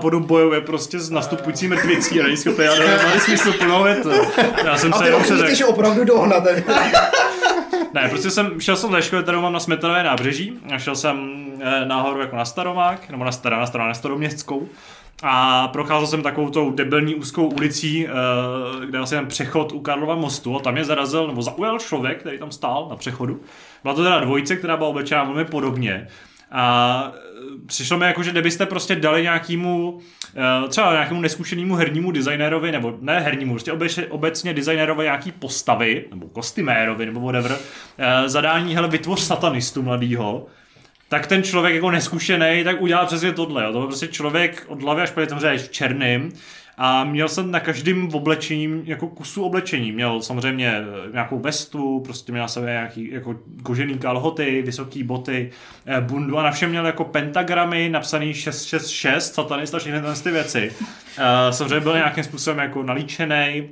podu 0.00 0.20
bojuje 0.20 0.60
prostě 0.60 0.98
s 0.98 1.10
nastupující 1.10 1.68
mrtvicí 1.68 2.20
a 2.20 2.22
není 2.24 2.36
schopný, 2.36 2.64
já 2.64 2.74
nevím, 2.74 3.20
smysl 3.20 3.52
plnou 3.52 3.82
větu. 3.84 4.10
Já 4.64 4.76
jsem 4.78 4.94
A 4.94 4.98
se 4.98 5.04
jenom 5.06 5.22
předek. 5.22 5.54
že 5.54 5.64
opravdu 5.64 6.04
dohnat. 6.04 6.42
Ne, 7.94 8.08
prostě 8.08 8.30
jsem, 8.30 8.60
šel 8.60 8.76
jsem 8.76 8.90
ze 8.92 9.02
školy, 9.02 9.22
kterou 9.22 9.40
mám 9.40 9.52
na 9.52 9.60
Smetanové 9.60 10.02
nábřeží 10.02 10.58
a 10.74 10.78
šel 10.78 10.96
jsem 10.96 11.46
eh, 11.60 11.86
nahoru 11.86 12.20
jako 12.20 12.36
na 12.36 12.44
Staromák, 12.44 13.08
nebo 13.10 13.24
na 13.24 13.32
Stará, 13.32 13.58
na 13.60 13.66
Stará, 13.66 13.86
na 13.88 13.94
Staroměstskou. 13.94 14.68
A 15.22 15.68
procházel 15.68 16.06
jsem 16.06 16.22
takovou 16.22 16.50
tou 16.50 16.70
debilní 16.70 17.14
úzkou 17.14 17.46
ulicí, 17.46 18.06
eh, 18.06 18.10
kde 18.86 18.98
vlastně 18.98 19.18
ten 19.18 19.26
přechod 19.26 19.72
u 19.72 19.80
Karlova 19.80 20.14
mostu 20.14 20.56
a 20.56 20.60
tam 20.60 20.74
mě 20.74 20.84
zarazil, 20.84 21.26
nebo 21.26 21.42
zaujal 21.42 21.78
člověk, 21.78 22.20
který 22.20 22.38
tam 22.38 22.50
stál 22.50 22.86
na 22.90 22.96
přechodu. 22.96 23.40
Byla 23.82 23.94
to 23.94 24.02
teda 24.02 24.20
dvojice, 24.20 24.56
která 24.56 24.76
byla 24.76 24.88
oblečená 24.88 25.24
velmi 25.24 25.44
podobně. 25.44 26.08
A 26.50 27.12
eh, 27.14 27.20
přišlo 27.66 27.98
mi 27.98 28.06
jako, 28.06 28.22
že 28.22 28.30
kdybyste 28.30 28.66
prostě 28.66 28.96
dali 28.96 29.22
nějakému, 29.22 29.98
eh, 30.64 30.68
třeba 30.68 30.92
nějakému 30.92 31.20
neskušenému 31.20 31.74
hernímu 31.74 32.10
designérovi, 32.10 32.72
nebo 32.72 32.98
ne 33.00 33.20
hernímu, 33.20 33.52
prostě 33.52 33.72
obecně, 33.72 34.06
obecně 34.06 34.54
designérovi 34.54 35.04
nějaký 35.04 35.32
postavy, 35.32 36.04
nebo 36.10 36.28
kostymérovi, 36.28 37.06
nebo 37.06 37.20
whatever, 37.20 37.58
zadání, 38.26 38.74
hele, 38.74 38.88
vytvoř 38.88 39.20
satanistu 39.20 39.82
mladýho, 39.82 40.46
tak 41.08 41.26
ten 41.26 41.42
člověk 41.42 41.74
jako 41.74 41.90
neskušený, 41.90 42.64
tak 42.64 42.82
udělá 42.82 43.06
přesně 43.06 43.32
tohle. 43.32 43.64
Jo. 43.64 43.72
To 43.72 43.78
byl 43.78 43.86
prostě 43.86 44.08
člověk 44.08 44.64
od 44.68 44.82
hlavy 44.82 45.02
až 45.02 45.10
po 45.10 45.20
samozřejmě 45.26 45.58
v 45.58 45.68
černým 45.68 46.32
a 46.78 47.04
měl 47.04 47.28
jsem 47.28 47.50
na 47.50 47.60
každém 47.60 48.08
oblečení, 48.14 48.82
jako 48.84 49.08
kusu 49.08 49.44
oblečení. 49.44 49.92
Měl 49.92 50.22
samozřejmě 50.22 50.68
eh, 50.68 51.12
nějakou 51.12 51.38
vestu, 51.38 52.00
prostě 52.00 52.32
měl 52.32 52.48
jsem 52.48 52.64
nějaký 52.64 53.10
jako 53.10 53.36
kožený 53.62 53.98
kalhoty, 53.98 54.62
vysoké 54.62 55.04
boty, 55.04 55.50
eh, 55.86 56.00
bundu 56.00 56.38
a 56.38 56.42
na 56.42 56.50
všem 56.50 56.70
měl 56.70 56.86
jako 56.86 57.04
pentagramy 57.04 57.88
napsaný 57.88 58.34
666, 58.34 59.34
satanista, 59.34 59.78
všechny 59.78 60.00
ty 60.22 60.30
věci. 60.30 60.72
Eh, 61.18 61.52
Samozřejmě 61.52 61.80
byl 61.80 61.94
nějakým 61.94 62.24
způsobem 62.24 62.58
jako 62.58 62.82
nalíčený, 62.82 63.68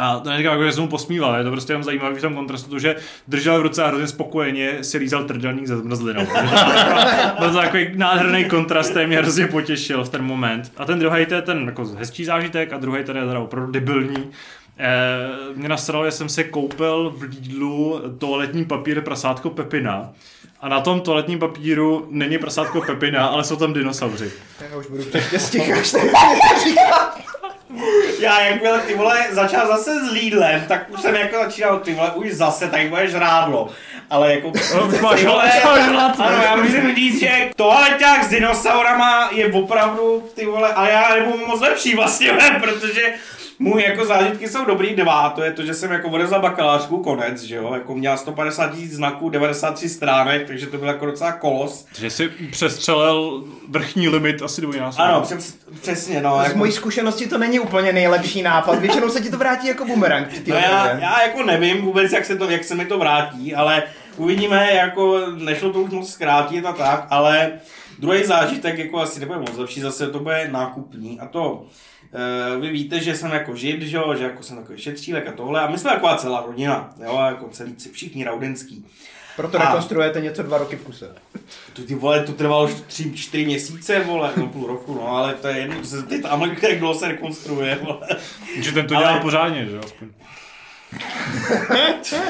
a 0.00 0.20
to 0.20 0.30
neříkám, 0.30 0.52
jako, 0.52 0.64
že 0.64 0.72
jsem 0.72 0.82
mu 0.82 0.88
posmíval, 0.88 1.38
je 1.38 1.44
to 1.44 1.50
prostě 1.50 1.72
jenom 1.72 1.84
zajímavý 1.84 2.16
v 2.16 2.20
tom 2.20 2.34
kontrastu, 2.34 2.70
to, 2.70 2.78
že 2.78 2.96
držel 3.28 3.58
v 3.58 3.62
ruce 3.62 3.84
a 3.84 3.86
hrozně 3.86 4.06
spokojeně 4.06 4.84
si 4.84 4.98
lízal 4.98 5.24
trdelník 5.24 5.66
ze 5.66 5.76
zmrzlinou. 5.76 6.26
Byl 7.38 7.52
to 7.52 7.56
takový 7.56 7.86
nádherný 7.94 8.44
kontrast, 8.44 8.90
který 8.90 9.06
mě 9.06 9.18
hrozně 9.18 9.46
potěšil 9.46 10.04
v 10.04 10.08
ten 10.08 10.22
moment. 10.22 10.72
A 10.76 10.84
ten 10.84 10.98
druhý 10.98 11.26
to 11.26 11.34
je 11.34 11.42
ten 11.42 11.66
jako 11.66 11.84
hezčí 11.84 12.24
zážitek 12.24 12.72
a 12.72 12.76
druhý 12.76 13.04
ten 13.04 13.16
je 13.16 13.26
teda 13.26 13.38
opravdu 13.38 13.72
debilní. 13.72 14.30
Eh, 14.78 15.54
mě 15.54 15.68
nasralo, 15.68 16.04
že 16.04 16.10
jsem 16.10 16.28
si 16.28 16.44
koupil 16.44 17.14
v 17.16 17.22
Lidlu 17.22 18.02
toaletní 18.18 18.64
papír 18.64 19.00
prasátko 19.00 19.50
Pepina. 19.50 20.12
A 20.60 20.68
na 20.68 20.80
tom 20.80 21.00
toaletním 21.00 21.38
papíru 21.38 22.06
není 22.10 22.38
prasátko 22.38 22.80
Pepina, 22.80 23.26
ale 23.26 23.44
jsou 23.44 23.56
tam 23.56 23.72
dinosauři. 23.72 24.30
Já 24.70 24.76
už 24.76 24.86
budu 24.86 25.04
stíkáš 25.38 25.92
tady. 25.92 26.10
Já 28.20 28.40
jak 28.40 28.62
byl 28.62 28.80
ty 28.80 28.94
vole 28.94 29.26
začal 29.30 29.66
zase 29.66 30.04
s 30.04 30.12
Lidlem, 30.12 30.64
tak 30.68 30.90
už 30.90 31.00
jsem 31.00 31.14
jako 31.14 31.36
začínal 31.36 31.78
ty 31.80 31.94
vole 31.94 32.10
už 32.14 32.32
zase, 32.32 32.68
tak 32.68 32.88
bude 32.88 33.08
žrádlo. 33.08 33.68
Ale 34.10 34.34
jako... 34.34 34.48
už 34.88 35.00
máš 35.00 35.24
vole, 35.24 35.50
Ano, 36.18 36.42
já 36.44 36.56
musím 36.56 36.94
říct, 36.94 37.20
že 37.20 37.50
toaleťák 37.56 38.24
s 38.24 38.28
dinosaurama 38.28 39.28
je 39.32 39.52
opravdu, 39.52 40.30
ty 40.34 40.46
vole, 40.46 40.74
ale 40.74 40.90
já 40.90 41.14
nebudu 41.14 41.46
moc 41.46 41.60
lepší 41.60 41.94
vlastně, 41.94 42.32
ne, 42.32 42.60
protože 42.62 43.14
můj 43.60 43.82
jako 43.82 44.04
zážitky 44.04 44.48
jsou 44.48 44.64
dobrý 44.64 44.94
dva, 44.94 45.30
to 45.30 45.42
je 45.42 45.52
to, 45.52 45.62
že 45.64 45.74
jsem 45.74 45.92
jako 45.92 46.08
odezal 46.08 46.40
bakalářku, 46.40 47.02
konec, 47.02 47.42
že 47.42 47.56
jo, 47.56 47.74
jako 47.74 47.94
měl 47.94 48.16
150 48.16 48.72
tisíc 48.72 48.92
znaků, 48.92 49.28
93 49.28 49.88
stránek, 49.88 50.46
takže 50.46 50.66
to 50.66 50.78
byl 50.78 50.88
jako 50.88 51.06
docela 51.06 51.32
kolos. 51.32 51.86
Že 51.98 52.10
si 52.10 52.28
přestřelil 52.28 53.44
vrchní 53.68 54.08
limit 54.08 54.42
asi 54.42 54.60
dvojnásobně. 54.60 55.04
Ano, 55.04 55.20
přes, 55.20 55.58
přesně, 55.80 56.20
no. 56.20 56.40
Z 56.40 56.44
Jako, 56.44 56.58
mojí 56.58 56.72
zkušenosti 56.72 57.26
to 57.26 57.38
není 57.38 57.60
úplně 57.60 57.92
nejlepší 57.92 58.42
nápad. 58.42 58.78
Většinou 58.78 59.10
se 59.10 59.20
ti 59.20 59.30
to 59.30 59.38
vrátí 59.38 59.68
jako 59.68 59.84
bumerang. 59.84 60.28
No 60.46 60.54
já, 60.54 60.88
já 60.88 61.22
jako 61.22 61.42
nevím 61.42 61.82
vůbec, 61.82 62.12
jak 62.12 62.24
se, 62.24 62.36
to, 62.36 62.50
jak 62.50 62.64
se 62.64 62.74
mi 62.74 62.86
to 62.86 62.98
vrátí, 62.98 63.54
ale 63.54 63.82
uvidíme, 64.16 64.72
jako 64.74 65.20
nešlo 65.34 65.72
to 65.72 65.80
už 65.80 65.90
moc 65.90 66.12
zkrátit 66.12 66.66
a 66.66 66.72
tak, 66.72 67.06
ale 67.10 67.52
druhý 67.98 68.24
zážitek 68.24 68.78
jako 68.78 69.00
asi 69.00 69.20
nebude 69.20 69.38
moc 69.38 69.56
lepší, 69.56 69.80
zase 69.80 70.10
to 70.10 70.18
bude 70.18 70.48
nákupní 70.52 71.20
a 71.20 71.26
to 71.26 71.64
vy 72.60 72.70
víte, 72.70 73.00
že 73.00 73.16
jsem 73.16 73.30
jako 73.30 73.56
žid, 73.56 73.82
že, 73.82 73.96
jo, 73.96 74.14
že 74.18 74.24
jako 74.24 74.42
jsem 74.42 74.56
takový 74.56 74.78
šetřílek 74.78 75.28
a 75.28 75.32
tohle 75.32 75.60
a 75.60 75.70
my 75.70 75.78
jsme 75.78 75.90
taková 75.90 76.16
celá 76.16 76.42
rodina, 76.46 76.94
jo, 77.04 77.20
jako 77.26 77.48
celý, 77.48 77.74
všichni 77.92 78.24
raudenský. 78.24 78.86
Proto 79.36 79.60
A- 79.60 79.64
rekonstruujete 79.64 80.20
něco 80.20 80.42
dva 80.42 80.58
roky 80.58 80.76
v 80.76 80.82
kuse. 80.82 81.14
To 81.72 81.82
ty 81.82 81.94
vole, 81.94 82.22
to 82.24 82.32
trvalo 82.32 82.64
už 82.64 82.72
tři, 82.86 83.12
čtyři 83.14 83.44
měsíce, 83.44 84.00
vole, 84.00 84.32
no 84.36 84.46
půl 84.46 84.66
roku, 84.66 84.94
no, 84.94 85.08
ale 85.08 85.34
to 85.34 85.48
je 85.48 85.58
jedno, 85.58 85.76
to 85.80 85.84
se, 85.86 86.02
ty 86.02 86.22
tam, 86.22 86.42
jak 86.42 86.78
dlouho 86.78 86.94
se 86.94 87.08
rekonstruuje, 87.08 87.78
vole. 87.82 88.06
Že 88.60 88.72
ten 88.72 88.86
to 88.86 88.94
Ale- 88.96 89.04
dělal 89.04 89.20
pořádně, 89.20 89.66
že 89.66 89.76
jo? 89.76 89.82
Aspoň. 90.92 92.20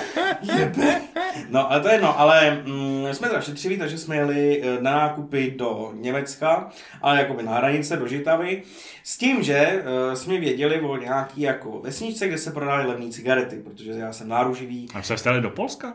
No, 1.50 1.72
ale 1.72 1.80
to 1.80 1.88
je 1.88 1.94
jedno, 1.94 2.20
ale 2.20 2.62
mm, 2.66 3.06
jsme 3.12 3.28
teda 3.28 3.40
šetřili, 3.40 3.76
takže 3.76 3.98
jsme 3.98 4.16
jeli 4.16 4.62
eh, 4.62 4.82
na 4.82 4.90
nákupy 4.92 5.50
do 5.56 5.92
Německa, 5.94 6.70
ale 7.02 7.18
jakoby 7.18 7.42
na 7.42 7.54
hranice, 7.54 7.96
do 7.96 8.06
Žitavy, 8.06 8.62
s 9.04 9.18
tím, 9.18 9.42
že 9.42 9.82
uh, 10.08 10.14
jsme 10.14 10.38
věděli 10.38 10.80
o 10.80 10.96
nějaký 10.96 11.40
jako 11.40 11.80
vesničce, 11.80 12.28
kde 12.28 12.38
se 12.38 12.50
prodávaly 12.50 12.88
levné 12.88 13.10
cigarety, 13.10 13.56
protože 13.56 13.90
já 13.90 14.12
jsem 14.12 14.28
náruživý. 14.28 14.88
A 14.94 15.02
se 15.02 15.16
stali 15.16 15.40
do 15.40 15.50
Polska? 15.50 15.94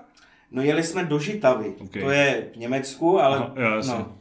No 0.52 0.62
jeli 0.62 0.84
jsme 0.84 1.04
do 1.04 1.20
Žitavy, 1.20 1.74
Ok. 1.80 1.92
to 1.92 2.10
je 2.10 2.44
v 2.54 2.58
Německu, 2.58 3.22
ale... 3.22 3.38
Jo, 3.56 3.72
jasně. 3.76 3.94
no. 3.94 4.16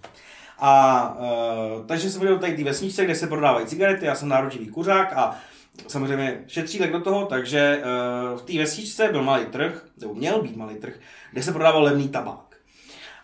A 0.58 1.16
uh, 1.18 1.86
takže 1.86 2.10
jsem 2.10 2.20
byl 2.20 2.38
tady 2.38 2.56
ty 2.56 2.64
vesničce, 2.64 3.04
kde 3.04 3.14
se 3.14 3.26
prodávají 3.26 3.66
cigarety, 3.66 4.06
já 4.06 4.14
jsem 4.14 4.28
náručivý 4.28 4.68
kuřák 4.68 5.12
a 5.12 5.36
samozřejmě 5.88 6.44
šetřílek 6.46 6.92
do 6.92 7.00
toho, 7.00 7.26
takže 7.26 7.82
uh, 8.32 8.38
v 8.38 8.42
té 8.42 8.58
vesničce 8.58 9.08
byl 9.08 9.22
malý 9.22 9.46
trh, 9.46 9.84
nebo 10.00 10.14
měl 10.14 10.42
být 10.42 10.56
malý 10.56 10.74
trh, 10.74 10.94
kde 11.32 11.42
se 11.42 11.52
prodával 11.52 11.82
levný 11.82 12.08
tabák. 12.08 12.56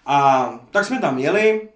A 0.06 0.50
tak 0.70 0.84
jsme 0.84 1.00
tam 1.00 1.18
jeli 1.18 1.68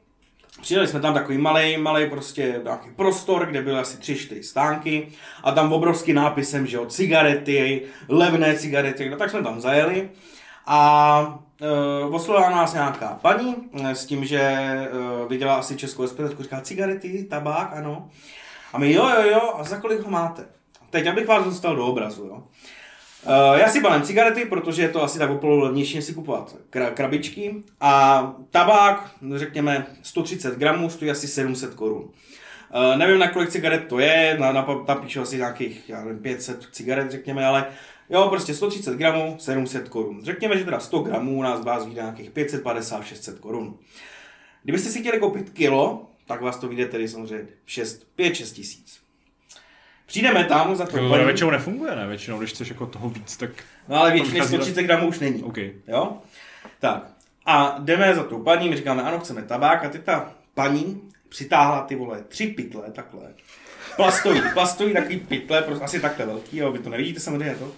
Přijeli 0.60 0.88
jsme 0.88 1.00
tam 1.00 1.14
takový 1.14 1.38
malý, 1.38 1.76
malý 1.76 2.10
prostě 2.10 2.60
nějaký 2.64 2.90
prostor, 2.90 3.46
kde 3.46 3.62
byly 3.62 3.78
asi 3.78 3.98
tři, 3.98 4.16
čtyři 4.16 4.42
stánky 4.42 5.08
a 5.42 5.52
tam 5.52 5.72
obrovský 5.72 6.12
nápisem, 6.12 6.66
že 6.66 6.76
jo, 6.76 6.86
cigarety, 6.86 7.82
levné 8.08 8.58
cigarety, 8.58 9.10
no 9.10 9.16
tak 9.16 9.30
jsme 9.30 9.42
tam 9.42 9.60
zajeli 9.60 10.10
a 10.66 11.40
e, 11.60 12.04
oslovila 12.04 12.50
nás 12.50 12.72
nějaká 12.72 13.18
paní 13.22 13.56
e, 13.72 13.94
s 13.94 14.06
tím, 14.06 14.24
že 14.24 14.40
e, 14.40 14.88
viděla 15.28 15.54
asi 15.54 15.76
českou 15.76 16.06
SPD, 16.06 16.40
říká 16.40 16.60
cigarety, 16.60 17.24
tabák, 17.24 17.72
ano. 17.72 18.08
A 18.72 18.78
my 18.78 18.92
jo, 18.92 19.08
jo, 19.08 19.30
jo, 19.30 19.54
a 19.56 19.64
za 19.64 19.76
kolik 19.76 20.00
ho 20.00 20.10
máte? 20.10 20.46
Teď 20.94 21.06
abych 21.06 21.26
vás 21.26 21.44
dostal 21.44 21.76
do 21.76 21.86
obrazu, 21.86 22.24
jo. 22.24 22.34
Uh, 22.34 23.58
já 23.58 23.68
si 23.68 23.80
balím 23.80 24.02
cigarety, 24.02 24.44
protože 24.44 24.82
je 24.82 24.88
to 24.88 25.02
asi 25.02 25.18
tak 25.18 25.44
o 25.44 25.48
levnější, 25.48 26.02
si 26.02 26.14
kupovat 26.14 26.56
kra- 26.72 26.92
krabičky. 26.92 27.62
A 27.80 28.34
tabák, 28.50 29.10
řekněme 29.34 29.86
130 30.02 30.58
gramů, 30.58 30.90
stojí 30.90 31.10
asi 31.10 31.28
700 31.28 31.74
korun. 31.74 32.02
Uh, 32.02 32.96
nevím, 32.96 33.18
na 33.18 33.28
kolik 33.28 33.50
cigaret 33.50 33.88
to 33.88 33.98
je, 33.98 34.36
na, 34.40 34.52
na, 34.52 34.62
tam 34.86 35.00
píšu 35.00 35.20
asi 35.20 35.36
nějakých, 35.36 35.88
já 35.88 36.04
nevím, 36.04 36.22
500 36.22 36.68
cigaret, 36.72 37.10
řekněme, 37.10 37.46
ale 37.46 37.66
jo, 38.10 38.26
prostě 38.30 38.54
130 38.54 38.96
gramů, 38.96 39.36
700 39.38 39.88
korun. 39.88 40.24
Řekněme, 40.24 40.58
že 40.58 40.64
teda 40.64 40.80
100 40.80 40.98
gramů 40.98 41.42
nás 41.42 41.64
vás 41.64 41.86
vyjde 41.86 42.02
nějakých 42.02 42.30
550-600 42.30 43.38
korun. 43.38 43.78
Kdybyste 44.62 44.90
si 44.90 45.00
chtěli 45.00 45.18
koupit 45.18 45.50
kilo, 45.50 46.10
tak 46.26 46.40
vás 46.40 46.56
to 46.56 46.68
vyjde 46.68 46.86
tedy 46.86 47.08
samozřejmě 47.08 47.48
5-6 47.68 48.54
tisíc. 48.54 49.03
Přijdeme 50.06 50.44
tam 50.44 50.76
za 50.76 50.86
to 50.86 50.98
To 50.98 51.08
paní... 51.08 51.24
většinou 51.24 51.50
nefunguje, 51.50 51.96
ne? 51.96 52.06
Většinou, 52.06 52.38
když 52.38 52.50
chceš 52.50 52.68
jako 52.68 52.86
toho 52.86 53.08
víc, 53.08 53.36
tak... 53.36 53.50
No 53.88 53.96
ale 54.00 54.10
vychází 54.10 54.42
130 54.48 54.82
gramů 54.82 55.08
už 55.08 55.18
není. 55.18 55.42
OK. 55.42 55.56
Jo? 55.88 56.18
Tak. 56.80 57.02
A 57.46 57.76
jdeme 57.78 58.14
za 58.14 58.22
tou 58.22 58.42
paní, 58.42 58.68
my 58.68 58.76
říkáme, 58.76 59.02
ano, 59.02 59.18
chceme 59.18 59.42
tabák 59.42 59.84
a 59.84 59.88
teď 59.88 60.04
ta 60.04 60.30
paní 60.54 61.02
přitáhla 61.28 61.80
ty 61.82 61.94
vole 61.96 62.22
tři 62.28 62.46
pytle, 62.46 62.90
takhle. 62.92 63.22
Plastový, 63.96 64.42
plastový 64.54 64.92
takový 64.92 65.16
pytle, 65.20 65.62
prostě 65.62 65.84
asi 65.84 66.00
takhle 66.00 66.26
velký, 66.26 66.56
jo, 66.56 66.72
vy 66.72 66.78
to 66.78 66.90
nevidíte 66.90 67.20
samozřejmě 67.20 67.54
to. 67.54 67.72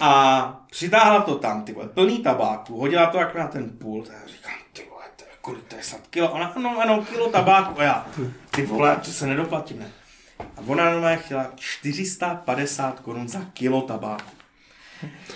A 0.00 0.66
přitáhla 0.70 1.20
to 1.20 1.34
tam, 1.34 1.62
ty 1.64 1.72
vole, 1.72 1.88
plný 1.88 2.18
tabáku, 2.18 2.80
hodila 2.80 3.06
to 3.06 3.18
jak 3.18 3.34
na 3.34 3.46
ten 3.48 3.70
pult 3.70 4.10
a 4.10 4.12
já 4.12 4.26
říkám, 4.26 4.52
ty 4.72 4.82
vole, 4.90 5.04
to 5.16 5.24
je, 5.24 5.30
kolik 5.40 5.64
to 5.64 5.76
je 5.76 5.82
snad 5.82 6.00
kilo? 6.10 6.30
Ona, 6.30 6.46
ano, 6.46 6.80
ano, 6.80 7.04
kilo 7.04 7.28
tabáku 7.28 7.80
a 7.80 7.84
já, 7.84 8.06
ty 8.50 8.66
vole, 8.66 8.96
to 8.96 9.10
se 9.10 9.26
nedoplatím, 9.26 9.78
ne? 9.78 9.90
A 10.38 10.60
ona 10.66 10.90
normálně 10.90 11.16
chtěla 11.16 11.46
450 11.56 13.00
korun 13.00 13.28
za 13.28 13.40
kilo 13.52 13.80
tabáku. 13.80 14.30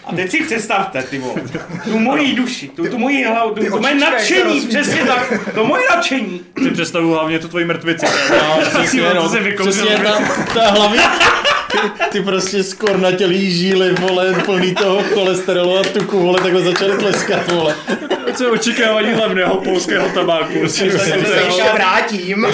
A 0.05 0.13
teď 0.13 0.31
si 0.31 0.45
představte, 0.45 1.03
ty 1.03 1.19
vole, 1.19 1.43
tu 1.85 1.99
moji 1.99 2.35
duši, 2.35 2.69
tu, 2.69 2.89
tu 2.89 2.99
moji 2.99 3.25
hlavu, 3.25 3.55
tu, 3.55 3.65
tu 3.71 3.81
moje 3.81 3.95
nadšení, 3.95 4.67
přesně 4.67 5.05
tak, 5.05 5.55
to 5.55 5.65
moje 5.65 5.85
nadšení. 5.91 6.41
Si 6.63 6.71
představuju 6.71 7.13
hlavně 7.13 7.39
tu 7.39 7.49
tvoji 7.49 7.65
mrtvici. 7.65 8.07
No, 8.31 8.59
přesně, 8.71 9.03
to 9.03 9.15
no, 9.15 9.29
se 9.29 9.41
vykouřil. 9.41 9.73
přesně 9.87 10.05
ta, 10.05 10.19
ta 10.55 10.71
hlavě, 10.71 11.01
ty, 11.73 11.79
ty 12.11 12.23
prostě 12.23 12.63
skornatělý 12.63 13.51
žíly, 13.51 13.93
vole, 13.93 14.35
plný 14.45 14.75
toho 14.75 15.03
cholesterolu 15.03 15.79
a 15.79 15.83
tuku, 15.83 16.21
vole, 16.21 16.41
takhle 16.41 16.63
začaly 16.63 16.97
tleskat, 16.97 17.53
vole. 17.53 17.75
Co 18.35 18.45
je 18.45 18.51
očekávání 18.51 19.13
hlavného 19.13 19.57
polského 19.61 20.09
tabáku? 20.09 20.59
Prostě, 20.59 20.99
Se 20.99 21.17
ještě 21.45 21.63
vrátím. 21.75 22.47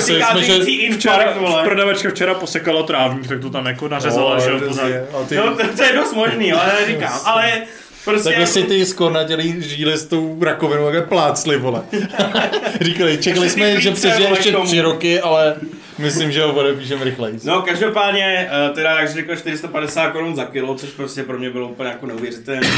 Infarkt, 0.67 1.37
vole. 1.37 1.65
Prodavačka 1.65 2.11
včera 2.11 2.35
posekala 2.35 2.83
trávník, 2.83 3.29
tak 3.29 3.41
to 3.41 3.51
tam 3.51 3.67
jako 3.67 3.89
nařezala, 3.89 4.39
že 4.39 4.51
jo, 4.51 4.59
No, 5.37 5.57
to, 5.77 5.83
je 5.83 5.93
dost 5.95 6.13
možný, 6.13 6.53
ale 6.53 6.73
neříkám, 6.81 7.21
ale 7.25 7.53
prostě... 8.05 8.29
Takhle 8.29 8.47
si 8.47 8.63
ty 8.63 8.87
skornatělý 8.87 9.63
žíly 9.63 9.97
s 9.97 10.07
tou 10.07 10.45
rakovinou 10.45 10.85
takhle 10.85 11.03
plácli, 11.03 11.57
vole. 11.59 11.83
Říkali, 12.81 13.19
čekali 13.19 13.51
jsme, 13.51 13.81
že 13.81 13.91
přežije 13.91 14.29
ještě 14.29 14.53
tři 14.53 14.81
roky, 14.81 15.21
ale 15.21 15.57
myslím, 15.99 16.33
že 16.33 16.43
ho 16.43 16.55
odepíšeme 16.55 17.05
rychleji. 17.05 17.39
No, 17.45 17.63
každopádně, 17.63 18.51
eh, 18.51 18.71
teda, 18.75 19.01
jak 19.01 19.13
řekl, 19.13 19.37
450 19.37 20.11
korun 20.11 20.37
za 20.37 20.45
kilo, 20.45 20.75
což 20.75 20.89
prostě 20.89 21.23
pro 21.23 21.39
mě 21.39 21.51
bylo 21.51 21.69
úplně 21.69 21.89
jako 21.89 22.07
neuvěřitelné. 22.07 22.69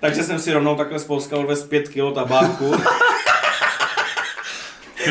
Takže 0.00 0.22
jsem 0.22 0.38
si 0.38 0.52
rovnou 0.52 0.76
takhle 0.76 0.98
z 0.98 1.04
Polska 1.04 1.36
odvez 1.36 1.62
5 1.62 1.88
kilo 1.88 2.12
tabáku. 2.12 2.74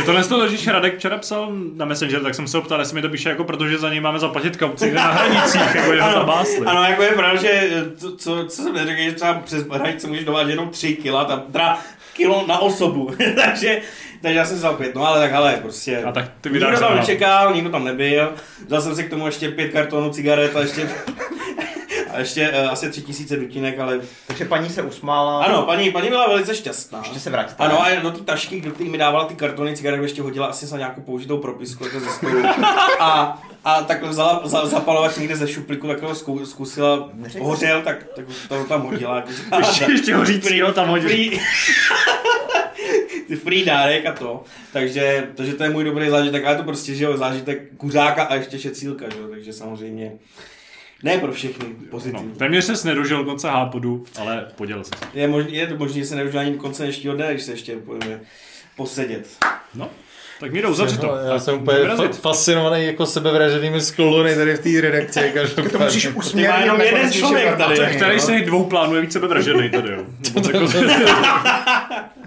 Tohle 0.06 0.24
z 0.24 0.28
toho 0.28 0.44
Ježíš 0.44 0.68
Radek 0.68 0.98
včera 0.98 1.18
psal 1.18 1.50
na 1.76 1.86
Messenger, 1.86 2.22
tak 2.22 2.36
jsem 2.36 2.48
se 2.48 2.58
ho 2.58 2.64
ptal, 2.64 2.80
jestli 2.80 2.96
mi 2.96 3.02
to 3.02 3.10
píše 3.10 3.30
jako 3.30 3.44
protože 3.44 3.78
za 3.78 3.90
něj 3.90 4.00
máme 4.00 4.20
zaplatit 4.20 4.58
kauci 4.58 4.92
na 4.92 5.02
hranicích, 5.12 5.62
jako 5.76 5.94
že 5.94 6.02
ho 6.02 6.12
zabásli. 6.12 6.66
ano, 6.66 6.84
jako 6.84 7.04
je 7.04 7.10
pravda, 7.10 7.42
že 7.42 7.70
to, 8.02 8.16
co, 8.16 8.46
co 8.46 8.62
jsem 8.64 8.74
neřekl, 8.74 9.02
že 9.02 9.12
třeba 9.12 9.34
přes 9.34 9.68
hranice 9.68 10.08
můžeš 10.08 10.26
dovážet 10.26 10.50
jenom 10.50 10.70
3 10.70 10.94
kila, 10.96 11.26
tam, 11.26 11.42
teda 11.52 11.80
kilo 12.14 12.46
na 12.48 12.60
osobu, 12.60 13.12
takže, 13.36 13.82
takže 14.22 14.38
já 14.38 14.46
jsem 14.46 14.58
vzal 14.58 14.74
pět, 14.74 14.96
no 14.96 15.06
ale 15.08 15.20
tak 15.20 15.34
ale 15.34 15.54
prostě. 15.62 16.04
A 16.04 16.12
tak 16.12 16.26
ty 16.42 16.50
nikdo 16.50 16.80
tam 16.80 16.96
nečekal, 16.96 17.54
nikdo 17.56 17.70
tam 17.70 17.86
nebyl, 17.86 18.34
vzal 18.68 18.82
jsem 18.82 18.96
si 18.96 19.04
k 19.04 19.10
tomu 19.10 19.26
ještě 19.26 19.50
pět 19.50 19.72
kartonů 19.72 20.10
cigaret 20.10 20.56
a 20.56 20.62
ještě, 20.62 20.82
a 22.14 22.20
ještě 22.20 22.50
uh, 22.50 22.72
asi 22.72 22.90
tři 22.90 23.02
tisíce 23.02 23.38
dutinek, 23.38 23.80
ale 23.80 24.00
Takže 24.28 24.46
paní 24.46 24.70
se 24.70 24.82
usmála. 24.82 25.44
ano, 25.44 25.64
paní, 25.64 25.92
paní 25.92 26.10
byla 26.10 26.28
velice 26.28 26.56
šťastná. 26.56 27.00
Ještě 27.00 27.20
se 27.20 27.30
vrátit. 27.30 27.56
Ano, 27.60 27.82
a 27.82 27.96
do 28.02 28.12
té 28.12 28.22
tašky, 28.24 28.62
do 28.62 28.72
které 28.72 28.90
mi 28.90 28.98
dávala 28.98 29.26
ty 29.26 29.36
kartony 29.36 29.76
cigaret, 29.76 30.02
ještě 30.02 30.22
hodila 30.22 30.48
asi 30.48 30.66
za 30.66 30.78
nějakou 30.78 31.02
použitou 31.02 31.38
propisku 31.38 31.84
jako 31.84 32.00
ze 32.00 32.10
stolu. 32.10 32.44
A, 33.00 33.42
a 33.66 33.82
takhle 33.84 34.10
vzala 34.10 34.42
za, 34.46 34.66
zapalovač 34.66 35.16
někde 35.18 35.36
ze 35.36 35.48
šuplíku, 35.48 35.88
takhle 35.88 36.16
zku, 36.16 36.46
zkusila, 36.46 37.10
hořel, 37.40 37.82
tak, 37.82 38.06
tak 38.16 38.26
to 38.50 38.64
tam 38.64 38.82
hodila. 38.82 39.16
Jako 39.16 39.30
říká, 39.34 39.58
Ještě, 39.58 39.86
ještě 39.92 40.16
hořícího 40.16 40.74
tam 40.74 40.88
hodil. 40.88 41.10
free, 41.10 41.40
ty 43.28 43.36
free 43.36 43.66
dárek 43.66 44.06
a 44.06 44.12
to. 44.12 44.44
Takže, 44.74 45.28
takže 45.36 45.54
to 45.54 45.64
je 45.64 45.70
můj 45.70 45.84
dobrý 45.84 46.10
zážitek, 46.10 46.46
ale 46.46 46.56
to 46.56 46.64
prostě, 46.64 46.96
že 46.96 47.04
jo, 47.04 47.18
zážitek 47.18 47.62
kuřáka 47.78 48.24
a 48.24 48.36
ještě 48.36 48.60
šecílka, 48.60 49.06
že 49.14 49.22
jo, 49.22 49.28
takže 49.30 49.54
samozřejmě 49.54 50.12
ne 51.04 51.18
pro 51.18 51.32
všechny 51.32 51.66
No, 51.70 51.76
pozitivní. 51.92 52.32
téměř 52.32 52.66
se 52.80 52.88
nedožil 52.88 53.24
konce 53.26 53.50
hápodu, 53.50 54.04
ale 54.20 54.46
podělil 54.56 54.84
se. 54.84 54.92
Je 55.14 55.28
možný, 55.28 55.54
je 55.56 55.74
možný, 55.78 56.00
že 56.02 56.06
se 56.08 56.16
neužil 56.16 56.40
ani 56.40 56.54
konce 56.56 56.84
dnešního 56.84 57.16
dne, 57.16 57.28
když 57.32 57.44
se 57.44 57.52
ještě 57.52 57.76
pojďme 57.76 58.20
posedět. 58.76 59.28
No, 59.76 59.90
tak 60.40 60.52
Míro, 60.52 60.70
uzavři 60.72 60.98
to. 60.98 61.16
Já 61.32 61.40
jsem 61.40 61.56
úplně 61.62 61.78
fa- 61.80 62.12
fascinovaný 62.14 62.86
jako 62.86 63.06
sebevraženými 63.06 63.82
sklony 63.82 64.36
tady 64.36 64.54
v 64.56 64.60
té 64.60 64.82
redakci. 64.82 65.34
To 65.72 65.80
musíš 65.80 66.08
usměrnit. 66.08 66.62
jenom 66.66 66.82
jeden 66.82 67.12
člověk 67.12 67.58
tady. 67.58 67.78
Tak 67.78 67.96
který 67.96 68.20
z 68.20 68.26
těch 68.28 68.46
dvou 68.46 68.64
plánů 68.66 68.96
je 68.96 69.02
více 69.02 69.14
sebevražený 69.14 69.70
tady, 69.70 69.92
jo? 69.92 70.06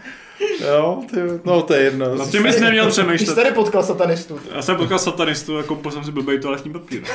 Jako, 0.61 0.65
Jo, 0.75 1.03
ty, 1.11 1.17
no 1.45 1.63
to 1.63 1.75
je 1.75 1.83
jedno. 1.83 2.15
nad 2.15 2.31
tím 2.31 2.43
bys 2.43 2.61
neměl 2.61 2.87
Ty 2.87 2.93
jsi 2.93 3.01
přemýšlet. 3.03 3.35
tady 3.35 3.51
potkal 3.51 3.83
satanistu. 3.83 4.41
Já 4.55 4.63
jsem 4.63 4.77
potkal 4.77 4.99
satanistu 4.99 5.59
a 5.59 5.63
koupil 5.63 5.91
jsem 5.91 6.05
si 6.05 6.11
blbej 6.13 6.39
toaletní 6.39 6.73
papír. 6.73 7.03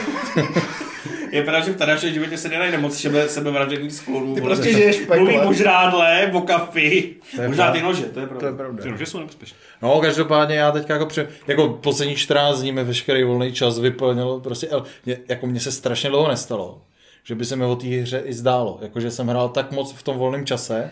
Je 1.32 1.44
pravda, 1.44 1.66
že 1.66 1.72
v 1.72 1.78
Tadášově 1.78 2.14
životě 2.14 2.38
se 2.38 2.50
nenajde 2.50 2.78
moc 2.78 2.98
sebe, 3.02 3.30
sebevražených 3.30 3.94
sklonů. 3.94 4.36
Ty 4.36 4.42
prostě 4.42 4.74
žiješ 4.74 5.00
v 5.00 5.08
Mluví 5.10 5.26
pekle. 5.34 5.46
o 5.46 5.54
žrádle, 5.54 6.32
o 6.34 6.42
kafi, 6.42 7.16
To 7.36 7.42
je 7.42 7.48
možná 7.48 7.64
pravda. 7.64 7.80
ty 7.80 7.86
nože, 7.86 8.04
to 8.04 8.20
je 8.20 8.28
To 8.28 8.34
je 8.34 8.40
pravda. 8.40 8.58
pravda. 8.58 8.84
Ty 8.84 8.92
nože 8.92 9.06
jsou 9.06 9.20
nebezpečné. 9.20 9.58
No, 9.82 10.00
každopádně 10.02 10.56
já 10.56 10.72
teďka 10.72 10.94
jako, 10.94 11.06
pře- 11.06 11.28
jako 11.48 11.68
poslední 11.70 12.16
14 12.16 12.60
dní 12.62 12.72
mi 12.72 12.84
veškerý 12.84 13.24
volný 13.24 13.54
čas 13.54 13.80
vyplnil, 13.80 14.40
prostě, 14.44 14.68
mě, 15.06 15.18
jako 15.28 15.48
mně 15.48 15.60
se 15.60 15.72
strašně 15.72 16.10
dlouho 16.10 16.28
nestalo, 16.28 16.82
že 17.24 17.36
by 17.36 17.46
se 17.46 17.56
mi 17.56 17.66
o 17.66 17.76
té 17.76 17.88
hře 17.88 18.22
i 18.26 18.34
zdálo, 18.34 18.80
jakože 18.82 19.12
jsem 19.12 19.28
hrál 19.28 19.50
tak 19.50 19.72
moc 19.72 19.94
v 19.94 20.04
tom 20.04 20.18
volném 20.18 20.46
čase, 20.46 20.92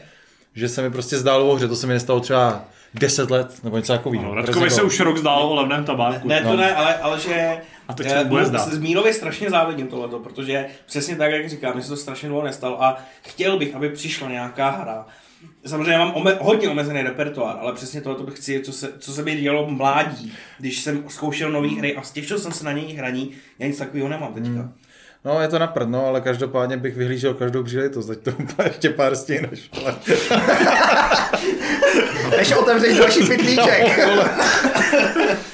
že 0.57 0.69
se 0.69 0.81
mi 0.81 0.91
prostě 0.91 1.17
zdálo 1.17 1.49
o 1.49 1.55
hře, 1.55 1.67
to 1.67 1.75
se 1.75 1.87
mi 1.87 1.93
nestalo 1.93 2.19
třeba 2.19 2.65
10 2.93 3.31
let, 3.31 3.63
nebo 3.63 3.77
něco 3.77 3.93
takového. 3.93 4.23
No, 4.23 4.35
Radkovi 4.35 4.69
se 4.71 4.81
už 4.81 4.99
rok 4.99 5.17
zdálo 5.17 5.49
o 5.49 5.55
levném 5.55 5.85
tabáku. 5.85 6.27
Ne, 6.27 6.41
to 6.41 6.47
No. 6.47 6.55
ne, 6.57 6.75
ale, 6.75 6.95
ale 6.97 7.19
že... 7.19 7.57
A 7.87 7.93
teď 7.93 8.07
eh, 8.07 8.09
se 8.09 8.23
mu 8.23 8.29
bude 8.29 8.41
mu- 8.41 8.47
zdát. 8.47 8.73
S 8.73 8.77
Mírovi 8.79 9.13
strašně 9.13 9.49
závidím 9.49 9.87
tohleto, 9.87 10.19
protože 10.19 10.65
přesně 10.85 11.15
tak, 11.15 11.31
jak 11.31 11.49
říkám, 11.49 11.75
mi 11.75 11.81
se 11.81 11.89
to 11.89 11.97
strašně 11.97 12.29
dlouho 12.29 12.43
nestalo 12.45 12.83
a 12.83 12.97
chtěl 13.21 13.57
bych, 13.59 13.75
aby 13.75 13.89
přišla 13.89 14.29
nějaká 14.29 14.69
hra. 14.69 15.05
Samozřejmě 15.65 15.91
já 15.91 15.99
mám 15.99 16.13
ome- 16.15 16.37
hodně 16.41 16.69
omezený 16.69 17.01
repertoár, 17.01 17.57
ale 17.61 17.73
přesně 17.73 18.01
tohle 18.01 18.25
bych 18.25 18.35
chci, 18.35 18.59
co 18.61 18.73
se, 18.73 18.89
co 18.99 19.13
se 19.13 19.23
mi 19.23 19.35
dělo 19.35 19.65
v 19.65 19.69
mládí, 19.69 20.33
když 20.59 20.79
jsem 20.81 21.03
zkoušel 21.07 21.51
nové 21.51 21.67
hry 21.67 21.95
a 21.95 22.01
stěšil 22.01 22.39
jsem 22.39 22.51
se 22.51 22.65
na 22.65 22.71
něj 22.71 22.93
hraní, 22.95 23.31
já 23.59 23.67
nic 23.67 23.77
takového 23.77 24.09
nemám 24.09 24.33
teďka. 24.33 24.49
Hmm. 24.49 24.73
No, 25.25 25.41
je 25.41 25.47
to 25.47 25.59
na 25.59 25.67
prd, 25.67 25.89
no, 25.89 26.05
ale 26.05 26.21
každopádně 26.21 26.77
bych 26.77 26.95
vyhlížel 26.95 27.33
každou 27.33 27.63
příležitost, 27.63 28.09
ať 28.09 28.17
to 28.17 28.31
ještě 28.63 28.89
pár 28.89 29.15
stěn 29.15 29.47
než 29.51 29.69
Než 32.37 32.51
otevřeš 32.51 32.97
další 32.97 33.19
pytlíček. 33.27 33.99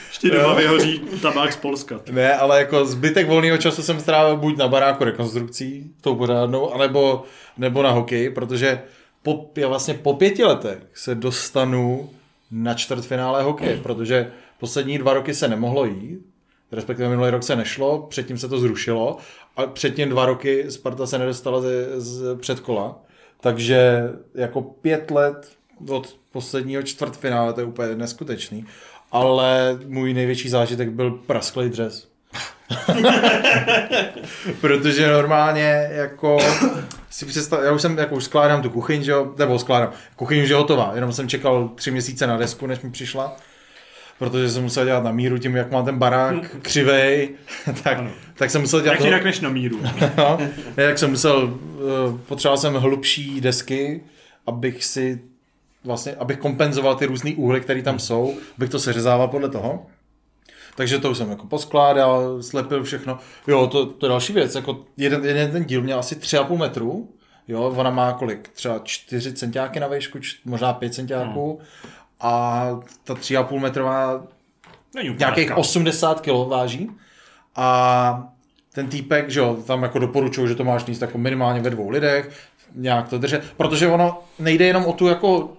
Ještě 0.07 0.29
doma 0.29 0.53
vyhoří 0.53 1.01
tabák 1.21 1.53
z 1.53 1.55
Polska. 1.55 1.99
Ne, 2.11 2.35
ale 2.35 2.59
jako 2.59 2.85
zbytek 2.85 3.27
volného 3.27 3.57
času 3.57 3.83
jsem 3.83 3.99
strávil 3.99 4.37
buď 4.37 4.57
na 4.57 4.67
baráku 4.67 5.03
rekonstrukcí, 5.03 5.91
tou 6.01 6.15
pořádnou, 6.15 6.73
anebo, 6.73 7.23
nebo 7.57 7.83
na 7.83 7.91
hokej, 7.91 8.29
protože 8.29 8.81
po, 9.23 9.49
já 9.57 9.67
vlastně 9.67 9.93
po 9.93 10.13
pěti 10.13 10.43
letech 10.43 10.77
se 10.93 11.15
dostanu 11.15 12.09
na 12.51 12.73
čtvrtfinále 12.73 13.43
hokeje, 13.43 13.77
protože 13.77 14.31
poslední 14.59 14.97
dva 14.97 15.13
roky 15.13 15.33
se 15.33 15.47
nemohlo 15.47 15.85
jít, 15.85 16.19
respektive 16.73 17.09
minulý 17.09 17.29
rok 17.29 17.43
se 17.43 17.55
nešlo, 17.55 18.07
předtím 18.09 18.37
se 18.37 18.47
to 18.47 18.59
zrušilo 18.59 19.17
a 19.57 19.65
předtím 19.65 20.09
dva 20.09 20.25
roky 20.25 20.71
Sparta 20.71 21.07
se 21.07 21.17
nedostala 21.17 21.61
ze, 21.61 22.01
z 22.01 22.35
předkola, 22.35 22.99
takže 23.41 24.09
jako 24.35 24.61
pět 24.61 25.11
let 25.11 25.51
od 25.89 26.15
posledního 26.31 26.83
čtvrtfinále, 26.83 27.53
to 27.53 27.59
je 27.59 27.65
úplně 27.65 27.95
neskutečný. 27.95 28.65
ale 29.11 29.79
můj 29.85 30.13
největší 30.13 30.49
zážitek 30.49 30.89
byl 30.89 31.11
prasklý 31.11 31.69
dřez. 31.69 32.07
Protože 34.61 35.13
normálně 35.13 35.89
jako 35.91 36.37
si 37.09 37.25
představ, 37.25 37.63
já 37.63 37.71
už 37.71 37.81
jsem 37.81 37.97
jako 37.97 38.15
už 38.15 38.23
skládám 38.23 38.61
tu 38.61 38.69
kuchyň, 38.69 39.03
že 39.03 39.11
jo, 39.11 39.33
nebo 39.37 39.59
skládám, 39.59 39.91
kuchyň 40.15 40.43
už 40.43 40.49
je 40.49 40.55
hotová, 40.55 40.91
jenom 40.95 41.13
jsem 41.13 41.29
čekal 41.29 41.69
tři 41.75 41.91
měsíce 41.91 42.27
na 42.27 42.37
desku, 42.37 42.67
než 42.67 42.81
mi 42.81 42.91
přišla, 42.91 43.37
protože 44.19 44.49
jsem 44.49 44.63
musel 44.63 44.85
dělat 44.85 45.03
na 45.03 45.11
míru 45.11 45.37
tím, 45.37 45.55
jak 45.55 45.71
má 45.71 45.83
ten 45.83 45.97
barák 45.97 46.55
křivej, 46.61 47.29
tak, 47.83 47.97
tak 48.35 48.51
jsem 48.51 48.61
musel 48.61 48.81
dělat 48.81 48.93
Jak 48.93 49.05
jinak 49.05 49.23
než 49.23 49.39
na 49.39 49.49
míru. 49.49 49.79
no, 50.17 50.37
jak 50.77 50.97
jsem 50.97 51.09
musel, 51.09 51.59
eh, 51.77 52.17
potřeboval 52.27 52.57
jsem 52.57 52.73
hlubší 52.73 53.41
desky, 53.41 54.03
abych 54.47 54.83
si 54.83 55.21
vlastně, 55.83 56.15
abych 56.15 56.37
kompenzoval 56.37 56.95
ty 56.95 57.05
různé 57.05 57.31
úhly, 57.35 57.61
které 57.61 57.81
tam 57.81 57.99
jsou, 57.99 58.35
abych 58.57 58.69
to 58.69 58.79
seřezával 58.79 59.27
podle 59.27 59.49
toho. 59.49 59.85
Takže 60.75 60.99
to 60.99 61.11
už 61.11 61.17
jsem 61.17 61.29
jako 61.29 61.47
poskládal, 61.47 62.43
slepil 62.43 62.83
všechno. 62.83 63.19
Jo, 63.47 63.67
to, 63.67 63.85
to 63.85 64.05
je 64.05 64.09
další 64.09 64.33
věc, 64.33 64.55
jako 64.55 64.85
jeden, 64.97 65.25
jeden 65.25 65.51
ten 65.51 65.63
díl 65.63 65.81
měl 65.81 65.99
asi 65.99 66.15
3,5 66.15 66.57
metru, 66.57 67.09
jo, 67.47 67.73
ona 67.77 67.89
má 67.89 68.13
kolik, 68.13 68.49
třeba 68.49 68.79
4 68.83 69.33
centiáky 69.33 69.79
na 69.79 69.87
výšku, 69.87 70.19
č- 70.19 70.37
možná 70.45 70.73
5 70.73 70.93
centiáků 70.93 71.59
a 72.23 72.65
ta 73.03 73.13
3,5 73.13 73.59
metrová 73.59 74.23
nějakých 74.93 75.49
lehká. 75.49 75.57
80 75.57 76.21
kg 76.21 76.47
váží 76.47 76.91
a 77.55 78.27
ten 78.73 78.87
týpek, 78.87 79.29
že 79.29 79.39
jo, 79.39 79.57
tam 79.67 79.83
jako 79.83 79.99
doporučuju, 79.99 80.47
že 80.47 80.55
to 80.55 80.63
máš 80.63 80.85
níst 80.85 81.01
jako 81.01 81.17
minimálně 81.17 81.61
ve 81.61 81.69
dvou 81.69 81.89
lidech, 81.89 82.29
nějak 82.75 83.09
to 83.09 83.17
držet, 83.17 83.43
protože 83.57 83.87
ono 83.87 84.23
nejde 84.39 84.65
jenom 84.65 84.85
o 84.85 84.93
tu 84.93 85.07
jako 85.07 85.53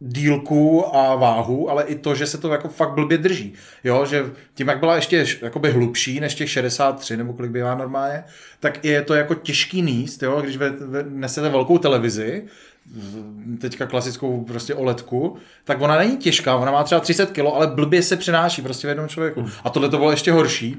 dílku 0.00 0.96
a 0.96 1.14
váhu, 1.14 1.70
ale 1.70 1.84
i 1.84 1.94
to, 1.94 2.14
že 2.14 2.26
se 2.26 2.38
to 2.38 2.52
jako 2.52 2.68
fakt 2.68 2.94
blbě 2.94 3.18
drží. 3.18 3.54
Jo, 3.84 4.06
že 4.06 4.24
tím, 4.54 4.68
jak 4.68 4.78
byla 4.78 4.96
ještě 4.96 5.26
jakoby 5.42 5.70
hlubší 5.70 6.20
než 6.20 6.34
těch 6.34 6.50
63, 6.50 7.16
nebo 7.16 7.32
kolik 7.32 7.50
bývá 7.50 7.74
normálně, 7.74 8.24
tak 8.60 8.84
je 8.84 9.02
to 9.02 9.14
jako 9.14 9.34
těžký 9.34 9.82
níst, 9.82 10.22
jo, 10.22 10.40
když 10.40 10.56
ve, 10.56 10.70
ve, 10.70 11.02
nesete 11.02 11.48
velkou 11.48 11.78
televizi, 11.78 12.44
teďka 13.60 13.86
klasickou 13.86 14.44
prostě 14.44 14.74
OLEDku, 14.74 15.36
tak 15.64 15.80
ona 15.80 15.98
není 15.98 16.16
těžká, 16.16 16.56
ona 16.56 16.72
má 16.72 16.84
třeba 16.84 17.00
30 17.00 17.30
kg, 17.30 17.38
ale 17.54 17.66
blbě 17.66 18.02
se 18.02 18.16
přenáší 18.16 18.62
prostě 18.62 18.86
v 18.86 18.90
jednom 18.90 19.08
člověku. 19.08 19.46
A 19.64 19.70
tohle 19.70 19.88
to 19.88 19.98
bylo 19.98 20.10
ještě 20.10 20.32
horší. 20.32 20.76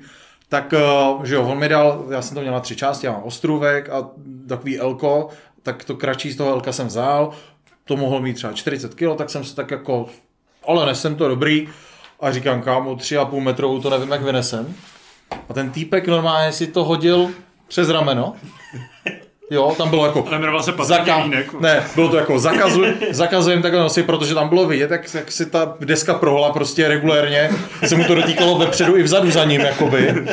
Tak, 0.49 0.73
eh, 0.73 0.79
že 1.23 1.35
jo, 1.35 1.43
on 1.43 1.57
mi 1.57 1.69
dal, 1.69 2.05
já 2.09 2.21
jsem 2.21 2.35
to 2.35 2.41
měl 2.41 2.53
na 2.53 2.59
tři 2.59 2.75
části, 2.75 3.05
já 3.05 3.11
mám 3.11 3.23
ostrůvek 3.23 3.89
a 3.89 4.09
takový 4.47 4.79
elko, 4.79 5.29
tak 5.63 5.84
to 5.84 5.95
kratší 5.95 6.31
z 6.31 6.35
toho 6.35 6.49
elka 6.49 6.71
jsem 6.71 6.88
vzal, 6.88 7.31
to 7.85 7.97
mohl 7.97 8.21
mít 8.21 8.34
třeba 8.34 8.53
40 8.53 8.95
kg, 8.95 9.17
tak 9.17 9.29
jsem 9.29 9.43
se 9.43 9.55
tak 9.55 9.71
jako, 9.71 10.09
ale 10.67 10.85
nesem 10.85 11.15
to 11.15 11.27
dobrý, 11.27 11.67
a 12.19 12.31
říkám, 12.31 12.61
kámo, 12.61 12.95
3,5 12.95 13.39
metrovou 13.41 13.81
to 13.81 13.89
nevím, 13.89 14.11
jak 14.11 14.21
vynesem. 14.21 14.75
A 15.49 15.53
ten 15.53 15.69
týpek 15.69 16.07
normálně 16.07 16.51
si 16.51 16.67
to 16.67 16.84
hodil 16.84 17.29
přes 17.67 17.89
rameno. 17.89 18.35
Jo, 19.49 19.76
tam 19.78 19.90
bylo 19.90 20.06
jako... 20.06 20.26
Jmenoval 20.32 20.64
se 20.64 20.72
Zaka- 20.72 21.18
Jelínek. 21.18 21.53
ne, 21.60 21.84
bylo 21.95 22.10
to 22.10 22.18
jako 22.18 22.40
zakazu, 22.40 22.82
zakazujem 23.11 23.61
takhle 23.61 23.82
nosit, 23.82 24.06
protože 24.06 24.34
tam 24.36 24.49
bylo 24.49 24.65
vidět, 24.65 24.91
jak, 24.91 25.14
jak 25.14 25.32
si 25.32 25.45
ta 25.45 25.76
deska 25.80 26.14
prohla 26.14 26.52
prostě 26.52 26.88
regulérně, 26.88 27.49
se 27.86 27.95
mu 27.95 28.03
to 28.03 28.15
dotýkalo 28.15 28.57
vepředu 28.57 28.98
i 28.98 29.03
vzadu 29.03 29.32
za 29.32 29.44
ním, 29.45 29.61
jakoby. 29.61 30.26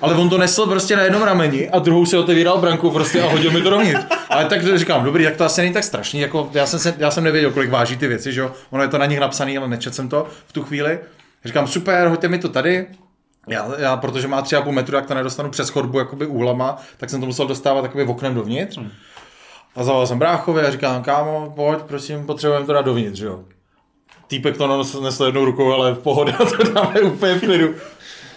Ale 0.00 0.14
on 0.14 0.28
to 0.28 0.38
nesl 0.38 0.66
prostě 0.66 0.96
na 0.96 1.02
jednom 1.02 1.22
rameni 1.22 1.70
a 1.70 1.78
druhou 1.78 2.06
si 2.06 2.16
otevíral 2.16 2.58
branku 2.58 2.90
prostě 2.90 3.22
a 3.22 3.28
hodil 3.30 3.50
mi 3.50 3.60
to 3.62 3.70
dovnitř. 3.70 4.00
Ale 4.30 4.44
tak 4.44 4.78
říkám, 4.78 5.04
dobrý, 5.04 5.24
tak 5.24 5.36
to 5.36 5.44
asi 5.44 5.60
není 5.60 5.72
tak 5.74 5.84
strašný, 5.84 6.20
jako 6.20 6.50
já 6.54 6.66
jsem, 6.66 6.78
se, 6.78 6.94
já 6.98 7.10
jsem 7.10 7.24
nevěděl, 7.24 7.50
kolik 7.50 7.70
váží 7.70 7.96
ty 7.96 8.06
věci, 8.08 8.32
že 8.32 8.40
jo, 8.40 8.52
ono 8.70 8.82
je 8.82 8.88
to 8.88 8.98
na 8.98 9.06
nich 9.06 9.20
napsaný, 9.20 9.58
ale 9.58 9.68
nečet 9.68 9.94
jsem 9.94 10.08
to 10.08 10.26
v 10.46 10.52
tu 10.52 10.62
chvíli. 10.62 10.98
Říkám, 11.44 11.66
super, 11.66 12.08
hoďte 12.08 12.28
mi 12.28 12.38
to 12.38 12.48
tady, 12.48 12.86
já, 13.46 13.72
já, 13.78 13.96
protože 13.96 14.28
má 14.28 14.42
3,5 14.42 14.72
metru, 14.72 14.96
jak 14.96 15.06
to 15.06 15.14
nedostanu 15.14 15.50
přes 15.50 15.68
chodbu 15.68 15.98
jakoby 15.98 16.26
úhlama, 16.26 16.82
tak 16.96 17.10
jsem 17.10 17.20
to 17.20 17.26
musel 17.26 17.46
dostávat 17.46 17.84
jakoby 17.84 18.04
oknem 18.04 18.34
dovnitř. 18.34 18.76
Hmm. 18.76 18.90
A 19.76 19.84
zavolal 19.84 20.06
jsem 20.06 20.18
bráchovi 20.18 20.60
a 20.62 20.70
říkám, 20.70 21.02
kámo, 21.02 21.52
pojď, 21.56 21.78
prosím, 21.78 22.26
potřebujeme 22.26 22.66
to 22.66 22.72
dát 22.72 22.84
dovnitř, 22.84 23.18
že 23.18 23.26
jo. 23.26 23.44
Týpek 24.26 24.56
to 24.56 24.84
nesl 25.02 25.24
jednou 25.24 25.44
rukou, 25.44 25.72
ale 25.72 25.92
v 25.92 25.98
pohodě, 25.98 26.32
to 26.56 26.72
dáme 26.72 27.00
úplně 27.00 27.34
v 27.34 27.40
klidu. 27.40 27.74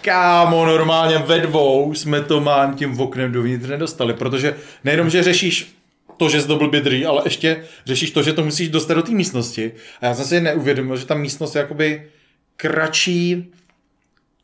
Kámo, 0.02 0.66
normálně 0.66 1.18
ve 1.18 1.38
dvou 1.38 1.94
jsme 1.94 2.20
to 2.20 2.40
mám 2.40 2.74
tím 2.74 3.00
oknem 3.00 3.32
dovnitř 3.32 3.68
nedostali, 3.68 4.14
protože 4.14 4.56
nejenom, 4.84 5.10
že 5.10 5.22
řešíš 5.22 5.76
to, 6.16 6.28
že 6.28 6.40
jsi 6.40 6.48
to 6.48 6.56
blbě 6.56 6.80
drý, 6.80 7.06
ale 7.06 7.22
ještě 7.24 7.64
řešíš 7.86 8.10
to, 8.10 8.22
že 8.22 8.32
to 8.32 8.44
musíš 8.44 8.68
dostat 8.68 8.94
do 8.94 9.02
té 9.02 9.12
místnosti. 9.12 9.72
A 10.00 10.06
já 10.06 10.14
jsem 10.14 10.24
si 10.24 10.40
neuvědomil, 10.40 10.96
že 10.96 11.06
ta 11.06 11.14
místnost 11.14 11.54
je 11.54 11.60
jakoby 11.60 12.10
kratší, 12.56 13.52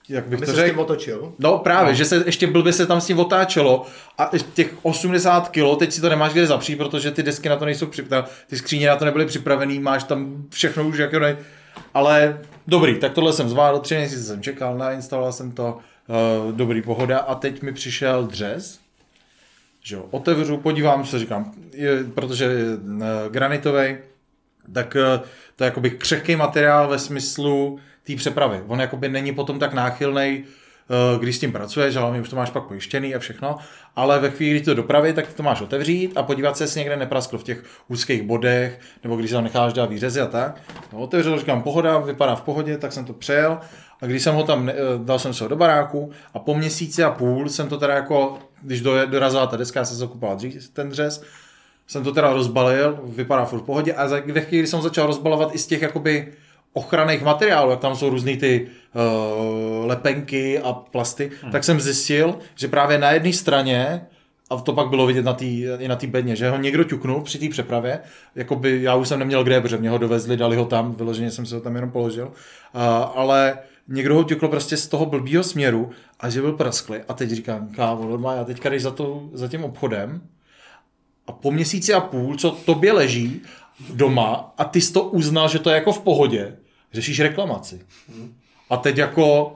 jak 0.09 0.28
bych 0.28 0.39
Aby 0.39 0.47
to 0.47 0.53
se 0.53 0.59
s 0.59 0.61
tím 0.61 0.66
řekl, 0.66 0.81
otočil. 0.81 1.33
No 1.39 1.59
právě, 1.59 1.93
no. 1.93 1.97
že 1.97 2.05
se 2.05 2.23
ještě 2.27 2.47
blbě 2.47 2.73
se 2.73 2.87
tam 2.87 3.01
s 3.01 3.07
tím 3.07 3.19
otáčelo 3.19 3.87
a 4.19 4.31
těch 4.55 4.74
80 4.83 5.49
kg, 5.49 5.78
teď 5.78 5.93
si 5.93 6.01
to 6.01 6.09
nemáš 6.09 6.33
kde 6.33 6.47
zapřít, 6.47 6.77
protože 6.77 7.11
ty 7.11 7.23
desky 7.23 7.49
na 7.49 7.57
to 7.57 7.65
nejsou 7.65 7.87
připravené, 7.87 8.28
ty 8.47 8.57
skříně 8.57 8.89
na 8.89 8.97
to 8.97 9.05
nebyly 9.05 9.27
připravený, 9.27 9.78
máš 9.78 10.05
tam 10.05 10.45
všechno 10.51 10.89
už 10.89 10.99
jako 10.99 11.19
ne... 11.19 11.37
Ale 11.95 12.41
dobrý, 12.66 12.99
tak 12.99 13.12
tohle 13.12 13.33
jsem 13.33 13.49
zvládl, 13.49 13.78
tři 13.78 13.97
měsíce 13.97 14.23
jsem 14.23 14.43
čekal, 14.43 14.78
nainstaloval 14.78 15.33
jsem 15.33 15.53
to, 15.53 15.78
uh, 16.09 16.53
dobrý 16.53 16.83
pohoda 16.83 17.19
a 17.19 17.35
teď 17.35 17.62
mi 17.62 17.73
přišel 17.73 18.27
dřez, 18.27 18.81
že 19.83 19.97
jo, 19.97 20.07
otevřu, 20.11 20.57
podívám 20.57 21.07
se, 21.07 21.19
říkám, 21.19 21.53
je, 21.73 22.05
protože 22.15 22.45
je 22.45 22.77
uh, 22.77 23.03
granitový, 23.31 23.97
tak 24.73 24.97
uh, 24.97 25.27
to 25.57 25.65
je 25.65 25.66
jakoby 25.66 25.91
křehký 25.91 26.37
materiál 26.37 26.89
ve 26.89 26.99
smyslu 26.99 27.78
té 28.07 28.16
přepravy. 28.16 28.62
On 28.66 28.81
jakoby 28.81 29.09
není 29.09 29.35
potom 29.35 29.59
tak 29.59 29.74
náchylný, 29.74 30.45
když 31.20 31.37
s 31.37 31.39
tím 31.39 31.53
pracuješ, 31.53 31.97
ale 31.97 32.20
už 32.20 32.28
to 32.28 32.37
máš 32.37 32.51
pak 32.51 32.65
pojištěný 32.65 33.15
a 33.15 33.19
všechno, 33.19 33.57
ale 33.97 34.19
ve 34.19 34.31
chvíli, 34.31 34.57
kdy 34.57 34.65
to 34.65 34.74
dopravy, 34.74 35.12
tak 35.12 35.33
to 35.33 35.43
máš 35.43 35.61
otevřít 35.61 36.12
a 36.16 36.23
podívat 36.23 36.57
se, 36.57 36.65
jestli 36.65 36.81
někde 36.81 36.97
neprasklo 36.97 37.39
v 37.39 37.43
těch 37.43 37.65
úzkých 37.89 38.23
bodech, 38.23 38.81
nebo 39.03 39.16
když 39.16 39.31
tam 39.31 39.45
necháš 39.45 39.73
dát 39.73 39.91
výřezy 39.91 40.20
a 40.20 40.27
tak. 40.27 40.61
No, 40.93 40.99
otevřel, 40.99 41.39
říkám, 41.39 41.62
pohoda, 41.62 41.99
vypadá 41.99 42.35
v 42.35 42.43
pohodě, 42.43 42.78
tak 42.78 42.93
jsem 42.93 43.05
to 43.05 43.12
přejel 43.12 43.59
a 44.03 44.07
když 44.07 44.23
jsem 44.23 44.35
ho 44.35 44.43
tam, 44.45 44.66
ne- 44.66 44.74
dal 45.05 45.19
jsem 45.19 45.35
se 45.35 45.45
ho 45.45 45.49
do 45.49 45.57
baráku 45.57 46.11
a 46.35 46.39
po 46.39 46.55
měsíci 46.55 47.05
a 47.05 47.11
půl 47.11 47.49
jsem 47.49 47.69
to 47.69 47.78
teda 47.78 47.95
jako, 47.95 48.39
když 48.62 48.81
do- 48.81 49.07
dorazila 49.07 49.47
ta 49.47 49.57
deska, 49.57 49.81
já 49.81 49.85
jsem 49.85 50.09
dřív 50.37 50.69
ten 50.73 50.89
dřez, 50.89 51.23
jsem 51.87 52.05
to 52.05 52.12
teda 52.12 52.33
rozbalil, 52.33 53.01
vypadá 53.05 53.45
furt 53.45 53.61
v 53.61 53.62
pohodě 53.62 53.95
a 53.95 54.07
ve 54.07 54.41
chvíli, 54.41 54.62
kdy 54.62 54.66
jsem 54.66 54.83
začal 54.83 55.07
rozbalovat 55.07 55.55
i 55.55 55.59
z 55.59 55.66
těch 55.66 55.83
jakoby 55.83 56.33
ochranných 56.77 57.23
materiálů, 57.23 57.70
jak 57.70 57.81
tam 57.81 57.97
jsou 57.97 58.11
různý 58.11 58.36
ty 58.36 58.66
uh, 58.66 59.86
lepenky 59.86 60.59
a 60.59 60.73
plasty, 60.73 61.31
hmm. 61.43 61.53
tak 61.53 61.65
jsem 61.65 61.81
zjistil, 61.81 62.39
že 62.55 62.69
právě 62.69 62.98
na 62.98 63.11
jedné 63.11 63.32
straně 63.32 64.07
a 64.51 64.57
to 64.57 64.73
pak 64.73 64.89
bylo 64.89 65.07
vidět 65.07 65.24
na 65.24 65.32
tý, 65.32 65.65
i 65.78 65.89
na 65.89 65.97
té 65.97 66.07
bedně, 66.07 66.36
že 66.36 66.51
ho 66.51 66.57
někdo 66.57 66.85
ťuknul 66.85 67.23
při 67.23 67.39
té 67.39 67.48
přepravě, 67.48 68.01
jakoby 68.35 68.82
já 68.82 68.94
už 68.94 69.09
jsem 69.09 69.19
neměl 69.19 69.44
kde, 69.44 69.61
protože 69.61 69.77
mě 69.77 69.90
ho 69.90 69.98
dovezli, 69.98 70.36
dali 70.36 70.57
ho 70.57 70.65
tam, 70.65 70.93
vyloženě 70.93 71.31
jsem 71.31 71.47
se 71.47 71.55
ho 71.55 71.61
tam 71.61 71.74
jenom 71.74 71.90
položil, 71.90 72.27
uh, 72.27 72.82
ale 73.15 73.59
někdo 73.89 74.15
ho 74.15 74.24
ťukl 74.24 74.48
prostě 74.48 74.77
z 74.77 74.89
toho 74.89 75.07
blbýho 75.07 75.43
směru 75.43 75.90
a 76.20 76.31
že 76.31 76.40
byl 76.40 76.53
prasklý 76.53 76.98
a 77.09 77.15
teď 77.15 77.31
říkám, 77.31 77.69
kámo, 77.69 78.05
normálně, 78.05 78.39
já 78.39 78.44
teďka 78.44 78.69
jdeš 78.69 78.82
za, 78.82 78.90
to, 78.90 79.28
za 79.32 79.48
tím 79.48 79.65
obchodem 79.65 80.20
a 81.27 81.32
po 81.32 81.51
měsíci 81.51 81.94
a 81.94 82.01
půl, 82.01 82.36
co 82.36 82.51
tobě 82.51 82.93
leží 82.93 83.40
doma 83.93 84.55
a 84.59 84.65
ty 84.65 84.81
jsi 84.81 84.93
to 84.93 85.03
uznal, 85.03 85.48
že 85.48 85.59
to 85.59 85.70
je 85.70 85.74
jako 85.74 85.93
v 85.93 86.01
pohodě, 86.01 86.57
řešíš 86.97 87.20
reklamaci. 87.20 87.81
A 88.70 88.77
teď 88.77 88.98
jako 88.98 89.52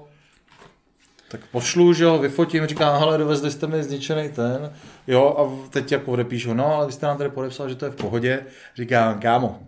tak 1.31 1.41
pošlu, 1.53 1.93
že 1.93 2.05
jo, 2.05 2.19
vyfotím, 2.19 2.67
říkám, 2.67 3.01
hele, 3.01 3.19
dovezli 3.19 3.51
jste 3.51 3.67
mi 3.67 3.83
zničený 3.83 4.29
ten, 4.29 4.73
jo, 5.07 5.37
a 5.39 5.69
teď 5.71 5.93
jako 5.93 6.13
odepíšu, 6.13 6.55
no, 6.55 6.75
ale 6.75 6.87
vy 6.87 6.93
jste 6.93 7.07
nám 7.07 7.19
tady 7.19 7.31
podepsal, 7.31 7.69
že 7.69 7.75
to 7.75 7.85
je 7.85 7.91
v 7.91 7.97
pohodě. 7.97 8.41
Říkám, 8.77 9.21
kámo, 9.21 9.59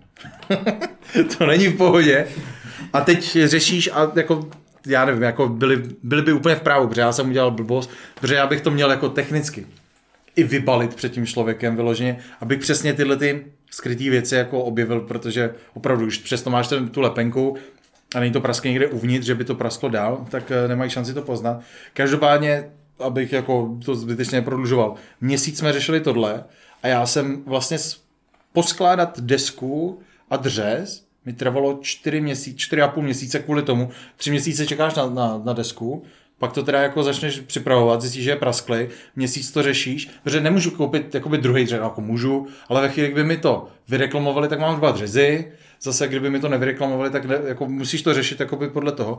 to 1.39 1.47
není 1.47 1.69
v 1.69 1.77
pohodě. 1.77 2.28
A 2.93 3.01
teď 3.01 3.39
řešíš 3.44 3.90
a 3.93 4.12
jako, 4.16 4.49
já 4.86 5.05
nevím, 5.05 5.23
jako 5.23 5.49
byli, 5.49 5.82
byli 6.03 6.23
by 6.23 6.32
úplně 6.32 6.55
v 6.55 6.61
právu, 6.61 6.89
protože 6.89 7.01
já 7.01 7.12
jsem 7.12 7.28
udělal 7.28 7.51
blbost, 7.51 7.90
protože 8.20 8.35
já 8.35 8.47
bych 8.47 8.61
to 8.61 8.70
měl 8.70 8.90
jako 8.90 9.09
technicky 9.09 9.66
i 10.36 10.43
vybalit 10.43 10.94
před 10.94 11.12
tím 11.12 11.27
člověkem 11.27 11.77
vyloženě, 11.77 12.19
abych 12.40 12.59
přesně 12.59 12.93
tyhle 12.93 13.16
ty 13.16 13.44
skrytý 13.73 14.11
věci 14.11 14.35
jako 14.35 14.65
objevil, 14.65 15.01
protože 15.01 15.55
opravdu, 15.74 16.05
když 16.05 16.19
přesto 16.19 16.51
máš 16.51 16.69
ten, 16.69 16.89
tu 16.89 17.01
lepenku 17.01 17.57
a 18.15 18.20
není 18.20 18.32
to 18.32 18.40
praskne 18.40 18.70
někde 18.70 18.86
uvnitř, 18.86 19.27
že 19.27 19.35
by 19.35 19.44
to 19.44 19.55
prasklo 19.55 19.89
dál, 19.89 20.27
tak 20.31 20.51
eh, 20.51 20.69
nemají 20.69 20.90
šanci 20.90 21.15
to 21.15 21.23
poznat. 21.23 21.61
Každopádně, 21.94 22.70
abych 22.99 23.32
jako 23.32 23.78
to 23.85 23.94
zbytečně 23.94 24.39
neprodlužoval, 24.39 24.94
měsíc 25.20 25.59
jsme 25.59 25.73
řešili 25.73 26.01
tohle 26.01 26.44
a 26.82 26.89
já 26.89 27.07
jsem 27.07 27.43
vlastně 27.47 27.78
poskládat 28.53 29.20
desku 29.20 30.01
a 30.31 30.36
dřez 30.36 31.05
mi 31.24 31.32
trvalo 31.32 31.78
4 31.82 32.20
měsíce, 32.20 32.77
4,5 32.77 33.03
měsíce 33.03 33.39
kvůli 33.39 33.62
tomu. 33.62 33.90
3 34.16 34.31
měsíce 34.31 34.66
čekáš 34.66 34.94
na, 34.94 35.11
na, 35.11 35.40
na 35.44 35.53
desku, 35.53 36.03
pak 36.43 36.52
to 36.52 36.62
teda 36.62 36.82
jako 36.82 37.02
začneš 37.02 37.40
připravovat, 37.40 38.01
zjistíš, 38.01 38.24
že 38.24 38.31
je 38.31 38.36
praskly, 38.36 38.89
měsíc 39.16 39.51
to 39.51 39.62
řešíš, 39.62 40.10
protože 40.23 40.40
nemůžu 40.40 40.70
koupit 40.70 41.14
jakoby 41.14 41.39
druhý 41.39 41.64
dřez, 41.64 41.81
jako 41.82 42.01
můžu, 42.01 42.47
ale 42.69 42.81
ve 42.81 42.89
chvíli, 42.89 43.09
kdyby 43.09 43.24
mi 43.24 43.36
to 43.36 43.69
vyreklamovali, 43.89 44.48
tak 44.48 44.60
mám 44.60 44.77
dva 44.77 44.90
dřezy, 44.90 45.52
zase 45.82 46.09
kdyby 46.09 46.31
mi 46.31 46.40
to 46.40 46.48
nevyreklamovali, 46.48 47.10
tak 47.10 47.24
ne, 47.24 47.39
jako 47.47 47.66
musíš 47.69 48.02
to 48.02 48.14
řešit 48.14 48.40
jakoby 48.40 48.69
podle 48.69 48.93
toho. 48.93 49.19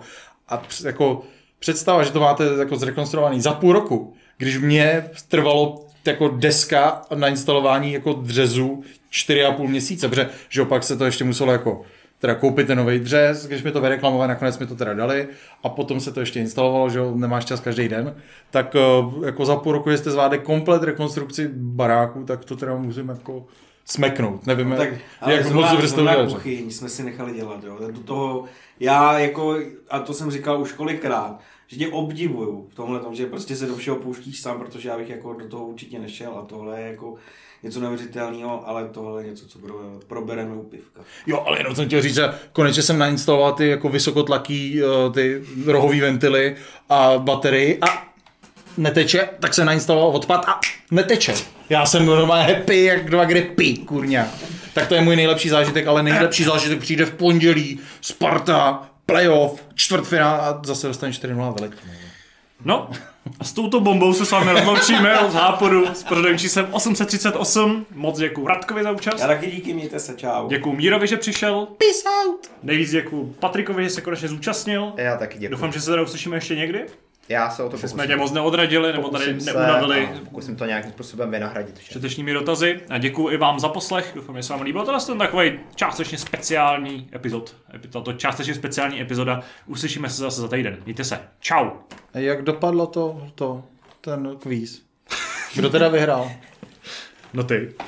A 0.49 0.61
jako 0.85 1.21
představa, 1.59 2.03
že 2.03 2.11
to 2.11 2.19
máte 2.19 2.43
jako 2.59 2.75
zrekonstruovaný 2.75 3.41
za 3.41 3.53
půl 3.53 3.73
roku, 3.73 4.13
když 4.37 4.57
mě 4.57 5.09
trvalo 5.27 5.85
jako 6.05 6.27
deska 6.27 7.01
na 7.15 7.27
instalování 7.27 7.93
jako 7.93 8.13
dřezu 8.13 8.83
4,5 9.11 9.67
měsíce, 9.67 10.09
protože 10.09 10.29
že 10.49 10.61
opak 10.61 10.83
se 10.83 10.97
to 10.97 11.05
ještě 11.05 11.23
muselo 11.23 11.51
jako 11.51 11.81
teda 12.23 12.35
koupit 12.35 12.67
ten 12.67 12.77
nový 12.77 12.99
dřez, 12.99 13.47
když 13.47 13.63
mi 13.63 13.71
to 13.71 13.81
vyreklamovali, 13.81 14.27
nakonec 14.27 14.59
mi 14.59 14.67
to 14.67 14.75
teda 14.75 14.93
dali 14.93 15.27
a 15.63 15.69
potom 15.69 15.99
se 15.99 16.11
to 16.11 16.19
ještě 16.19 16.39
instalovalo, 16.39 16.89
že 16.89 16.99
nemáš 17.15 17.45
čas 17.45 17.59
každý 17.59 17.87
den, 17.87 18.15
tak 18.51 18.75
eh, 18.75 19.25
jako 19.25 19.45
za 19.45 19.55
půl 19.55 19.71
roku, 19.71 19.89
jestli 19.89 20.11
zvládne 20.11 20.37
komplet 20.37 20.83
rekonstrukci 20.83 21.49
baráku, 21.53 22.23
tak 22.23 22.45
to 22.45 22.55
teda 22.55 22.75
musím 22.75 23.09
jako 23.09 23.45
smeknout. 23.85 24.47
Nevím, 24.47 24.69
No 24.69 24.75
tak, 24.77 24.89
jak 25.27 25.45
ale 25.45 25.53
moc 25.53 25.71
dobře 25.71 25.87
jste 25.87 26.01
udělali. 26.01 26.27
kuchyň 26.33 26.71
jsme 26.71 26.89
si 26.89 27.03
nechali 27.03 27.33
dělat, 27.33 27.63
jo. 27.63 27.77
Do 27.91 27.99
toho, 28.03 28.43
já 28.79 29.19
jako, 29.19 29.57
a 29.89 29.99
to 29.99 30.13
jsem 30.13 30.31
říkal 30.31 30.61
už 30.61 30.71
kolikrát, 30.71 31.39
že 31.67 31.77
tě 31.77 31.87
obdivuju 31.87 32.67
v 32.71 32.75
tomhle 32.75 32.99
tom, 32.99 33.15
že 33.15 33.25
prostě 33.25 33.55
se 33.55 33.65
do 33.67 33.75
všeho 33.75 33.97
pouštíš 33.97 34.41
sám, 34.41 34.59
protože 34.59 34.89
já 34.89 34.97
bych 34.97 35.09
jako 35.09 35.33
do 35.33 35.47
toho 35.47 35.65
určitě 35.65 35.99
nešel 35.99 36.31
a 36.37 36.45
tohle 36.45 36.81
je 36.81 36.87
jako 36.87 37.15
něco 37.63 37.79
neuvěřitelného, 37.79 38.67
ale 38.67 38.87
tohle 38.87 39.23
je 39.23 39.29
něco, 39.29 39.47
co 39.47 39.59
pro, 39.59 39.73
probereme 40.07 40.55
u 40.55 40.63
pivka. 40.63 41.01
Jo, 41.27 41.43
ale 41.47 41.59
jenom 41.59 41.75
jsem 41.75 41.85
chtěl 41.85 42.01
říct, 42.01 42.15
že 42.15 42.29
konečně 42.51 42.83
jsem 42.83 42.97
nainstaloval 42.97 43.53
ty 43.53 43.67
jako 43.67 43.89
vysokotlaký 43.89 44.81
eh, 44.81 45.11
ty 45.13 45.43
rohový 45.65 46.01
ventily 46.01 46.55
a 46.89 47.17
baterii 47.17 47.79
a 47.81 48.13
neteče, 48.77 49.29
tak 49.39 49.53
jsem 49.53 49.65
nainstaloval 49.65 50.09
odpad 50.09 50.45
a 50.47 50.59
neteče. 50.91 51.33
Já 51.69 51.85
jsem 51.85 52.05
normálně 52.05 52.53
happy 52.53 52.83
jak 52.83 53.09
dva 53.09 53.25
gripy, 53.25 53.73
kurňa. 53.77 54.27
Tak 54.73 54.87
to 54.87 54.95
je 54.95 55.01
můj 55.01 55.15
nejlepší 55.15 55.49
zážitek, 55.49 55.87
ale 55.87 56.03
nejlepší 56.03 56.43
zážitek 56.43 56.79
přijde 56.79 57.05
v 57.05 57.13
pondělí, 57.13 57.79
Sparta, 58.01 58.89
playoff, 59.05 59.63
čtvrtfinál 59.75 60.41
a 60.41 60.61
zase 60.65 60.87
dostane 60.87 61.11
4-0 61.11 61.53
velik. 61.59 61.77
No, 62.65 62.89
a 63.39 63.43
s 63.43 63.53
touto 63.53 63.79
bombou 63.79 64.13
se 64.13 64.25
s 64.25 64.31
vámi 64.31 64.51
rozloučíme 64.51 65.19
od 65.19 65.33
Hápodu 65.33 65.85
s 65.93 66.03
pořadovým 66.03 66.37
číslem 66.37 66.67
838. 66.71 67.85
Moc 67.95 68.19
děkuji 68.19 68.47
Radkovi 68.47 68.83
za 68.83 68.91
účast. 68.91 69.19
Já 69.19 69.27
taky 69.27 69.51
díky, 69.51 69.73
mějte 69.73 69.99
se, 69.99 70.13
čau. 70.15 70.47
Děkuji 70.47 70.73
Mírovi, 70.73 71.07
že 71.07 71.17
přišel. 71.17 71.67
Peace 71.77 72.03
out! 72.27 72.51
Nejvíc 72.63 72.91
děkuji 72.91 73.35
Patrikovi, 73.39 73.83
že 73.83 73.89
se 73.89 74.01
konečně 74.01 74.27
zúčastnil. 74.27 74.93
Já 74.97 75.17
taky 75.17 75.39
děkuji. 75.39 75.51
Doufám, 75.51 75.71
že 75.71 75.81
se 75.81 75.91
teda 75.91 76.01
uslyšíme 76.01 76.37
ještě 76.37 76.55
někdy. 76.55 76.85
Já 77.29 77.49
se 77.49 77.63
o 77.63 77.65
to 77.65 77.69
pokusím. 77.69 77.89
jsme 77.89 78.07
tě 78.07 78.15
moc 78.15 78.31
neodradili, 78.31 78.93
nebo 78.93 79.09
tady 79.09 79.25
Pokusím 79.25 79.41
se 79.41 79.53
neunavili 79.53 80.07
a 80.07 80.19
Pokusím 80.19 80.55
to 80.55 80.65
nějakým 80.65 80.91
způsobem 80.91 81.31
vynahradit. 81.31 81.79
vše. 81.79 81.93
četečními 81.93 82.33
dotazy. 82.33 82.79
A 82.89 82.97
děkuji 82.97 83.29
i 83.29 83.37
vám 83.37 83.59
za 83.59 83.69
poslech. 83.69 84.11
Doufám, 84.15 84.35
že 84.37 84.43
se 84.43 84.53
vám 84.53 84.61
líbilo. 84.61 84.85
Tohle 84.85 85.01
je 85.01 85.05
ten 85.05 85.17
takový 85.17 85.59
částečně 85.75 86.17
speciální 86.17 87.09
epizod. 87.15 87.55
Epi- 87.75 87.89
Tato 87.89 88.13
částečně 88.13 88.55
speciální 88.55 89.01
epizoda. 89.01 89.41
Uslyšíme 89.67 90.09
se 90.09 90.21
zase 90.21 90.41
za 90.41 90.47
týden. 90.47 90.77
Mějte 90.85 91.03
se. 91.03 91.19
Čau. 91.39 91.69
A 92.13 92.19
jak 92.19 92.41
dopadlo 92.41 92.87
to, 92.87 93.27
to, 93.35 93.63
ten 94.01 94.35
kvíz? 94.39 94.81
Kdo 95.55 95.69
teda 95.69 95.89
vyhrál? 95.89 96.31
No 97.33 97.43
ty. 97.43 97.73